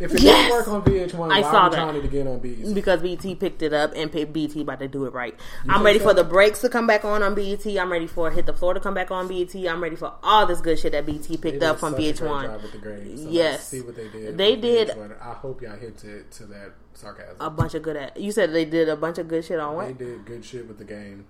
if 0.00 0.12
it 0.14 0.20
Yes! 0.22 0.48
didn't 0.48 0.52
work 0.52 0.68
on 0.68 0.82
VH1, 0.82 1.32
I 1.32 1.40
why 1.40 1.50
saw 1.50 1.64
we 1.68 1.76
that. 1.76 1.82
trying 1.82 2.02
to 2.02 2.08
get 2.08 2.26
on 2.26 2.38
BET? 2.38 2.74
because 2.74 3.00
BT 3.02 3.34
picked 3.34 3.62
it 3.62 3.72
up 3.72 3.92
and 3.94 4.10
BT 4.32 4.62
about 4.62 4.78
to 4.80 4.88
do 4.88 5.04
it 5.06 5.12
right. 5.12 5.38
I'm 5.68 5.84
ready 5.84 5.98
so? 5.98 6.06
for 6.08 6.14
the 6.14 6.24
breaks 6.24 6.60
to 6.62 6.68
come 6.68 6.86
back 6.86 7.04
on 7.04 7.22
on 7.22 7.34
BET. 7.34 7.64
I'm 7.66 7.90
ready 7.92 8.06
for 8.06 8.30
Hit 8.30 8.46
the 8.46 8.52
Floor 8.52 8.74
to 8.74 8.80
come 8.80 8.94
back 8.94 9.10
on 9.10 9.28
BET. 9.28 9.54
I'm 9.54 9.82
ready 9.82 9.96
for 9.96 10.12
all 10.22 10.46
this 10.46 10.60
good 10.60 10.78
shit 10.78 10.92
that 10.92 11.06
BT 11.06 11.36
picked 11.36 11.62
up 11.62 11.78
from 11.78 11.92
such 11.92 12.00
a 12.00 12.02
great 12.02 12.16
VH1. 12.16 12.42
job 12.44 12.62
with 12.62 12.72
the 12.72 12.78
grades. 12.78 13.22
So 13.22 13.28
Yes. 13.28 13.52
let's 13.52 13.64
see 13.64 13.80
what 13.80 13.96
they 13.96 14.08
did. 14.08 14.36
They 14.38 14.56
did- 14.56 14.88
VH1. 14.88 15.12
I 15.20 15.32
hope 15.34 15.62
y'all 15.62 15.76
hit 15.76 15.96
to, 15.98 16.22
to 16.22 16.44
that 16.46 16.72
sarcasm. 16.94 17.36
A 17.40 17.50
bunch 17.50 17.74
of 17.74 17.82
good 17.82 17.96
at 17.96 18.16
you 18.18 18.32
said 18.32 18.52
they 18.52 18.64
did 18.64 18.88
a 18.88 18.96
bunch 18.96 19.18
of 19.18 19.28
good 19.28 19.44
shit 19.44 19.58
on 19.58 19.74
what? 19.76 19.86
they 19.98 20.04
did 20.04 20.24
good 20.24 20.44
shit 20.44 20.66
with 20.68 20.78
the 20.78 20.84
game. 20.84 21.24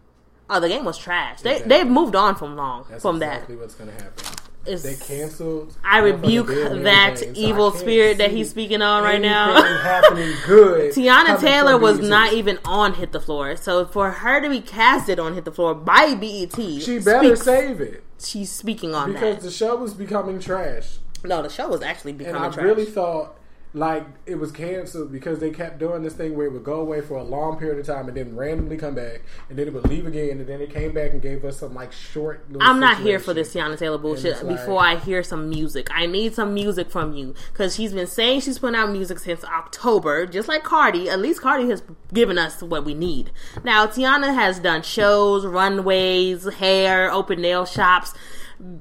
Oh, 0.50 0.60
the 0.60 0.68
game 0.68 0.84
was 0.84 0.98
trash. 0.98 1.40
They 1.40 1.52
Exactly. 1.52 1.76
they've 1.78 1.86
moved 1.86 2.14
on 2.16 2.34
from 2.34 2.56
long 2.56 2.84
That's 2.90 3.00
from 3.02 3.16
exactly 3.16 3.56
what's 3.56 3.74
going 3.74 3.90
to 3.90 4.02
happen. 4.02 4.24
It's, 4.64 4.82
They 4.82 4.94
canceled. 4.94 5.76
I 5.84 5.98
rebuke 5.98 6.46
that 6.46 7.18
so 7.18 7.32
evil 7.34 7.72
spirit 7.72 8.18
that 8.18 8.30
he's 8.30 8.48
speaking 8.50 8.80
on 8.80 9.02
right 9.02 9.20
now. 9.20 9.60
happening 9.82 10.32
good. 10.46 10.92
Teyana 10.94 11.40
Taylor 11.40 11.76
was 11.76 11.98
BET. 11.98 12.08
not 12.08 12.32
even 12.32 12.58
on 12.64 12.94
Hit 12.94 13.10
the 13.12 13.20
Floor, 13.20 13.56
so 13.56 13.84
for 13.86 14.10
her 14.12 14.40
to 14.40 14.48
be 14.48 14.60
casted 14.60 15.18
on 15.18 15.34
Hit 15.34 15.44
the 15.44 15.50
Floor 15.52 15.74
by 15.74 16.14
BET, 16.14 16.54
She 16.54 16.98
better 17.00 17.34
speaks- 17.34 17.42
save 17.42 17.80
it 17.80 18.04
She's 18.20 18.52
speaking 18.52 18.94
on 18.94 19.12
because 19.14 19.36
that. 19.38 19.42
the 19.42 19.50
show 19.50 19.74
was 19.74 19.94
becoming 19.94 20.38
trash, 20.38 20.98
No, 21.24 21.42
the 21.42 21.48
show 21.48 21.66
was 21.68 21.82
actually 21.82 22.12
and 22.12 22.18
becoming 22.18 22.42
I 22.42 22.48
trash. 22.50 22.64
really 22.64 22.84
thought 22.84 23.34
like 23.74 24.06
it 24.26 24.34
was 24.34 24.52
canceled 24.52 25.10
because 25.10 25.38
they 25.38 25.50
kept 25.50 25.78
doing 25.78 26.02
this 26.02 26.12
thing 26.12 26.36
where 26.36 26.46
it 26.46 26.52
would 26.52 26.64
go 26.64 26.80
away 26.80 27.00
for 27.00 27.14
a 27.16 27.22
long 27.22 27.58
period 27.58 27.78
of 27.78 27.86
time 27.86 28.06
and 28.06 28.16
then 28.16 28.36
randomly 28.36 28.76
come 28.76 28.94
back, 28.94 29.22
and 29.48 29.58
then 29.58 29.66
it 29.66 29.72
would 29.72 29.88
leave 29.88 30.06
again, 30.06 30.38
and 30.38 30.46
then 30.46 30.60
it 30.60 30.72
came 30.72 30.92
back 30.92 31.12
and 31.12 31.22
gave 31.22 31.44
us 31.44 31.58
some 31.58 31.74
like 31.74 31.90
short. 31.92 32.44
little 32.50 32.62
I'm 32.68 32.80
not 32.80 32.98
here 32.98 33.18
for 33.18 33.32
this 33.32 33.54
Teyana 33.54 33.78
Taylor 33.78 33.98
bullshit. 33.98 34.44
like- 34.44 34.56
before 34.58 34.80
I 34.82 34.96
hear 34.96 35.22
some 35.22 35.48
music, 35.48 35.88
I 35.90 36.06
need 36.06 36.34
some 36.34 36.52
music 36.52 36.90
from 36.90 37.14
you 37.14 37.34
because 37.52 37.74
she's 37.74 37.92
been 37.94 38.06
saying 38.06 38.40
she's 38.40 38.58
putting 38.58 38.76
out 38.76 38.90
music 38.90 39.18
since 39.18 39.42
October, 39.44 40.26
just 40.26 40.48
like 40.48 40.62
Cardi. 40.64 41.08
At 41.08 41.20
least 41.20 41.40
Cardi 41.40 41.68
has 41.70 41.82
given 42.12 42.36
us 42.36 42.62
what 42.62 42.84
we 42.84 42.92
need. 42.92 43.30
Now 43.64 43.86
Teyana 43.86 44.34
has 44.34 44.58
done 44.58 44.82
shows, 44.82 45.46
runways, 45.46 46.44
hair, 46.54 47.10
open 47.10 47.40
nail 47.40 47.64
shops. 47.64 48.12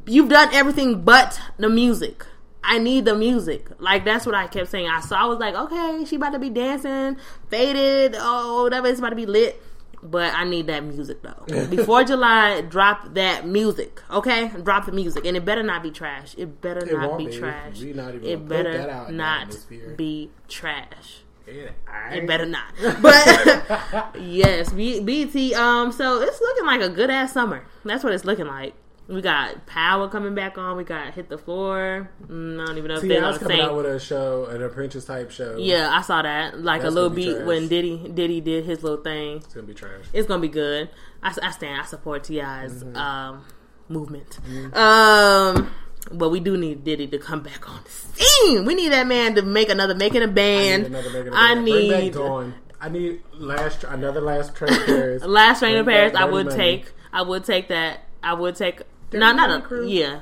You've 0.05 0.29
done 0.29 0.49
everything 0.53 1.01
but 1.01 1.39
the 1.57 1.69
music. 1.69 2.25
I 2.63 2.77
need 2.77 3.05
the 3.05 3.15
music. 3.15 3.67
Like 3.79 4.05
that's 4.05 4.25
what 4.25 4.35
I 4.35 4.47
kept 4.47 4.69
saying. 4.69 4.87
I 4.87 5.01
saw. 5.01 5.15
I 5.23 5.25
was 5.25 5.39
like, 5.39 5.55
okay, 5.55 6.05
she 6.05 6.15
about 6.17 6.31
to 6.33 6.39
be 6.39 6.49
dancing, 6.49 7.17
faded, 7.49 8.15
oh 8.19 8.63
whatever. 8.63 8.87
It's 8.87 8.99
about 8.99 9.09
to 9.09 9.15
be 9.15 9.25
lit. 9.25 9.61
But 10.03 10.33
I 10.33 10.45
need 10.45 10.65
that 10.67 10.83
music 10.83 11.21
though. 11.21 11.45
Before 11.67 12.03
July, 12.03 12.61
drop 12.61 13.13
that 13.13 13.45
music, 13.45 14.01
okay? 14.09 14.47
Drop 14.63 14.87
the 14.87 14.91
music, 14.91 15.25
and 15.25 15.37
it 15.37 15.45
better 15.45 15.61
not 15.61 15.83
be 15.83 15.91
trash. 15.91 16.33
It 16.39 16.59
better 16.59 16.83
It 16.83 16.91
not 16.91 17.19
be 17.19 17.27
be. 17.27 17.37
trash. 17.37 17.79
We 17.79 17.93
not 17.93 18.15
even 18.15 18.27
it 18.27 18.47
gonna 18.47 18.63
that 18.63 18.63
better 18.73 18.89
out 18.89 19.13
not 19.13 19.55
be 19.97 20.31
trash. 20.47 21.21
Yeah, 21.47 21.69
It 22.13 22.25
better 22.25 22.45
not. 22.47 22.73
But 23.01 24.15
yes, 24.21 24.71
B- 24.71 25.01
BT. 25.01 25.53
Um, 25.53 25.91
so 25.91 26.21
it's 26.21 26.39
looking 26.41 26.65
like 26.65 26.81
a 26.81 26.89
good 26.89 27.09
ass 27.11 27.33
summer. 27.33 27.63
That's 27.85 28.03
what 28.03 28.13
it's 28.13 28.25
looking 28.25 28.47
like. 28.47 28.73
We 29.11 29.21
got 29.21 29.65
Power 29.65 30.07
coming 30.07 30.33
back 30.35 30.57
on. 30.57 30.77
We 30.77 30.83
got 30.85 31.13
Hit 31.13 31.27
the 31.27 31.37
Floor. 31.37 32.09
Mm, 32.27 32.61
I 32.61 32.65
don't 32.65 32.77
even 32.77 32.87
know 32.89 32.95
if 32.95 33.01
they're 33.01 33.23
on 33.25 33.33
the 33.33 33.39
coming 33.39 33.59
out 33.59 33.75
with 33.75 33.85
a 33.85 33.99
show, 33.99 34.45
an 34.45 34.63
apprentice 34.63 35.03
type 35.05 35.31
show. 35.31 35.57
Yeah, 35.57 35.89
I 35.91 36.01
saw 36.01 36.21
that. 36.21 36.61
Like 36.63 36.81
That's 36.81 36.91
a 36.91 36.95
little 36.95 37.09
beat 37.09 37.33
trash. 37.35 37.45
when 37.45 37.67
Diddy 37.67 38.09
Diddy 38.13 38.39
did 38.39 38.63
his 38.65 38.83
little 38.83 39.03
thing. 39.03 39.37
It's 39.37 39.53
gonna 39.53 39.67
be 39.67 39.73
trash. 39.73 40.05
It's 40.13 40.27
gonna 40.27 40.41
be 40.41 40.47
good. 40.47 40.89
I, 41.21 41.35
I 41.43 41.51
stand. 41.51 41.81
I 41.81 41.85
support 41.85 42.23
Ti's 42.23 42.39
Mm-hmm. 42.41 42.95
um, 42.95 43.45
movement. 43.89 44.39
Um, 44.75 45.69
but 46.11 46.29
we 46.29 46.39
do 46.39 46.55
need 46.57 46.83
Diddy 46.83 47.07
to 47.07 47.17
come 47.17 47.43
back 47.43 47.69
on 47.69 47.81
the 47.83 47.89
scene. 47.91 48.65
We 48.65 48.73
need 48.75 48.93
that 48.93 49.07
man 49.07 49.35
to 49.35 49.41
make 49.41 49.69
another 49.69 49.93
making 49.95 50.21
a 50.21 50.25
I 50.25 50.27
band. 50.27 50.83
need 50.83 50.89
another 50.95 51.09
Megan 51.11 51.33
Thee 51.33 51.37
I 51.37 51.53
Stallion. 51.53 51.63
Bring 51.63 51.89
back 51.89 52.51
need 52.51 52.53
I 52.79 52.89
need 52.89 53.21
last 53.33 53.83
another 53.83 54.21
last 54.21 54.55
train 54.55 54.73
Paris. 54.85 55.23
last 55.25 55.59
train 55.59 55.75
to 55.75 55.83
Paris. 55.83 56.15
I 56.15 56.25
would 56.25 56.49
take. 56.51 56.91
I 57.13 57.21
would 57.21 57.43
take 57.43 57.67
that. 57.67 58.05
I 58.23 58.33
would 58.33 58.55
take. 58.55 58.81
Dirty 59.11 59.19
No, 59.19 59.33
not 59.33 59.51
a 59.51 59.61
Crew? 59.61 59.87
yeah. 59.87 60.21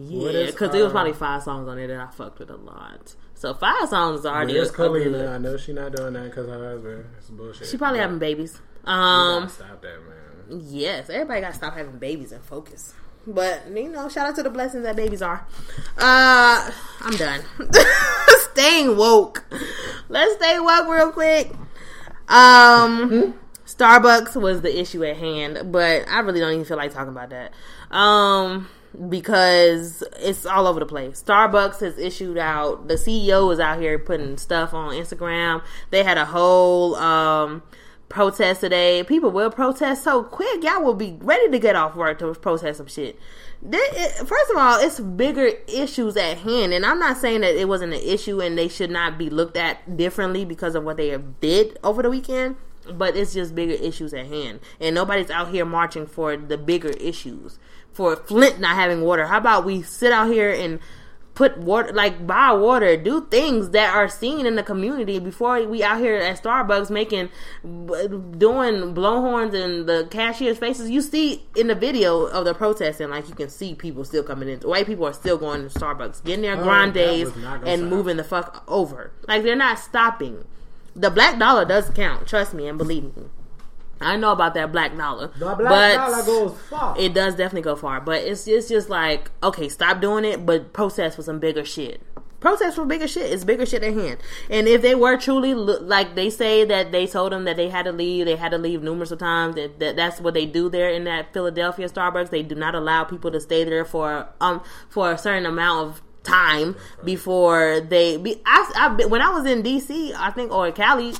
Yeah, 0.00 0.28
is, 0.30 0.52
because 0.52 0.72
it 0.74 0.82
was 0.82 0.92
probably 0.92 1.12
five 1.12 1.42
songs 1.42 1.68
on 1.68 1.76
there 1.76 1.88
that 1.88 2.00
I 2.00 2.06
fucked 2.10 2.38
with 2.38 2.50
a 2.50 2.56
lot. 2.56 3.16
So 3.34 3.52
five 3.52 3.88
songs 3.88 4.20
is 4.20 4.26
already 4.26 4.54
Where's 4.54 4.70
a 4.70 4.72
Kalenna? 4.72 5.34
I 5.34 5.38
know 5.38 5.56
she 5.56 5.72
not 5.72 5.94
doing 5.94 6.12
that 6.12 6.24
because 6.24 6.48
her 6.48 6.70
husband. 6.72 7.04
It's 7.18 7.30
bullshit. 7.30 7.66
She 7.66 7.76
probably 7.76 7.98
But 7.98 8.02
having 8.04 8.18
babies. 8.20 8.60
we 8.86 8.92
Um, 8.92 9.42
gotta 9.42 9.48
stop 9.52 9.82
that, 9.82 9.98
man. 10.06 10.62
Yes, 10.68 11.10
everybody 11.10 11.40
got 11.40 11.48
to 11.50 11.54
stop 11.56 11.74
having 11.74 11.98
babies 11.98 12.32
and 12.32 12.42
focus. 12.42 12.94
But 13.26 13.62
you 13.74 13.88
know, 13.90 14.08
shout 14.08 14.28
out 14.28 14.36
to 14.36 14.42
the 14.44 14.50
blessings 14.50 14.84
that 14.84 14.94
babies 14.96 15.20
are. 15.20 15.44
Uh, 15.98 16.70
I'm 17.00 17.16
done. 17.16 17.42
Staying 18.52 18.96
woke. 18.96 19.44
Let's 20.08 20.34
stay 20.36 20.58
woke 20.60 20.88
real 20.88 21.10
quick. 21.12 21.50
Um, 22.28 23.34
Starbucks 23.66 24.40
was 24.40 24.62
the 24.62 24.80
issue 24.80 25.04
at 25.04 25.16
hand, 25.16 25.70
but 25.72 26.08
I 26.08 26.20
really 26.20 26.40
don't 26.40 26.52
even 26.52 26.64
feel 26.64 26.76
like 26.76 26.92
talking 26.94 27.10
about 27.12 27.30
that. 27.30 27.52
Um, 27.90 28.68
because 29.08 30.02
it's 30.18 30.46
all 30.46 30.66
over 30.66 30.80
the 30.80 30.86
place. 30.86 31.22
Starbucks 31.22 31.80
has 31.80 31.98
issued 31.98 32.38
out. 32.38 32.88
The 32.88 32.94
CEO 32.94 33.52
is 33.52 33.60
out 33.60 33.80
here 33.80 33.98
putting 33.98 34.36
stuff 34.38 34.74
on 34.74 34.92
Instagram. 34.94 35.62
They 35.90 36.02
had 36.02 36.18
a 36.18 36.24
whole 36.24 36.94
um 36.96 37.62
protest 38.08 38.60
today. 38.62 39.04
People 39.04 39.30
will 39.30 39.50
protest 39.50 40.02
so 40.02 40.22
quick. 40.22 40.62
Y'all 40.62 40.82
will 40.82 40.94
be 40.94 41.16
ready 41.20 41.50
to 41.50 41.58
get 41.58 41.76
off 41.76 41.94
work 41.94 42.18
to 42.20 42.32
protest 42.34 42.78
some 42.78 42.86
shit. 42.86 43.18
First 43.62 44.50
of 44.50 44.56
all, 44.56 44.78
it's 44.80 45.00
bigger 45.00 45.50
issues 45.66 46.16
at 46.16 46.38
hand, 46.38 46.72
and 46.72 46.86
I'm 46.86 46.98
not 46.98 47.16
saying 47.16 47.40
that 47.40 47.56
it 47.56 47.68
wasn't 47.68 47.92
an 47.92 48.00
issue 48.00 48.40
and 48.40 48.56
they 48.56 48.68
should 48.68 48.90
not 48.90 49.18
be 49.18 49.28
looked 49.28 49.56
at 49.56 49.96
differently 49.96 50.44
because 50.44 50.74
of 50.74 50.84
what 50.84 50.96
they 50.96 51.16
did 51.40 51.76
over 51.82 52.02
the 52.02 52.10
weekend. 52.10 52.56
But 52.90 53.16
it's 53.16 53.34
just 53.34 53.54
bigger 53.54 53.74
issues 53.74 54.14
at 54.14 54.26
hand, 54.26 54.60
and 54.80 54.94
nobody's 54.94 55.28
out 55.28 55.50
here 55.50 55.66
marching 55.66 56.06
for 56.06 56.38
the 56.38 56.56
bigger 56.56 56.88
issues. 56.90 57.58
For 57.92 58.16
Flint 58.16 58.60
not 58.60 58.76
having 58.76 59.02
water, 59.02 59.26
how 59.26 59.38
about 59.38 59.64
we 59.64 59.82
sit 59.82 60.12
out 60.12 60.30
here 60.30 60.52
and 60.52 60.78
put 61.38 61.56
water 61.56 61.92
like 61.92 62.26
buy 62.26 62.50
water 62.50 62.96
do 62.96 63.24
things 63.30 63.70
that 63.70 63.94
are 63.94 64.08
seen 64.08 64.44
in 64.44 64.56
the 64.56 64.62
community 64.62 65.20
before 65.20 65.64
we 65.68 65.84
out 65.84 66.00
here 66.00 66.16
at 66.16 66.42
starbucks 66.42 66.90
making 66.90 67.28
doing 67.62 68.92
blowhorns 68.92 69.54
and 69.54 69.88
the 69.88 70.08
cashier's 70.10 70.58
faces. 70.58 70.90
You 70.90 71.00
see 71.00 71.44
in 71.54 71.68
the 71.68 71.76
video 71.76 72.22
of 72.24 72.44
the 72.44 72.54
protesting 72.54 73.10
like 73.10 73.28
you 73.28 73.36
can 73.36 73.48
see 73.50 73.76
people 73.76 74.04
still 74.04 74.24
coming 74.24 74.48
in. 74.48 74.58
White 74.60 74.86
people 74.86 75.06
are 75.06 75.12
still 75.12 75.38
going 75.38 75.68
to 75.68 75.78
starbucks 75.78 76.24
getting 76.24 76.42
their 76.42 76.56
Oh, 76.56 76.64
grandes 76.64 76.94
that 77.28 77.36
was 77.36 77.36
not 77.44 77.60
gonna 77.60 77.70
and 77.70 77.80
stop. 77.82 77.90
moving 77.90 78.16
the 78.16 78.24
fuck 78.24 78.64
over. 78.66 79.12
Like 79.28 79.44
they're 79.44 79.54
not 79.54 79.78
stopping. 79.78 80.44
The 80.96 81.10
black 81.10 81.38
dollar 81.38 81.64
does 81.64 81.88
count 81.90 82.26
trust 82.26 82.52
me 82.52 82.66
and 82.66 82.76
believe 82.76 83.16
me 83.16 83.26
I 84.00 84.16
know 84.16 84.32
about 84.32 84.54
that 84.54 84.72
black 84.72 84.96
dollar, 84.96 85.28
black 85.38 85.58
but 85.58 85.94
dollar 85.94 86.22
goes 86.24 86.58
far. 86.70 86.98
it 86.98 87.14
does 87.14 87.34
definitely 87.34 87.62
go 87.62 87.76
far, 87.76 88.00
but 88.00 88.22
it's 88.22 88.46
it's 88.46 88.68
just 88.68 88.88
like 88.88 89.30
okay, 89.42 89.68
stop 89.68 90.00
doing 90.00 90.24
it, 90.24 90.46
but 90.46 90.72
protest 90.72 91.16
for 91.16 91.22
some 91.22 91.38
bigger 91.38 91.64
shit. 91.64 92.02
Protest 92.40 92.76
for 92.76 92.84
bigger 92.84 93.08
shit. 93.08 93.32
It's 93.32 93.42
bigger 93.42 93.66
shit 93.66 93.82
at 93.82 93.92
hand. 93.92 94.18
And 94.48 94.68
if 94.68 94.80
they 94.80 94.94
were 94.94 95.16
truly 95.16 95.54
like 95.54 96.14
they 96.14 96.30
say 96.30 96.64
that 96.64 96.92
they 96.92 97.06
told 97.08 97.32
them 97.32 97.44
that 97.44 97.56
they 97.56 97.68
had 97.68 97.86
to 97.86 97.92
leave, 97.92 98.26
they 98.26 98.36
had 98.36 98.52
to 98.52 98.58
leave 98.58 98.80
numerous 98.80 99.10
of 99.10 99.18
times. 99.18 99.56
That, 99.56 99.80
that 99.80 99.96
that's 99.96 100.20
what 100.20 100.34
they 100.34 100.46
do 100.46 100.68
there 100.68 100.88
in 100.88 101.02
that 101.04 101.32
Philadelphia 101.32 101.88
Starbucks. 101.88 102.30
They 102.30 102.44
do 102.44 102.54
not 102.54 102.76
allow 102.76 103.02
people 103.02 103.32
to 103.32 103.40
stay 103.40 103.64
there 103.64 103.84
for 103.84 104.28
um 104.40 104.62
for 104.88 105.10
a 105.10 105.18
certain 105.18 105.46
amount 105.46 105.88
of 105.88 106.02
time 106.22 106.76
before 107.04 107.80
they 107.80 108.16
be. 108.16 108.40
I, 108.46 108.72
I 109.00 109.06
when 109.06 109.20
I 109.20 109.30
was 109.30 109.44
in 109.44 109.64
DC, 109.64 110.14
I 110.14 110.30
think 110.30 110.52
or 110.52 110.70
Cali 110.70 111.14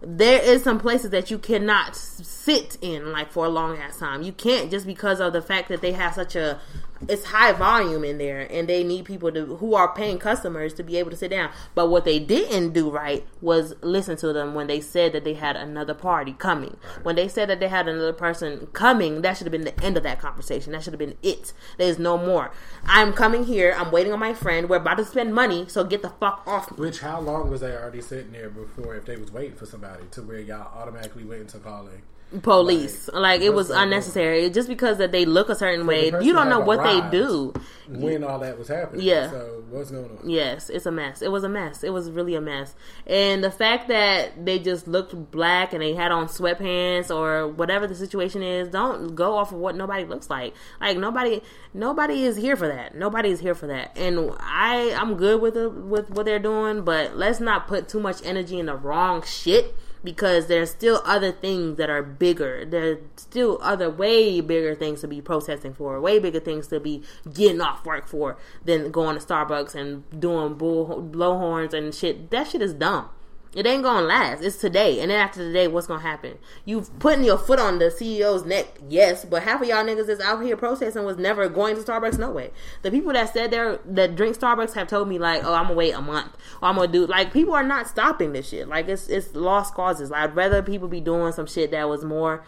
there 0.00 0.40
is 0.40 0.62
some 0.62 0.78
places 0.78 1.10
that 1.10 1.30
you 1.30 1.38
cannot 1.38 1.96
sit 1.96 2.78
in 2.80 3.10
like 3.10 3.32
for 3.32 3.46
a 3.46 3.48
long 3.48 3.78
ass 3.78 3.98
time. 3.98 4.22
You 4.22 4.32
can't 4.32 4.70
just 4.70 4.86
because 4.86 5.20
of 5.20 5.32
the 5.32 5.42
fact 5.42 5.68
that 5.68 5.80
they 5.80 5.92
have 5.92 6.14
such 6.14 6.36
a 6.36 6.60
it's 7.06 7.26
high 7.26 7.52
volume 7.52 8.04
in 8.04 8.18
there 8.18 8.46
and 8.50 8.68
they 8.68 8.82
need 8.82 9.04
people 9.04 9.30
to 9.32 9.56
who 9.56 9.74
are 9.74 9.92
paying 9.92 10.18
customers 10.18 10.74
to 10.74 10.82
be 10.82 10.96
able 10.96 11.10
to 11.10 11.16
sit 11.16 11.30
down. 11.30 11.50
But 11.74 11.88
what 11.88 12.04
they 12.04 12.18
didn't 12.18 12.72
do 12.72 12.90
right 12.90 13.26
was 13.40 13.74
listen 13.82 14.16
to 14.18 14.32
them 14.32 14.54
when 14.54 14.66
they 14.66 14.80
said 14.80 15.12
that 15.12 15.24
they 15.24 15.34
had 15.34 15.56
another 15.56 15.94
party 15.94 16.32
coming. 16.32 16.76
When 17.02 17.16
they 17.16 17.28
said 17.28 17.48
that 17.48 17.60
they 17.60 17.68
had 17.68 17.86
another 17.88 18.12
person 18.12 18.68
coming, 18.72 19.22
that 19.22 19.36
should 19.36 19.46
have 19.46 19.52
been 19.52 19.64
the 19.64 19.84
end 19.84 19.96
of 19.96 20.02
that 20.02 20.18
conversation. 20.20 20.72
That 20.72 20.82
should 20.82 20.92
have 20.92 20.98
been 20.98 21.16
it. 21.22 21.52
There's 21.76 21.98
no 21.98 22.18
more. 22.18 22.50
I'm 22.84 23.12
coming 23.12 23.44
here. 23.44 23.74
I'm 23.76 23.90
waiting 23.90 24.12
on 24.12 24.18
my 24.18 24.34
friend. 24.34 24.68
We're 24.68 24.76
about 24.76 24.96
to 24.96 25.04
spend 25.04 25.34
money, 25.34 25.66
so 25.68 25.84
get 25.84 26.02
the 26.02 26.10
fuck 26.10 26.42
off 26.46 26.70
me. 26.72 26.78
Which 26.78 27.00
how 27.00 27.20
long 27.20 27.50
was 27.50 27.60
they 27.60 27.72
already 27.72 28.00
sitting 28.00 28.32
there 28.32 28.50
before 28.50 28.96
if 28.96 29.04
they 29.04 29.16
was 29.16 29.30
waiting 29.30 29.56
for 29.56 29.66
somebody 29.66 30.04
to 30.12 30.22
where 30.22 30.40
y'all 30.40 30.72
automatically 30.76 31.24
waiting 31.24 31.46
to 31.48 31.58
calling? 31.58 32.02
Police. 32.42 33.08
Like, 33.12 33.28
Like, 33.28 33.42
it 33.42 33.54
was 33.54 33.70
unnecessary. 33.70 34.48
Just 34.50 34.68
because 34.68 34.98
that 34.98 35.12
they 35.12 35.24
look 35.24 35.48
a 35.48 35.54
certain 35.54 35.86
way, 35.86 36.06
you 36.06 36.32
don't 36.32 36.48
know 36.48 36.60
what 36.60 36.82
they 36.82 37.00
do. 37.10 37.52
When 37.88 38.24
all 38.24 38.38
that 38.40 38.58
was 38.58 38.68
happening. 38.68 39.06
Yeah. 39.06 39.30
So 39.30 39.64
what's 39.70 39.90
going 39.90 40.04
on? 40.04 40.28
Yes, 40.28 40.68
it's 40.68 40.86
a 40.86 40.90
mess. 40.90 41.22
It 41.22 41.30
was 41.30 41.44
a 41.44 41.48
mess. 41.48 41.82
It 41.84 41.90
was 41.90 42.10
really 42.10 42.34
a 42.34 42.40
mess. 42.40 42.74
And 43.06 43.42
the 43.42 43.50
fact 43.50 43.88
that 43.88 44.44
they 44.44 44.58
just 44.58 44.88
looked 44.88 45.30
black 45.30 45.72
and 45.72 45.82
they 45.82 45.94
had 45.94 46.10
on 46.10 46.26
sweatpants 46.26 47.14
or 47.14 47.48
whatever 47.48 47.86
the 47.86 47.94
situation 47.94 48.42
is, 48.42 48.68
don't 48.68 49.14
go 49.14 49.36
off 49.36 49.52
of 49.52 49.58
what 49.58 49.74
nobody 49.74 50.04
looks 50.04 50.28
like. 50.28 50.54
Like 50.80 50.98
nobody 50.98 51.42
nobody 51.72 52.24
is 52.24 52.36
here 52.36 52.56
for 52.56 52.68
that. 52.68 52.94
Nobody 52.94 53.30
is 53.30 53.40
here 53.40 53.54
for 53.54 53.66
that. 53.68 53.96
And 53.96 54.32
I 54.38 54.92
I'm 54.98 55.16
good 55.16 55.40
with 55.40 55.56
it 55.56 55.72
with 55.72 56.10
what 56.10 56.26
they're 56.26 56.38
doing, 56.38 56.84
but 56.84 57.16
let's 57.16 57.40
not 57.40 57.68
put 57.68 57.88
too 57.88 58.00
much 58.00 58.24
energy 58.24 58.58
in 58.58 58.66
the 58.66 58.76
wrong 58.76 59.22
shit 59.22 59.74
because 60.02 60.46
there's 60.46 60.70
still 60.70 61.02
other 61.04 61.32
things 61.32 61.76
that 61.76 61.90
are 61.90 62.02
bigger. 62.02 62.64
There's 62.64 62.98
still 63.16 63.58
other 63.62 63.90
way 63.90 64.40
bigger 64.40 64.74
things 64.74 65.00
to 65.00 65.08
be 65.08 65.20
protesting 65.20 65.74
for, 65.74 66.00
way 66.00 66.18
bigger 66.18 66.40
things 66.40 66.68
to 66.68 66.80
be 66.80 67.02
getting 67.32 67.60
off 67.60 67.84
work 67.84 68.06
for 68.06 68.36
than 68.64 68.90
going 68.90 69.18
to 69.18 69.24
Starbucks 69.24 69.74
and 69.74 70.04
doing 70.20 70.54
bull 70.54 71.08
blowhorns 71.12 71.72
and 71.72 71.94
shit. 71.94 72.30
That 72.30 72.48
shit 72.48 72.62
is 72.62 72.74
dumb. 72.74 73.10
It 73.54 73.66
ain't 73.66 73.82
gonna 73.82 74.06
last. 74.06 74.42
It's 74.42 74.58
today, 74.58 75.00
and 75.00 75.10
then 75.10 75.18
after 75.18 75.40
today, 75.40 75.68
what's 75.68 75.86
gonna 75.86 76.02
happen? 76.02 76.36
You've 76.66 76.96
putting 76.98 77.24
your 77.24 77.38
foot 77.38 77.58
on 77.58 77.78
the 77.78 77.86
CEO's 77.86 78.44
neck, 78.44 78.66
yes, 78.88 79.24
but 79.24 79.42
half 79.42 79.62
of 79.62 79.68
y'all 79.68 79.84
niggas 79.84 80.08
is 80.10 80.20
out 80.20 80.42
here 80.42 80.56
protesting 80.56 81.04
was 81.04 81.16
never 81.16 81.48
going 81.48 81.74
to 81.74 81.82
Starbucks. 81.82 82.18
No 82.18 82.30
way. 82.30 82.50
The 82.82 82.90
people 82.90 83.12
that 83.14 83.32
said 83.32 83.50
they're 83.50 83.78
that 83.86 84.16
drink 84.16 84.38
Starbucks 84.38 84.74
have 84.74 84.88
told 84.88 85.08
me 85.08 85.18
like, 85.18 85.44
oh, 85.44 85.54
I'm 85.54 85.64
gonna 85.64 85.74
wait 85.74 85.92
a 85.92 86.02
month, 86.02 86.36
or 86.60 86.68
I'm 86.68 86.76
gonna 86.76 86.92
do 86.92 87.06
like 87.06 87.32
people 87.32 87.54
are 87.54 87.62
not 87.62 87.88
stopping 87.88 88.32
this 88.32 88.50
shit. 88.50 88.68
Like 88.68 88.86
it's 88.88 89.08
it's 89.08 89.34
lost 89.34 89.72
causes. 89.72 90.12
I'd 90.12 90.36
rather 90.36 90.62
people 90.62 90.88
be 90.88 91.00
doing 91.00 91.32
some 91.32 91.46
shit 91.46 91.70
that 91.70 91.88
was 91.88 92.04
more 92.04 92.44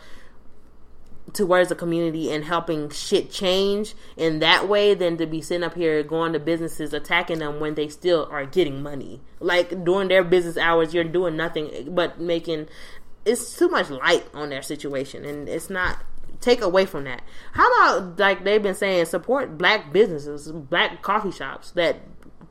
towards 1.32 1.68
the 1.68 1.74
community 1.74 2.30
and 2.30 2.44
helping 2.44 2.90
shit 2.90 3.30
change 3.30 3.94
in 4.16 4.38
that 4.40 4.68
way 4.68 4.94
than 4.94 5.16
to 5.16 5.26
be 5.26 5.40
sitting 5.40 5.64
up 5.64 5.74
here 5.74 6.02
going 6.02 6.32
to 6.32 6.38
businesses 6.38 6.92
attacking 6.92 7.38
them 7.38 7.60
when 7.60 7.74
they 7.74 7.88
still 7.88 8.28
are 8.30 8.46
getting 8.46 8.82
money. 8.82 9.20
Like 9.38 9.84
during 9.84 10.08
their 10.08 10.24
business 10.24 10.56
hours, 10.56 10.94
you're 10.94 11.04
doing 11.04 11.36
nothing 11.36 11.88
but 11.94 12.20
making 12.20 12.68
it's 13.24 13.56
too 13.56 13.68
much 13.68 13.90
light 13.90 14.24
on 14.32 14.48
their 14.48 14.62
situation 14.62 15.24
and 15.24 15.48
it's 15.48 15.68
not 15.68 15.98
take 16.40 16.62
away 16.62 16.86
from 16.86 17.04
that. 17.04 17.22
How 17.52 17.70
about 17.72 18.18
like 18.18 18.44
they've 18.44 18.62
been 18.62 18.74
saying 18.74 19.06
support 19.06 19.58
black 19.58 19.92
businesses, 19.92 20.50
black 20.50 21.02
coffee 21.02 21.32
shops 21.32 21.72
that 21.72 22.00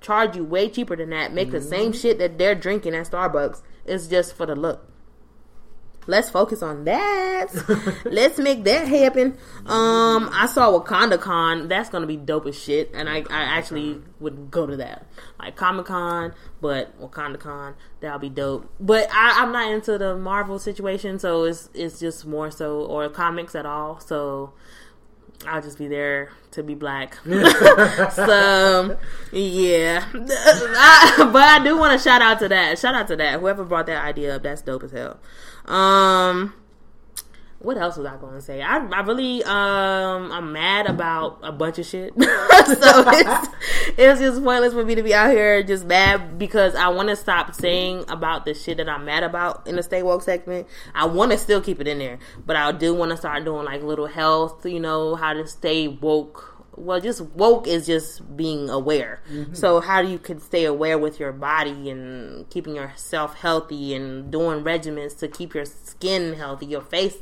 charge 0.02 0.36
you 0.36 0.44
way 0.44 0.70
cheaper 0.70 0.96
than 0.96 1.10
that, 1.10 1.34
make 1.34 1.52
the 1.52 1.62
same 1.62 1.92
mm-hmm. 1.92 2.00
shit 2.00 2.20
that 2.20 2.38
they're 2.38 2.56
drinking 2.56 2.96
at 2.96 3.10
Starbucks. 3.10 3.62
It's 3.86 4.08
just 4.08 4.36
for 4.36 4.46
the 4.46 4.56
look. 4.56 4.89
Let's 6.10 6.30
focus 6.30 6.62
on 6.62 6.86
that. 6.86 7.48
let's 8.06 8.38
make 8.40 8.64
that 8.64 8.88
happen. 8.88 9.38
Um, 9.66 10.30
I 10.34 10.50
saw 10.52 10.78
Wakanda 10.78 11.20
Con. 11.20 11.68
That's 11.68 11.90
gonna 11.90 12.08
be 12.08 12.18
dope 12.18 12.48
as 12.48 12.60
shit, 12.60 12.92
and 12.94 13.08
I, 13.08 13.18
I 13.30 13.44
actually 13.58 14.02
would 14.20 14.52
go 14.52 14.66
to 14.66 14.76
that, 14.78 15.06
like 15.40 15.56
Comic 15.56 15.86
Con, 15.86 16.34
but 16.60 17.00
Wakanda 17.00 17.40
Con. 17.40 17.76
That'll 18.02 18.20
be 18.20 18.30
dope. 18.30 18.70
But 18.80 19.08
I, 19.14 19.42
I'm 19.44 19.52
not 19.52 19.72
into 19.72 19.98
the 19.98 20.18
Marvel 20.18 20.60
situation, 20.60 21.20
so 21.20 21.44
it's 21.44 21.70
it's 21.74 22.00
just 22.00 22.26
more 22.26 22.52
so 22.52 22.82
or 22.82 23.08
comics 23.10 23.56
at 23.56 23.66
all. 23.66 24.00
So 24.00 24.54
I'll 25.46 25.62
just 25.62 25.78
be 25.78 25.88
there 25.88 26.32
to 26.52 26.64
be 26.64 26.76
black. 26.76 27.16
so 27.26 28.98
yeah, 29.32 30.06
I, 30.14 31.30
but 31.32 31.42
I 31.42 31.64
do 31.64 31.78
want 31.78 31.98
to 31.98 32.04
shout 32.04 32.22
out 32.22 32.40
to 32.40 32.50
that. 32.50 32.78
Shout 32.78 32.96
out 32.96 33.08
to 33.08 33.16
that. 33.16 33.40
Whoever 33.40 33.64
brought 33.64 33.86
that 33.86 34.04
idea 34.04 34.36
up, 34.36 34.44
that's 34.44 34.62
dope 34.62 34.84
as 34.84 34.92
hell. 34.92 35.20
Um, 35.70 36.54
what 37.60 37.78
else 37.78 37.98
was 37.98 38.06
I 38.06 38.16
going 38.16 38.36
to 38.36 38.42
say? 38.42 38.62
I, 38.62 38.78
I 38.78 39.02
really 39.02 39.44
um 39.44 40.32
I'm 40.32 40.54
mad 40.54 40.88
about 40.88 41.40
a 41.44 41.52
bunch 41.52 41.78
of 41.78 41.86
shit. 41.86 42.14
so 42.20 42.24
it's, 42.24 43.48
it's 43.98 44.20
just 44.20 44.44
pointless 44.44 44.74
for 44.74 44.86
me 44.86 44.96
to 44.96 45.04
be 45.04 45.14
out 45.14 45.32
here 45.32 45.62
just 45.62 45.86
mad 45.86 46.40
because 46.40 46.74
I 46.74 46.88
want 46.88 47.10
to 47.10 47.18
stop 47.18 47.54
saying 47.54 48.06
about 48.08 48.46
the 48.46 48.54
shit 48.54 48.78
that 48.78 48.88
I'm 48.88 49.06
mad 49.06 49.24
about 49.24 49.68
in 49.68 49.76
the 49.76 49.84
stay 49.84 50.04
woke 50.04 50.24
segment. 50.24 50.68
I 50.96 51.06
want 51.06 51.32
to 51.34 51.38
still 51.38 51.60
keep 51.60 51.82
it 51.82 51.88
in 51.88 52.00
there, 52.00 52.20
but 52.46 52.56
I 52.56 52.72
do 52.72 52.94
want 52.94 53.12
to 53.12 53.18
start 53.18 53.44
doing 53.44 53.66
like 53.66 53.84
little 53.84 54.08
health, 54.08 54.66
you 54.66 54.80
know, 54.80 55.16
how 55.16 55.34
to 55.34 55.46
stay 55.46 55.90
woke. 55.90 56.49
Well, 56.80 57.00
just 57.02 57.22
woke 57.22 57.68
is 57.68 57.86
just 57.88 58.36
being 58.38 58.70
aware. 58.70 59.22
So 59.54 59.82
how 59.82 60.02
do 60.02 60.08
you 60.08 60.18
can 60.20 60.40
stay 60.40 60.66
aware 60.66 60.98
with 60.98 61.20
your 61.20 61.32
body 61.34 61.90
and 61.90 62.50
keeping 62.50 62.76
yourself 62.76 63.36
healthy 63.36 63.94
and 63.94 64.32
doing 64.32 64.64
regimens 64.64 65.18
to 65.20 65.28
keep 65.28 65.54
your 65.54 65.66
skin 65.66 66.34
healthy, 66.36 66.68
your 66.68 66.82
face 66.82 67.18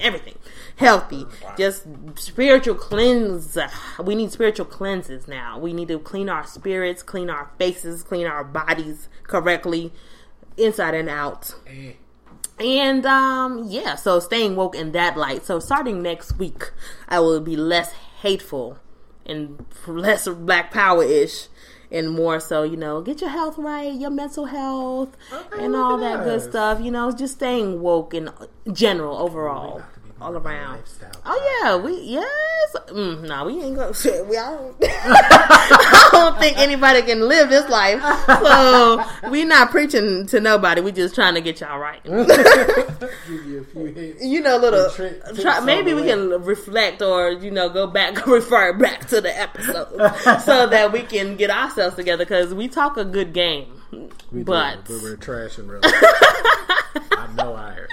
everything 0.00 0.38
healthy? 0.76 1.26
Just 1.56 1.86
spiritual 2.16 2.74
cleanse. 2.74 3.58
We 4.02 4.14
need 4.14 4.32
spiritual 4.32 4.66
cleanses 4.66 5.28
now. 5.28 5.58
We 5.58 5.72
need 5.72 5.88
to 5.88 5.98
clean 5.98 6.28
our 6.28 6.46
spirits 6.46 7.02
clean 7.02 7.28
our 7.30 7.50
faces 7.58 8.02
clean 8.02 8.26
our 8.26 8.44
bodies 8.44 9.08
correctly 9.24 9.92
inside 10.56 10.94
and 10.94 11.08
out. 11.08 11.54
And 12.58 13.04
um 13.06 13.64
yeah 13.68 13.94
so 13.96 14.20
staying 14.20 14.56
woke 14.56 14.74
in 14.74 14.92
that 14.92 15.16
light. 15.16 15.44
So 15.44 15.58
starting 15.58 16.02
next 16.02 16.38
week 16.38 16.70
i 17.08 17.20
will 17.20 17.40
be 17.40 17.56
less 17.56 17.92
hateful 18.22 18.78
and 19.26 19.64
less 19.86 20.28
black 20.28 20.70
power 20.70 21.04
ish 21.04 21.48
and 21.92 22.10
more 22.10 22.40
so, 22.40 22.62
you 22.62 22.76
know, 22.76 23.02
get 23.02 23.20
your 23.20 23.30
health 23.30 23.58
right, 23.58 23.92
your 23.92 24.10
mental 24.10 24.46
health, 24.46 25.16
and 25.58 25.76
all 25.76 25.98
look 25.98 26.00
that 26.00 26.24
good 26.24 26.40
stuff. 26.40 26.80
You 26.80 26.90
know, 26.90 27.12
just 27.12 27.34
staying 27.34 27.80
woke 27.80 28.14
in 28.14 28.30
general 28.72 29.18
overall, 29.18 29.82
oh, 29.84 29.91
all 30.22 30.36
around. 30.36 30.82
Oh 31.26 31.60
yeah, 31.62 31.76
we 31.76 32.00
yes. 32.00 32.76
Mm, 32.88 33.22
no, 33.28 33.44
we 33.44 33.60
ain't 33.60 33.76
gonna. 33.76 33.94
Shit, 34.02 34.26
we 34.26 34.38
I 34.38 34.50
don't, 34.50 34.76
I 34.82 36.08
don't 36.12 36.38
think 36.38 36.58
anybody 36.58 37.02
can 37.02 37.26
live 37.28 37.48
this 37.48 37.68
life. 37.68 38.00
So 38.26 39.04
we 39.30 39.44
not 39.44 39.70
preaching 39.70 40.26
to 40.28 40.40
nobody. 40.40 40.80
We 40.80 40.92
just 40.92 41.14
trying 41.14 41.34
to 41.34 41.40
get 41.40 41.60
y'all 41.60 41.78
right. 41.78 42.02
Give 42.04 42.12
you 43.46 43.60
a 43.60 43.64
few 43.64 43.84
hits. 43.86 44.24
you 44.24 44.40
know, 44.40 44.56
little. 44.56 44.90
Trick- 44.90 45.22
try, 45.40 45.60
maybe 45.60 45.94
we 45.94 46.02
can 46.04 46.30
reflect 46.44 47.02
or 47.02 47.32
you 47.32 47.50
know 47.50 47.68
go 47.68 47.86
back, 47.86 48.26
refer 48.26 48.72
back 48.72 49.06
to 49.08 49.20
the 49.20 49.36
episode 49.38 50.40
so 50.40 50.66
that 50.66 50.92
we 50.92 51.02
can 51.02 51.36
get 51.36 51.50
ourselves 51.50 51.96
together 51.96 52.24
because 52.24 52.54
we 52.54 52.68
talk 52.68 52.96
a 52.96 53.04
good 53.04 53.32
game. 53.32 53.80
We 53.90 54.38
do, 54.38 54.44
but 54.44 54.84
but 54.86 55.02
we're 55.02 55.16
trashing 55.16 55.68
really. 55.68 55.82
I 56.94 57.28
know 57.36 57.54
I 57.54 57.72
heard. 57.72 57.90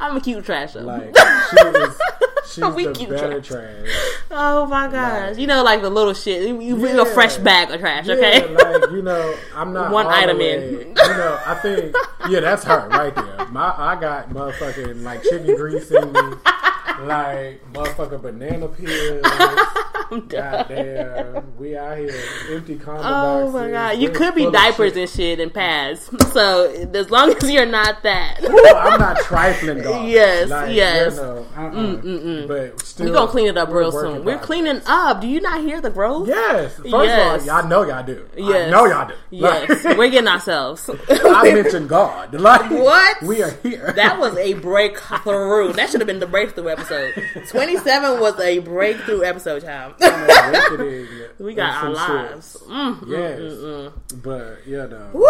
I'm 0.00 0.16
a 0.16 0.20
cute 0.20 0.44
trasher. 0.44 0.84
Like 0.84 1.16
she 1.50 1.56
is, 1.78 2.00
she's 2.48 2.64
We 2.74 2.86
the 2.86 2.92
cute 2.92 3.10
better 3.10 3.40
trash. 3.40 3.88
oh 4.30 4.66
my 4.66 4.88
gosh, 4.88 5.30
Like- 5.30 5.38
you 5.38 5.46
know, 5.46 5.62
like 5.62 5.82
the 5.82 5.90
little 5.90 6.14
shit. 6.14 6.46
You, 6.48 6.60
you 6.60 6.76
bring 6.76 6.98
a 6.98 7.06
fresh 7.06 7.36
bag 7.36 7.70
of 7.70 7.80
trash, 7.80 8.06
Yeah, 8.06 8.14
okay? 8.14 8.54
like 8.54 8.90
you 8.90 9.02
know, 9.02 9.34
I'm 9.54 9.72
not 9.72 9.90
One 9.92 10.06
item 10.06 10.38
way- 10.38 10.54
in. 10.80 10.88
You 10.88 10.94
know, 10.94 11.38
I 11.46 11.54
think 11.56 11.94
yeah, 12.28 12.40
that's 12.40 12.64
her 12.64 12.88
right 12.88 13.14
there. 13.14 13.46
My 13.50 13.74
I 13.76 13.98
got 14.00 14.30
motherfucking 14.30 15.02
like 15.02 15.22
chicken 15.22 15.54
grease 15.56 15.90
in 15.90 16.12
me, 16.12 16.20
like 17.02 17.62
motherfucking 17.72 18.22
banana 18.22 18.68
peels. 18.68 19.22
Goddamn, 20.28 21.56
we 21.58 21.76
out 21.76 21.98
here 21.98 22.14
empty 22.50 22.76
condom 22.76 23.04
Oh 23.06 23.40
boxes. 23.42 23.54
my 23.54 23.70
god, 23.70 23.98
you 23.98 24.10
could 24.10 24.34
be 24.34 24.50
diapers 24.50 24.92
shit. 24.94 24.96
and 25.02 25.10
shit 25.10 25.40
and 25.40 25.52
pads. 25.52 26.10
So 26.32 26.70
as 26.94 27.10
long 27.10 27.30
as 27.34 27.50
you're 27.50 27.66
not 27.66 28.02
that, 28.04 28.38
Well, 28.42 28.76
I'm 28.76 28.98
not 28.98 29.18
trifling, 29.20 29.82
dog. 29.82 30.08
Yes, 30.08 30.48
like, 30.48 30.74
yes. 30.74 31.16
You 31.16 31.22
know, 31.22 31.46
uh-uh. 31.56 31.70
Mm, 31.70 32.02
mm, 32.02 32.22
mm. 32.24 32.37
But 32.46 32.80
still, 32.82 33.06
we're 33.06 33.12
gonna 33.12 33.30
clean 33.30 33.46
it 33.48 33.56
up 33.56 33.70
real 33.70 33.90
soon. 33.90 34.24
We're 34.24 34.38
cleaning 34.38 34.80
up. 34.86 35.20
Do 35.20 35.26
you 35.26 35.40
not 35.40 35.60
hear 35.62 35.80
the 35.80 35.90
growth? 35.90 36.28
Yes. 36.28 36.74
First 36.76 36.86
Yes. 36.86 37.42
of 37.42 37.48
all, 37.48 37.60
y'all 37.60 37.68
know 37.68 37.82
y'all 37.82 38.02
do. 38.04 38.24
Yes. 38.36 38.68
I 38.68 38.70
know 38.70 38.86
y'all 38.86 39.08
do. 39.08 39.14
Yes, 39.30 39.84
Like, 39.84 39.98
we're 39.98 40.10
getting 40.10 40.28
ourselves. 40.28 40.88
I 41.10 41.52
mentioned 41.52 41.88
God. 41.88 42.34
Like 42.40 42.70
What? 42.70 43.22
We 43.22 43.42
are 43.42 43.50
here. 43.62 43.92
That 43.96 44.18
was 44.18 44.36
a 44.36 44.54
breakthrough. 44.54 45.72
That 45.72 45.90
should 45.90 46.00
have 46.00 46.06
been 46.06 46.20
the 46.20 46.26
breakthrough 46.26 46.68
episode. 46.68 47.14
Twenty-seven 47.48 48.20
was 48.20 48.38
a 48.40 48.58
breakthrough 48.60 49.22
episode, 49.24 49.62
child. 49.62 49.94
we 51.38 51.54
got 51.54 51.84
our 51.84 51.90
lives. 51.90 52.56
Mm, 52.66 53.08
Yes. 53.08 53.92
But 54.22 54.58
yeah, 54.66 54.86
no. 54.86 55.10
Woo! 55.12 55.26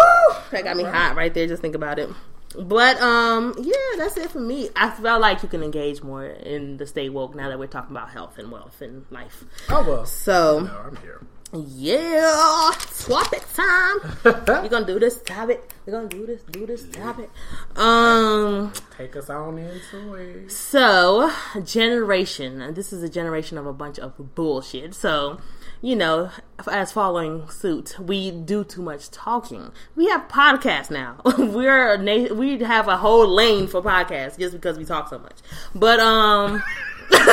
That 0.51 0.63
got 0.63 0.77
me 0.77 0.83
hot 0.83 1.15
right 1.15 1.33
there. 1.33 1.47
Just 1.47 1.61
think 1.61 1.75
about 1.75 1.99
it. 1.99 2.09
But 2.57 2.99
um, 3.01 3.53
yeah, 3.59 3.73
that's 3.97 4.17
it 4.17 4.31
for 4.31 4.39
me. 4.39 4.69
I 4.75 4.89
felt 4.89 5.21
like 5.21 5.43
you 5.43 5.49
can 5.49 5.61
engage 5.63 6.01
more 6.01 6.25
in 6.25 6.77
the 6.77 6.87
stay 6.87 7.07
woke 7.09 7.35
now 7.35 7.49
that 7.49 7.59
we're 7.59 7.67
talking 7.67 7.95
about 7.95 8.09
health 8.09 8.37
and 8.39 8.51
wealth 8.51 8.81
and 8.81 9.05
life. 9.11 9.43
Oh 9.69 9.83
well. 9.87 10.05
So 10.05 10.61
No, 10.61 10.77
I'm 10.87 10.95
here. 10.97 11.21
yeah, 11.53 12.71
swap 12.89 13.31
it 13.33 13.43
time. 13.55 13.97
We're 14.63 14.69
gonna 14.69 14.85
do 14.85 14.99
this 14.99 15.21
topic. 15.21 15.67
We're 15.85 15.93
gonna 15.93 16.07
do 16.09 16.25
this, 16.25 16.41
do 16.43 16.65
this 16.65 16.87
topic. 16.89 17.29
Um, 17.75 18.71
Take 18.97 19.15
us 19.15 19.29
on 19.29 19.57
into 19.57 20.13
it. 20.15 20.51
so 20.51 21.31
generation. 21.63 22.61
and 22.61 22.75
This 22.75 22.91
is 22.93 23.01
a 23.03 23.09
generation 23.09 23.57
of 23.57 23.65
a 23.65 23.73
bunch 23.73 23.97
of 23.99 24.35
bullshit. 24.35 24.93
So, 24.93 25.39
you 25.81 25.95
know, 25.95 26.29
as 26.69 26.91
following 26.91 27.49
suit, 27.49 27.97
we 27.99 28.31
do 28.31 28.63
too 28.63 28.81
much 28.81 29.09
talking. 29.09 29.71
We 29.95 30.07
have 30.07 30.27
podcasts 30.27 30.91
now. 30.91 31.21
We're 31.37 31.97
we 32.33 32.59
have 32.59 32.87
a 32.87 32.97
whole 32.97 33.27
lane 33.27 33.67
for 33.67 33.81
podcasts 33.81 34.37
just 34.37 34.53
because 34.53 34.77
we 34.77 34.85
talk 34.85 35.09
so 35.09 35.19
much. 35.19 35.37
But 35.73 35.99
um. 35.99 36.63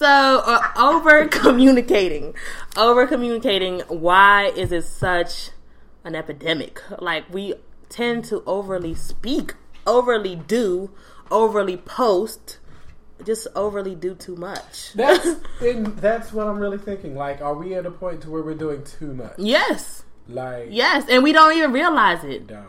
So, 0.00 0.42
uh, 0.46 0.62
over 0.78 1.28
communicating, 1.28 2.34
over 2.74 3.06
communicating. 3.06 3.80
Why 3.80 4.46
is 4.56 4.72
it 4.72 4.84
such 4.86 5.50
an 6.04 6.14
epidemic? 6.14 6.80
Like 6.98 7.30
we 7.30 7.52
tend 7.90 8.24
to 8.24 8.42
overly 8.46 8.94
speak, 8.94 9.56
overly 9.86 10.36
do, 10.36 10.90
overly 11.30 11.76
post, 11.76 12.59
just 13.24 13.46
overly 13.54 13.94
do 13.94 14.14
too 14.14 14.36
much. 14.36 14.92
That's 14.94 15.36
that's 15.60 16.32
what 16.32 16.46
I'm 16.46 16.58
really 16.58 16.78
thinking. 16.78 17.14
Like, 17.16 17.40
are 17.40 17.54
we 17.54 17.74
at 17.74 17.86
a 17.86 17.90
point 17.90 18.22
to 18.22 18.30
where 18.30 18.42
we're 18.42 18.54
doing 18.54 18.82
too 18.84 19.12
much? 19.14 19.34
Yes, 19.38 20.04
Like, 20.28 20.68
yes, 20.70 21.06
and 21.08 21.22
we 21.22 21.32
don't 21.32 21.56
even 21.56 21.72
realize 21.72 22.24
it. 22.24 22.46
don't. 22.46 22.66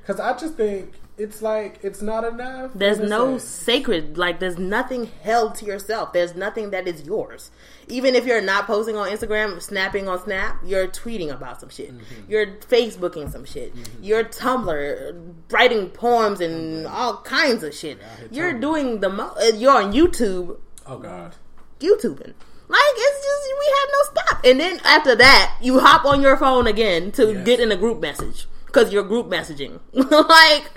Because 0.00 0.18
I 0.20 0.36
just 0.36 0.54
think 0.54 0.94
it's 1.22 1.40
like 1.40 1.78
it's 1.82 2.02
not 2.02 2.24
enough. 2.24 2.72
There's 2.74 2.98
no 2.98 3.38
sacred, 3.38 4.18
like, 4.18 4.40
there's 4.40 4.58
nothing 4.58 5.10
held 5.22 5.54
to 5.56 5.64
yourself. 5.64 6.12
There's 6.12 6.34
nothing 6.34 6.70
that 6.70 6.88
is 6.88 7.02
yours. 7.04 7.50
Even 7.88 8.14
if 8.14 8.26
you're 8.26 8.40
not 8.42 8.66
posting 8.66 8.96
on 8.96 9.08
Instagram, 9.08 9.60
snapping 9.62 10.08
on 10.08 10.18
Snap, 10.22 10.56
you're 10.64 10.88
tweeting 10.88 11.30
about 11.30 11.60
some 11.60 11.68
shit. 11.68 11.92
Mm-hmm. 11.92 12.30
You're 12.30 12.46
Facebooking 12.46 13.30
some 13.30 13.44
shit. 13.44 13.72
You're 14.00 14.24
Tumblr, 14.24 15.34
writing 15.50 15.90
poems 15.90 16.40
and 16.40 16.86
all 16.86 17.18
kinds 17.22 17.62
of 17.62 17.74
shit. 17.74 17.98
hit 18.20 18.32
You're 18.32 18.52
Tumblr. 18.54 18.60
doing 18.60 19.00
the 19.00 19.08
mo- 19.08 19.34
uh, 19.40 19.52
You're 19.54 19.76
on 19.82 19.92
YouTube, 19.92 20.58
Oh 20.86 20.98
God. 20.98 21.36
YouTubing. 21.80 22.32
Like, 22.68 22.94
it's 22.96 23.24
just, 23.26 23.44
we 23.60 23.66
have 23.78 23.88
no 23.92 24.02
stop. 24.22 24.44
And 24.44 24.60
then 24.60 24.80
after 24.84 25.14
that, 25.16 25.56
you 25.60 25.80
hop 25.80 26.04
on 26.06 26.22
your 26.22 26.36
phone 26.38 26.66
again 26.66 27.12
to 27.12 27.32
Yes. 27.32 27.44
get 27.46 27.60
in 27.60 27.70
a 27.70 27.76
group 27.76 28.00
message. 28.00 28.46
Because 28.72 28.92
you're 28.92 29.02
group 29.04 29.26
messaging. 29.28 29.80
like, 29.92 30.70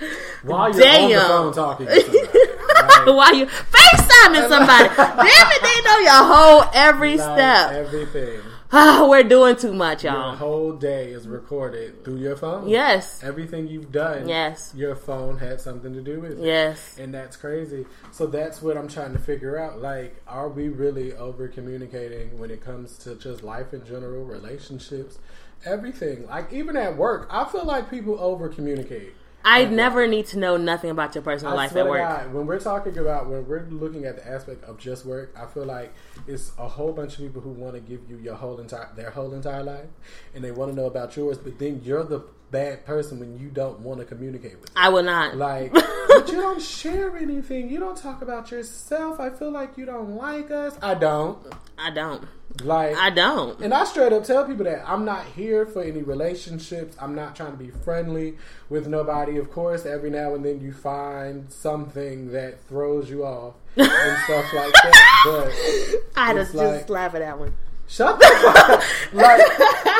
While 0.43 0.71
you're 0.71 0.79
damn. 0.81 1.03
on 1.03 1.09
the 1.47 1.53
phone 1.53 1.53
talking 1.53 1.87
to 1.87 2.01
somebody, 2.01 2.27
like, 2.27 3.05
Why 3.07 3.31
you 3.31 3.45
FaceTiming 3.45 4.49
somebody? 4.49 4.89
Damn 4.95 5.51
it, 5.51 5.61
they 5.61 5.81
know 5.85 5.99
your 5.99 6.23
whole 6.33 6.63
every 6.73 7.17
like 7.17 7.37
step. 7.37 7.71
everything. 7.71 8.39
Ah, 8.71 9.05
we're 9.09 9.23
doing 9.23 9.55
too 9.55 9.73
much, 9.73 10.03
y'all. 10.03 10.29
Your 10.31 10.35
whole 10.37 10.71
day 10.73 11.11
is 11.11 11.25
recorded 11.27 12.03
through 12.03 12.17
your 12.17 12.35
phone. 12.35 12.67
Yes. 12.67 13.23
Everything 13.23 13.67
you've 13.67 13.91
done, 13.91 14.27
Yes. 14.27 14.73
your 14.75 14.95
phone 14.95 15.37
had 15.37 15.61
something 15.61 15.93
to 15.93 16.01
do 16.01 16.19
with 16.19 16.31
it. 16.39 16.39
Yes. 16.45 16.97
And 16.99 17.13
that's 17.13 17.37
crazy. 17.37 17.85
So 18.11 18.25
that's 18.27 18.61
what 18.61 18.75
I'm 18.75 18.89
trying 18.89 19.13
to 19.13 19.19
figure 19.19 19.57
out. 19.57 19.81
Like, 19.81 20.21
are 20.27 20.49
we 20.49 20.67
really 20.67 21.13
over 21.13 21.47
communicating 21.47 22.37
when 22.39 22.51
it 22.51 22.59
comes 22.61 22.97
to 22.99 23.15
just 23.15 23.43
life 23.43 23.73
in 23.73 23.85
general, 23.85 24.25
relationships, 24.25 25.19
everything? 25.65 26.27
Like, 26.27 26.51
even 26.53 26.77
at 26.77 26.95
work, 26.95 27.27
I 27.29 27.45
feel 27.45 27.65
like 27.65 27.89
people 27.89 28.19
over 28.19 28.49
communicate. 28.49 29.13
I 29.47 29.65
never 29.65 30.07
need 30.07 30.25
to 30.27 30.39
know 30.39 30.57
nothing 30.57 30.89
about 30.89 31.13
your 31.13 31.21
personal 31.21 31.53
I 31.53 31.55
life 31.55 31.75
at 31.75 31.85
work. 31.85 31.99
God, 31.99 32.33
when 32.33 32.47
we're 32.47 32.59
talking 32.59 32.97
about 32.97 33.29
when 33.29 33.47
we're 33.47 33.67
looking 33.69 34.05
at 34.05 34.15
the 34.15 34.27
aspect 34.27 34.63
of 34.63 34.79
just 34.79 35.05
work, 35.05 35.35
I 35.39 35.45
feel 35.45 35.65
like 35.65 35.93
it's 36.25 36.51
a 36.57 36.67
whole 36.67 36.91
bunch 36.91 37.13
of 37.13 37.19
people 37.19 37.41
who 37.41 37.51
want 37.51 37.75
to 37.75 37.79
give 37.79 38.09
you 38.09 38.17
your 38.17 38.33
whole 38.33 38.59
entire 38.59 38.89
their 38.95 39.11
whole 39.11 39.35
entire 39.35 39.61
life, 39.61 39.85
and 40.33 40.43
they 40.43 40.49
want 40.49 40.71
to 40.71 40.75
know 40.75 40.87
about 40.87 41.15
yours, 41.15 41.37
but 41.37 41.59
then 41.59 41.79
you're 41.83 42.03
the 42.03 42.23
bad 42.49 42.85
person 42.87 43.19
when 43.19 43.37
you 43.37 43.49
don't 43.49 43.79
want 43.81 43.99
to 43.99 44.05
communicate 44.05 44.59
with. 44.59 44.73
Them. 44.73 44.83
I 44.83 44.89
will 44.89 45.03
not. 45.03 45.37
Like, 45.37 45.71
but 46.07 46.27
you 46.27 46.41
don't 46.41 46.61
share 46.61 47.15
anything. 47.15 47.69
You 47.69 47.79
don't 47.79 47.97
talk 47.97 48.23
about 48.23 48.49
yourself. 48.49 49.19
I 49.19 49.29
feel 49.29 49.51
like 49.51 49.77
you 49.77 49.85
don't 49.85 50.15
like 50.15 50.49
us. 50.49 50.75
I 50.81 50.95
don't. 50.95 51.37
I 51.77 51.91
don't. 51.91 52.25
Like, 52.63 52.95
I 52.95 53.09
don't. 53.09 53.59
and 53.59 53.73
I 53.73 53.83
straight 53.83 54.13
up 54.13 54.23
tell 54.23 54.45
people 54.45 54.63
that 54.65 54.87
I'm 54.87 55.03
not 55.03 55.25
here 55.25 55.65
for 55.65 55.83
any 55.83 56.01
relationships. 56.03 56.95
I'm 57.01 57.13
not 57.13 57.35
trying 57.35 57.51
to 57.51 57.57
be 57.57 57.69
friendly 57.69 58.37
with 58.69 58.87
nobody. 58.87 59.37
Of 59.37 59.51
course, 59.51 59.85
every 59.85 60.09
now 60.09 60.35
and 60.35 60.45
then 60.45 60.61
you 60.61 60.71
find 60.71 61.51
something 61.51 62.31
that 62.31 62.61
throws 62.69 63.09
you 63.09 63.25
off 63.25 63.55
and 63.75 63.87
stuff 64.23 64.53
like 64.53 64.71
that. 64.73 65.21
But 65.25 66.17
I 66.21 66.25
had 66.27 66.33
to 66.33 66.39
It's 66.41 66.51
just 66.53 66.55
like- 66.55 66.89
laugh 66.89 67.13
at 67.15 67.19
that 67.19 67.37
one. 67.37 67.53
shut 67.87 68.17
the 68.19 68.25
fuck 68.25 68.69
up. 68.69 68.83
Like, 69.13 69.41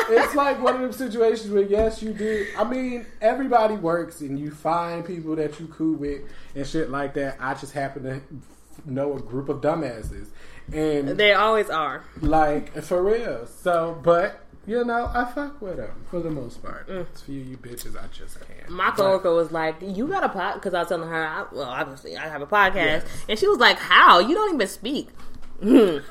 it's 0.08 0.34
like 0.34 0.62
one 0.62 0.76
of 0.76 0.80
them 0.82 0.92
situations 0.92 1.50
where, 1.50 1.62
yes, 1.62 2.02
you 2.02 2.12
do. 2.12 2.46
I 2.56 2.64
mean, 2.64 3.06
everybody 3.20 3.74
works 3.76 4.20
and 4.20 4.38
you 4.38 4.50
find 4.50 5.04
people 5.04 5.36
that 5.36 5.58
you 5.60 5.66
cool 5.68 5.96
with 5.96 6.22
and 6.54 6.66
shit 6.66 6.90
like 6.90 7.14
that. 7.14 7.36
I 7.40 7.54
just 7.54 7.72
happen 7.72 8.02
to 8.04 8.20
know 8.90 9.14
a 9.16 9.20
group 9.20 9.48
of 9.48 9.60
dumbasses. 9.60 10.28
And 10.72 11.08
They 11.08 11.32
always 11.32 11.70
are. 11.70 12.04
like 12.20 12.82
for 12.82 13.02
real. 13.02 13.46
So, 13.46 13.98
but 14.02 14.40
you 14.66 14.84
know, 14.84 15.08
I 15.14 15.24
fuck 15.26 15.62
with 15.62 15.76
them 15.76 16.04
for 16.10 16.18
the 16.20 16.30
most 16.30 16.60
part. 16.62 16.88
Mm. 16.88 17.02
It's 17.02 17.22
for 17.22 17.30
you, 17.30 17.40
you 17.40 17.56
bitches. 17.56 17.96
I 17.96 18.08
just 18.08 18.38
can't. 18.46 18.68
My 18.68 18.90
coworker 18.90 19.32
was 19.32 19.52
like, 19.52 19.76
"You 19.80 20.08
got 20.08 20.24
a 20.24 20.28
pod?" 20.28 20.54
Because 20.54 20.74
I 20.74 20.80
was 20.80 20.88
telling 20.88 21.08
her, 21.08 21.24
I, 21.26 21.44
"Well, 21.52 21.68
obviously, 21.68 22.16
I 22.16 22.26
have 22.28 22.42
a 22.42 22.46
podcast," 22.46 22.74
Yes. 22.74 23.04
and 23.28 23.38
she 23.38 23.46
was 23.46 23.58
like, 23.58 23.78
"How? 23.78 24.18
You 24.18 24.34
don't 24.34 24.54
even 24.54 24.66
speak." 24.66 25.08
Hmm. 25.62 25.98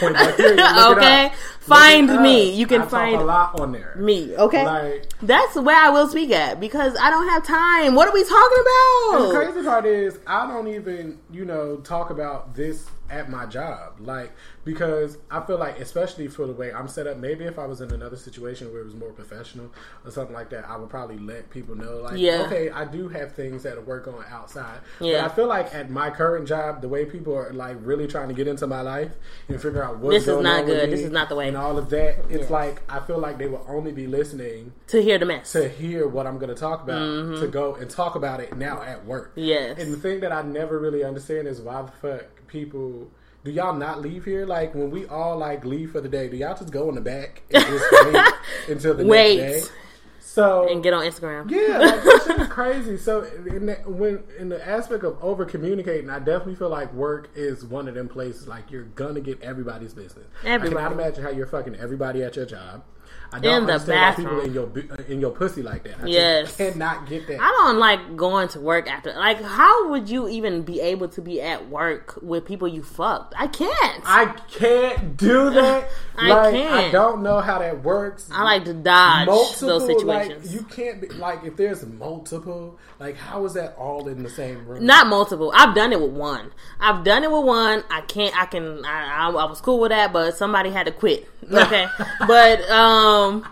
Point 0.00 0.14
blank 0.14 0.36
period. 0.36 0.56
Look 0.58 0.98
it 0.98 0.98
okay, 0.98 1.32
find 1.60 2.22
me. 2.22 2.52
You 2.52 2.66
can 2.66 2.82
I 2.82 2.86
find 2.86 3.16
a 3.16 3.24
lot 3.24 3.58
on 3.60 3.72
there. 3.72 3.94
me. 3.98 4.36
Okay, 4.36 4.64
Like 4.64 5.08
that's 5.22 5.56
where 5.56 5.74
I 5.76 5.88
will 5.90 6.06
speak 6.08 6.30
at 6.30 6.60
because 6.60 6.96
I 7.00 7.10
don't 7.10 7.28
have 7.30 7.44
time. 7.44 7.94
What 7.94 8.06
are 8.08 8.14
we 8.14 8.22
talking 8.22 8.58
about? 8.60 9.28
The 9.28 9.34
crazy 9.34 9.62
part 9.66 9.86
is 9.86 10.18
I 10.26 10.46
don't 10.46 10.68
even 10.68 11.18
you 11.32 11.44
know 11.44 11.76
talk 11.78 12.10
about 12.10 12.54
this 12.54 12.86
at 13.10 13.28
my 13.30 13.46
job 13.46 13.94
like 14.00 14.32
because 14.64 15.18
I 15.30 15.40
feel 15.40 15.58
like 15.58 15.78
especially 15.80 16.28
for 16.28 16.46
the 16.46 16.52
way 16.52 16.72
I'm 16.72 16.88
set 16.88 17.06
up 17.06 17.16
maybe 17.18 17.44
if 17.44 17.58
I 17.58 17.66
was 17.66 17.80
in 17.80 17.92
another 17.92 18.16
situation 18.16 18.72
where 18.72 18.80
it 18.82 18.84
was 18.84 18.94
more 18.94 19.10
professional 19.12 19.72
or 20.04 20.10
something 20.10 20.34
like 20.34 20.50
that 20.50 20.68
I 20.68 20.76
would 20.76 20.90
probably 20.90 21.18
let 21.18 21.50
people 21.50 21.74
know 21.74 21.98
like 21.98 22.18
Yeah. 22.18 22.42
okay 22.46 22.70
I 22.70 22.84
do 22.84 23.08
have 23.08 23.32
things 23.32 23.62
that 23.62 23.76
I 23.76 23.80
work 23.80 24.08
on 24.08 24.24
outside 24.30 24.80
Yeah. 25.00 25.22
but 25.22 25.30
I 25.32 25.34
feel 25.34 25.46
like 25.46 25.74
at 25.74 25.90
my 25.90 26.10
current 26.10 26.48
job 26.48 26.80
the 26.80 26.88
way 26.88 27.04
people 27.04 27.34
are 27.36 27.52
like 27.52 27.76
really 27.80 28.06
trying 28.06 28.28
to 28.28 28.34
get 28.34 28.48
into 28.48 28.66
my 28.66 28.80
life 28.80 29.12
and 29.48 29.60
figure 29.60 29.82
out 29.82 29.98
what's 29.98 30.24
This 30.24 30.28
is 30.36 30.42
not 30.42 30.66
good. 30.66 30.90
This 30.90 31.00
is 31.00 31.10
not 31.12 31.28
the 31.28 31.36
way. 31.36 31.48
and 31.48 31.56
all 31.56 31.78
of 31.78 31.90
that 31.90 32.16
it's 32.28 32.50
Yeah. 32.50 32.56
like 32.56 32.82
I 32.90 33.00
feel 33.00 33.18
like 33.18 33.38
they 33.38 33.46
will 33.46 33.64
only 33.68 33.92
be 33.92 34.06
listening 34.06 34.72
To 34.88 35.00
hear 35.02 35.18
the 35.18 35.26
mess. 35.26 35.52
to 35.52 35.68
hear 35.68 36.08
what 36.08 36.26
I'm 36.26 36.38
going 36.38 36.48
to 36.48 36.54
talk 36.60 36.82
about 36.82 36.96
to 37.40 37.46
go 37.46 37.74
and 37.76 37.88
talk 37.90 38.14
about 38.16 38.40
it 38.40 38.56
now 38.56 38.82
at 38.82 39.04
work. 39.04 39.30
Mm-hmm. 39.32 39.40
Yes. 39.40 39.78
And 39.78 39.92
the 39.92 39.96
thing 39.96 40.20
that 40.20 40.32
I 40.32 40.42
never 40.42 40.78
really 40.78 41.04
understand 41.04 41.46
is 41.48 41.60
why 41.60 41.82
the 41.82 41.92
fuck 41.92 42.24
people 42.56 43.10
do 43.44 43.52
y'all 43.52 43.76
not 43.76 44.00
leave 44.00 44.24
here? 44.24 44.44
Like 44.44 44.74
when 44.74 44.90
we 44.90 45.06
all 45.06 45.36
like 45.38 45.64
leave 45.64 45.92
for 45.92 46.00
the 46.00 46.08
day, 46.08 46.28
do 46.28 46.36
y'all 46.36 46.56
just 46.56 46.72
go 46.72 46.88
in 46.88 46.94
the 46.96 47.00
back 47.00 47.42
and 47.52 47.64
just 47.64 47.84
wait 48.12 48.24
until 48.68 48.94
the 48.94 49.06
Wait. 49.06 49.38
next 49.38 49.68
day? 49.68 49.74
So 50.20 50.68
and 50.70 50.82
get 50.82 50.92
on 50.92 51.04
Instagram. 51.04 51.48
yeah, 51.50 51.78
like 51.78 52.02
that 52.02 52.22
shit 52.26 52.40
is 52.40 52.48
crazy. 52.58 52.96
So 52.98 53.22
in 53.22 53.66
the, 53.66 53.74
when 53.86 54.22
in 54.38 54.48
the 54.48 54.66
aspect 54.68 55.04
of 55.04 55.16
over 55.22 55.44
communicating, 55.44 56.10
I 56.10 56.18
definitely 56.18 56.56
feel 56.56 56.68
like 56.68 56.92
work 56.92 57.30
is 57.34 57.64
one 57.64 57.88
of 57.88 57.94
them 57.94 58.08
places 58.08 58.48
like 58.48 58.70
you're 58.70 58.82
gonna 58.84 59.20
get 59.20 59.40
everybody's 59.42 59.94
business. 59.94 60.26
I 60.42 60.48
Everybody. 60.48 60.74
cannot 60.84 60.92
imagine 60.92 61.22
how 61.22 61.30
you're 61.30 61.46
fucking 61.46 61.76
everybody 61.76 62.22
at 62.22 62.36
your 62.36 62.46
job. 62.46 62.82
I 63.32 63.38
don't 63.40 63.62
In 63.62 63.66
the 63.66 63.78
why 63.78 64.14
people 64.16 64.40
in 64.40 64.54
your 64.54 64.68
in 65.08 65.20
your 65.20 65.30
pussy 65.30 65.62
like 65.62 65.84
that. 65.84 65.96
I 66.02 66.06
Yes. 66.06 66.56
cannot 66.56 67.08
get 67.08 67.26
that. 67.26 67.40
I 67.40 67.48
don't 67.58 67.78
like 67.78 68.16
going 68.16 68.48
to 68.48 68.60
work 68.60 68.88
after. 68.90 69.12
Like, 69.12 69.42
how 69.42 69.90
would 69.90 70.08
you 70.08 70.28
even 70.28 70.62
be 70.62 70.80
able 70.80 71.08
to 71.08 71.20
be 71.20 71.40
at 71.42 71.68
work 71.68 72.18
with 72.22 72.44
people 72.44 72.68
you 72.68 72.82
fucked? 72.82 73.34
I 73.36 73.46
can't. 73.48 74.02
I, 74.04 74.22
I 74.24 74.26
can't 74.50 75.16
do 75.16 75.50
that. 75.60 75.88
I 76.16 76.28
like, 76.28 76.54
can't. 76.54 76.74
I 76.86 76.90
don't 76.90 77.22
know 77.22 77.40
how 77.40 77.58
that 77.58 77.82
works. 77.82 78.28
I 78.32 78.42
like 78.42 78.64
to 78.64 78.74
dodge 78.74 79.26
multiple 79.26 79.68
those 79.68 79.86
situations. 79.86 80.44
Like, 80.46 80.54
you 80.54 80.62
can't 80.66 81.00
be 81.00 81.08
like 81.08 81.44
if 81.44 81.56
there's 81.56 81.84
multiple. 81.86 82.78
Like 82.98 83.16
how 83.16 83.44
is 83.44 83.54
that 83.54 83.74
all 83.76 84.08
in 84.08 84.22
the 84.22 84.30
same 84.30 84.64
room? 84.66 84.84
Not 84.86 85.08
multiple. 85.08 85.52
I've 85.54 85.74
done 85.74 85.92
it 85.92 86.00
with 86.00 86.12
one. 86.12 86.52
I've 86.80 87.04
done 87.04 87.24
it 87.24 87.30
with 87.30 87.44
one. 87.44 87.84
I 87.90 88.00
can't. 88.02 88.34
I 88.40 88.46
can. 88.46 88.84
I, 88.84 89.26
I, 89.26 89.30
I 89.30 89.44
was 89.44 89.60
cool 89.60 89.80
with 89.80 89.90
that, 89.90 90.12
but 90.12 90.36
somebody 90.36 90.70
had 90.70 90.86
to 90.86 90.92
quit. 90.92 91.28
Okay, 91.46 91.86
but 92.26 92.60
um, 92.70 93.15
Um, 93.16 93.46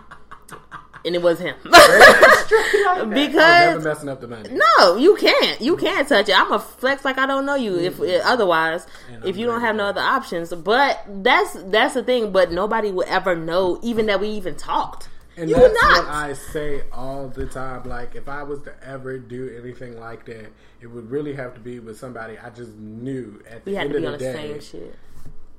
and 1.05 1.13
it 1.15 1.21
was 1.21 1.39
him. 1.39 1.55
I'm 1.65 1.71
never 3.09 3.13
because 3.13 3.83
messing 3.83 4.09
up 4.09 4.21
the 4.21 4.27
money. 4.27 4.49
no, 4.51 4.95
you 4.95 5.15
can't. 5.15 5.61
You 5.61 5.77
can't 5.77 6.07
touch 6.07 6.29
it. 6.29 6.39
I'm 6.39 6.51
a 6.51 6.59
flex 6.59 7.05
like 7.05 7.17
I 7.17 7.25
don't 7.27 7.45
know 7.45 7.55
you. 7.55 7.77
If 7.77 7.99
otherwise, 8.25 8.87
if 9.23 9.37
you 9.37 9.45
don't 9.45 9.61
have 9.61 9.75
no 9.75 9.85
other 9.85 10.01
options, 10.01 10.53
but 10.53 11.05
that's 11.07 11.53
that's 11.65 11.93
the 11.93 12.03
thing. 12.03 12.31
But 12.31 12.51
nobody 12.51 12.91
will 12.91 13.05
ever 13.07 13.35
know, 13.35 13.79
even 13.83 14.07
that 14.07 14.19
we 14.19 14.29
even 14.29 14.55
talked. 14.55 15.09
And 15.37 15.49
you 15.49 15.55
that's 15.55 15.73
not. 15.81 16.05
what 16.05 16.15
I 16.15 16.33
say 16.33 16.83
all 16.93 17.27
the 17.27 17.45
time. 17.45 17.83
Like, 17.83 18.15
if 18.15 18.29
I 18.29 18.43
was 18.43 18.61
to 18.61 18.73
ever 18.83 19.19
do 19.19 19.53
anything 19.61 19.99
like 19.99 20.25
that, 20.25 20.47
it 20.79 20.87
would 20.87 21.11
really 21.11 21.33
have 21.33 21.53
to 21.55 21.59
be 21.59 21.79
with 21.79 21.99
somebody 21.99 22.37
I 22.37 22.49
just 22.51 22.71
knew 22.75 23.41
at 23.49 23.65
the 23.65 23.71
we 23.71 23.75
had 23.75 23.87
end 23.87 23.93
to 23.95 23.99
be 23.99 24.05
of 24.05 24.13
on 24.13 24.19
the 24.19 24.25
the 24.25 24.33
day. 24.33 24.61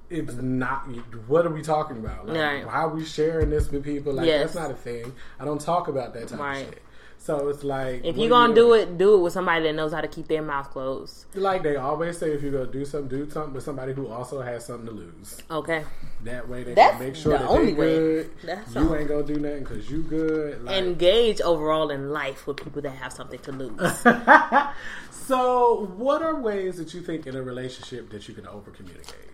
It's 0.09 0.35
not. 0.35 0.87
What 1.27 1.47
are 1.47 1.51
we 1.51 1.63
talking 1.63 1.99
about? 1.99 2.29
Like, 2.29 2.37
Right. 2.39 2.65
How 2.67 2.87
are 2.87 2.95
we 2.95 3.05
sharing 3.05 3.51
this 3.51 3.71
with 3.71 3.85
people? 3.85 4.13
Like, 4.13 4.27
Yes. 4.27 4.53
that's 4.53 4.55
not 4.55 4.71
a 4.71 4.75
thing. 4.75 5.13
I 5.41 5.45
don't 5.45 5.61
talk 5.61 5.89
about 5.89 6.15
that 6.15 6.29
type 6.29 6.39
Right. 6.39 6.59
of 6.59 6.69
shit. 6.75 6.83
So 7.19 7.49
it's 7.49 7.65
like, 7.65 8.05
If 8.05 8.17
you're 8.17 8.29
gonna 8.29 8.51
you 8.51 8.55
do 8.55 8.73
it, 8.75 8.99
do 8.99 9.15
it 9.17 9.19
with 9.19 9.33
somebody 9.33 9.65
that 9.65 9.73
knows 9.73 9.93
how 9.93 10.01
to 10.01 10.07
keep 10.07 10.29
their 10.29 10.43
mouth 10.43 10.71
closed. 10.71 11.25
like 11.35 11.65
they 11.65 11.75
always 11.75 12.19
say, 12.19 12.31
if 12.31 12.41
you're 12.43 12.53
gonna 12.53 12.67
do 12.67 12.85
something, 12.85 13.09
do 13.09 13.29
something 13.29 13.53
with 13.55 13.65
somebody 13.65 13.95
who 13.95 14.07
also 14.07 14.43
has 14.43 14.65
something 14.67 14.87
to 14.87 14.93
lose. 14.93 15.37
Okay. 15.51 15.83
That 16.23 16.49
way 16.49 16.63
they 16.63 16.75
That's 16.75 16.99
can 16.99 17.05
make 17.07 17.17
sure 17.17 17.33
the 17.33 17.39
that 17.39 17.49
only 17.49 17.73
they 17.73 17.81
way. 17.81 17.97
good. 17.99 18.31
That's 18.45 18.75
you 18.77 18.81
all. 18.89 18.95
ain't 18.95 19.09
gonna 19.09 19.23
do 19.25 19.37
nothing 19.41 19.65
because 19.65 19.91
you 19.91 20.03
good. 20.03 20.63
Like, 20.65 20.77
Engage 20.77 21.41
overall 21.41 21.91
in 21.91 22.11
life 22.13 22.47
with 22.47 22.59
people 22.59 22.81
that 22.83 22.91
have 22.91 23.13
something 23.13 23.41
to 23.41 23.51
lose. 23.51 24.05
so, 25.11 25.91
what 25.97 26.23
are 26.23 26.37
ways 26.41 26.77
that 26.77 26.95
you 26.95 27.01
think 27.01 27.27
in 27.27 27.35
a 27.35 27.43
relationship 27.43 28.11
that 28.11 28.29
you 28.29 28.35
can 28.35 28.47
over 28.47 28.71
communicate? 28.71 29.26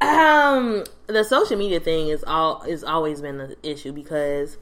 Um, 0.00 0.84
the 1.06 1.24
social 1.24 1.56
media 1.56 1.80
thing 1.80 2.08
is 2.08 2.24
all 2.24 2.62
is 2.62 2.82
always 2.84 3.20
been 3.20 3.40
an 3.40 3.54
issue 3.62 3.92
because 3.92 4.56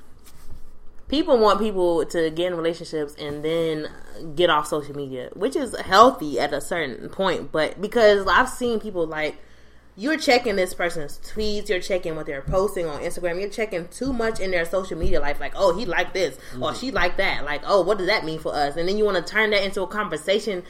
people 1.08 1.38
want 1.38 1.58
people 1.58 2.04
to 2.04 2.30
get 2.30 2.52
in 2.52 2.56
relationships 2.56 3.14
and 3.18 3.44
then 3.44 3.88
get 4.34 4.50
off 4.50 4.66
social 4.66 4.94
media, 4.94 5.30
which 5.34 5.56
is 5.56 5.76
healthy 5.80 6.38
at 6.38 6.52
a 6.52 6.60
certain 6.60 7.08
point. 7.08 7.52
But 7.52 7.80
because 7.80 8.26
I've 8.26 8.48
seen 8.48 8.80
people 8.80 9.06
like 9.06 9.36
you're 9.96 10.16
checking 10.16 10.54
this 10.54 10.74
person's 10.74 11.18
tweets, 11.18 11.68
you're 11.68 11.80
checking 11.80 12.14
what 12.14 12.26
they're 12.26 12.42
posting 12.42 12.86
on 12.86 13.00
Instagram, 13.00 13.40
you're 13.40 13.50
checking 13.50 13.88
too 13.88 14.12
much 14.12 14.38
in 14.38 14.52
their 14.52 14.64
social 14.64 14.96
media 14.96 15.18
life, 15.18 15.40
like, 15.40 15.52
oh, 15.56 15.76
he 15.76 15.86
liked 15.86 16.14
this, 16.14 16.38
or 16.60 16.72
she 16.72 16.92
liked 16.92 17.16
that, 17.16 17.44
like, 17.44 17.62
oh, 17.66 17.82
what 17.82 17.98
does 17.98 18.06
that 18.06 18.24
mean 18.24 18.38
for 18.38 18.54
us? 18.54 18.76
And 18.76 18.88
then 18.88 18.96
you 18.96 19.04
want 19.04 19.16
to 19.16 19.32
turn 19.32 19.50
that 19.50 19.64
into 19.64 19.82
a 19.82 19.88
conversation 19.88 20.62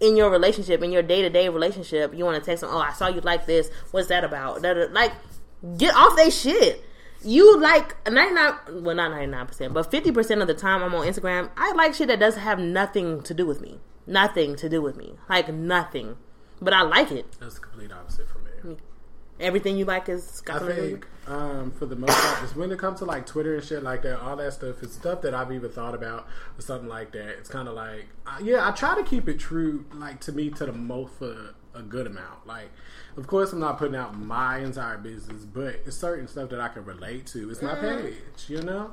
in 0.00 0.16
your 0.16 0.30
relationship, 0.30 0.82
in 0.82 0.92
your 0.92 1.02
day 1.02 1.22
to 1.22 1.30
day 1.30 1.48
relationship. 1.48 2.14
You 2.14 2.24
want 2.24 2.42
to 2.42 2.44
text 2.48 2.62
them, 2.62 2.70
oh, 2.72 2.78
I 2.78 2.92
saw 2.92 3.08
you 3.08 3.20
like 3.20 3.46
this, 3.46 3.70
what's 3.90 4.08
that 4.08 4.24
about? 4.24 4.62
Like, 4.92 5.12
get 5.76 5.94
off 5.94 6.16
they 6.16 6.30
shit. 6.30 6.84
You 7.24 7.58
like 7.58 7.96
99, 8.08 8.84
well, 8.84 8.94
not 8.94 9.10
99%, 9.10 9.72
but 9.72 9.90
50% 9.90 10.40
of 10.40 10.46
the 10.46 10.54
time 10.54 10.82
I'm 10.82 10.94
on 10.94 11.06
Instagram, 11.06 11.50
I 11.56 11.72
like 11.72 11.94
shit 11.94 12.08
that 12.08 12.20
doesn't 12.20 12.42
have 12.42 12.60
nothing 12.60 13.22
to 13.22 13.34
do 13.34 13.44
with 13.44 13.60
me. 13.60 13.80
Nothing 14.06 14.54
to 14.56 14.68
do 14.68 14.80
with 14.80 14.96
me. 14.96 15.16
Like, 15.28 15.52
nothing. 15.52 16.16
But 16.62 16.74
I 16.74 16.82
like 16.82 17.10
it. 17.10 17.36
That's 17.40 17.56
the 17.56 17.60
complete 17.60 17.92
opposite 17.92 18.28
for 18.28 18.38
me. 18.38 18.76
Everything 19.40 19.76
you 19.76 19.84
like 19.84 20.08
is 20.08 20.40
got 20.40 20.56
I 20.56 20.58
something 20.60 20.76
to 20.76 20.82
do 20.82 20.90
think 20.90 21.06
um, 21.28 21.70
for 21.72 21.86
the 21.86 21.94
most 21.96 22.16
part, 22.16 22.40
just 22.40 22.56
when 22.56 22.72
it 22.72 22.78
comes 22.78 22.98
to 23.00 23.04
like 23.04 23.26
Twitter 23.26 23.54
and 23.56 23.64
shit 23.64 23.82
like 23.82 24.02
that, 24.02 24.20
all 24.20 24.36
that 24.36 24.52
stuff 24.54 24.82
is 24.82 24.92
stuff 24.92 25.20
that 25.22 25.34
I've 25.34 25.52
even 25.52 25.70
thought 25.70 25.94
about 25.94 26.26
or 26.58 26.62
something 26.62 26.88
like 26.88 27.12
that. 27.12 27.28
It's 27.38 27.48
kind 27.48 27.68
of 27.68 27.74
like, 27.74 28.06
uh, 28.26 28.38
yeah, 28.42 28.66
I 28.66 28.72
try 28.72 28.94
to 28.96 29.02
keep 29.04 29.28
it 29.28 29.38
true, 29.38 29.84
like 29.94 30.20
to 30.22 30.32
me, 30.32 30.50
to 30.50 30.66
the 30.66 30.72
most 30.72 31.14
for 31.18 31.54
a 31.74 31.82
good 31.82 32.06
amount. 32.06 32.46
Like, 32.46 32.70
of 33.16 33.26
course, 33.26 33.52
I'm 33.52 33.60
not 33.60 33.78
putting 33.78 33.94
out 33.96 34.18
my 34.18 34.58
entire 34.58 34.96
business, 34.98 35.44
but 35.44 35.82
it's 35.86 35.96
certain 35.96 36.26
stuff 36.28 36.50
that 36.50 36.60
I 36.60 36.68
can 36.68 36.84
relate 36.84 37.26
to. 37.28 37.50
It's 37.50 37.62
my 37.62 37.74
Mm. 37.74 38.02
page, 38.02 38.48
you 38.48 38.62
know? 38.62 38.90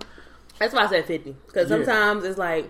That's 0.59 0.73
why 0.73 0.83
I 0.83 0.87
said 0.89 1.05
50. 1.05 1.35
Because 1.47 1.69
Yeah. 1.69 1.77
sometimes 1.77 2.25
it's 2.25 2.37
like, 2.37 2.69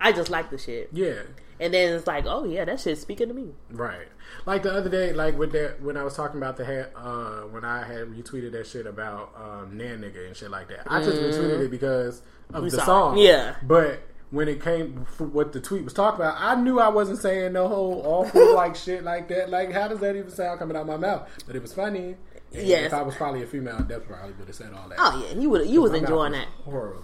I 0.00 0.12
just 0.12 0.30
like 0.30 0.50
the 0.50 0.58
shit. 0.58 0.90
Yeah. 0.92 1.22
And 1.58 1.72
then 1.72 1.94
it's 1.94 2.06
like, 2.06 2.24
oh 2.26 2.44
yeah, 2.44 2.64
that 2.64 2.80
shit's 2.80 3.00
speaking 3.00 3.28
to 3.28 3.34
me. 3.34 3.50
Right. 3.70 4.08
Like 4.44 4.62
the 4.62 4.72
other 4.72 4.90
day, 4.90 5.12
like 5.12 5.38
with 5.38 5.52
that 5.52 5.80
when 5.82 5.96
I 5.96 6.02
was 6.02 6.14
talking 6.14 6.36
about 6.38 6.56
the 6.56 6.64
ha- 6.66 6.98
uh 7.00 7.46
when 7.48 7.64
I 7.64 7.84
had 7.86 8.08
retweeted 8.08 8.52
that 8.52 8.66
shit 8.66 8.86
about 8.86 9.32
um 9.36 9.76
Nann 9.76 10.00
nigga 10.00 10.26
and 10.26 10.36
shit 10.36 10.50
like 10.50 10.68
that. 10.68 10.82
I 10.86 11.02
just 11.02 11.16
retweeted 11.20 11.64
it 11.64 11.70
because 11.70 12.22
of 12.52 12.62
We 12.64 12.70
the 12.70 12.76
saw 12.76 12.82
it. 12.82 12.86
song. 12.86 13.18
Yeah. 13.18 13.56
But 13.62 14.02
when 14.30 14.48
it 14.48 14.60
came 14.62 15.06
what 15.18 15.52
the 15.52 15.60
tweet 15.60 15.84
was 15.84 15.92
talking 15.92 16.20
about, 16.20 16.36
I 16.38 16.54
knew 16.60 16.78
I 16.80 16.88
wasn't 16.88 17.18
saying 17.20 17.52
no 17.52 17.68
whole 17.68 18.02
awful 18.04 18.54
like 18.56 18.74
shit 18.76 19.02
like 19.04 19.28
that. 19.28 19.48
Like, 19.50 19.72
how 19.72 19.88
does 19.88 20.00
that 20.00 20.16
even 20.16 20.30
sound 20.30 20.58
coming 20.58 20.76
out 20.76 20.86
my 20.86 20.96
mouth? 20.96 21.28
But 21.46 21.56
it 21.56 21.62
was 21.62 21.72
funny. 21.72 22.16
And 22.52 22.66
Yes. 22.66 22.86
If 22.86 22.94
I 22.94 23.02
was 23.02 23.14
probably 23.16 23.42
a 23.42 23.46
female, 23.46 23.74
I 23.76 23.80
definitely 23.82 24.06
probably 24.16 24.32
would 24.34 24.46
have 24.48 24.56
said 24.56 24.72
all 24.72 24.88
that. 24.88 24.98
Oh 25.00 25.22
yeah, 25.24 25.32
and 25.32 25.42
you 25.42 25.50
would 25.50 25.66
you 25.68 25.80
was 25.82 25.92
enjoying 25.94 26.32
that. 26.32 26.48
Horrible. 26.64 27.02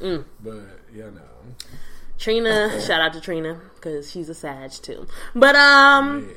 Mm. 0.00 0.24
But 0.42 0.60
you 0.92 1.10
know, 1.10 1.20
Trina, 2.18 2.80
shout 2.80 3.00
out 3.00 3.12
to 3.14 3.20
Trina 3.20 3.60
because 3.74 4.10
she's 4.10 4.28
a 4.28 4.34
Sag 4.34 4.70
too. 4.72 5.06
But 5.34 5.56
um, 5.56 6.30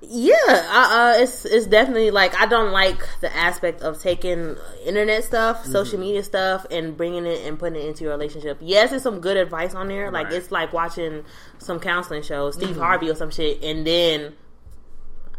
yeah, 0.00 0.34
uh, 0.48 0.88
uh, 0.90 1.14
it's 1.18 1.44
it's 1.44 1.66
definitely 1.66 2.10
like 2.10 2.34
I 2.40 2.46
don't 2.46 2.72
like 2.72 3.02
the 3.20 3.34
aspect 3.34 3.82
of 3.82 4.00
taking 4.00 4.56
internet 4.84 5.24
stuff, 5.24 5.62
Mm-hmm. 5.62 5.72
social 5.72 5.98
media 5.98 6.22
stuff, 6.22 6.66
and 6.70 6.96
bringing 6.96 7.26
it 7.26 7.46
and 7.46 7.58
putting 7.58 7.80
it 7.82 7.86
into 7.86 8.04
your 8.04 8.12
relationship. 8.12 8.58
Yes, 8.60 8.90
there's 8.90 9.02
some 9.02 9.20
good 9.20 9.36
advice 9.36 9.74
on 9.74 9.88
there. 9.88 10.10
Like 10.10 10.26
Right. 10.26 10.34
it's 10.34 10.50
like 10.50 10.72
watching 10.72 11.24
some 11.58 11.78
counseling 11.80 12.22
shows, 12.22 12.54
Steve 12.54 12.70
Mm-hmm. 12.70 12.80
Harvey 12.80 13.10
or 13.10 13.14
some 13.14 13.30
shit, 13.30 13.62
and 13.62 13.86
then. 13.86 14.34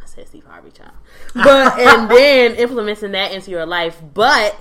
I 0.01 0.05
said 0.05 0.27
Steve 0.27 0.43
Harvey, 0.45 0.69
child, 0.71 0.91
but 1.33 1.79
and 1.79 2.11
then 2.11 2.55
implementing 2.55 3.13
that 3.13 3.31
into 3.31 3.49
your 3.49 3.65
life, 3.65 3.99
but 4.13 4.55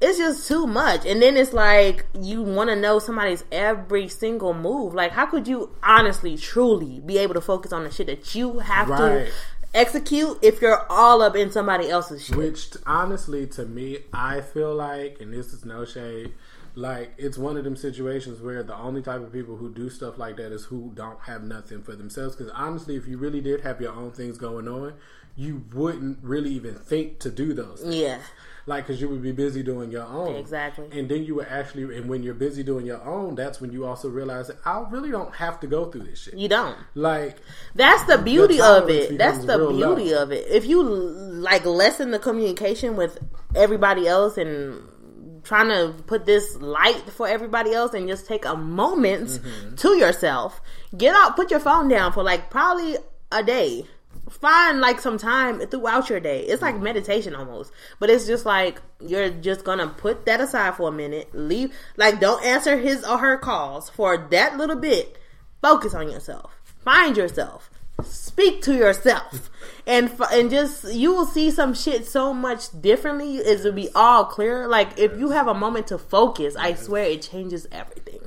it's 0.00 0.18
just 0.18 0.48
too 0.48 0.66
much. 0.66 1.04
And 1.06 1.20
then 1.20 1.36
it's 1.36 1.52
like 1.52 2.06
you 2.20 2.42
want 2.42 2.70
to 2.70 2.76
know 2.76 2.98
somebody's 2.98 3.44
every 3.52 4.08
single 4.08 4.54
move. 4.54 4.94
Like, 4.94 5.12
how 5.12 5.26
could 5.26 5.46
you 5.46 5.70
honestly, 5.82 6.36
truly 6.36 7.00
be 7.00 7.18
able 7.18 7.34
to 7.34 7.40
focus 7.40 7.72
on 7.72 7.84
the 7.84 7.90
shit 7.90 8.06
that 8.06 8.34
you 8.34 8.60
have 8.60 8.88
Right. 8.88 8.98
to 9.26 9.32
execute 9.74 10.38
if 10.42 10.60
you're 10.60 10.84
all 10.90 11.22
up 11.22 11.36
in 11.36 11.50
somebody 11.50 11.88
else's 11.88 12.24
shit? 12.24 12.36
Which 12.36 12.70
honestly, 12.86 13.46
to 13.48 13.64
me, 13.66 13.98
I 14.12 14.40
feel 14.40 14.74
like, 14.74 15.18
and 15.20 15.32
this 15.32 15.52
is 15.52 15.64
no 15.64 15.84
shade, 15.84 16.32
like 16.76 17.12
it's 17.18 17.36
one 17.36 17.56
of 17.56 17.64
them 17.64 17.76
situations 17.76 18.40
where 18.40 18.62
the 18.62 18.76
only 18.76 19.02
type 19.02 19.20
of 19.20 19.32
people 19.32 19.56
who 19.56 19.70
do 19.72 19.90
stuff 19.90 20.18
like 20.18 20.36
that 20.36 20.52
is 20.52 20.64
who 20.64 20.92
don't 20.94 21.20
have 21.22 21.42
nothing 21.42 21.82
for 21.82 21.94
themselves. 21.96 22.36
Because 22.36 22.52
honestly, 22.54 22.96
if 22.96 23.06
you 23.06 23.18
really 23.18 23.40
did 23.40 23.60
have 23.62 23.80
your 23.80 23.92
own 23.92 24.12
things 24.12 24.38
going 24.38 24.68
on, 24.68 24.94
you 25.36 25.64
wouldn't 25.72 26.18
really 26.22 26.50
even 26.50 26.74
think 26.74 27.18
to 27.20 27.30
do 27.30 27.54
those. 27.54 27.80
Things. 27.80 27.94
yeah, 27.96 28.18
Like, 28.66 28.86
because 28.86 29.00
you 29.00 29.08
would 29.08 29.22
be 29.22 29.32
busy 29.32 29.62
doing 29.62 29.90
your 29.90 30.04
own. 30.04 30.36
Exactly. 30.36 30.86
And 30.92 31.08
then 31.08 31.24
you 31.24 31.36
would 31.36 31.46
actually, 31.48 31.96
and 31.96 32.08
when 32.08 32.22
you're 32.22 32.34
busy 32.34 32.62
doing 32.62 32.86
your 32.86 33.02
own, 33.02 33.34
that's 33.34 33.60
when 33.60 33.72
you 33.72 33.86
also 33.86 34.08
realize 34.08 34.46
that 34.48 34.58
I 34.64 34.84
really 34.90 35.10
don't 35.10 35.34
have 35.34 35.60
to 35.60 35.66
go 35.66 35.90
through 35.90 36.02
this 36.04 36.22
shit. 36.22 36.34
you 36.34 36.48
don't. 36.48 36.76
Like, 36.94 37.38
That's 37.74 38.04
the 38.04 38.18
beauty 38.18 38.58
The 38.58 38.76
of 38.82 38.90
it. 38.90 39.18
That's 39.18 39.44
the 39.44 39.58
beauty 39.68 40.12
of 40.14 40.30
it. 40.32 40.46
If 40.48 40.66
you 40.66 40.82
like 40.82 41.64
lessen 41.64 42.10
the 42.10 42.18
communication 42.18 42.96
with 42.96 43.18
everybody 43.54 44.06
else 44.06 44.36
and 44.36 44.82
trying 45.42 45.68
to 45.68 45.94
put 46.04 46.26
this 46.26 46.56
light 46.56 47.02
for 47.10 47.26
everybody 47.26 47.72
else 47.72 47.94
and 47.94 48.06
just 48.06 48.26
take 48.26 48.44
a 48.44 48.54
moment 48.56 49.28
Mm-hmm. 49.30 49.74
to 49.76 49.96
yourself, 49.96 50.60
get 50.96 51.14
out, 51.14 51.34
put 51.34 51.50
your 51.50 51.60
phone 51.60 51.88
down 51.88 52.12
for 52.12 52.22
like 52.22 52.50
probably 52.50 52.96
a 53.32 53.42
day. 53.42 53.86
Find 54.30 54.80
like 54.80 55.00
some 55.00 55.18
time 55.18 55.60
throughout 55.60 56.08
your 56.08 56.20
day. 56.20 56.40
It's 56.42 56.62
Mm-hmm. 56.62 56.64
like 56.76 56.82
meditation 56.82 57.34
almost, 57.34 57.72
but 57.98 58.08
it's 58.10 58.26
just 58.26 58.46
like 58.46 58.80
you're 59.00 59.30
just 59.30 59.64
gonna 59.64 59.88
put 59.88 60.24
that 60.26 60.40
aside 60.40 60.76
for 60.76 60.88
a 60.88 60.92
minute. 60.92 61.28
Leave, 61.34 61.74
like, 61.96 62.20
don't 62.20 62.42
answer 62.44 62.76
his 62.78 63.04
or 63.04 63.18
her 63.18 63.36
calls 63.36 63.90
for 63.90 64.16
that 64.30 64.56
little 64.56 64.76
bit. 64.76 65.18
Focus 65.60 65.94
on 65.94 66.08
yourself. 66.10 66.52
Find 66.84 67.16
yourself. 67.16 67.70
Speak 68.02 68.62
to 68.62 68.72
yourself, 68.74 69.50
and 69.86 70.08
f- 70.08 70.32
and 70.32 70.48
just 70.48 70.90
you 70.94 71.12
will 71.12 71.26
see 71.26 71.50
some 71.50 71.74
shit 71.74 72.06
so 72.06 72.32
much 72.32 72.68
differently. 72.80 73.36
It 73.36 73.62
will 73.62 73.72
be 73.72 73.90
all 73.94 74.24
clear. 74.24 74.66
Like 74.66 74.98
if 74.98 75.18
you 75.18 75.30
have 75.32 75.48
a 75.48 75.52
moment 75.54 75.88
to 75.88 75.98
focus, 75.98 76.56
I 76.56 76.72
swear 76.74 77.04
it 77.04 77.20
changes 77.20 77.66
everything. 77.70 78.20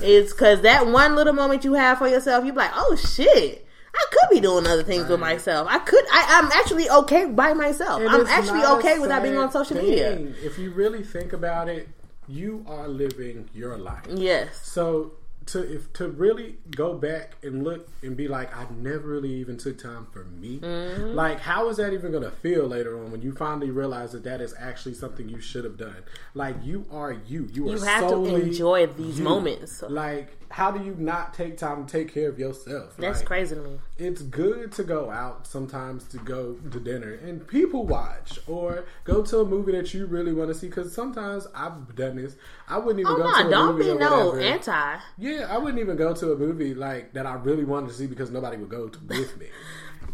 It's 0.00 0.32
because 0.32 0.60
that 0.60 0.86
one 0.86 1.16
little 1.16 1.32
moment 1.32 1.64
you 1.64 1.72
have 1.74 1.98
for 1.98 2.06
yourself, 2.06 2.44
you're 2.44 2.54
like, 2.54 2.70
oh 2.74 2.94
shit. 2.94 3.65
I 3.96 4.04
could 4.10 4.34
be 4.34 4.40
doing 4.40 4.66
other 4.66 4.82
things 4.82 5.08
with 5.08 5.20
myself. 5.20 5.68
I 5.70 5.78
could. 5.78 6.04
I, 6.12 6.40
I'm 6.40 6.52
actually 6.52 6.88
okay 6.88 7.26
by 7.26 7.54
myself. 7.54 8.00
And 8.00 8.10
I'm 8.10 8.26
actually 8.26 8.64
okay 8.64 8.98
without 8.98 9.22
being 9.22 9.36
on 9.36 9.50
social 9.50 9.76
media. 9.76 10.12
If 10.42 10.58
you 10.58 10.70
really 10.70 11.02
think 11.02 11.32
about 11.32 11.68
it, 11.68 11.88
you 12.28 12.64
are 12.68 12.88
living 12.88 13.48
your 13.54 13.76
life. 13.76 14.04
Yes. 14.08 14.60
So 14.62 15.12
to 15.46 15.60
if 15.62 15.92
to 15.92 16.08
really 16.08 16.56
go 16.74 16.94
back 16.94 17.36
and 17.42 17.62
look 17.62 17.88
and 18.02 18.16
be 18.16 18.28
like, 18.28 18.54
I 18.54 18.66
never 18.76 19.08
really 19.08 19.32
even 19.34 19.56
took 19.56 19.78
time 19.78 20.06
for 20.12 20.24
me. 20.24 20.58
Mm-hmm. 20.58 21.14
Like, 21.14 21.40
how 21.40 21.68
is 21.68 21.76
that 21.76 21.92
even 21.92 22.10
going 22.10 22.24
to 22.24 22.30
feel 22.30 22.66
later 22.66 22.98
on 22.98 23.12
when 23.12 23.22
you 23.22 23.32
finally 23.32 23.70
realize 23.70 24.12
that 24.12 24.24
that 24.24 24.40
is 24.40 24.54
actually 24.58 24.94
something 24.94 25.28
you 25.28 25.40
should 25.40 25.64
have 25.64 25.76
done? 25.76 26.02
Like, 26.34 26.56
you 26.64 26.84
are 26.90 27.12
you. 27.12 27.48
You, 27.52 27.68
are 27.68 27.76
You 27.76 27.82
have 27.82 28.10
to 28.10 28.36
enjoy 28.36 28.86
these 28.88 29.18
you. 29.18 29.24
moments. 29.24 29.82
Like, 29.82 30.36
how 30.56 30.70
do 30.70 30.82
you 30.82 30.94
not 30.98 31.34
take 31.34 31.58
time 31.58 31.84
to 31.84 31.92
take 31.92 32.10
care 32.14 32.30
of 32.30 32.38
yourself? 32.38 32.96
That's 32.96 33.18
Like, 33.18 33.26
crazy 33.26 33.56
to 33.56 33.60
me. 33.60 33.78
it's 33.98 34.22
good 34.22 34.72
to 34.72 34.84
go 34.84 35.10
out 35.10 35.46
sometimes 35.46 36.04
to 36.04 36.16
go 36.16 36.54
to 36.54 36.80
dinner 36.80 37.12
and 37.12 37.46
people 37.46 37.84
watch 37.84 38.38
or 38.46 38.86
go 39.04 39.22
to 39.22 39.40
a 39.40 39.44
movie 39.44 39.72
that 39.72 39.92
you 39.92 40.06
really 40.06 40.32
want 40.32 40.48
to 40.48 40.54
see 40.54 40.68
because 40.68 40.94
sometimes 40.94 41.46
I've 41.54 41.94
done 41.94 42.16
this. 42.16 42.36
I 42.68 42.78
wouldn't 42.78 43.00
even 43.00 43.12
Oh 43.12 43.16
go 43.18 43.24
to 43.34 43.42
no! 43.42 43.48
a 43.48 43.50
Don't 43.50 43.72
movie 43.74 43.84
be 43.84 43.90
or 43.90 43.98
no 43.98 44.26
whatever. 44.30 44.40
anti. 44.40 44.96
Yeah, 45.18 45.46
I 45.50 45.58
wouldn't 45.58 45.78
even 45.78 45.96
go 45.98 46.14
to 46.14 46.32
a 46.32 46.36
movie 46.38 46.72
like 46.72 47.12
that 47.12 47.26
I 47.26 47.34
really 47.34 47.64
wanted 47.64 47.88
to 47.88 47.94
see 47.94 48.06
because 48.06 48.30
nobody 48.30 48.56
would 48.56 48.70
go 48.70 48.88
to 48.88 48.98
with 49.08 49.36
me. 49.38 49.48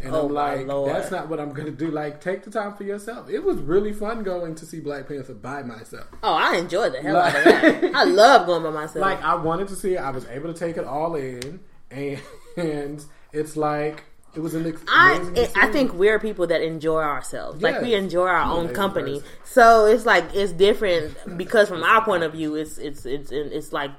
And 0.01 0.15
Oh, 0.15 0.27
I'm 0.27 0.33
like, 0.33 0.67
that's 0.87 1.11
not 1.11 1.29
what 1.29 1.39
I'm 1.41 1.53
gonna 1.53 1.71
do. 1.71 1.91
Like, 1.91 2.21
take 2.21 2.43
the 2.45 2.51
time 2.51 2.75
for 2.75 2.85
yourself. 2.85 3.29
It 3.31 3.43
was 3.45 3.59
really 3.59 3.93
fun 3.93 4.23
going 4.23 4.55
to 4.57 4.67
see 4.67 4.81
Black 4.81 5.07
Panther 5.09 5.35
by 5.35 5.63
myself. 5.63 6.07
Oh, 6.23 6.35
I 6.35 6.57
enjoyed 6.57 6.93
the 6.95 7.03
hell 7.03 7.17
out 7.17 7.35
of 7.37 7.45
that. 7.45 7.95
I 7.95 8.05
love 8.05 8.47
going 8.47 8.63
by 8.63 8.71
myself. 8.71 8.97
Like, 9.03 9.23
I 9.23 9.35
wanted 9.37 9.69
to 9.69 9.77
see 9.77 9.95
it. 9.95 9.99
I 9.99 10.11
was 10.11 10.27
able 10.27 10.53
to 10.53 10.59
take 10.59 10.77
it 10.77 10.85
all 10.85 11.15
in, 11.17 11.61
and, 11.91 12.21
and 12.57 13.05
it's 13.33 13.57
like 13.57 14.05
it 14.35 14.41
was 14.41 14.55
an 14.55 14.67
ex- 14.67 14.83
I 14.89 15.49
I 15.57 15.71
think 15.73 15.93
we're 15.93 16.19
people 16.19 16.47
that 16.49 16.63
enjoy 16.63 17.03
ourselves. 17.03 17.61
Like 17.63 17.81
we 17.83 17.95
enjoy 17.95 18.27
our 18.27 18.51
own 18.51 18.73
company. 18.75 19.21
person. 19.21 19.29
So 19.45 19.87
it's 19.87 20.07
like 20.07 20.25
it's 20.35 20.53
different 20.53 21.37
because 21.37 21.69
from 21.69 21.83
our 21.83 22.03
point 22.05 22.23
of 22.23 22.33
view, 22.33 22.55
it's 22.55 22.79
it's 22.79 23.05
it's 23.07 23.31
it's 23.31 23.73
like 23.73 23.91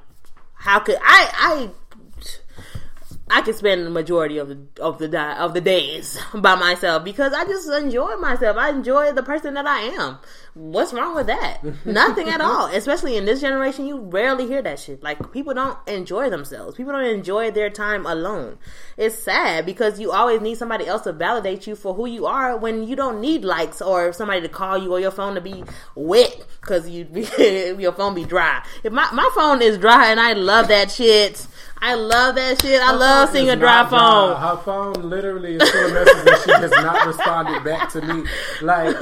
how 0.55 0.79
could 0.79 0.97
I 1.01 1.29
I 1.37 1.69
I 3.29 3.41
can 3.41 3.53
spend 3.53 3.85
the 3.85 3.89
majority 3.89 4.37
of 4.37 4.49
the 4.49 4.83
of 4.83 4.99
the 4.99 5.07
di- 5.07 5.37
of 5.37 5.53
the 5.53 5.61
days 5.61 6.19
by 6.35 6.55
myself 6.55 7.05
because 7.05 7.31
I 7.33 7.45
just 7.45 7.69
enjoy 7.69 8.17
myself. 8.17 8.57
I 8.57 8.69
enjoy 8.69 9.13
the 9.13 9.23
person 9.23 9.53
that 9.53 9.65
I 9.65 9.79
am. 9.79 10.19
What's 10.53 10.93
wrong 10.93 11.15
with 11.15 11.27
that? 11.27 11.61
Nothing 11.85 12.27
at 12.27 12.41
all. 12.41 12.65
Especially 12.67 13.15
in 13.15 13.23
this 13.23 13.39
generation, 13.39 13.87
you 13.87 13.97
rarely 13.97 14.45
hear 14.45 14.61
that 14.61 14.79
shit. 14.79 15.01
Like 15.01 15.31
people 15.31 15.53
don't 15.53 15.77
enjoy 15.87 16.29
themselves. 16.29 16.75
People 16.75 16.91
don't 16.91 17.05
enjoy 17.05 17.49
their 17.49 17.69
time 17.69 18.05
alone. 18.05 18.57
It's 18.97 19.17
sad 19.17 19.65
because 19.65 20.01
you 20.01 20.11
always 20.11 20.41
need 20.41 20.57
somebody 20.57 20.85
else 20.85 21.03
to 21.03 21.13
validate 21.13 21.65
you 21.65 21.75
for 21.75 21.93
who 21.93 22.05
you 22.05 22.25
are 22.25 22.57
when 22.57 22.85
you 22.85 22.95
don't 22.95 23.21
need 23.21 23.45
likes 23.45 23.81
or 23.81 24.11
somebody 24.11 24.41
to 24.41 24.49
call 24.49 24.77
you 24.77 24.91
or 24.91 24.99
your 24.99 25.11
phone 25.11 25.35
to 25.35 25.41
be 25.41 25.63
wet 25.95 26.45
because 26.59 26.89
you 26.89 27.07
your 27.79 27.93
phone 27.93 28.15
be 28.15 28.25
dry. 28.25 28.63
If 28.83 28.91
my 28.91 29.09
my 29.13 29.29
phone 29.33 29.61
is 29.61 29.77
dry 29.77 30.11
and 30.11 30.19
I 30.19 30.33
love 30.33 30.67
that 30.67 30.91
shit. 30.91 31.47
I 31.85 31.95
love 31.95 32.35
that 32.35 32.61
shit. 32.61 32.81
I 32.81 32.93
Her 32.93 32.97
love 32.97 33.29
seeing 33.31 33.49
a 33.49 33.57
dry 33.57 33.85
phone. 33.89 34.39
Her 34.39 34.55
phone 34.63 35.09
literally 35.09 35.55
is 35.55 35.69
full 35.69 35.85
of 35.85 35.93
messages 35.93 36.23
that 36.23 36.41
she 36.45 36.51
has 36.51 36.71
not 36.71 37.05
responded 37.05 37.61
back 37.65 37.89
to 37.91 38.01
me. 38.01 38.23
Like, 38.61 38.95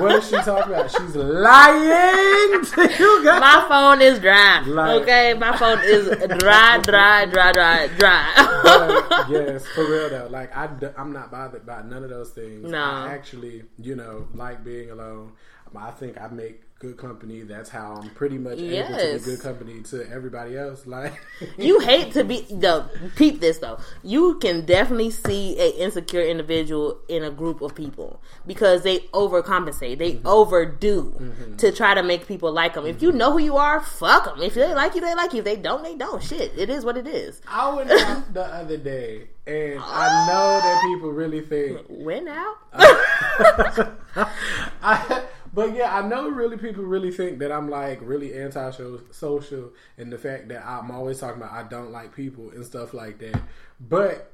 what 0.00 0.12
is 0.16 0.28
she 0.30 0.36
talking 0.36 0.72
about? 0.72 0.90
She's 0.90 1.14
lying 1.14 2.64
to 2.64 2.94
you 2.98 3.22
guys. 3.22 3.38
My 3.38 3.66
phone 3.68 4.00
is 4.00 4.18
dry. 4.18 4.62
Like- 4.62 5.02
okay, 5.02 5.34
my 5.34 5.54
phone 5.58 5.80
is 5.84 6.08
dry, 6.38 6.78
dry, 6.78 7.26
dry, 7.26 7.52
dry, 7.52 7.88
dry. 7.98 8.60
But, 8.62 9.28
yes, 9.28 9.66
for 9.66 9.84
real 9.84 10.08
though. 10.08 10.28
Like 10.30 10.56
I, 10.56 10.70
am 10.96 11.12
not 11.12 11.30
bothered 11.30 11.66
by 11.66 11.82
none 11.82 12.02
of 12.02 12.08
those 12.08 12.30
things. 12.30 12.70
No. 12.70 12.78
I 12.78 13.12
actually, 13.12 13.64
you 13.78 13.94
know, 13.94 14.26
like 14.32 14.64
being 14.64 14.90
alone. 14.90 15.32
I 15.76 15.90
think 15.90 16.20
I 16.20 16.28
make 16.28 16.62
good 16.78 16.96
company. 16.96 17.42
That's 17.42 17.70
how 17.70 17.94
I'm 18.02 18.10
pretty 18.10 18.38
much 18.38 18.58
able 18.58 18.68
to 18.68 18.74
Yes. 18.74 19.24
be 19.24 19.30
good 19.30 19.40
company 19.40 19.82
to 19.84 20.10
everybody 20.10 20.58
else. 20.58 20.84
Like 20.92 21.20
you 21.56 21.78
hate 21.80 22.12
to 22.14 22.24
be 22.24 22.42
the 22.50 22.84
peep 23.16 23.40
this 23.40 23.58
though. 23.58 23.78
You 24.02 24.38
can 24.40 24.64
definitely 24.66 25.10
see 25.10 25.58
a 25.58 25.70
insecure 25.70 26.22
individual 26.22 26.98
in 27.08 27.22
a 27.22 27.30
group 27.30 27.62
of 27.62 27.74
people 27.74 28.20
because 28.46 28.82
they 28.82 28.98
overcompensate. 29.14 29.98
They 29.98 30.12
Mm-hmm. 30.12 30.26
overdo 30.26 31.04
mm-hmm. 31.04 31.56
to 31.56 31.72
try 31.72 31.94
to 31.94 32.02
make 32.02 32.26
people 32.28 32.52
like 32.52 32.74
them. 32.74 32.86
If 32.86 33.02
you 33.02 33.08
mm-hmm. 33.08 33.18
know 33.18 33.32
who 33.32 33.38
you 33.38 33.56
are, 33.56 33.80
fuck 33.80 34.24
them. 34.26 34.42
If 34.42 34.54
they 34.54 34.74
like 34.74 34.94
you, 34.94 35.00
they 35.00 35.14
like 35.14 35.32
you. 35.32 35.38
If 35.38 35.44
they 35.44 35.56
don't, 35.56 35.82
they 35.82 35.96
don't. 35.96 36.22
Shit, 36.22 36.52
it 36.56 36.68
is 36.68 36.84
what 36.84 36.96
it 36.96 37.06
is. 37.06 37.40
I 37.48 37.74
went 37.74 37.90
out 37.90 38.34
the 38.34 38.44
other 38.44 38.76
day, 38.76 39.28
and 39.46 39.80
I 39.80 40.08
ah. 40.10 40.26
know 40.28 40.60
that 40.60 40.82
people 40.82 41.10
really 41.10 41.40
think 41.40 41.80
went 41.88 42.28
out? 42.28 42.56
Uh, 42.74 44.26
I, 44.82 45.22
but 45.52 45.74
yeah, 45.74 45.96
I 45.96 46.06
know 46.06 46.28
really 46.28 46.56
people 46.56 46.84
really 46.84 47.10
think 47.10 47.38
that 47.40 47.52
I'm 47.52 47.68
like 47.68 47.98
really 48.02 48.34
anti-social 48.40 49.70
and 49.98 50.12
the 50.12 50.18
fact 50.18 50.48
that 50.48 50.64
I'm 50.66 50.90
always 50.90 51.20
talking 51.20 51.42
about 51.42 51.52
I 51.52 51.62
don't 51.64 51.90
like 51.92 52.14
people 52.14 52.50
and 52.50 52.64
stuff 52.64 52.94
like 52.94 53.18
that. 53.18 53.40
But 53.80 54.28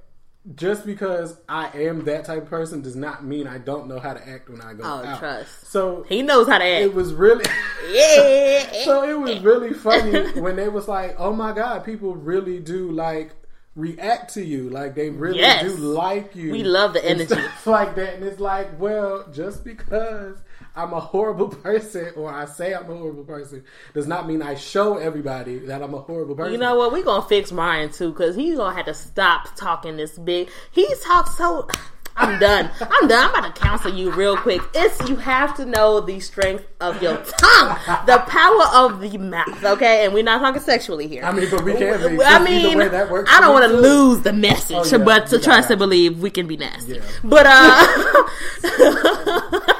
just 0.54 0.86
because 0.86 1.36
I 1.48 1.68
am 1.78 2.04
that 2.04 2.24
type 2.24 2.44
of 2.44 2.48
person 2.48 2.80
does 2.80 2.96
not 2.96 3.24
mean 3.24 3.46
I 3.46 3.58
don't 3.58 3.86
know 3.88 3.98
how 3.98 4.14
to 4.14 4.28
act 4.28 4.48
when 4.48 4.60
I 4.62 4.72
go 4.72 4.82
Oh, 4.84 5.04
out. 5.04 5.18
trust. 5.18 5.66
So 5.66 6.04
He 6.08 6.22
knows 6.22 6.46
how 6.48 6.58
to 6.58 6.64
act. 6.64 6.82
it 6.84 6.94
was 6.94 7.12
really 7.12 7.44
yeah. 7.90 8.84
so 8.84 9.02
it 9.08 9.18
was 9.18 9.40
really 9.40 9.74
funny 9.74 10.40
when 10.40 10.56
they 10.56 10.68
was 10.68 10.88
like, 10.88 11.16
"Oh 11.18 11.32
my 11.32 11.52
god, 11.52 11.84
people 11.84 12.14
really 12.14 12.60
do 12.60 12.90
like 12.92 13.32
react 13.76 14.34
to 14.34 14.44
you. 14.44 14.70
Like 14.70 14.94
they 14.94 15.10
really 15.10 15.40
Yes. 15.40 15.62
do 15.64 15.76
like 15.76 16.34
you. 16.34 16.50
We 16.52 16.62
love 16.64 16.92
the 16.94 17.00
and 17.04 17.20
energy. 17.20 17.34
stuff 17.34 17.66
like 17.78 17.94
that." 17.96 18.14
And 18.14 18.24
it's 18.24 18.40
like, 18.40 18.78
well, 18.80 19.26
just 19.32 19.64
because 19.64 20.38
I'm 20.78 20.92
a 20.92 21.00
horrible 21.00 21.48
person 21.64 22.12
or 22.16 22.32
I 22.32 22.44
say 22.44 22.72
I'm 22.72 22.88
a 22.90 22.96
horrible 22.96 23.24
person 23.24 23.64
does 23.94 24.06
not 24.06 24.28
mean 24.28 24.40
I 24.42 24.54
show 24.54 24.96
everybody 24.96 25.58
that 25.58 25.82
I'm 25.82 25.92
a 25.92 25.98
horrible 26.00 26.36
person. 26.36 26.52
You 26.52 26.58
know 26.58 26.76
what? 26.76 26.92
We're 26.92 27.02
gonna 27.04 27.26
fix 27.26 27.50
Ryan 27.50 27.90
too, 27.90 28.12
cause 28.14 28.36
he's 28.36 28.56
gonna 28.56 28.76
have 28.76 28.86
to 28.86 28.94
stop 28.94 29.56
talking 29.56 29.96
this 29.96 30.16
big. 30.18 30.48
He 30.70 30.86
talks 31.04 31.36
so. 31.36 31.68
I'm 32.20 32.40
done. 32.40 32.68
I'm 32.80 33.06
done. 33.06 33.28
I'm 33.28 33.30
about 33.30 33.54
to 33.54 33.60
counsel 33.60 33.94
you 33.94 34.10
real 34.10 34.36
quick. 34.36 34.60
It's 34.74 35.08
you 35.08 35.14
have 35.14 35.56
to 35.56 35.64
know 35.64 36.00
the 36.00 36.18
strength 36.18 36.66
of 36.80 37.00
your 37.00 37.16
tongue, 37.16 37.78
the 38.06 38.18
power 38.26 38.64
of 38.74 39.00
the 39.00 39.16
mouth. 39.18 39.64
Okay, 39.64 40.04
and 40.04 40.12
we're 40.12 40.24
not 40.24 40.40
talking 40.40 40.60
sexually 40.60 41.06
here. 41.06 41.22
I 41.22 41.30
mean, 41.30 41.48
but 41.48 41.62
we 41.62 41.74
can 41.74 42.16
be. 42.16 42.24
I 42.24 42.42
mean, 42.42 42.76
way, 42.76 42.88
that 42.88 43.08
works 43.08 43.30
I 43.32 43.40
don't 43.40 43.52
want 43.52 43.70
to 43.70 43.76
lose 43.76 44.22
the 44.22 44.32
message, 44.32 44.76
Oh, 44.76 44.84
yeah. 44.84 44.98
but 45.04 45.28
to 45.28 45.38
trust 45.38 45.70
and 45.70 45.78
believe 45.78 46.20
we 46.20 46.30
can 46.30 46.48
be 46.48 46.56
nasty. 46.56 46.94
Yeah. 46.94 47.02
But 47.22 47.46
uh, 47.46 47.86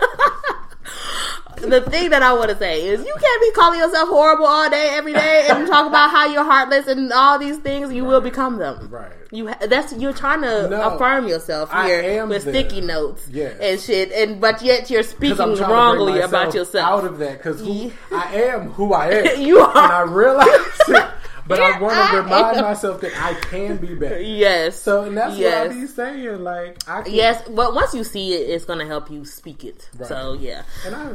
the 1.60 1.80
thing 1.90 2.10
that 2.10 2.22
I 2.22 2.32
want 2.32 2.51
to 2.51 2.56
say 2.56 2.86
is, 2.86 3.01
you 3.01 3.14
can't 3.20 3.43
be 3.43 3.51
calling 3.52 3.78
yourself 3.80 4.09
horrible 4.09 4.47
all 4.47 4.68
day, 4.70 4.90
every 4.93 5.12
day, 5.12 5.47
and 5.51 5.66
talk 5.66 5.86
about 5.86 6.10
how 6.10 6.26
you're 6.26 6.44
heartless 6.44 6.86
and 6.86 7.12
all 7.12 7.39
these 7.39 7.59
things. 7.59 7.93
You 7.93 8.05
will 8.05 8.20
become 8.20 8.59
them. 8.59 8.89
Right. 8.90 9.12
You 9.30 9.48
ha- 9.48 9.59
that's 9.68 9.93
you're 9.93 10.14
trying 10.14 10.40
to 10.43 10.68
No. 10.70 10.80
affirm 10.94 11.28
yourself 11.28 11.68
I 11.72 11.86
here 11.86 12.01
am 12.01 12.30
with 12.30 12.44
them. 12.44 12.55
sticky 12.55 12.80
notes 12.80 13.28
Yes. 13.30 13.56
and 13.60 13.78
shit, 13.80 14.10
and 14.12 14.40
but 14.40 14.62
yet 14.62 14.89
you're 14.90 15.02
speaking 15.02 15.32
I'm 15.40 15.55
trying 15.55 15.56
to 15.56 15.64
bring 15.64 15.70
wrongly 15.70 16.20
about 16.20 16.55
yourself. 16.55 16.89
Out 16.89 17.05
of 17.05 17.18
that, 17.18 17.39
because 17.39 17.60
Yeah. 17.62 17.90
I 18.10 18.35
am 18.36 18.70
who 18.70 18.94
I 18.94 19.09
am. 19.10 19.40
You 19.43 19.59
are. 19.60 19.76
and 19.76 19.93
I 19.93 20.01
realize 20.02 20.48
it. 20.89 21.06
But 21.49 21.61
I 21.61 21.81
want 21.81 22.11
to 22.11 22.16
remind 22.19 22.57
am. 22.59 22.65
myself 22.65 23.01
that 23.01 23.12
I 23.16 23.35
can 23.41 23.79
be 23.79 23.95
better. 23.95 24.20
yes. 24.20 24.81
So, 24.81 25.05
and 25.05 25.16
that's 25.16 25.37
yes. 25.37 25.69
what 25.69 25.77
I 25.77 25.81
be 25.81 25.87
saying. 25.87 26.45
Like, 26.45 26.89
I 26.89 27.03
can, 27.03 27.15
Yes, 27.15 27.43
but 27.49 27.75
once 27.75 27.95
you 27.95 28.05
see 28.05 28.35
it, 28.35 28.51
it's 28.51 28.65
gonna 28.65 28.87
help 28.87 29.11
you 29.11 29.25
speak 29.25 29.65
it. 29.65 29.89
Right. 29.97 30.09
So 30.09 30.35
yeah, 30.35 30.62
and 30.87 30.95
I, 30.95 31.12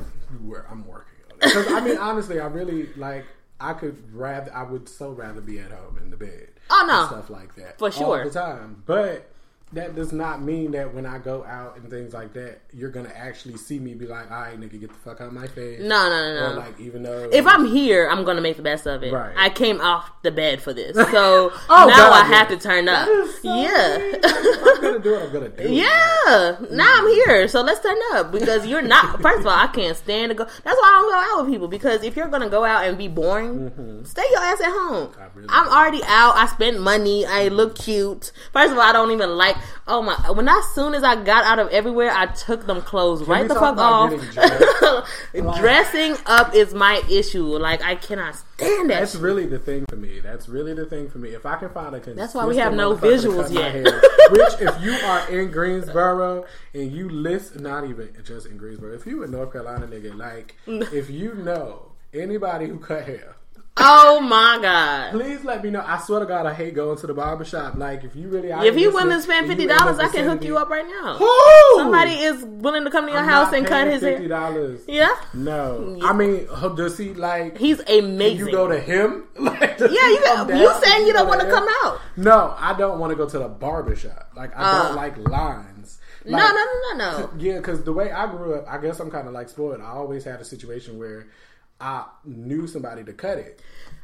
I'm 0.70 0.86
working 0.88 1.14
on 1.30 1.38
it. 1.38 1.42
Because 1.42 1.68
I 1.68 1.80
mean, 1.82 1.98
honestly, 1.98 2.40
I 2.40 2.48
really 2.48 2.90
like. 2.96 3.26
I 3.60 3.74
could 3.74 4.14
rather. 4.14 4.54
I 4.54 4.64
would 4.64 4.90
so 4.90 5.12
rather 5.12 5.40
be 5.40 5.60
at 5.60 5.72
home 5.72 5.98
in 5.98 6.10
the 6.10 6.18
bed. 6.18 6.50
Oh, 6.70 6.86
no. 6.88 7.02
and 7.02 7.08
stuff 7.08 7.30
like 7.30 7.56
that 7.56 7.78
For 7.78 7.92
sure. 7.92 8.20
all 8.20 8.24
the 8.24 8.32
time. 8.32 8.84
But 8.86 9.33
that 9.74 9.96
does 9.96 10.12
not 10.12 10.42
mean 10.42 10.72
that 10.72 10.94
when 10.94 11.06
I 11.06 11.18
go 11.18 11.44
out 11.46 11.78
and 11.78 11.90
things 11.90 12.14
like 12.14 12.34
that, 12.34 12.62
you're 12.74 12.90
gonna 12.92 13.12
actually 13.16 13.58
see 13.58 13.80
me 13.80 13.94
be 13.94 14.06
like, 14.08 14.30
"All 14.32 14.42
right, 14.42 14.60
nigga, 14.60 14.80
get 14.80 14.90
the 14.90 15.00
fuck 15.04 15.20
out 15.22 15.28
of 15.28 15.34
my 15.34 15.48
face." 15.48 15.80
no, 15.82 16.10
no, 16.10 16.34
no, 16.36 16.46
Or 16.46 16.50
no. 16.54 16.60
like, 16.60 16.80
even 16.80 17.04
though 17.04 17.30
if 17.32 17.46
I'm 17.48 17.66
here, 17.66 18.08
I'm 18.10 18.24
gonna 18.24 18.42
make 18.42 18.58
the 18.58 18.64
best 18.64 18.86
of 18.88 19.04
it. 19.04 19.12
Right. 19.14 19.34
I 19.38 19.50
came 19.50 19.82
off 19.82 20.12
the 20.22 20.32
bed 20.32 20.62
for 20.62 20.74
this, 20.74 20.96
so 21.12 21.52
Oh, 21.70 21.88
now 21.90 21.98
God, 21.98 22.14
I 22.26 22.30
yeah. 22.30 22.36
have 22.38 22.48
to 22.50 22.58
turn 22.58 22.88
up. 22.88 23.08
So 23.42 23.56
yeah. 23.62 23.98
I'm 24.24 24.82
gonna 24.82 25.00
do 25.00 25.16
it. 25.16 25.24
I'm 25.24 25.34
gonna 25.34 25.50
do 25.50 25.64
it. 25.64 25.70
Yeah, 25.84 26.56
now 26.72 26.94
I'm 26.98 27.08
here, 27.08 27.48
so 27.48 27.62
let's 27.62 27.80
turn 27.82 27.98
up 28.14 28.32
because 28.32 28.66
you're 28.66 28.82
not. 28.82 29.22
First 29.22 29.40
of 29.42 29.48
all, 29.48 29.58
I 29.58 29.68
can't 29.68 29.98
stand 29.98 30.30
to 30.30 30.36
go. 30.36 30.44
That's 30.46 30.78
why 30.80 30.88
I 30.88 31.00
don't 31.02 31.10
go 31.12 31.38
out 31.40 31.44
with 31.46 31.54
people 31.54 31.68
because 31.68 32.04
if 32.04 32.16
you're 32.16 32.28
gonna 32.28 32.50
go 32.50 32.64
out 32.64 32.86
and 32.86 32.98
be 32.98 33.08
boring, 33.08 34.04
stay 34.06 34.24
your 34.32 34.40
ass 34.40 34.62
at 34.62 34.72
home. 34.72 35.08
Mm-hmm. 35.08 35.38
Really 35.40 35.50
I'm 35.50 35.68
already 35.68 36.02
out. 36.06 36.36
I 36.38 36.46
spent 36.48 36.80
money. 36.80 37.26
I 37.26 37.48
look 37.48 37.76
cute. 37.78 38.32
First 38.52 38.72
of 38.72 38.78
all, 38.78 38.84
I 38.84 38.92
don't 38.92 39.12
even 39.12 39.32
like. 39.32 39.56
Oh 39.88 40.02
my! 40.02 40.16
When 40.32 40.48
as 40.48 40.66
soon 40.74 40.94
as 40.94 41.04
I 41.04 41.22
got 41.24 41.44
out 41.46 41.60
of 41.60 41.70
everywhere, 41.70 42.12
I 42.12 42.28
took 42.28 42.66
them 42.66 42.82
clothes 42.82 43.24
right 43.24 43.48
the 43.48 43.56
fuck 43.56 43.78
off. 43.78 44.12
dressed? 44.32 45.14
Dressing 45.60 46.16
up 46.26 46.54
is 46.54 46.74
my 46.74 47.02
issue. 47.10 47.44
Like 47.58 47.84
I 47.84 47.96
cannot 47.96 48.36
stand 48.36 48.90
that. 48.90 49.00
That's 49.00 49.14
shit. 49.14 49.22
really 49.22 49.46
the 49.46 49.60
thing 49.60 49.86
for 49.90 49.96
me. 49.96 50.20
That's 50.20 50.48
really 50.48 50.74
the 50.74 50.86
thing 50.86 51.10
for 51.10 51.18
me. 51.18 51.30
If 51.30 51.46
I 51.46 51.58
can 51.58 51.70
find 51.70 51.96
a 51.96 52.00
consistent 52.00 52.18
That's 52.18 52.34
why 52.34 52.46
we 52.46 52.58
have 52.58 52.74
no 52.74 52.96
visuals 52.96 53.54
yet. 53.54 53.72
hair, 53.74 54.02
which, 54.32 54.54
if 54.62 54.82
you 54.82 54.94
are 54.94 55.30
in 55.30 55.52
Greensboro 55.52 56.46
and 56.74 56.92
you 56.92 57.10
listen, 57.10 57.64
not 57.64 57.86
even 57.86 58.10
just 58.24 58.48
in 58.48 58.58
Greensboro, 58.58 58.94
if 58.94 59.06
you 59.06 59.24
in 59.24 59.32
North 59.32 59.52
Carolina, 59.52 59.88
nigga, 59.88 60.16
like, 60.16 60.56
if 60.68 61.10
you 61.10 61.34
know 61.36 61.92
anybody 62.14 62.68
who 62.68 62.80
cut 62.80 63.06
hair, 63.06 63.36
Oh 63.76 64.22
my 64.22 64.60
god! 64.62 65.12
please 65.14 65.44
let 65.44 65.64
me 65.64 65.72
know. 65.72 65.84
I 65.86 65.98
swear 65.98 66.20
to 66.20 66.28
God, 66.28 66.46
I 66.46 66.54
hate 66.54 66.76
going 66.76 66.96
to 66.96 67.08
the 67.08 67.14
barber 67.16 67.44
shop. 67.44 67.74
Like, 67.76 68.04
if 68.04 68.16
you 68.16 68.28
really, 68.28 68.52
are 68.52 68.64
If 68.64 68.78
you 68.78 68.92
willing 68.94 69.10
to 69.10 69.22
spend 69.22 69.48
fifty 69.48 69.64
you 69.64 69.70
in 69.70 69.76
the 69.76 69.82
dollars, 69.84 69.98
I 70.00 70.10
can 70.10 70.26
hook 70.26 70.44
you 70.44 70.58
up 70.58 70.70
right 70.70 70.86
now. 70.86 71.16
Who? 71.18 71.78
Somebody 71.78 72.12
is 72.12 72.44
willing 72.44 72.84
to 72.84 72.92
come 72.92 73.06
to 73.08 73.12
your 73.12 73.22
I'm 73.22 73.28
house 73.28 73.52
and 73.52 73.66
cut 73.66 73.88
his 73.88 74.02
fifty 74.02 74.22
hair. 74.22 74.30
dollars. 74.30 74.82
Yeah, 74.88 75.16
No, 75.34 75.98
I 76.04 76.14
mean, 76.14 76.48
does 76.76 76.98
he 77.00 77.16
like? 77.16 77.58
he's 77.58 77.80
amazing. 77.80 78.46
you 78.46 78.52
go 78.52 78.68
to 78.68 78.80
him? 78.80 79.24
Like, 79.40 79.80
yeah, 79.80 79.88
you 79.88 80.56
you 80.60 80.74
saying 80.84 81.08
you 81.08 81.14
don't 81.14 81.28
want 81.28 81.42
to 81.42 81.50
come 81.50 81.68
out? 81.84 82.00
No, 82.16 82.56
I 82.58 82.76
don't 82.78 83.00
want 83.00 83.10
to 83.12 83.16
go 83.16 83.28
to 83.28 83.40
the 83.40 83.48
barber 83.50 83.96
shop. 83.96 84.30
Like 84.36 84.56
I 84.56 84.62
Uh. 84.62 84.84
don't 84.88 84.96
like 84.96 85.18
lines. 85.18 85.98
No, 86.26 86.38
no, 86.38 86.48
no, 86.54 86.66
no, 86.96 86.98
no. 87.22 87.30
Yeah, 87.40 87.58
because 87.58 87.84
the 87.84 87.92
way 87.92 88.12
I 88.12 88.28
grew 88.32 88.54
up, 88.56 88.66
I 88.72 88.78
guess 88.78 89.00
I'm 89.00 89.10
kind 89.12 89.28
of 89.28 89.34
like 89.34 89.50
spoiled. 89.50 89.82
I 89.82 89.90
always 89.90 90.24
had 90.24 90.40
a 90.40 90.46
situation 90.46 90.98
where 91.00 91.26
I 91.84 92.06
knew 92.26 92.66
somebody 92.68 93.04
to 93.04 93.14
cut 93.14 93.38
it. 93.38 93.60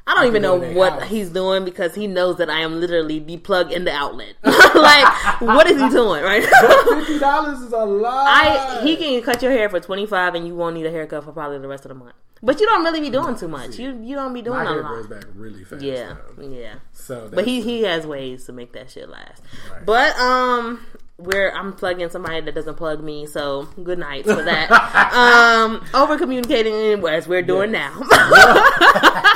I 0.06 0.16
don't 0.16 0.26
even 0.28 0.42
know 0.42 0.56
what 0.74 0.94
house. 0.94 1.10
he's 1.10 1.30
doing 1.30 1.64
because 1.66 1.94
he 1.94 2.08
knows 2.08 2.38
that 2.38 2.50
I 2.50 2.62
am 2.62 2.80
literally 2.80 3.20
the 3.20 3.38
plug 3.38 3.72
in 3.72 3.86
the 3.86 3.92
outlet. 3.92 4.34
like, 4.44 5.40
what 5.42 5.70
is 5.70 5.80
he 5.80 5.88
doing, 5.90 6.24
right? 6.24 6.44
Fifty 6.90 7.20
dollars 7.20 7.60
is 7.62 7.72
a 7.72 7.86
lot. 7.86 8.26
I 8.28 8.82
he 8.84 8.96
can 8.98 9.22
cut 9.22 9.44
your 9.44 9.52
hair 9.52 9.70
for 9.70 9.80
twenty 9.80 10.08
five 10.08 10.34
and 10.34 10.48
you 10.48 10.56
won't 10.56 10.76
need 10.76 10.88
a 10.88 10.92
haircut 10.92 11.24
for 11.26 11.32
probably 11.32 11.60
the 11.60 11.68
rest 11.68 11.86
of 11.86 11.90
the 11.90 11.96
month. 11.96 12.16
But 12.42 12.60
you 12.60 12.66
don't 12.66 12.84
really 12.86 13.02
be 13.02 13.10
doing 13.12 13.36
too 13.36 13.48
much. 13.50 13.78
You 13.78 14.00
you 14.02 14.16
don't 14.16 14.34
be 14.34 14.42
doing 14.42 14.58
My 14.58 14.64
a 14.64 14.68
hair 14.68 14.82
lot. 14.82 14.88
grows 14.94 15.08
back 15.08 15.26
really 15.36 15.64
fast. 15.64 15.84
Yeah, 15.84 16.16
though. 16.38 16.48
yeah. 16.50 16.76
So, 16.92 17.30
But 17.32 17.46
he 17.46 17.62
he 17.62 17.84
has 17.84 18.08
ways 18.08 18.46
to 18.46 18.52
make 18.54 18.74
that 18.74 18.90
shit 18.90 19.10
last. 19.10 19.44
Right. 19.72 19.86
But 19.86 20.18
um 20.18 20.86
where 21.20 21.56
I'm 21.56 21.74
plugging 21.74 22.10
somebody 22.10 22.42
that 22.42 22.56
doesn't 22.56 22.76
plug 22.76 23.04
me, 23.04 23.26
so 23.26 23.64
good 23.84 24.00
night 24.00 24.24
for 24.26 24.42
that. 24.42 24.72
um 25.14 25.84
over 25.94 26.18
communicating 26.18 27.06
as 27.08 27.28
we're 27.28 27.42
doing 27.42 27.74
Yes. 27.74 27.94
now. 28.00 28.08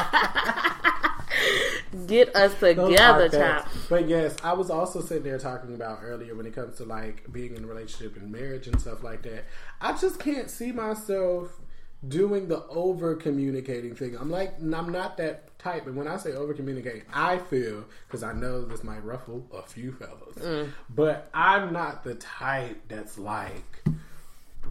Get 2.07 2.35
us 2.35 2.53
together, 2.59 3.29
child. 3.29 3.65
But 3.89 4.07
yes, 4.07 4.35
I 4.43 4.53
was 4.53 4.69
also 4.69 5.01
sitting 5.01 5.23
there 5.23 5.37
talking 5.39 5.73
about 5.75 5.99
earlier 6.03 6.35
when 6.35 6.45
it 6.45 6.53
comes 6.53 6.77
to 6.77 6.85
like 6.85 7.31
being 7.31 7.55
in 7.55 7.63
a 7.63 7.67
relationship 7.67 8.15
and 8.17 8.31
marriage 8.31 8.67
and 8.67 8.79
stuff 8.79 9.03
like 9.03 9.21
that. 9.23 9.45
I 9.79 9.93
just 9.93 10.19
can't 10.19 10.49
see 10.49 10.71
myself 10.71 11.59
doing 12.07 12.47
the 12.49 12.65
over 12.67 13.15
communicating 13.15 13.95
thing. 13.95 14.15
I'm 14.19 14.29
like, 14.29 14.55
I'm 14.59 14.91
not 14.91 15.17
that 15.17 15.52
type. 15.63 15.87
And 15.87 15.95
when 15.95 16.07
I 16.07 16.17
say 16.17 16.33
over 16.33 16.53
communicate, 16.53 17.03
I 17.13 17.37
feel 17.37 17.85
because 18.07 18.23
I 18.23 18.33
know 18.33 18.63
this 18.65 18.83
might 18.83 19.03
ruffle 19.03 19.45
a 19.53 19.61
few 19.61 19.91
fellas, 19.93 20.35
Mm. 20.37 20.69
but 20.89 21.29
I'm 21.33 21.71
not 21.73 22.03
the 22.03 22.15
type 22.15 22.81
that's 22.89 23.17
like, 23.17 23.83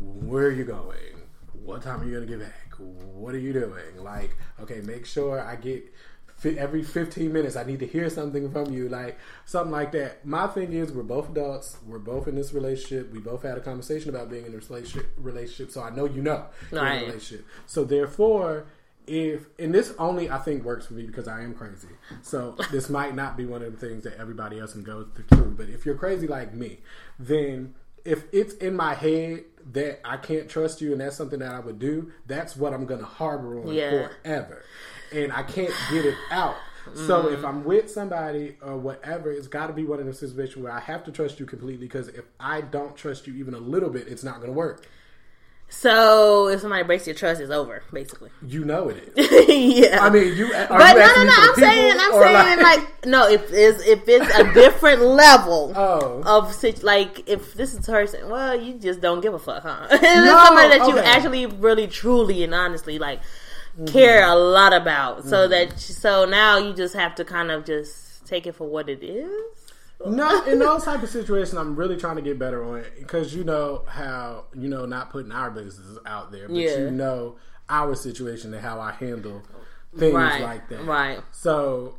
where 0.01 0.47
are 0.47 0.51
you 0.51 0.65
going? 0.65 0.97
What 1.65 1.83
time 1.83 2.01
are 2.01 2.05
you 2.05 2.15
gonna 2.15 2.27
get 2.27 2.41
back? 2.41 2.75
What 2.79 3.35
are 3.35 3.39
you 3.39 3.53
doing? 3.53 4.03
Like, 4.03 4.37
okay, 4.61 4.81
make 4.81 5.07
sure 5.07 5.41
I 5.41 5.57
get 5.57 5.85
every 6.59 6.83
15 6.83 7.33
minutes. 7.33 7.55
I 7.55 7.63
need 7.63 7.79
to 7.81 7.87
hear 7.87 8.11
something 8.11 8.51
from 8.51 8.73
you, 8.73 8.89
like 8.89 9.17
something 9.45 9.71
like 9.71 9.93
that. 9.93 10.27
My 10.27 10.49
thing 10.49 10.73
is, 10.73 10.91
we're 10.91 11.05
both 11.05 11.31
adults. 11.31 11.77
We're 11.87 12.01
both 12.01 12.27
in 12.27 12.35
this 12.35 12.53
relationship. 12.53 13.13
We 13.13 13.21
both 13.21 13.43
had 13.43 13.57
a 13.57 13.61
conversation 13.61 14.11
about 14.11 14.29
being 14.29 14.47
in 14.47 14.53
this 14.53 14.69
relationship. 14.69 15.11
Relationship, 15.17 15.71
so 15.73 15.83
I 15.83 15.91
know 15.91 16.05
you 16.07 16.21
know 16.23 16.47
Right. 16.73 17.03
a 17.03 17.07
relationship. 17.07 17.47
So 17.67 17.85
therefore. 17.85 18.65
If 19.07 19.47
and 19.59 19.75
this 19.75 19.93
only 19.99 20.31
I 20.31 20.39
think 20.39 20.65
works 20.65 20.87
for 20.87 20.95
me 20.95 21.05
because 21.05 21.27
I 21.27 21.43
am 21.43 21.55
crazy, 21.55 21.89
so 22.23 22.57
this 22.71 22.89
might 22.89 23.15
not 23.15 23.37
be 23.37 23.45
one 23.45 23.63
of 23.63 23.79
the 23.79 23.87
things 23.87 24.05
that 24.05 24.19
everybody 24.19 24.59
else 24.59 24.73
can 24.73 24.83
go 24.83 25.07
through. 25.29 25.55
But 25.57 25.69
if 25.69 25.85
you're 25.85 25.97
crazy 25.97 26.27
like 26.27 26.55
me, 26.55 26.79
then 27.19 27.75
if 28.05 28.25
it's 28.33 28.55
in 28.55 28.75
my 28.75 28.95
head 28.95 29.45
that 29.73 30.01
I 30.05 30.17
can't 30.17 30.49
trust 30.49 30.81
you 30.81 30.93
and 30.93 31.01
that's 31.01 31.17
something 31.17 31.39
that 31.41 31.53
I 31.53 31.61
would 31.61 31.79
do, 31.79 32.13
that's 32.27 32.57
what 32.57 32.73
I'm 32.73 32.87
gonna 32.87 33.05
harbor 33.05 33.61
on 33.61 33.73
Yeah. 33.73 34.09
forever. 34.23 34.63
And 35.13 35.33
I 35.33 35.43
can't 35.43 35.75
get 35.91 36.05
it 36.05 36.17
out. 36.31 36.57
So 36.95 37.25
mm. 37.25 37.35
if 37.35 37.45
I'm 37.45 37.65
with 37.65 37.91
somebody 37.91 38.57
or 38.61 38.77
whatever, 38.77 39.31
it's 39.31 39.47
got 39.47 39.69
to 39.69 39.73
be 39.73 39.85
one 39.85 40.01
of 40.01 40.07
those 40.07 40.19
situations 40.19 40.63
where 40.63 40.73
I 40.73 40.81
have 40.81 41.05
to 41.05 41.13
trust 41.13 41.39
you 41.39 41.47
completely 41.47 41.87
because 41.87 42.09
if 42.09 42.25
I 42.41 42.61
don't 42.61 42.97
trust 42.97 43.27
you 43.27 43.35
even 43.35 43.55
a 43.55 43.59
little 43.59 43.91
bit, 43.91 44.09
it's 44.09 44.25
not 44.25 44.37
going 44.37 44.49
to 44.49 44.53
work. 44.53 44.87
So 45.75 46.49
if 46.49 46.61
somebody 46.61 46.85
breaks 46.85 47.07
your 47.07 47.17
trust, 47.17 47.41
it's 47.41 47.51
over, 47.51 47.83
basically. 47.93 48.31
You 48.47 48.65
know 48.65 48.91
it 48.91 49.13
is. 49.17 49.49
yeah. 49.89 50.05
I 50.05 50.11
mean, 50.11 50.37
you. 50.37 50.47
Are 50.53 50.69
but 50.69 50.95
you 50.95 51.01
no, 51.01 51.15
no, 51.17 51.25
no. 51.25 51.33
I'm 51.37 51.55
saying, 51.57 51.97
I'm 51.99 52.13
saying, 52.23 52.59
like, 52.63 53.07
no. 53.07 53.29
If 53.29 53.51
it's 53.53 53.85
if 53.87 54.07
it's 54.07 54.39
a 54.39 54.53
different 54.55 55.01
level 55.03 55.73
Oh. 55.75 56.23
of 56.25 56.85
like, 56.85 57.29
if 57.29 57.55
this 57.55 57.75
is 57.75 57.85
person, 57.87 58.29
well, 58.29 58.55
you 58.61 58.75
just 58.75 59.01
don't 59.01 59.23
give 59.23 59.35
a 59.35 59.39
fuck, 59.39 59.63
huh? 59.65 59.87
if 59.91 60.01
it's 60.03 60.47
somebody 60.47 60.79
that 60.79 60.87
you 60.89 60.99
actually, 60.99 61.47
really, 61.47 61.87
truly, 61.89 62.45
and 62.45 62.55
honestly 62.55 62.99
like 62.99 63.21
care 63.87 64.25
a 64.25 64.35
lot 64.37 64.73
about, 64.75 65.25
so 65.25 65.49
Mm-hmm. 65.49 65.51
that 65.71 65.81
so 65.81 66.27
now 66.27 66.59
you 66.59 66.75
just 66.75 66.95
have 66.95 67.15
to 67.17 67.25
kind 67.25 67.51
of 67.51 67.65
just 67.65 68.27
take 68.27 68.47
it 68.47 68.55
for 68.55 68.69
what 68.69 68.89
it 68.89 69.03
is. 69.03 69.31
No, 70.11 70.45
in 70.45 70.59
those 70.59 70.85
type 70.85 71.03
of 71.03 71.09
situations, 71.09 71.55
I'm 71.59 71.77
really 71.77 71.97
trying 71.97 72.17
to 72.17 72.23
get 72.23 72.39
better 72.39 72.65
on 72.65 72.79
it 72.81 72.93
because 72.99 73.35
you 73.35 73.45
know 73.45 73.85
how 73.89 74.45
you 74.55 74.69
know 74.69 74.87
not 74.87 75.11
putting 75.11 75.33
our 75.33 75.51
business 75.51 75.99
out 76.07 76.33
there, 76.33 76.49
but 76.49 76.57
Yeah. 76.57 76.79
you 76.79 76.91
know 76.91 77.37
our 77.69 77.95
situation 77.95 78.53
and 78.55 78.63
how 78.63 78.81
I 78.81 78.93
handle 78.93 79.43
things 79.97 80.15
Right, 80.15 80.43
like 80.43 80.69
that. 80.69 80.85
right. 80.85 81.21
So 81.33 81.95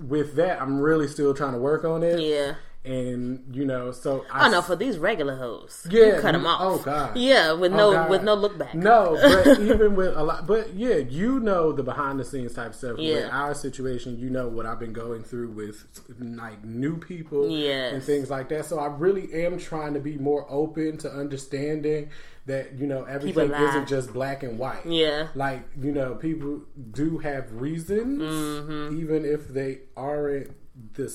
with 0.00 0.34
that, 0.36 0.60
I'm 0.60 0.80
really 0.80 1.08
still 1.08 1.34
trying 1.34 1.52
to 1.52 1.58
work 1.58 1.84
on 1.84 2.02
it. 2.02 2.20
Yeah. 2.20 2.54
And 2.86 3.42
you 3.54 3.64
know, 3.64 3.90
so 3.92 4.24
I 4.32 4.46
Oh 4.46 4.50
no, 4.50 4.62
for 4.62 4.76
these 4.76 4.96
regular 4.98 5.36
hoes, 5.36 5.86
Yeah, 5.90 6.16
you 6.16 6.20
cut 6.22 6.32
them 6.32 6.46
off. 6.46 6.60
oh, 6.62 6.78
God. 6.78 7.16
yeah, 7.16 7.52
with 7.52 7.72
Oh, 7.72 7.76
no 7.76 7.92
God. 7.92 8.10
with 8.10 8.22
no 8.22 8.34
look 8.34 8.56
back. 8.58 8.74
No, 8.74 9.18
but 9.20 9.58
even 9.60 9.96
with 9.96 10.16
a 10.16 10.22
lot, 10.22 10.46
but 10.46 10.74
yeah, 10.74 10.96
you 10.96 11.40
know 11.40 11.72
the 11.72 11.82
behind 11.82 12.20
the 12.20 12.24
scenes 12.24 12.54
type 12.54 12.74
stuff. 12.74 12.98
Yeah. 12.98 13.14
With 13.14 13.32
our 13.32 13.54
situation, 13.54 14.18
you 14.18 14.30
know 14.30 14.48
what 14.48 14.66
I've 14.66 14.78
been 14.78 14.92
going 14.92 15.22
through 15.24 15.50
with 15.50 15.84
like 16.20 16.64
new 16.64 16.96
people, 16.96 17.50
Yes. 17.50 17.92
and 17.92 18.02
things 18.02 18.30
like 18.30 18.48
that. 18.50 18.64
So 18.66 18.78
I 18.78 18.86
really 18.86 19.44
am 19.44 19.58
trying 19.58 19.94
to 19.94 20.00
be 20.00 20.16
more 20.16 20.46
open 20.48 20.96
to 20.98 21.10
understanding 21.10 22.10
that 22.46 22.74
you 22.78 22.86
know 22.86 23.02
everything 23.02 23.50
isn't 23.50 23.88
just 23.88 24.12
black 24.12 24.44
and 24.44 24.56
white. 24.58 24.86
Yeah. 24.86 25.28
like 25.34 25.62
you 25.82 25.90
know 25.90 26.14
people 26.14 26.62
do 26.92 27.18
have 27.18 27.52
reasons, 27.52 28.22
Mm-hmm. 28.22 29.00
even 29.00 29.24
if 29.24 29.48
they 29.48 29.80
aren't 29.96 30.52
the 30.94 31.08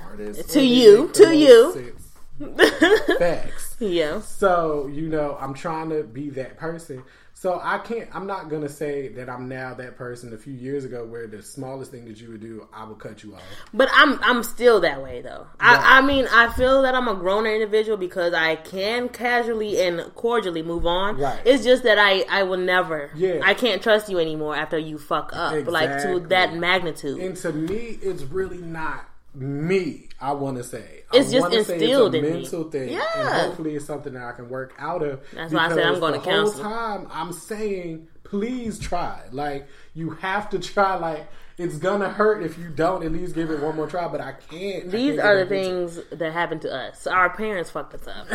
smartest 0.00 0.50
To 0.50 0.62
you, 0.62 1.10
to 1.14 1.36
you. 1.36 1.94
Facts. 3.18 3.76
Yeah. 3.80 4.20
So, 4.22 4.86
you 4.92 5.08
know, 5.08 5.36
I'm 5.40 5.54
trying 5.54 5.90
to 5.90 6.02
be 6.04 6.30
that 6.30 6.56
person. 6.56 7.02
So 7.40 7.58
I 7.62 7.78
can't 7.78 8.06
I'm 8.14 8.26
not 8.26 8.50
gonna 8.50 8.68
say 8.68 9.08
that 9.08 9.30
I'm 9.30 9.48
now 9.48 9.72
that 9.72 9.96
person 9.96 10.34
a 10.34 10.36
few 10.36 10.52
years 10.52 10.84
ago 10.84 11.06
where 11.06 11.26
the 11.26 11.42
smallest 11.42 11.90
thing 11.90 12.04
that 12.04 12.20
you 12.20 12.32
would 12.32 12.42
do, 12.42 12.68
I 12.70 12.84
would 12.84 12.98
cut 12.98 13.22
you 13.22 13.34
off. 13.34 13.40
But 13.72 13.88
I'm 13.94 14.22
I'm 14.22 14.42
still 14.42 14.80
that 14.80 15.02
way 15.02 15.22
though. 15.22 15.46
Right. 15.58 15.80
I, 15.80 16.00
I 16.00 16.02
mean 16.02 16.26
I 16.30 16.52
feel 16.52 16.82
that 16.82 16.94
I'm 16.94 17.08
a 17.08 17.14
growner 17.14 17.54
individual 17.54 17.96
because 17.96 18.34
I 18.34 18.56
can 18.56 19.08
casually 19.08 19.80
and 19.80 20.14
cordially 20.16 20.62
move 20.62 20.84
on. 20.84 21.16
Right. 21.16 21.40
It's 21.46 21.64
just 21.64 21.82
that 21.84 21.98
I 21.98 22.26
I 22.28 22.42
will 22.42 22.58
never. 22.58 23.10
Yeah. 23.14 23.40
I 23.42 23.54
can't 23.54 23.82
trust 23.82 24.10
you 24.10 24.18
anymore 24.18 24.54
after 24.54 24.76
you 24.76 24.98
fuck 24.98 25.30
up 25.32 25.66
like 25.66 26.02
to 26.02 26.20
that 26.28 26.54
magnitude. 26.54 27.20
And 27.20 27.34
to 27.38 27.54
me, 27.54 27.98
it's 28.02 28.22
really 28.24 28.58
not 28.58 29.09
me, 29.34 30.08
I 30.20 30.32
wanna 30.32 30.62
say. 30.64 31.02
It's 31.12 31.30
I 31.30 31.32
just 31.32 31.70
instilled 31.70 32.14
it's 32.14 32.24
a 32.24 32.26
in 32.28 32.34
me. 32.34 32.40
mental 32.42 32.70
thing. 32.70 32.88
Yeah. 32.92 33.02
And 33.16 33.28
hopefully 33.28 33.74
it's 33.76 33.84
something 33.84 34.12
that 34.14 34.22
I 34.24 34.32
can 34.32 34.48
work 34.48 34.74
out 34.78 35.02
of. 35.02 35.20
That's 35.32 35.52
why 35.52 35.66
I 35.66 35.68
said 35.70 35.84
I'm 35.86 36.00
going 36.00 36.12
the 36.12 36.18
to 36.18 36.24
counseling. 36.24 36.64
whole 36.64 36.72
time 36.72 37.06
I'm 37.10 37.32
saying, 37.32 38.08
please 38.24 38.78
try. 38.78 39.22
Like 39.32 39.66
you 39.94 40.10
have 40.10 40.50
to 40.50 40.58
try 40.58 40.96
like 40.96 41.26
it's 41.60 41.76
gonna 41.78 42.08
hurt 42.08 42.42
if 42.42 42.56
you 42.58 42.68
don't 42.68 43.04
at 43.04 43.12
least 43.12 43.34
give 43.34 43.50
it 43.50 43.60
one 43.60 43.76
more 43.76 43.86
try, 43.86 44.08
but 44.08 44.20
I 44.20 44.32
can't. 44.32 44.86
I 44.86 44.88
These 44.88 45.16
can't 45.16 45.26
are 45.26 45.36
the 45.38 45.46
things 45.46 45.98
that 46.10 46.32
happened 46.32 46.62
to 46.62 46.74
us. 46.74 47.06
Our 47.06 47.30
parents 47.30 47.70
fucked 47.70 47.94
us 47.94 48.06
up. 48.08 48.26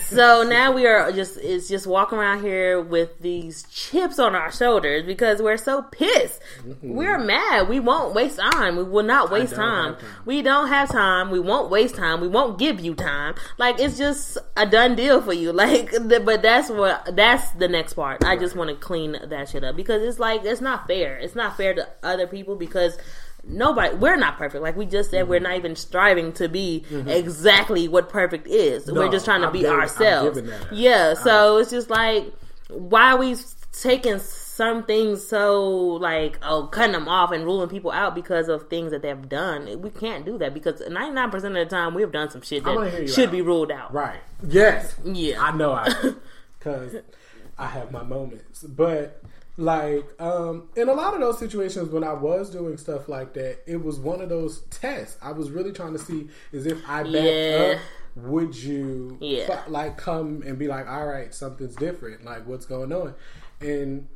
so 0.00 0.42
now 0.42 0.72
we 0.72 0.86
are 0.86 1.12
just 1.12 1.38
it's 1.38 1.68
just 1.68 1.86
walking 1.86 2.18
around 2.18 2.42
here 2.42 2.80
with 2.80 3.18
these 3.20 3.62
chips 3.70 4.18
on 4.18 4.34
our 4.34 4.50
shoulders 4.52 5.04
because 5.04 5.40
we're 5.40 5.56
so 5.56 5.82
pissed. 5.82 6.40
We're 6.82 7.18
mad. 7.18 7.68
We 7.68 7.80
won't 7.80 8.14
waste 8.14 8.38
time. 8.38 8.76
We 8.76 8.82
will 8.84 9.02
not 9.04 9.30
waste 9.30 9.52
Mm-hmm. 9.52 9.60
time. 9.62 9.94
time. 9.96 10.04
We 10.24 10.42
don't 10.42 10.68
have 10.68 10.90
time. 10.90 11.30
We 11.30 11.40
won't 11.40 11.70
waste 11.70 11.94
time. 11.94 12.20
We 12.20 12.28
won't 12.28 12.58
give 12.58 12.80
you 12.80 12.94
time. 12.94 13.34
Like 13.58 13.78
it's 13.80 13.96
just 13.98 14.38
a 14.56 14.66
done 14.66 14.94
deal 14.96 15.20
for 15.22 15.32
you. 15.32 15.52
Like 15.62 15.92
but 16.24 16.42
that's 16.42 16.70
what 16.70 17.14
that's 17.14 17.50
the 17.52 17.68
next 17.68 17.92
part. 17.94 18.24
I 18.24 18.36
just 18.36 18.56
want 18.56 18.70
to 18.70 18.74
clean 18.76 19.16
that 19.28 19.48
shit 19.50 19.62
up 19.62 19.76
because 19.76 20.02
it's 20.02 20.18
like 20.18 20.44
it's 20.44 20.60
not 20.60 20.88
fair. 20.88 21.16
It's 21.18 21.36
not 21.36 21.56
fair 21.56 21.74
to 21.74 21.88
other 22.02 22.26
people 22.26 22.56
because 22.56 22.71
nobody 23.44 23.94
we're 23.96 24.16
not 24.16 24.36
perfect 24.38 24.62
like 24.62 24.76
we 24.76 24.86
just 24.86 25.10
said 25.10 25.28
we're 25.28 25.36
Mm-hmm. 25.40 25.44
not 25.50 25.56
even 25.56 25.76
striving 25.76 26.32
to 26.34 26.48
be 26.48 26.84
exactly 27.08 27.88
what 27.88 28.08
perfect 28.08 28.46
is 28.46 28.86
No, 28.86 28.94
we're 28.94 29.10
just 29.10 29.24
trying 29.24 29.40
to 29.40 29.48
I'm 29.48 29.52
be 29.52 29.60
giving- 29.62 29.78
ourselves 29.80 30.40
yeah 30.72 31.14
so 31.14 31.58
it's 31.58 31.70
just 31.70 31.90
like 31.90 32.32
why 32.68 33.12
are 33.12 33.18
we 33.18 33.34
taking 33.72 34.18
some 34.18 34.84
things 34.84 35.26
so 35.26 35.64
like 35.70 36.38
oh 36.42 36.68
cutting 36.70 36.92
them 36.92 37.08
off 37.08 37.32
and 37.32 37.44
ruling 37.44 37.68
people 37.68 37.90
out 37.90 38.14
because 38.14 38.48
of 38.48 38.68
things 38.68 38.92
that 38.92 39.02
they've 39.02 39.28
done 39.28 39.80
we 39.80 39.90
can't 39.90 40.24
do 40.24 40.38
that 40.38 40.54
because 40.54 40.80
99% 40.80 41.34
of 41.34 41.52
the 41.54 41.64
time 41.66 41.94
we've 41.94 42.12
done 42.12 42.30
some 42.30 42.42
shit 42.42 42.64
I'm 42.66 42.76
gonna 42.76 42.90
hear 42.90 43.00
that 43.00 43.08
should 43.10 43.28
out. 43.30 43.32
be 43.32 43.42
ruled 43.42 43.72
out 43.72 43.92
Right. 43.92 44.20
Yes. 44.46 44.94
Yeah. 45.04 45.42
I 45.42 45.56
know 45.56 45.72
I 45.72 45.92
because 46.58 46.96
I 47.58 47.66
have 47.66 47.90
my 47.92 48.02
moments, 48.02 48.62
but 48.62 49.21
like 49.58 50.04
um 50.20 50.68
in 50.76 50.88
a 50.88 50.92
lot 50.94 51.12
of 51.14 51.20
those 51.20 51.38
situations 51.38 51.90
when 51.90 52.02
I 52.04 52.12
was 52.14 52.48
doing 52.50 52.76
stuff 52.78 53.08
like 53.08 53.34
that, 53.34 53.58
it 53.66 53.82
was 53.82 53.98
one 53.98 54.20
of 54.20 54.28
those 54.28 54.60
tests. 54.70 55.16
I 55.22 55.32
was 55.32 55.50
really 55.50 55.72
trying 55.72 55.92
to 55.92 55.98
see 55.98 56.28
is 56.52 56.66
if 56.66 56.78
I 56.88 57.02
backed 57.02 57.14
Yeah. 57.14 57.74
up. 57.76 57.80
Would 58.14 58.54
you 58.54 59.16
Yeah. 59.20 59.62
like 59.68 59.96
come 59.96 60.42
and 60.44 60.58
be 60.58 60.68
like, 60.68 60.86
all 60.86 61.06
right, 61.06 61.32
something's 61.34 61.74
different. 61.76 62.24
Like, 62.26 62.46
what's 62.46 62.66
going 62.66 62.92
on? 62.92 63.14
And 63.62 64.06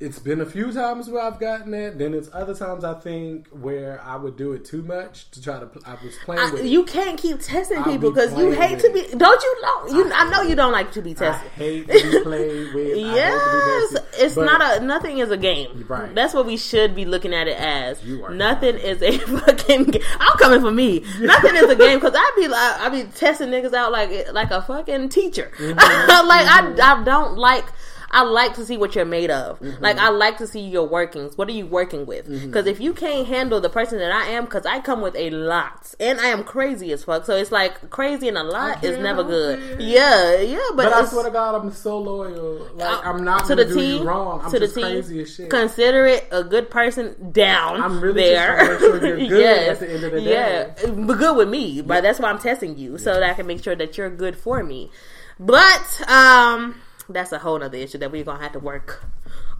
it's 0.00 0.18
been 0.18 0.40
a 0.42 0.46
few 0.46 0.70
times 0.72 1.08
where 1.08 1.22
I've 1.22 1.40
gotten 1.40 1.70
that. 1.72 1.98
Then 1.98 2.12
it's 2.14 2.28
other 2.34 2.54
times 2.54 2.84
I 2.84 2.94
think 2.94 3.48
where 3.48 4.00
I 4.04 4.14
would 4.16 4.36
do 4.36 4.52
it 4.52 4.64
too 4.66 4.82
much 4.82 5.30
to 5.30 5.42
try 5.42 5.58
to. 5.58 5.66
pl- 5.66 5.82
I 5.86 5.92
was 6.04 6.14
playing 6.24 6.40
I, 6.40 6.50
with. 6.52 6.66
you 6.66 6.84
can't 6.84 7.18
keep 7.18 7.40
testing 7.40 7.78
I'll 7.78 7.84
people 7.84 8.10
be 8.10 8.20
because 8.20 8.38
you 8.38 8.50
hate 8.52 8.74
with 8.74 8.82
to 8.82 8.92
be. 8.92 9.16
Don't 9.16 9.42
you 9.42 9.62
know? 9.62 9.86
You, 10.04 10.12
I 10.12 10.30
know 10.30 10.42
you 10.42 10.54
don't 10.54 10.72
like 10.72 10.92
to 10.92 11.00
be 11.02 11.12
I 11.12 11.14
tested. 11.14 11.50
hate 11.52 11.88
to 11.88 12.10
be 12.12 12.20
played 12.22 12.74
with. 12.74 12.90
I 12.90 12.94
be 12.94 13.00
Yes. 13.16 13.96
It's 14.18 14.34
But 14.34 14.44
not 14.44 14.82
a 14.82 14.84
nothing 14.84 15.18
is 15.18 15.30
a 15.30 15.36
game. 15.36 15.84
Right. 15.88 16.14
That's 16.14 16.34
what 16.34 16.46
we 16.46 16.56
should 16.56 16.94
be 16.94 17.04
looking 17.04 17.34
at 17.34 17.48
it 17.48 17.58
as. 17.58 18.02
You 18.04 18.24
are 18.24 18.34
nothing 18.34 18.76
is 18.76 19.02
a 19.02 19.18
fucking. 19.18 19.84
Game. 19.84 20.02
I'm 20.20 20.36
coming 20.38 20.60
for 20.60 20.70
me. 20.70 21.04
Nothing 21.20 21.56
is 21.56 21.70
a 21.70 21.76
game 21.76 21.98
because 21.98 22.14
I 22.16 22.32
be 22.36 22.48
like 22.48 22.80
I 22.80 22.88
be 22.88 23.04
testing 23.04 23.48
niggas 23.48 23.72
out 23.74 23.92
like 23.92 24.32
like 24.32 24.50
a 24.50 24.62
fucking 24.62 25.08
teacher. 25.08 25.50
Mm-hmm. 25.56 25.78
like 26.28 26.46
I 26.46 26.98
I 27.00 27.04
don't 27.04 27.38
like. 27.38 27.64
I 28.10 28.22
like 28.22 28.54
to 28.54 28.64
see 28.64 28.76
what 28.76 28.94
you're 28.94 29.04
made 29.04 29.30
of. 29.30 29.60
Mm-hmm. 29.60 29.82
Like 29.82 29.98
I 29.98 30.08
like 30.08 30.38
to 30.38 30.46
see 30.46 30.60
your 30.60 30.88
workings. 30.88 31.36
What 31.36 31.48
are 31.48 31.52
you 31.52 31.66
working 31.66 32.06
with? 32.06 32.26
Because 32.28 32.66
if 32.66 32.80
you 32.80 32.94
can't 32.94 33.26
handle 33.26 33.60
the 33.60 33.68
person 33.68 33.98
that 33.98 34.10
I 34.10 34.28
am, 34.28 34.44
because 34.44 34.64
I 34.64 34.80
come 34.80 35.00
with 35.00 35.14
a 35.14 35.30
lot, 35.30 35.94
and 36.00 36.20
I 36.20 36.26
am 36.28 36.44
crazy 36.44 36.92
as 36.92 37.04
fuck. 37.04 37.26
So 37.26 37.36
it's 37.36 37.52
like 37.52 37.90
crazy 37.90 38.28
and 38.28 38.38
a 38.38 38.42
lot 38.42 38.82
is 38.82 38.98
never 38.98 39.22
good. 39.22 39.58
it. 39.58 39.80
Yeah, 39.80 40.40
yeah. 40.40 40.58
But, 40.70 40.84
But 40.84 40.92
I 40.92 41.04
swear 41.04 41.24
to 41.24 41.30
God, 41.30 41.54
I'm 41.54 41.70
so 41.72 41.98
loyal. 41.98 42.68
Like 42.74 42.88
uh, 42.88 43.00
I'm 43.04 43.24
not 43.24 43.44
to 43.46 43.56
gonna 43.56 43.64
the 43.64 43.74
do 43.74 43.80
T, 43.80 43.96
you 43.98 44.04
wrong. 44.04 44.40
I'm 44.42 44.50
to 44.52 44.58
just 44.58 44.74
the 44.74 44.80
T. 44.80 44.86
crazy 44.86 45.20
as 45.22 45.34
shit. 45.34 45.50
Consider 45.50 46.06
it 46.06 46.28
a 46.30 46.42
good 46.42 46.70
person 46.70 47.30
down 47.32 47.80
I'm 47.80 48.00
really 48.00 48.22
there. 48.22 48.56
just 48.56 48.78
trying 48.80 49.00
to 49.00 49.00
make 49.00 49.00
sure 49.00 49.18
you're 49.18 49.28
good 49.28 49.40
yes, 49.40 49.82
at 49.82 49.88
the 49.88 49.94
end 49.94 50.04
of 50.04 50.12
the 50.12 50.20
yeah, 50.22 50.70
but 51.06 51.18
good 51.18 51.36
with 51.36 51.48
me. 51.48 51.82
But 51.82 52.02
that's 52.02 52.18
why 52.18 52.30
I'm 52.30 52.38
testing 52.38 52.78
you 52.78 52.96
so 52.98 53.12
that 53.14 53.22
I 53.22 53.34
can 53.34 53.46
make 53.46 53.62
sure 53.62 53.76
that 53.76 53.98
you're 53.98 54.10
good 54.10 54.36
for 54.36 54.62
me. 54.64 54.90
But 55.38 56.08
um, 56.08 56.74
that's 57.08 57.32
a 57.32 57.38
whole 57.38 57.62
other 57.62 57.76
issue 57.76 57.98
that 57.98 58.10
we're 58.10 58.24
gonna 58.24 58.42
have 58.42 58.52
to 58.52 58.58
work 58.58 59.04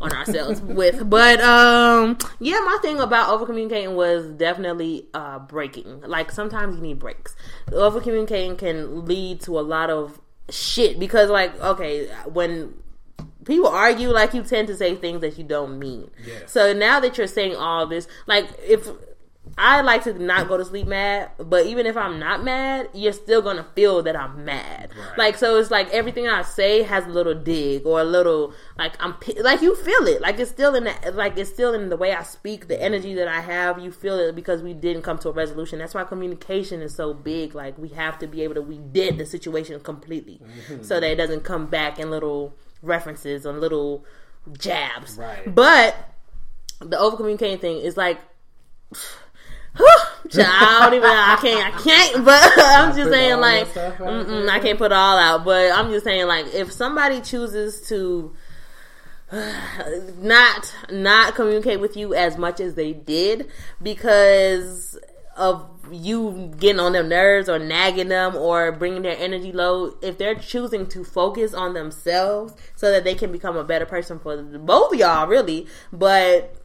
on 0.00 0.12
ourselves 0.12 0.60
with. 0.62 1.08
But 1.08 1.40
um, 1.40 2.18
yeah, 2.38 2.60
my 2.60 2.78
thing 2.82 3.00
about 3.00 3.30
over 3.30 3.46
communicating 3.46 3.94
was 3.94 4.30
definitely 4.32 5.06
uh 5.14 5.38
breaking. 5.38 6.02
Like 6.02 6.30
sometimes 6.30 6.76
you 6.76 6.82
need 6.82 6.98
breaks. 6.98 7.34
Over 7.72 8.00
communicating 8.00 8.56
can 8.56 9.04
lead 9.06 9.40
to 9.42 9.58
a 9.58 9.62
lot 9.62 9.90
of 9.90 10.20
shit 10.50 10.98
because 10.98 11.28
like 11.28 11.58
okay 11.60 12.06
when 12.24 12.72
people 13.44 13.68
argue 13.68 14.10
like 14.10 14.32
you 14.34 14.42
tend 14.42 14.68
to 14.68 14.76
say 14.76 14.94
things 14.94 15.20
that 15.22 15.38
you 15.38 15.44
don't 15.44 15.78
mean. 15.78 16.10
Yes. 16.24 16.52
So 16.52 16.72
now 16.72 17.00
that 17.00 17.18
you're 17.18 17.26
saying 17.26 17.56
all 17.56 17.86
this, 17.86 18.06
like 18.26 18.46
if 18.62 18.88
I 19.56 19.80
like 19.82 20.04
to 20.04 20.12
not 20.12 20.48
go 20.48 20.56
to 20.56 20.64
sleep 20.64 20.86
mad, 20.86 21.30
but 21.38 21.66
even 21.66 21.86
if 21.86 21.96
I'm 21.96 22.18
not 22.18 22.44
mad, 22.44 22.88
you're 22.92 23.12
still 23.12 23.40
gonna 23.40 23.66
feel 23.74 24.02
that 24.02 24.14
I'm 24.16 24.44
mad. 24.44 24.90
Right. 24.98 25.18
Like 25.18 25.36
so, 25.38 25.56
it's 25.56 25.70
like 25.70 25.88
everything 25.90 26.28
I 26.28 26.42
say 26.42 26.82
has 26.82 27.06
a 27.06 27.08
little 27.08 27.34
dig 27.34 27.86
or 27.86 28.00
a 28.00 28.04
little 28.04 28.52
like 28.76 28.94
I'm 29.00 29.14
like 29.40 29.62
you 29.62 29.74
feel 29.76 30.06
it. 30.06 30.20
Like 30.20 30.38
it's 30.38 30.50
still 30.50 30.74
in 30.74 30.84
the 30.84 31.12
like 31.14 31.38
it's 31.38 31.50
still 31.50 31.74
in 31.74 31.88
the 31.88 31.96
way 31.96 32.12
I 32.14 32.22
speak, 32.24 32.68
the 32.68 32.80
energy 32.82 33.14
that 33.14 33.28
I 33.28 33.40
have. 33.40 33.78
You 33.78 33.90
feel 33.92 34.18
it 34.18 34.34
because 34.34 34.62
we 34.62 34.74
didn't 34.74 35.02
come 35.02 35.18
to 35.20 35.28
a 35.28 35.32
resolution. 35.32 35.78
That's 35.78 35.94
why 35.94 36.04
communication 36.04 36.82
is 36.82 36.94
so 36.94 37.14
big. 37.14 37.54
Like 37.54 37.78
we 37.78 37.88
have 37.90 38.18
to 38.18 38.26
be 38.26 38.42
able 38.42 38.54
to 38.56 38.62
we 38.62 38.78
did 38.78 39.18
the 39.18 39.26
situation 39.26 39.78
completely, 39.80 40.40
Mm-hmm. 40.68 40.82
so 40.82 41.00
that 41.00 41.10
it 41.10 41.16
doesn't 41.16 41.44
come 41.44 41.66
back 41.66 41.98
in 41.98 42.10
little 42.10 42.54
references 42.82 43.46
and 43.46 43.60
little 43.60 44.04
jabs. 44.58 45.16
Right. 45.16 45.52
But 45.54 45.96
the 46.80 46.98
over 46.98 47.16
communicating 47.16 47.58
thing 47.58 47.78
is 47.78 47.96
like. 47.96 48.18
I 49.80 50.80
don't 50.82 50.94
even. 50.94 51.08
I 51.08 51.38
can't. 51.40 51.74
I 51.74 51.82
can't. 51.82 52.24
But 52.24 52.52
I'm 52.58 52.94
just 52.96 53.10
saying, 53.10 53.40
like. 53.40 53.76
I 53.76 54.58
can't 54.60 54.78
put 54.78 54.92
it 54.92 54.92
all 54.92 55.18
out. 55.18 55.44
But 55.44 55.72
I'm 55.72 55.90
just 55.90 56.04
saying, 56.04 56.26
like, 56.26 56.46
if 56.54 56.72
somebody 56.72 57.20
chooses 57.20 57.80
to 57.88 58.34
not 60.18 60.74
not 60.90 61.34
communicate 61.34 61.80
with 61.80 61.96
you 61.96 62.14
as 62.14 62.38
much 62.38 62.60
as 62.60 62.74
they 62.74 62.92
did 62.92 63.50
because 63.82 64.98
of 65.36 65.68
you 65.92 66.52
getting 66.58 66.80
on 66.80 66.92
their 66.92 67.02
nerves 67.02 67.48
or 67.48 67.58
nagging 67.58 68.08
them 68.08 68.34
or 68.34 68.72
bringing 68.72 69.02
their 69.02 69.16
energy 69.18 69.52
low 69.52 69.94
if 70.02 70.18
they're 70.18 70.34
choosing 70.34 70.86
to 70.86 71.04
focus 71.04 71.54
on 71.54 71.74
themselves 71.74 72.54
so 72.74 72.90
that 72.90 73.04
they 73.04 73.14
can 73.14 73.30
become 73.30 73.56
a 73.56 73.64
better 73.64 73.86
person 73.86 74.18
for 74.18 74.42
both 74.42 74.92
of 74.92 74.98
y'all 74.98 75.26
really 75.26 75.66
but 75.92 76.57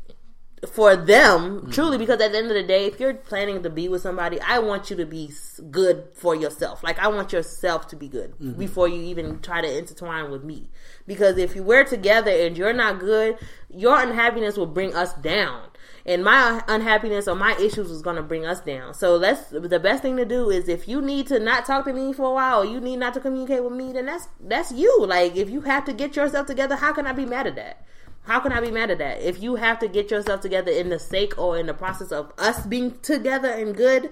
for 0.69 0.95
them 0.95 1.69
truly 1.71 1.97
because 1.97 2.21
at 2.21 2.31
the 2.31 2.37
end 2.37 2.47
of 2.47 2.53
the 2.53 2.63
day 2.63 2.85
if 2.85 2.99
you're 2.99 3.13
planning 3.13 3.61
to 3.63 3.69
be 3.69 3.87
with 3.87 4.01
somebody 4.01 4.39
i 4.41 4.59
want 4.59 4.89
you 4.89 4.95
to 4.95 5.05
be 5.05 5.29
good 5.71 6.07
for 6.13 6.35
yourself. 6.35 6.83
Like 6.83 6.99
i 6.99 7.07
want 7.07 7.33
yourself 7.33 7.87
to 7.89 7.95
be 7.95 8.07
good 8.07 8.31
mm-hmm. 8.33 8.53
before 8.53 8.87
you 8.87 9.01
even 9.01 9.39
try 9.39 9.61
to 9.61 9.77
intertwine 9.77 10.31
with 10.31 10.43
me. 10.43 10.69
Because 11.07 11.37
if 11.37 11.55
you 11.55 11.63
we're 11.63 11.83
together 11.83 12.31
and 12.31 12.57
you're 12.57 12.73
not 12.73 12.99
good 12.99 13.37
your 13.69 13.99
unhappiness 13.99 14.57
will 14.57 14.67
bring 14.67 14.95
us 14.95 15.13
down. 15.15 15.69
And 16.05 16.23
my 16.23 16.63
unhappiness 16.67 17.27
or 17.27 17.35
my 17.35 17.55
issues 17.55 17.89
is 17.89 18.01
going 18.01 18.17
to 18.17 18.21
bring 18.21 18.45
us 18.45 18.59
down. 18.59 18.93
So 18.93 19.15
let's 19.15 19.49
the 19.49 19.79
best 19.79 20.01
thing 20.01 20.17
to 20.17 20.25
do 20.25 20.49
is 20.49 20.67
if 20.67 20.87
you 20.87 21.01
need 21.01 21.27
to 21.27 21.39
not 21.39 21.65
talk 21.65 21.85
to 21.85 21.93
me 21.93 22.13
for 22.13 22.25
a 22.25 22.33
while 22.33 22.61
or 22.61 22.65
you 22.65 22.79
need 22.79 22.97
not 22.97 23.13
to 23.15 23.19
communicate 23.19 23.63
with 23.63 23.73
me 23.73 23.93
then 23.93 24.05
that's 24.05 24.27
that's 24.39 24.71
you. 24.71 25.05
Like 25.05 25.35
if 25.35 25.49
you 25.49 25.61
have 25.61 25.85
to 25.85 25.93
get 25.93 26.15
yourself 26.15 26.47
together 26.47 26.75
how 26.75 26.93
can 26.93 27.07
i 27.07 27.13
be 27.13 27.25
mad 27.25 27.47
at 27.47 27.55
that 27.55 27.85
how 28.25 28.39
can 28.39 28.51
I 28.51 28.61
be 28.61 28.71
mad 28.71 28.91
at 28.91 28.97
that? 28.99 29.21
If 29.21 29.41
you 29.41 29.55
have 29.55 29.79
to 29.79 29.87
get 29.87 30.09
yourself 30.11 30.41
together 30.41 30.71
in 30.71 30.89
the 30.89 30.99
sake 30.99 31.37
or 31.37 31.57
in 31.57 31.65
the 31.67 31.73
process 31.73 32.11
of 32.11 32.31
us 32.37 32.65
being 32.65 32.97
together 33.01 33.49
and 33.49 33.75
good, 33.75 34.11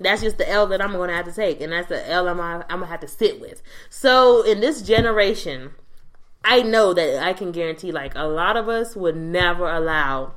that's 0.00 0.22
just 0.22 0.38
the 0.38 0.48
L 0.50 0.66
that 0.68 0.82
I'm 0.82 0.92
going 0.92 1.10
to 1.10 1.14
have 1.16 1.26
to 1.26 1.32
take, 1.32 1.60
and 1.60 1.72
that's 1.72 1.88
the 1.88 2.08
L 2.10 2.28
I'm, 2.28 2.40
I'm 2.40 2.62
going 2.68 2.80
to 2.80 2.86
have 2.86 3.00
to 3.00 3.08
sit 3.08 3.40
with. 3.40 3.62
So 3.88 4.42
in 4.42 4.60
this 4.60 4.82
generation, 4.82 5.70
I 6.44 6.62
know 6.62 6.92
that 6.94 7.22
I 7.22 7.32
can 7.32 7.52
guarantee, 7.52 7.92
like 7.92 8.14
a 8.16 8.24
lot 8.24 8.56
of 8.56 8.68
us 8.68 8.96
would 8.96 9.16
never 9.16 9.68
allow 9.68 10.34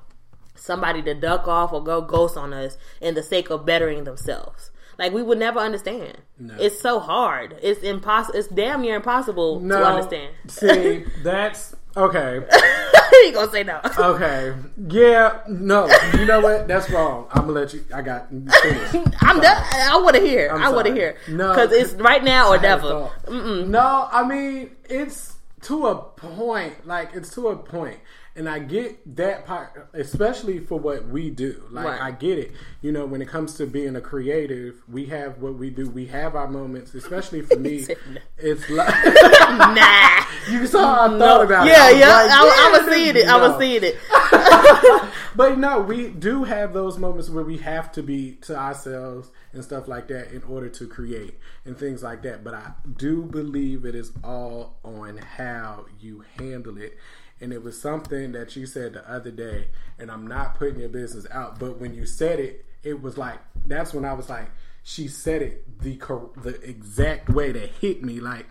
somebody 0.53 1.02
to 1.03 1.14
duck 1.14 1.48
off 1.48 1.74
or 1.74 1.84
go 1.84 2.02
ghost 2.02 2.38
on 2.38 2.53
us 2.53 2.78
in 3.02 3.16
the 3.16 3.24
sake 3.24 3.49
of 3.49 3.66
bettering 3.66 4.03
themselves. 4.03 4.72
Like 4.98 5.12
we 5.12 5.22
would 5.22 5.38
never 5.40 5.60
understand. 5.60 6.20
It's 6.57 6.80
so 6.80 6.99
hard. 6.99 7.57
It's 7.62 7.82
impossible. 7.82 8.40
It's 8.40 8.48
damn 8.48 8.82
near 8.82 8.95
impossible 8.95 9.60
No, 9.60 9.80
to 9.80 9.86
understand. 9.86 10.34
see, 10.48 11.06
that's 11.24 11.74
okay. 11.98 12.42
you 13.24 13.32
gonna 13.34 13.52
say 13.52 13.64
no? 13.64 13.80
Okay, 13.98 14.54
yeah, 14.88 15.40
no, 15.48 15.88
you 16.18 16.26
know 16.26 16.42
what? 16.42 16.68
That's 16.68 16.90
wrong. 16.90 17.28
I'm 17.32 17.48
gonna 17.48 17.54
let 17.54 17.74
you. 17.74 17.84
I 17.94 18.02
got 18.02 18.30
finished. 18.30 18.96
I'm 19.22 19.40
done. 19.40 19.64
I 19.74 20.00
want 20.04 20.16
to 20.16 20.22
hear. 20.22 20.50
I'm 20.50 20.64
I 20.64 20.70
want 20.70 20.88
to 20.88 20.94
hear. 20.94 21.18
No. 21.28 21.50
because 21.50 21.72
it's 21.72 21.94
right 21.94 22.24
now 22.24 22.50
or 22.50 22.58
I 22.58 22.68
had 22.68 22.84
a 22.84 23.12
never. 23.30 23.66
No, 23.66 24.10
I 24.12 24.28
mean 24.28 24.72
it's 24.90 25.36
to 25.64 25.88
a 25.88 25.96
point. 25.96 26.86
Like 26.86 27.12
it's 27.14 27.34
to 27.36 27.50
a 27.50 27.58
point, 27.58 28.00
and 28.36 28.49
I 28.49 28.60
get 28.60 29.16
that 29.16 29.45
part, 29.45 29.90
especially 29.94 30.60
for 30.60 30.78
what 30.78 31.07
we 31.07 31.30
do. 31.30 31.64
Like 31.72 31.86
Right. 31.86 32.02
I 32.02 32.12
get 32.12 32.38
it. 32.38 32.52
You 32.82 32.91
know, 32.91 33.06
when 33.06 33.22
it 33.22 33.28
comes 33.30 33.53
to 33.56 33.66
being 33.66 33.95
a 33.95 34.02
creative, 34.02 34.82
we 34.90 35.06
have 35.06 35.41
what 35.41 35.56
we 35.56 35.70
do. 35.70 35.90
We 35.90 36.07
have 36.07 36.36
our 36.36 36.48
moments, 36.48 36.94
especially 36.94 37.41
for 37.41 37.57
me. 37.57 37.86
it's 38.38 38.70
like 38.70 39.06
Nah. 39.06 40.26
you 40.52 40.68
saw. 40.68 41.06
I 41.06 41.20
thought 41.20 41.45
about 41.45 41.68
yeah, 41.68 41.90
it. 41.90 41.98
yeah. 41.99 42.24
was 42.24 42.30
like, 42.30 42.40
I, 42.40 42.68
I 42.68 42.78
was 42.84 42.94
seeing 42.94 43.16
it. 43.16 43.28
I 43.28 43.38
was 43.38 43.60
seeing 43.60 43.84
it. 43.84 45.12
But 45.36 45.57
no, 45.57 45.82
we 45.82 46.07
do 46.07 46.45
have 46.45 46.72
those 46.72 46.98
moments 46.98 47.30
where 47.30 47.44
we 47.44 47.57
have 47.57 47.91
to 47.94 48.02
be 48.02 48.36
to 48.44 48.56
ourselves 48.56 49.32
and 49.52 49.64
stuff 49.66 49.86
like 49.88 50.07
that 50.07 50.32
in 50.32 50.44
order 50.44 50.70
to 50.70 50.88
create 50.88 51.38
and 51.66 51.78
things 51.78 52.02
like 52.02 52.22
that. 52.24 52.44
But 52.44 52.53
I 52.53 52.72
do 52.95 53.24
believe 53.24 53.84
it 53.84 53.95
is 53.95 54.14
all 54.24 54.78
on 54.86 55.18
how 55.18 55.88
you 55.99 56.24
handle 56.40 56.78
it. 56.78 56.98
And 57.41 57.52
it 57.52 57.64
was 57.64 57.80
something 57.82 58.32
that 58.32 58.56
you 58.56 58.66
said 58.66 58.94
the 58.94 59.10
other 59.12 59.32
day, 59.32 59.68
and 59.99 60.10
I'm 60.10 60.26
not 60.26 60.56
putting 60.56 60.80
your 60.80 60.90
business 60.90 61.28
out, 61.32 61.60
but 61.60 61.80
when 61.80 61.94
you 61.94 62.06
said 62.06 62.40
it, 62.40 62.66
it 62.84 63.02
was 63.02 63.18
like 63.18 63.40
that's 63.66 63.94
when 63.94 64.06
I 64.06 64.14
was 64.14 64.30
like, 64.30 64.49
she 64.84 65.07
said 65.07 65.41
it 65.41 65.80
the 65.82 65.98
cor- 65.98 66.30
the 66.41 66.62
exact 66.62 67.30
way 67.30 67.52
that 67.52 67.70
hit 67.82 68.03
me. 68.03 68.20
Like 68.20 68.45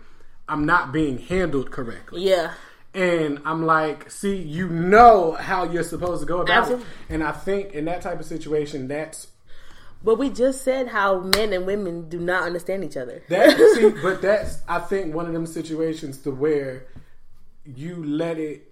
I'm 0.47 0.65
not 0.65 0.91
being 0.91 1.17
handled 1.17 1.71
correctly. 1.71 2.21
Yeah. 2.29 2.53
And 2.93 3.41
I'm 3.43 3.65
like, 3.65 4.09
see, 4.11 4.37
you 4.37 4.69
know 4.69 5.33
how 5.33 5.63
you're 5.65 5.83
supposed 5.83 6.21
to 6.21 6.25
go 6.27 6.41
about 6.41 6.57
Absolutely. 6.59 6.85
it. 6.85 7.13
And 7.13 7.23
I 7.23 7.31
think 7.33 7.73
in 7.73 7.85
that 7.85 8.01
type 8.01 8.19
of 8.21 8.25
situation, 8.25 8.87
that's 8.87 9.27
But 10.03 10.15
we 10.19 10.29
just 10.29 10.61
said 10.63 10.89
how 10.89 11.19
men 11.19 11.51
and 11.51 11.65
women 11.65 12.07
do 12.07 12.19
not 12.19 12.43
understand 12.43 12.83
each 12.85 12.95
other. 12.95 13.23
that. 13.29 13.57
see, 13.75 13.89
but 14.03 14.21
that's 14.21 14.61
I 14.67 14.79
think 14.79 15.13
one 15.15 15.25
of 15.25 15.33
them 15.33 15.45
situations 15.47 16.19
to 16.19 16.31
where 16.31 16.85
you 17.65 18.03
let 18.03 18.37
it. 18.37 18.71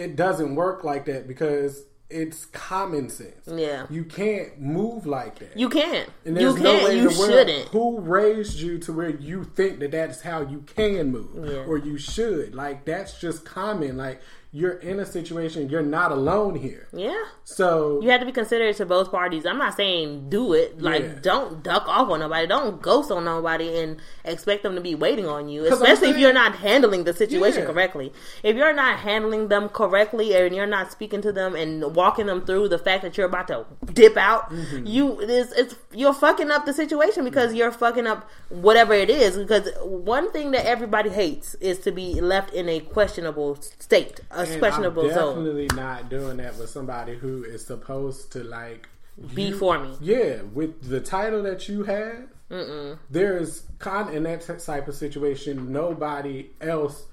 It 0.00 0.16
doesn't 0.16 0.54
work 0.54 0.82
like 0.84 1.04
that 1.06 1.28
because 1.28 1.84
it's 2.08 2.46
common 2.46 3.08
sense. 3.08 3.46
Yeah. 3.46 3.86
you 3.88 4.04
can't 4.04 4.60
move 4.60 5.06
like 5.06 5.38
that. 5.38 5.56
You 5.56 5.68
can't. 5.68 6.08
And 6.24 6.34
You 6.36 6.48
there's 6.52 6.60
no 6.60 6.74
way 6.74 6.80
can't. 6.80 7.02
You 7.02 7.10
shouldn't. 7.12 7.68
Who 7.68 8.00
raised 8.00 8.58
you 8.58 8.78
to 8.80 8.92
where 8.92 9.10
you 9.10 9.44
think 9.44 9.78
that 9.80 9.92
that's 9.92 10.20
how 10.22 10.40
you 10.40 10.62
can 10.62 11.12
move 11.12 11.48
Yeah. 11.48 11.58
or 11.68 11.78
you 11.78 11.98
should? 11.98 12.54
Like 12.54 12.84
that's 12.84 13.20
just 13.20 13.44
common. 13.44 13.96
Like 13.96 14.20
you're 14.52 14.72
in 14.72 14.98
a 14.98 15.06
situation, 15.06 15.68
you're 15.68 15.80
not 15.80 16.10
alone 16.10 16.56
here. 16.56 16.88
Yeah. 16.92 17.22
So 17.44 18.00
You 18.02 18.10
have 18.10 18.18
to 18.20 18.26
be 18.26 18.32
considerate 18.32 18.76
to 18.78 18.86
both 18.86 19.10
parties. 19.12 19.46
I'm 19.46 19.58
not 19.58 19.76
saying 19.76 20.28
do 20.28 20.54
it. 20.54 20.80
Like, 20.82 21.02
Yeah. 21.02 21.12
don't 21.22 21.62
duck 21.62 21.84
off 21.86 22.08
on 22.10 22.18
nobody. 22.18 22.48
Don't 22.48 22.82
ghost 22.82 23.12
on 23.12 23.24
nobody 23.24 23.78
and 23.78 23.98
expect 24.24 24.64
them 24.64 24.74
to 24.74 24.80
be 24.80 24.96
waiting 24.96 25.26
on 25.26 25.48
you. 25.48 25.66
Especially 25.66 26.10
if 26.10 26.18
you're 26.18 26.32
not 26.32 26.56
handling 26.56 27.04
the 27.04 27.12
situation 27.14 27.60
Yeah. 27.62 27.66
correctly. 27.70 28.12
If 28.42 28.56
you're 28.56 28.72
not 28.72 28.98
handling 28.98 29.48
them 29.48 29.68
correctly 29.68 30.34
and 30.34 30.54
you're 30.54 30.66
not 30.66 30.90
speaking 30.90 31.22
to 31.22 31.30
them 31.32 31.54
and 31.54 31.94
walking 31.94 32.26
them 32.26 32.44
through 32.44 32.68
the 32.70 32.78
fact 32.78 33.02
that 33.04 33.16
you're 33.16 33.26
about 33.28 33.46
to 33.48 33.66
dip 33.92 34.16
out, 34.16 34.50
Mm-hmm. 34.50 34.84
you 34.86 35.20
it's, 35.20 35.52
it's 35.52 35.76
you're 35.92 36.12
fucking 36.14 36.50
up 36.50 36.66
the 36.66 36.72
situation 36.72 37.22
because 37.24 37.54
you're 37.54 37.70
fucking 37.70 38.06
up 38.08 38.28
whatever 38.48 38.94
it 38.94 39.10
is. 39.10 39.36
Because 39.38 39.68
one 39.84 40.32
thing 40.32 40.50
that 40.52 40.66
everybody 40.66 41.10
hates 41.10 41.54
is 41.60 41.78
to 41.80 41.92
be 41.92 42.20
left 42.20 42.52
in 42.52 42.68
a 42.68 42.80
questionable 42.80 43.56
state, 43.78 44.20
a 44.48 44.52
and 44.52 44.60
questionable 44.60 45.04
I'm 45.06 45.14
zone. 45.14 45.44
definitely 45.44 45.68
not 45.76 46.08
doing 46.08 46.36
that 46.38 46.56
with 46.56 46.70
somebody 46.70 47.16
who 47.16 47.44
is 47.44 47.64
supposed 47.66 48.32
to 48.32 48.44
like 48.44 48.88
Be 49.34 49.44
you- 49.44 49.56
for 49.58 49.78
me. 49.78 49.96
Yeah, 50.00 50.42
with 50.54 50.88
the 50.88 51.00
title 51.00 51.42
that 51.44 51.68
you 51.68 51.84
have, 51.84 52.24
there 53.10 53.36
is 53.38 53.62
con 53.78 54.12
in 54.12 54.22
that 54.24 54.40
type 54.64 54.88
of 54.88 54.94
situation. 54.94 55.72
Nobody 55.72 56.50
else 56.60 57.04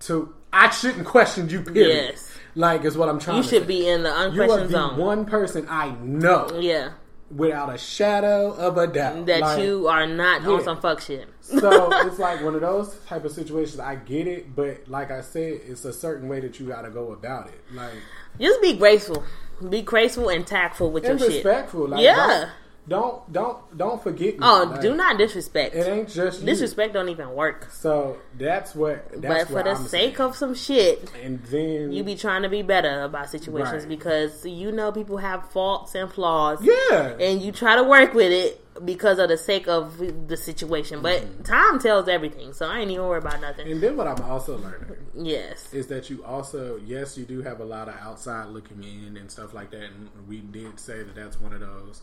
to 0.00 0.34
I 0.52 0.70
shouldn't 0.70 1.06
question 1.06 1.48
you. 1.48 1.62
Period. 1.62 1.88
Yes. 2.14 2.38
like 2.54 2.84
is 2.84 2.96
what 2.96 3.08
I'm 3.08 3.18
trying. 3.18 3.38
You 3.38 3.42
to 3.42 3.48
should 3.48 3.62
say. 3.62 3.66
be 3.68 3.88
in 3.88 4.02
the 4.04 4.20
unquestioned 4.20 4.70
zone. 4.70 4.96
one 4.96 5.24
person 5.26 5.66
I 5.68 5.90
know 6.00 6.48
Yeah, 6.58 6.92
without 7.30 7.74
a 7.74 7.76
shadow 7.78 8.52
of 8.52 8.78
a 8.78 8.86
doubt 8.86 9.26
that 9.26 9.40
Like, 9.40 9.62
you 9.62 9.88
are 9.88 10.06
not 10.06 10.42
Yeah. 10.42 10.48
on 10.50 10.64
some 10.64 10.80
fuck 10.80 11.00
shit. 11.00 11.28
So 11.48 11.90
it's 12.06 12.18
like 12.18 12.42
one 12.42 12.54
of 12.54 12.60
those 12.60 12.94
type 13.06 13.24
of 13.24 13.32
situations. 13.32 13.80
I 13.80 13.96
get 13.96 14.26
it, 14.26 14.54
but 14.54 14.88
like 14.88 15.10
I 15.10 15.20
said, 15.22 15.60
it's 15.66 15.84
a 15.84 15.92
certain 15.92 16.28
way 16.28 16.40
that 16.40 16.58
you 16.60 16.66
got 16.66 16.82
to 16.82 16.90
go 16.90 17.12
about 17.12 17.48
it. 17.48 17.60
Like 17.72 17.92
Just 18.40 18.60
be 18.62 18.74
graceful, 18.74 19.24
be 19.68 19.82
graceful 19.82 20.28
and 20.28 20.46
tactful 20.46 20.90
with 20.90 21.04
and 21.04 21.18
your 21.18 21.30
shit. 21.30 21.44
respectful. 21.44 21.88
Like, 21.88 22.02
Yeah. 22.02 22.50
Don't, 22.88 23.30
don't 23.30 23.30
don't 23.34 23.76
don't 23.76 24.02
forget. 24.02 24.34
Me. 24.34 24.40
Oh, 24.40 24.66
Like, 24.70 24.80
do 24.80 24.94
not 24.96 25.18
disrespect. 25.18 25.74
It 25.74 25.86
ain't 25.86 26.08
just 26.08 26.40
you. 26.40 26.46
Disrespect 26.46 26.94
don't 26.94 27.10
even 27.10 27.32
work. 27.34 27.68
So 27.70 28.16
that's 28.38 28.74
what. 28.74 29.04
That's 29.20 29.44
but 29.44 29.52
for 29.58 29.62
the 29.62 29.72
I'm 29.76 29.86
sake 29.86 30.16
saying. 30.16 30.20
of 30.30 30.34
some 30.34 30.54
shit, 30.54 31.12
and 31.22 31.38
then 31.50 31.92
you 31.92 32.02
be 32.02 32.16
trying 32.16 32.44
to 32.44 32.48
be 32.48 32.62
better 32.62 33.02
about 33.02 33.28
situations 33.28 33.82
Right. 33.84 33.88
because 33.90 34.46
you 34.46 34.72
know 34.72 34.90
people 34.90 35.18
have 35.18 35.50
faults 35.50 35.94
and 35.94 36.10
flaws. 36.10 36.60
yeah. 36.62 37.14
And 37.20 37.42
you 37.42 37.52
try 37.52 37.76
to 37.76 37.82
work 37.84 38.14
with 38.14 38.32
it 38.32 38.64
because 38.84 39.18
of 39.18 39.28
the 39.28 39.36
sake 39.38 39.68
of 39.68 39.98
the 40.28 40.36
situation. 40.36 41.02
But 41.02 41.22
Mm-hmm. 41.22 41.42
time 41.42 41.78
tells 41.78 42.08
everything, 42.08 42.52
so 42.52 42.66
I 42.68 42.80
ain't 42.80 42.90
even 42.90 43.04
worried 43.06 43.24
about 43.24 43.40
nothing. 43.40 43.70
and 43.70 43.80
then 43.80 43.96
what 43.96 44.06
I'm 44.06 44.22
also 44.30 44.56
learning 44.58 44.96
Yes. 45.14 45.72
is 45.72 45.86
that 45.88 46.08
you 46.10 46.24
also 46.24 46.78
yes 46.84 47.18
you 47.18 47.24
do 47.24 47.42
have 47.42 47.60
a 47.60 47.64
lot 47.64 47.88
of 47.88 47.94
outside 48.00 48.46
looking 48.48 48.82
in 48.84 49.16
and 49.16 49.30
stuff 49.30 49.52
like 49.54 49.70
that 49.72 49.82
and 49.82 50.08
we 50.28 50.38
did 50.38 50.78
say 50.78 50.98
that 51.02 51.14
that's 51.14 51.40
one 51.40 51.52
of 51.52 51.60
those 51.60 52.02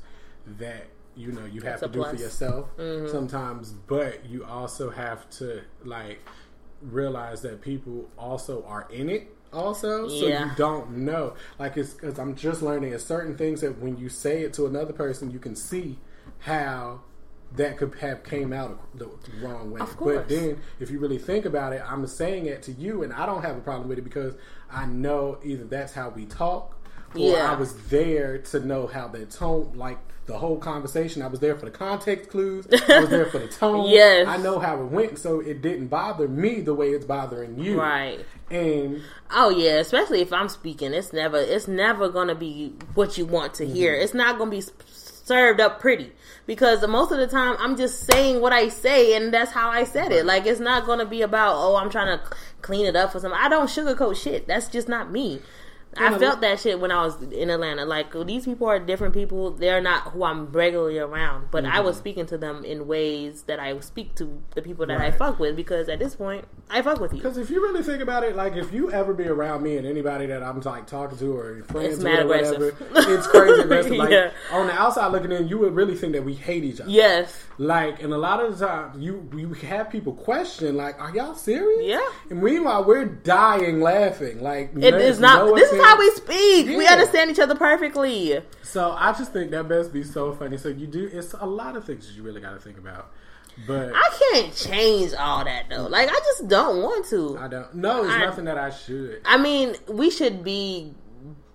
that 0.60 0.88
you 1.15 1.31
know 1.31 1.45
you 1.45 1.61
have 1.61 1.80
to 1.80 1.85
a 1.85 1.89
do 1.89 2.03
for 2.03 2.10
plus. 2.10 2.19
yourself 2.22 2.69
sometimes 3.10 3.72
but 3.88 4.26
you 4.26 4.43
also 4.43 4.89
have 4.89 5.30
to 5.30 5.61
like 5.85 6.19
realize 6.81 7.41
that 7.41 7.61
people 7.61 8.10
also 8.18 8.64
are 8.68 8.88
in 8.91 9.10
it 9.10 9.34
also 9.53 10.07
so 10.10 10.27
Yeah. 10.27 10.45
you 10.49 10.52
don't 10.57 10.91
know 10.91 11.34
like 11.57 11.77
it's 11.77 11.93
because 11.93 12.19
i'm 12.19 12.35
just 12.35 12.61
learning 12.61 12.91
it's 12.91 13.06
certain 13.06 13.38
things 13.38 13.61
that 13.61 13.80
when 13.81 13.97
you 13.97 14.10
say 14.10 14.41
it 14.41 14.53
to 14.53 14.65
another 14.65 14.91
person 14.93 15.31
you 15.31 15.39
can 15.39 15.56
see 15.56 15.97
how 16.45 16.99
that 17.55 17.77
could 17.77 17.95
have 17.95 18.23
came 18.23 18.53
out 18.53 18.80
the 18.95 19.09
wrong 19.41 19.72
way 19.72 19.81
but 19.99 20.27
then 20.30 20.59
if 20.80 20.91
you 20.91 20.99
really 20.99 21.17
think 21.17 21.45
about 21.45 21.73
it 21.73 21.81
i'm 21.88 22.05
saying 22.05 22.45
it 22.45 22.61
to 22.61 22.72
you 22.73 23.01
and 23.01 23.11
i 23.13 23.26
don't 23.26 23.41
have 23.43 23.57
a 23.57 23.61
problem 23.61 23.88
with 23.89 23.97
it 23.97 24.03
because 24.03 24.35
i 24.72 24.85
know 24.85 25.38
either 25.43 25.63
that's 25.63 25.91
how 25.93 26.09
we 26.09 26.26
talk 26.26 26.77
or 27.15 27.19
Yeah. 27.31 27.51
i 27.51 27.55
was 27.55 27.73
there 27.88 28.38
to 28.38 28.59
know 28.59 28.85
how 28.88 29.07
the 29.07 29.26
tone 29.26 29.72
like 29.76 29.97
the 30.27 30.38
whole 30.38 30.57
conversation 30.57 31.22
i 31.23 31.27
was 31.27 31.39
there 31.39 31.55
for 31.55 31.65
the 31.65 31.72
context 31.72 32.30
clues 32.30 32.67
i 32.89 32.99
was 32.99 33.09
there 33.09 33.26
for 33.27 33.39
the 33.39 33.47
tone 33.59 33.88
Yes. 33.89 34.27
i 34.27 34.38
know 34.38 34.59
how 34.59 34.80
it 34.81 34.85
went 34.85 35.17
so 35.17 35.39
it 35.39 35.61
didn't 35.63 35.88
bother 35.88 36.27
me 36.27 36.61
the 36.61 36.73
way 36.76 36.89
it's 36.89 37.05
bothering 37.05 37.57
you 37.57 37.80
Right. 37.80 38.23
and 38.51 39.01
Oh 39.31 39.49
yeah, 39.49 39.77
especially 39.80 40.22
if 40.22 40.31
I'm 40.31 40.47
speaking, 40.49 40.93
it's 40.93 41.11
never 41.11 41.38
it's 41.38 41.67
never 41.67 42.09
gonna 42.09 42.35
be 42.35 42.73
what 42.93 43.17
you 43.17 43.26
want 43.26 43.55
to 43.55 43.65
hear. 43.65 43.93
Mm-hmm. 43.93 44.03
It's 44.03 44.13
not 44.13 44.38
gonna 44.38 44.51
be 44.51 44.59
s- 44.59 44.72
served 45.26 45.60
up 45.60 45.80
pretty 45.80 46.11
because 46.45 46.88
most 46.88 47.11
of 47.11 47.18
the 47.18 47.27
time 47.27 47.56
I'm 47.60 47.76
just 47.76 48.06
saying 48.06 48.41
what 48.41 48.53
I 48.53 48.69
say 48.69 49.15
and 49.15 49.34
that's 49.34 49.52
how 49.52 49.69
I 49.69 49.84
said 49.84 50.11
it. 50.11 50.26
Like 50.26 50.45
it's 50.45 50.60
not 50.60 50.85
gonna 50.85 51.06
be 51.06 51.23
about 51.23 51.56
oh 51.56 51.76
I'm 51.76 51.89
trying 51.89 52.18
to 52.18 52.23
clean 52.61 52.85
it 52.85 52.95
up 52.95 53.11
for 53.11 53.19
some. 53.19 53.34
I 53.34 53.49
don't 53.49 53.68
sugarcoat 53.68 54.15
shit. 54.22 54.47
That's 54.47 54.68
just 54.68 54.88
not 54.88 55.11
me. 55.11 55.41
I 55.97 56.17
felt 56.17 56.41
that 56.41 56.59
shit 56.59 56.80
when 56.80 56.91
I 56.91 57.05
was 57.05 57.22
in 57.22 57.49
Atlanta. 57.49 57.85
Like 57.85 58.13
these 58.26 58.45
people 58.45 58.67
are 58.67 58.80
different 58.80 59.13
people. 59.13 59.51
They're 59.51 59.81
not 59.81 60.11
who 60.11 60.23
I'm 60.23 60.51
regularly 60.51 60.99
around, 60.99 61.49
but 61.51 61.65
I 61.65 61.77
mm-hmm. 61.77 61.85
was 61.85 61.97
speaking 61.97 62.26
to 62.27 62.38
them 62.38 62.65
in 62.65 62.88
ways 62.88 63.43
that 63.43 63.59
I 63.59 63.80
speak 63.80 64.15
to 64.15 64.41
the 64.55 64.61
people 64.61 64.85
that 64.88 64.99
I 64.99 65.11
fuck 65.11 65.39
with 65.39 65.55
because 65.55 65.89
at 65.89 65.99
this 65.99 66.15
point 66.15 66.45
I 66.69 66.81
fuck 66.81 66.99
with 66.99 67.13
you. 67.13 67.19
Because 67.19 67.38
if 67.38 67.49
you 67.49 67.61
really 67.61 67.84
think 67.84 68.01
about 68.01 68.23
it, 68.23 68.35
like 68.35 68.55
if 68.55 68.73
you 68.73 68.91
ever 68.91 69.13
be 69.13 69.26
around 69.26 69.63
me 69.63 69.77
and 69.77 69.85
anybody 69.85 70.26
that 70.27 70.43
I'm 70.43 70.59
like 70.61 70.88
talking 70.88 71.17
to 71.17 71.38
or 71.38 71.63
friends 71.63 71.95
It's 71.95 71.97
with 71.97 72.03
mad 72.03 72.26
or 72.26 72.27
whatever, 72.27 72.76
it's 72.95 73.27
crazy 73.27 73.61
aggressive. 73.63 73.91
Like 73.93 74.09
Yeah. 74.09 74.31
on 74.51 74.67
the 74.67 74.73
outside 74.73 75.11
looking 75.11 75.31
in, 75.31 75.47
you 75.47 75.57
would 75.59 75.76
really 75.76 75.95
think 75.95 76.13
that 76.13 76.23
we 76.23 76.34
hate 76.34 76.63
each 76.63 76.81
other. 76.81 76.89
Yes, 76.89 77.43
Like, 77.57 78.01
and 78.01 78.11
a 78.13 78.17
lot 78.17 78.43
of 78.43 78.57
the 78.57 78.67
time, 78.67 78.99
you 78.99 79.30
you 79.35 79.53
have 79.53 79.89
people 79.89 80.13
question, 80.13 80.76
like, 80.76 80.99
"Are 80.99 81.15
y'all 81.15 81.35
serious?" 81.35 81.85
Yeah. 81.85 82.05
And 82.30 82.43
meanwhile, 82.43 82.84
we're 82.84 83.05
dying 83.05 83.81
laughing. 83.81 84.41
Like, 84.41 84.72
it 84.76 84.93
is 84.95 85.19
not. 85.19 85.55
this 85.55 85.72
is 85.72 85.84
how 85.85 85.99
we 85.99 86.09
speak. 86.11 86.67
We 86.67 86.87
understand 86.87 87.31
each 87.31 87.39
other 87.39 87.55
perfectly. 87.55 88.39
So 88.63 88.91
I 88.97 89.13
just 89.13 89.31
think 89.33 89.51
that 89.51 89.67
best 89.67 89.93
be 89.93 90.03
so 90.03 90.33
funny. 90.33 90.57
So 90.57 90.69
you 90.69 90.87
do. 90.87 91.09
It's 91.11 91.33
a 91.33 91.45
lot 91.45 91.75
of 91.75 91.85
things 91.85 92.07
that 92.07 92.13
you 92.13 92.23
really 92.23 92.41
got 92.41 92.51
to 92.53 92.59
think 92.59 92.77
about. 92.77 93.11
But 93.65 93.91
I 93.95 94.09
can't 94.33 94.53
change 94.53 95.13
all 95.13 95.45
that 95.45 95.69
though. 95.69 95.87
Like 95.87 96.09
I 96.09 96.13
just 96.15 96.47
don't 96.47 96.81
want 96.81 97.05
to. 97.07 97.37
I 97.37 97.47
don't. 97.47 97.73
No, 97.75 98.03
it's 98.03 98.11
I- 98.13 98.25
nothing 98.25 98.45
that 98.45 98.57
I 98.57 98.69
should. 98.69 99.21
I 99.25 99.37
mean, 99.37 99.75
we 99.87 100.09
should 100.09 100.43
be 100.43 100.93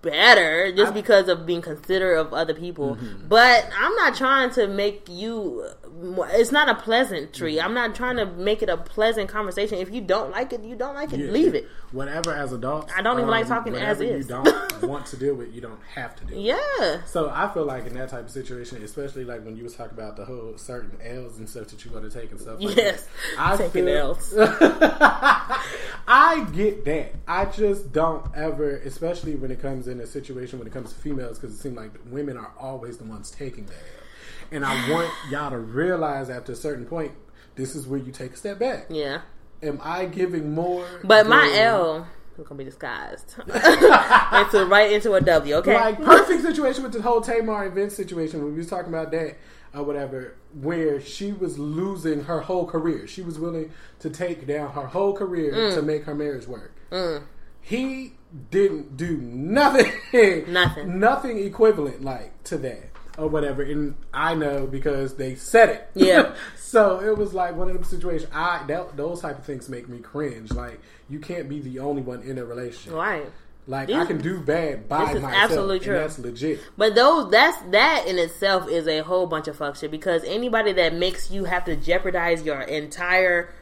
better 0.01 0.71
just 0.75 0.91
I- 0.91 0.95
because 0.95 1.27
of 1.27 1.45
being 1.45 1.61
considerate 1.61 2.17
of 2.19 2.33
other 2.33 2.55
people. 2.55 2.95
Mm-hmm. 2.95 3.27
But 3.27 3.69
I'm 3.77 3.93
not 3.95 4.15
trying 4.15 4.49
to 4.51 4.67
make 4.67 5.07
you. 5.09 5.65
It's 6.03 6.51
not 6.51 6.67
a 6.69 6.75
pleasantry. 6.75 7.55
Mm-hmm. 7.55 7.65
I'm 7.65 7.73
not 7.73 7.93
trying 7.95 8.17
to 8.17 8.25
make 8.25 8.61
it 8.63 8.69
a 8.69 8.77
pleasant 8.77 9.29
conversation. 9.29 9.77
If 9.77 9.93
you 9.93 10.01
don't 10.01 10.31
like 10.31 10.51
it, 10.53 10.63
you 10.63 10.75
don't 10.75 10.95
like 10.95 11.13
it. 11.13 11.19
Yeah. 11.19 11.31
Leave 11.31 11.53
it. 11.55 11.67
Whatever 11.91 12.33
as 12.33 12.53
adults. 12.53 12.91
I 12.97 13.01
don't 13.01 13.17
even 13.17 13.29
like 13.29 13.47
talking 13.47 13.73
as 13.75 13.99
whatever 13.99 14.03
is. 14.03 14.27
You 14.27 14.35
don't 14.43 14.81
want 14.89 15.05
to 15.07 15.17
deal 15.17 15.35
with. 15.35 15.53
You 15.53 15.61
don't 15.61 15.81
have 15.93 16.15
to 16.15 16.25
deal. 16.25 16.37
with. 16.37 16.45
Yeah. 16.45 17.03
So 17.05 17.29
I 17.29 17.47
feel 17.53 17.65
like 17.65 17.85
in 17.85 17.93
that 17.95 18.09
type 18.09 18.25
of 18.25 18.31
situation, 18.31 18.81
especially 18.83 19.25
like 19.25 19.43
when 19.45 19.55
you 19.57 19.63
was 19.63 19.75
talking 19.75 19.97
about 19.97 20.15
the 20.15 20.25
whole 20.25 20.57
certain 20.57 20.97
L's 21.03 21.37
and 21.37 21.47
stuff 21.49 21.67
that 21.67 21.83
you 21.85 21.91
want 21.91 22.09
to 22.09 22.19
take 22.19 22.31
and 22.31 22.39
stuff. 22.39 22.59
Like 22.61 22.75
Yes. 22.77 23.03
that, 23.03 23.09
I 23.37 23.57
Taking 23.57 23.85
feel, 23.85 23.97
L's. 23.97 24.33
I 26.07 26.47
get 26.53 26.85
that. 26.85 27.13
I 27.27 27.45
just 27.45 27.91
don't 27.91 28.25
ever, 28.35 28.77
especially 28.77 29.35
when 29.35 29.51
it 29.51 29.61
comes 29.61 29.87
in 29.87 29.99
a 29.99 30.07
situation 30.07 30.59
when 30.59 30.67
it 30.67 30.73
comes 30.73 30.93
to 30.93 30.99
females, 30.99 31.39
because 31.39 31.55
it 31.55 31.59
seems 31.59 31.75
like 31.77 31.91
women 32.09 32.37
are 32.37 32.51
always 32.59 32.97
the 32.97 33.03
ones 33.03 33.31
taking 33.31 33.65
that. 33.67 33.75
And 34.51 34.65
I 34.65 34.91
want 34.91 35.09
y'all 35.29 35.49
to 35.51 35.57
realize 35.57 36.29
after 36.29 36.51
a 36.51 36.55
certain 36.55 36.85
point, 36.85 37.13
this 37.55 37.75
is 37.75 37.87
where 37.87 37.99
you 37.99 38.11
take 38.11 38.33
a 38.33 38.37
step 38.37 38.59
back. 38.59 38.87
Yeah. 38.89 39.21
Am 39.63 39.79
I 39.81 40.05
giving 40.05 40.53
more? 40.53 40.85
But 41.03 41.27
my 41.27 41.51
L 41.55 42.07
is 42.37 42.45
gonna 42.47 42.57
be 42.57 42.63
disguised 42.63 43.35
into 43.47 44.65
right 44.67 44.91
into 44.91 45.13
a 45.13 45.21
W. 45.21 45.55
Okay. 45.55 45.75
Like 45.75 46.01
perfect 46.01 46.41
situation 46.41 46.83
with 46.83 46.93
the 46.93 47.01
whole 47.01 47.21
Tamar 47.21 47.65
event 47.67 47.91
situation 47.91 48.41
when 48.43 48.51
we 48.53 48.57
was 48.57 48.67
talking 48.67 48.89
about 48.89 49.11
that 49.11 49.37
or 49.73 49.83
whatever, 49.83 50.35
where 50.59 50.99
she 50.99 51.31
was 51.31 51.57
losing 51.59 52.23
her 52.25 52.41
whole 52.41 52.65
career. 52.65 53.07
She 53.07 53.21
was 53.21 53.39
willing 53.39 53.71
to 53.99 54.09
take 54.09 54.45
down 54.47 54.71
her 54.73 54.87
whole 54.87 55.13
career 55.13 55.53
Mm. 55.53 55.75
to 55.75 55.81
make 55.81 56.03
her 56.05 56.15
marriage 56.15 56.47
work. 56.47 56.73
He 57.61 58.13
didn't 58.49 58.97
do 58.97 59.17
nothing, 59.17 59.91
Nothing. 60.51 60.99
nothing 60.99 61.37
equivalent 61.37 62.01
like 62.03 62.43
to 62.45 62.57
that 62.57 62.90
or 63.21 63.29
whatever. 63.29 63.61
And 63.61 63.95
I 64.13 64.33
know 64.35 64.65
because 64.67 65.15
they 65.15 65.35
said 65.35 65.69
it. 65.69 65.89
Yeah. 65.93 66.33
so 66.57 66.99
it 67.01 67.17
was 67.17 67.33
like 67.33 67.55
one 67.55 67.67
of 67.69 67.73
them 67.75 67.83
situations. 67.83 68.29
I 68.33 68.63
that, 68.67 68.97
those 68.97 69.21
type 69.21 69.37
of 69.37 69.45
things 69.45 69.69
make 69.69 69.87
me 69.87 69.99
cringe. 69.99 70.51
Like 70.51 70.79
you 71.09 71.19
can't 71.19 71.47
be 71.47 71.59
the 71.59 71.79
only 71.79 72.01
one 72.01 72.21
in 72.23 72.37
a 72.37 72.45
relationship. 72.45 72.93
right. 72.93 73.25
Like 73.67 73.87
These- 73.87 73.95
I 73.95 74.05
can 74.05 74.17
do 74.19 74.39
bad 74.41 74.89
by 74.89 75.05
this 75.05 75.15
is 75.17 75.21
myself. 75.21 75.43
absolutely 75.43 75.75
and 75.77 75.85
true. 75.85 75.93
that's 75.93 76.17
legit. 76.17 76.59
But 76.77 76.95
those 76.95 77.29
that's 77.29 77.61
that 77.71 78.05
in 78.07 78.17
itself 78.17 78.67
is 78.67 78.87
a 78.87 78.99
whole 78.99 79.27
bunch 79.27 79.47
of 79.47 79.55
fuck 79.55 79.75
shit 79.75 79.91
because 79.91 80.23
anybody 80.23 80.73
that 80.73 80.95
makes 80.95 81.29
you 81.29 81.45
have 81.45 81.65
to 81.65 81.75
jeopardize 81.75 82.41
your 82.41 82.61
entire 82.61 83.53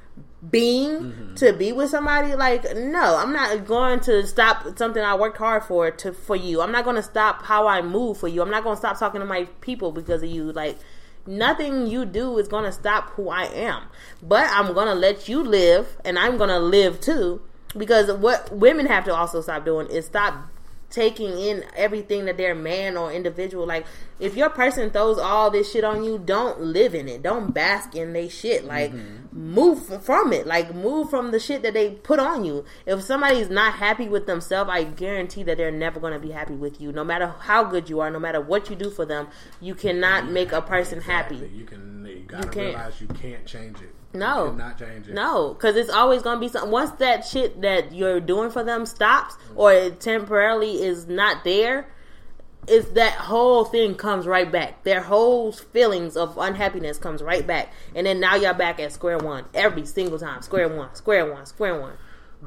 being 0.49 0.89
Mm-hmm. 0.89 1.35
to 1.35 1.53
be 1.53 1.71
with 1.73 1.89
somebody 1.89 2.33
like 2.35 2.63
no 2.75 3.17
i'm 3.17 3.33
not 3.33 3.65
going 3.65 3.99
to 3.99 4.25
stop 4.25 4.77
something 4.77 5.03
i 5.03 5.13
worked 5.13 5.37
hard 5.37 5.63
for 5.63 5.91
to 5.91 6.13
for 6.13 6.35
you. 6.35 6.61
I'm 6.61 6.71
not 6.71 6.83
going 6.85 6.95
to 6.95 7.03
stop 7.03 7.43
how 7.43 7.67
i 7.67 7.81
move 7.81 8.17
for 8.17 8.27
you. 8.27 8.41
I'm 8.41 8.49
not 8.49 8.63
going 8.63 8.75
to 8.75 8.79
stop 8.79 8.97
talking 8.97 9.19
to 9.19 9.25
my 9.27 9.45
people 9.61 9.91
because 9.91 10.23
of 10.23 10.29
you. 10.29 10.51
Like 10.51 10.77
nothing 11.25 11.87
you 11.87 12.05
do 12.05 12.37
is 12.37 12.47
going 12.47 12.63
to 12.63 12.71
stop 12.71 13.09
who 13.11 13.29
i 13.29 13.43
am. 13.45 13.83
But 14.23 14.49
i'm 14.51 14.73
going 14.73 14.87
to 14.87 14.93
let 14.95 15.27
you 15.27 15.43
live 15.43 15.97
and 16.05 16.17
i'm 16.17 16.37
going 16.37 16.49
to 16.49 16.59
live 16.59 17.01
too 17.01 17.41
because 17.77 18.11
what 18.11 18.51
women 18.55 18.85
have 18.87 19.03
to 19.05 19.13
also 19.13 19.41
stop 19.41 19.65
doing 19.65 19.87
is 19.87 20.05
stop 20.05 20.35
taking 20.89 21.37
in 21.39 21.63
everything 21.75 22.25
that 22.25 22.37
their 22.37 22.55
man 22.55 22.97
or 22.97 23.11
individual. 23.11 23.65
Like 23.65 23.85
if 24.19 24.35
your 24.35 24.49
person 24.49 24.89
throws 24.89 25.17
all 25.17 25.51
this 25.51 25.71
shit 25.71 25.83
on 25.83 26.03
you 26.03 26.17
don't 26.17 26.61
live 26.61 26.95
in 26.95 27.07
it. 27.07 27.21
Don't 27.21 27.53
bask 27.53 27.95
in 27.95 28.13
they 28.13 28.27
shit. 28.27 28.65
Like 28.65 28.91
mm-hmm. 28.91 29.53
move 29.53 30.03
from 30.03 30.33
it. 30.33 30.47
Like 30.47 30.73
move 30.73 31.09
from 31.09 31.31
the 31.31 31.39
shit 31.39 31.61
that 31.61 31.73
they 31.73 31.91
put 31.91 32.19
on 32.19 32.43
you. 32.45 32.65
If 32.85 33.03
somebody's 33.03 33.49
not 33.49 33.73
happy 33.73 34.07
with 34.07 34.25
themselves 34.25 34.69
i 34.73 34.83
guarantee 34.83 35.43
that 35.43 35.57
they're 35.57 35.71
never 35.71 35.99
going 35.99 36.13
to 36.13 36.19
be 36.19 36.31
happy 36.31 36.55
with 36.55 36.81
you. 36.81 36.91
No 36.91 37.03
matter 37.03 37.35
how 37.39 37.63
good 37.63 37.89
you 37.89 37.99
are 37.99 38.09
no 38.09 38.19
matter 38.19 38.41
what 38.41 38.69
you 38.69 38.75
do 38.75 38.89
for 38.89 39.05
them 39.05 39.27
you 39.61 39.75
cannot 39.75 40.29
make 40.29 40.51
a 40.51 40.61
person 40.61 41.01
happy. 41.01 41.49
You 41.53 41.65
can. 41.65 42.05
You 42.05 42.23
gotta 42.27 42.49
can't. 42.49 42.55
realize 42.55 43.01
you 43.01 43.07
can't 43.07 43.45
change 43.45 43.81
it. 43.81 43.93
No. 44.13 44.51
cannot 44.51 44.77
change 44.79 45.07
it. 45.07 45.13
No, 45.13 45.53
because 45.53 45.75
it's 45.75 45.89
always 45.89 46.21
going 46.21 46.37
to 46.37 46.39
be 46.39 46.47
something. 46.47 46.71
Once 46.71 46.91
that 46.99 47.25
shit 47.25 47.61
that 47.61 47.93
you're 47.93 48.19
doing 48.19 48.49
for 48.49 48.63
them 48.63 48.85
stops 48.85 49.35
mm-hmm. 49.35 49.59
or 49.59 49.73
it 49.73 49.99
temporarily 49.99 50.81
is 50.81 51.07
not 51.07 51.43
there, 51.43 51.87
it's 52.67 52.89
that 52.89 53.13
whole 53.13 53.65
thing 53.65 53.95
comes 53.95 54.27
right 54.27 54.51
back. 54.51 54.83
Their 54.83 55.01
whole 55.01 55.51
feelings 55.51 56.15
of 56.17 56.37
unhappiness 56.37 56.97
comes 56.97 57.21
right 57.21 57.45
back, 57.45 57.71
and 57.95 58.05
then 58.05 58.19
now 58.19 58.35
you're 58.35 58.53
back 58.53 58.79
at 58.79 58.91
square 58.91 59.17
one 59.17 59.45
every 59.53 59.85
single 59.85 60.19
time. 60.19 60.41
Square 60.41 60.75
one, 60.75 60.93
square 60.95 61.31
one, 61.31 61.45
square 61.45 61.79
one. 61.79 61.93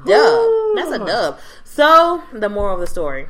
Dub. 0.05 0.75
That's 0.75 0.91
a 0.91 0.99
dub. 1.05 1.39
So 1.63 2.23
the 2.31 2.49
moral 2.49 2.75
of 2.75 2.79
the 2.79 2.87
story, 2.87 3.27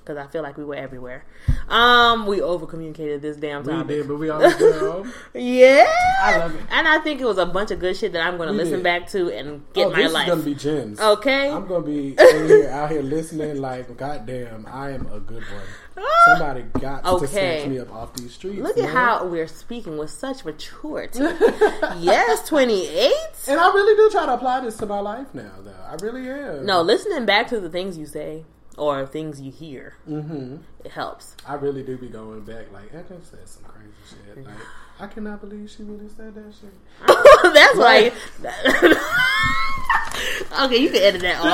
because 0.00 0.16
I 0.16 0.26
feel 0.30 0.42
like 0.42 0.56
we 0.56 0.64
were 0.64 0.74
everywhere. 0.74 1.24
Um, 1.68 2.26
we 2.26 2.40
over 2.40 2.66
communicated 2.66 3.22
this 3.22 3.36
damn 3.36 3.62
time. 3.64 3.86
We 3.86 3.94
did, 3.94 4.08
but 4.08 4.16
we 4.16 4.28
all. 4.30 4.40
Yeah, 5.34 5.86
I 6.22 6.36
love 6.38 6.54
it. 6.54 6.62
and 6.70 6.88
I 6.88 6.98
think 6.98 7.20
it 7.20 7.24
was 7.26 7.38
a 7.38 7.46
bunch 7.46 7.70
of 7.70 7.78
good 7.78 7.96
shit 7.96 8.12
that 8.12 8.26
I'm 8.26 8.36
going 8.36 8.48
to 8.48 8.54
listen 8.54 8.76
did. 8.78 8.82
back 8.84 9.06
to 9.08 9.30
and 9.30 9.62
get 9.72 9.86
oh, 9.86 9.90
my 9.90 10.02
this 10.02 10.12
life. 10.12 10.28
is 10.28 10.34
gonna 10.34 10.42
be 10.42 10.54
gems. 10.54 11.00
okay, 11.00 11.50
I'm 11.50 11.66
gonna 11.66 11.84
be 11.86 12.14
here, 12.18 12.68
out 12.70 12.90
here 12.90 13.02
listening. 13.02 13.58
Like, 13.60 13.96
goddamn, 13.96 14.66
I 14.70 14.90
am 14.90 15.06
a 15.12 15.20
good 15.20 15.42
one. 15.42 16.04
Somebody 16.26 16.62
got 16.80 17.04
to 17.04 17.10
Okay. 17.10 17.26
snatch 17.26 17.68
me 17.68 17.78
up 17.78 17.92
off 17.92 18.14
these 18.14 18.32
streets. 18.32 18.58
look 18.62 18.78
at 18.78 18.84
man. 18.84 18.92
how 18.94 19.26
we're 19.26 19.46
speaking 19.46 19.98
with 19.98 20.10
such 20.10 20.44
maturity. 20.46 21.18
yes, 21.98 22.48
28. 22.48 23.12
And 23.48 23.60
I 23.60 23.66
really 23.72 23.96
do 23.96 24.10
try 24.10 24.24
to 24.26 24.32
apply 24.34 24.60
this 24.60 24.76
to 24.78 24.86
my 24.86 25.00
life 25.00 25.26
now, 25.34 25.52
though. 25.62 25.74
I 25.86 25.96
really 26.02 26.28
am. 26.28 26.64
No, 26.64 26.80
listening 26.80 27.26
back 27.26 27.48
to 27.48 27.60
the 27.60 27.68
things 27.68 27.98
you 27.98 28.06
say 28.06 28.44
or 28.76 29.06
things 29.06 29.40
you 29.40 29.50
hear, 29.50 29.94
mm-hmm. 30.08 30.56
it 30.84 30.90
helps. 30.92 31.36
I 31.46 31.54
really 31.54 31.82
do 31.82 31.96
be 31.96 32.08
going 32.08 32.42
back. 32.42 32.72
Like, 32.72 32.94
I 32.94 33.02
just 33.02 33.30
said 33.30 33.48
some 33.48 33.64
crazy 33.64 33.92
shit. 34.08 34.44
Like, 34.44 34.54
I 34.98 35.06
cannot 35.06 35.40
believe 35.40 35.70
she 35.70 35.82
really 35.82 36.08
said 36.08 36.34
that 36.34 36.52
shit. 36.60 36.72
That's 37.54 37.76
why. 37.76 38.12
okay, 40.64 40.76
you 40.76 40.90
can 40.90 41.02
edit 41.02 41.22
that 41.22 41.40
all 41.40 41.46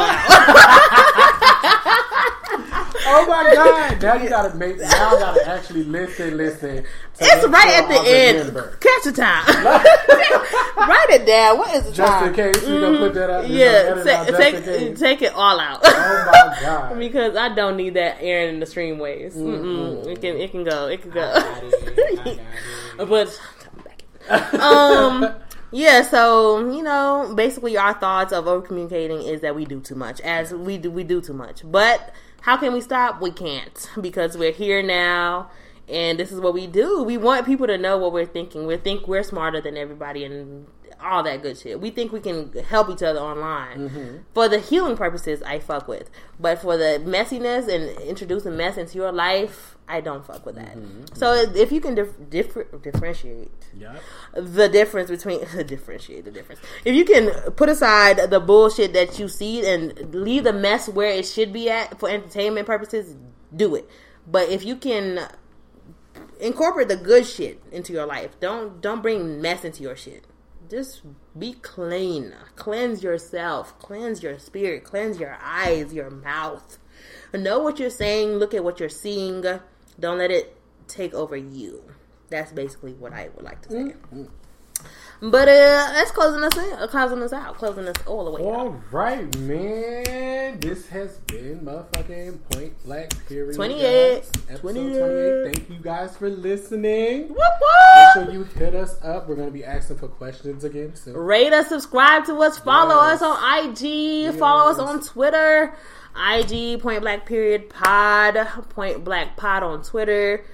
out. 2.63 2.73
Oh 3.07 3.27
my 3.29 3.55
god! 3.55 4.03
Now 4.03 4.15
you 4.15 4.29
gotta 4.29 4.55
make. 4.57 4.79
Now 4.79 5.17
I 5.17 5.19
gotta 5.19 5.49
actually 5.49 5.85
listen, 5.85 6.37
listen. 6.37 6.85
It's 7.19 7.47
right 7.49 7.83
at 7.83 7.89
the 7.89 7.95
I 7.95 8.05
end. 8.09 8.39
remember. 8.39 8.77
Catch 8.81 9.05
the 9.05 9.13
time. 9.13 9.47
Write 10.89 11.07
it 11.11 11.27
down. 11.27 11.59
What 11.59 11.75
is 11.75 11.85
the 11.85 11.93
time? 11.93 11.97
Just 11.97 12.13
time? 12.13 12.29
in 12.29 12.35
case 12.35 12.63
we 12.67 12.81
gonna 12.81 12.99
put 12.99 13.15
that 13.15 13.31
out. 13.31 13.49
Yeah, 13.49 13.67
edit 13.67 14.07
out 14.09 14.27
take 14.39 14.97
take 14.99 15.23
it 15.23 15.33
all 15.35 15.59
out. 15.59 15.81
Oh 15.85 16.31
my 16.33 16.59
god! 16.63 16.99
because 16.99 17.37
I 17.37 17.55
don't 17.55 17.77
need 17.77 17.95
that 17.95 18.19
airing 18.21 18.55
in 18.55 18.61
the 18.61 18.67
streamways. 18.67 19.35
Mm-mm. 19.37 20.07
It 20.07 20.21
can 20.21 20.37
it 20.37 20.51
can 20.51 20.65
go. 20.65 20.89
It 20.89 21.03
can 21.03 21.11
go. 21.11 23.07
but 23.07 23.41
um 24.61 25.35
yeah 25.73 26.03
so 26.03 26.71
you 26.73 26.83
know 26.83 27.33
basically 27.37 27.77
our 27.77 27.95
thoughts 27.95 28.33
of 28.33 28.47
over 28.47 28.67
communicating 28.67 29.23
is 29.23 29.41
that 29.41 29.55
we 29.55 29.65
do 29.65 29.81
too 29.81 29.95
much 29.95 30.21
as 30.23 30.53
we 30.53 30.79
do 30.79 30.91
we 30.91 31.05
do 31.05 31.21
too 31.21 31.33
much 31.33 31.63
but 31.65 32.13
how 32.47 32.57
can 32.57 32.73
we 32.73 32.81
stop? 32.81 33.21
We 33.21 33.33
can't 33.33 33.91
because 34.01 34.39
we're 34.39 34.53
here 34.53 34.81
now 34.81 35.51
and 35.89 36.17
this 36.17 36.31
is 36.31 36.41
what 36.41 36.55
we 36.55 36.69
do. 36.69 37.03
We 37.03 37.17
want 37.17 37.45
people 37.45 37.67
to 37.67 37.77
know 37.77 37.99
what 37.99 38.13
we're 38.13 38.25
thinking. 38.25 38.69
We 38.69 38.77
think 38.77 39.09
we're 39.09 39.25
smarter 39.25 39.61
than 39.61 39.77
everybody 39.77 40.23
and 40.25 40.69
all 41.01 41.25
that 41.25 41.43
good 41.43 41.59
shit. 41.59 41.81
We 41.81 41.91
think 41.91 42.13
we 42.13 42.21
can 42.21 42.53
help 42.53 42.89
each 42.89 43.03
other 43.03 43.19
online. 43.19 43.89
Mm-hmm. 43.89 44.17
For 44.33 44.49
the 44.49 44.61
healing 44.61 44.97
purposes. 44.97 45.43
I 45.43 45.59
fuck 45.59 45.89
with, 45.89 46.09
but 46.39 46.61
for 46.61 46.77
the 46.77 47.03
messiness 47.05 47.67
and 47.67 48.01
introducing 48.03 48.57
mess 48.57 48.77
into 48.77 48.97
your 48.97 49.11
life, 49.11 49.76
I 49.89 50.01
don't 50.01 50.27
fuck 50.27 50.45
with 50.45 50.57
that. 50.57 50.77
Mm-hmm. 50.77 51.15
So 51.15 51.33
if 51.33 51.71
you 51.71 51.81
can 51.81 51.95
dif- 51.95 52.29
differ- 52.29 52.65
differentiate 52.83 53.53
Yep. 53.79 54.03
the 54.35 54.69
difference 54.69 55.11
between 55.11 55.41
differentiate 55.67 56.25
the 56.25 56.31
difference. 56.31 56.61
If 56.85 56.95
you 56.95 57.05
can 57.05 57.31
put 57.53 57.69
aside 57.69 58.31
the 58.31 58.41
bullshit 58.41 58.93
that 58.95 59.19
you 59.19 59.29
see 59.29 59.67
and 59.67 60.13
leave 60.15 60.45
the 60.45 60.53
mess 60.53 60.89
where 60.89 61.11
it 61.11 61.25
should 61.27 61.53
be 61.53 61.71
at 61.71 62.01
for 62.01 62.09
entertainment 62.09 62.67
purposes, 62.67 63.15
do 63.55 63.75
it. 63.77 63.89
But 64.27 64.49
if 64.49 64.65
you 64.65 64.77
can 64.77 65.29
incorporate 66.41 66.89
the 66.89 66.97
good 66.97 67.27
shit 67.27 67.63
into 67.71 67.93
your 67.93 68.07
life, 68.07 68.39
don't 68.41 68.81
don't 68.81 69.03
bring 69.03 69.41
mess 69.41 69.65
into 69.65 69.83
your 69.83 69.97
shit. 69.97 70.25
Just 70.69 71.03
be 71.39 71.53
clean. 71.53 72.35
Cleanse 72.57 73.03
yourself. 73.05 73.79
Cleanse 73.79 74.21
your 74.23 74.37
spirit. 74.41 74.83
Cleanse 74.83 75.21
your 75.21 75.39
eyes, 75.41 75.93
your 75.95 76.11
mouth. 76.11 76.79
Know 77.33 77.61
what 77.61 77.79
you're 77.79 77.91
saying. 77.91 78.31
Look 78.39 78.53
at 78.53 78.65
what 78.65 78.81
you're 78.81 78.89
seeing. 78.89 79.45
Don't 79.99 80.19
let 80.19 80.31
it 80.31 80.57
take 80.89 81.15
over 81.15 81.37
you. 81.37 81.83
That's 82.29 82.53
basically 82.53 82.93
what 82.95 83.13
I 83.13 83.29
would 83.35 83.45
like 83.45 83.63
to 83.63 83.71
say. 83.71 83.95
But 85.23 85.49
uh, 85.49 85.93
that's 85.95 86.11
closing 86.11 86.43
us 86.45 86.55
in, 86.59 86.75
uh, 86.79 86.87
closing 86.89 87.23
us 87.23 87.33
out, 87.33 87.57
closing 87.57 87.89
us 87.89 87.97
all 88.07 88.27
the 88.27 88.31
way 88.33 88.43
out. 88.43 88.47
All 88.59 88.83
right, 88.93 89.39
man. 89.39 90.61
This 90.61 90.87
has 90.89 91.17
been 91.21 91.61
motherfucking 91.61 92.39
Point 92.51 92.85
Blank 92.85 93.27
Period. 93.27 93.55
28. 93.57 94.17
Episode 94.51 94.61
28. 94.61 94.99
28. 94.99 95.55
Thank 95.55 95.71
you 95.71 95.77
guys 95.83 96.17
for 96.19 96.29
listening. 96.29 97.29
Whoop, 97.29 97.39
Make 97.39 98.27
sure 98.27 98.33
you 98.35 98.45
hit 98.45 98.75
us 98.75 99.03
up. 99.03 99.27
We're 99.27 99.37
going 99.37 99.49
to 99.49 99.53
be 99.55 99.65
asking 99.65 99.97
for 99.97 100.09
questions 100.09 100.65
again 100.65 100.95
soon. 100.95 101.17
Rate 101.17 101.55
us, 101.55 101.69
subscribe 101.69 102.27
to 102.27 102.35
us, 102.43 102.59
follow 102.59 102.97
Yes. 103.09 103.23
us 103.23 103.23
on 103.23 103.71
IG, 103.71 104.35
follow 104.39 104.71
us 104.71 104.79
on 104.79 105.01
Twitter. 105.01 105.75
IG 106.17 106.81
Point 106.81 107.03
Blank 107.03 107.27
Period 107.27 107.69
Pod, 107.71 108.37
Point 108.71 109.05
Blank 109.05 109.37
Pod 109.37 109.63
on 109.63 109.83
Twitter. 109.83 110.45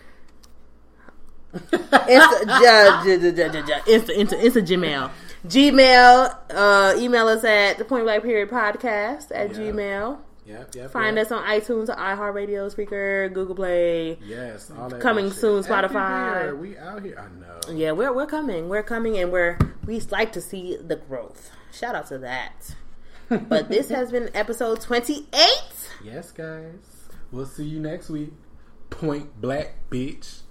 Ja, 2.08 2.30
ja, 2.62 3.02
Insta, 3.86 4.62
Gmail. 4.62 5.10
Gmail, 5.46 6.36
uh, 6.54 6.94
email 6.96 7.28
us 7.28 7.44
at 7.44 7.76
the 7.78 7.84
Point 7.84 8.04
Blank 8.04 8.22
Period 8.22 8.48
Podcast 8.50 9.30
at 9.34 9.50
Yeah. 9.50 9.58
Gmail. 9.58 10.18
Yep, 10.46 10.74
yep. 10.74 10.90
Find 10.90 11.16
yep. 11.16 11.26
us 11.26 11.32
on 11.32 11.44
iTunes, 11.44 11.86
iHeartRadio, 11.88 12.74
Spreaker, 12.74 13.32
Google 13.32 13.54
Play. 13.54 14.18
Yes, 14.24 14.72
all 14.76 14.88
that 14.88 15.00
Coming 15.00 15.30
soon, 15.30 15.62
Spotify. 15.62 16.36
Everywhere. 16.46 16.56
We 16.56 16.78
out 16.78 17.02
here. 17.04 17.18
I 17.18 17.28
know. 17.40 17.76
Yeah, 17.76 17.92
we're 17.92 18.12
we're 18.12 18.26
coming. 18.26 18.68
We're 18.68 18.82
coming, 18.82 19.18
and 19.18 19.30
we're 19.30 19.56
we 19.86 20.00
like 20.10 20.32
to 20.32 20.40
see 20.40 20.76
the 20.76 20.96
growth. 20.96 21.50
Shout 21.72 21.94
out 21.94 22.08
to 22.08 22.18
that. 22.18 22.74
But 23.40 23.68
this 23.68 23.88
has 23.88 24.10
been 24.10 24.30
episode 24.34 24.80
twenty 24.80 25.26
eight. 25.32 25.90
Yes, 26.04 26.30
guys. 26.32 27.08
We'll 27.30 27.46
see 27.46 27.64
you 27.64 27.80
next 27.80 28.10
week. 28.10 28.32
Point 28.90 29.40
Blank, 29.40 29.70
bitch. 29.90 30.41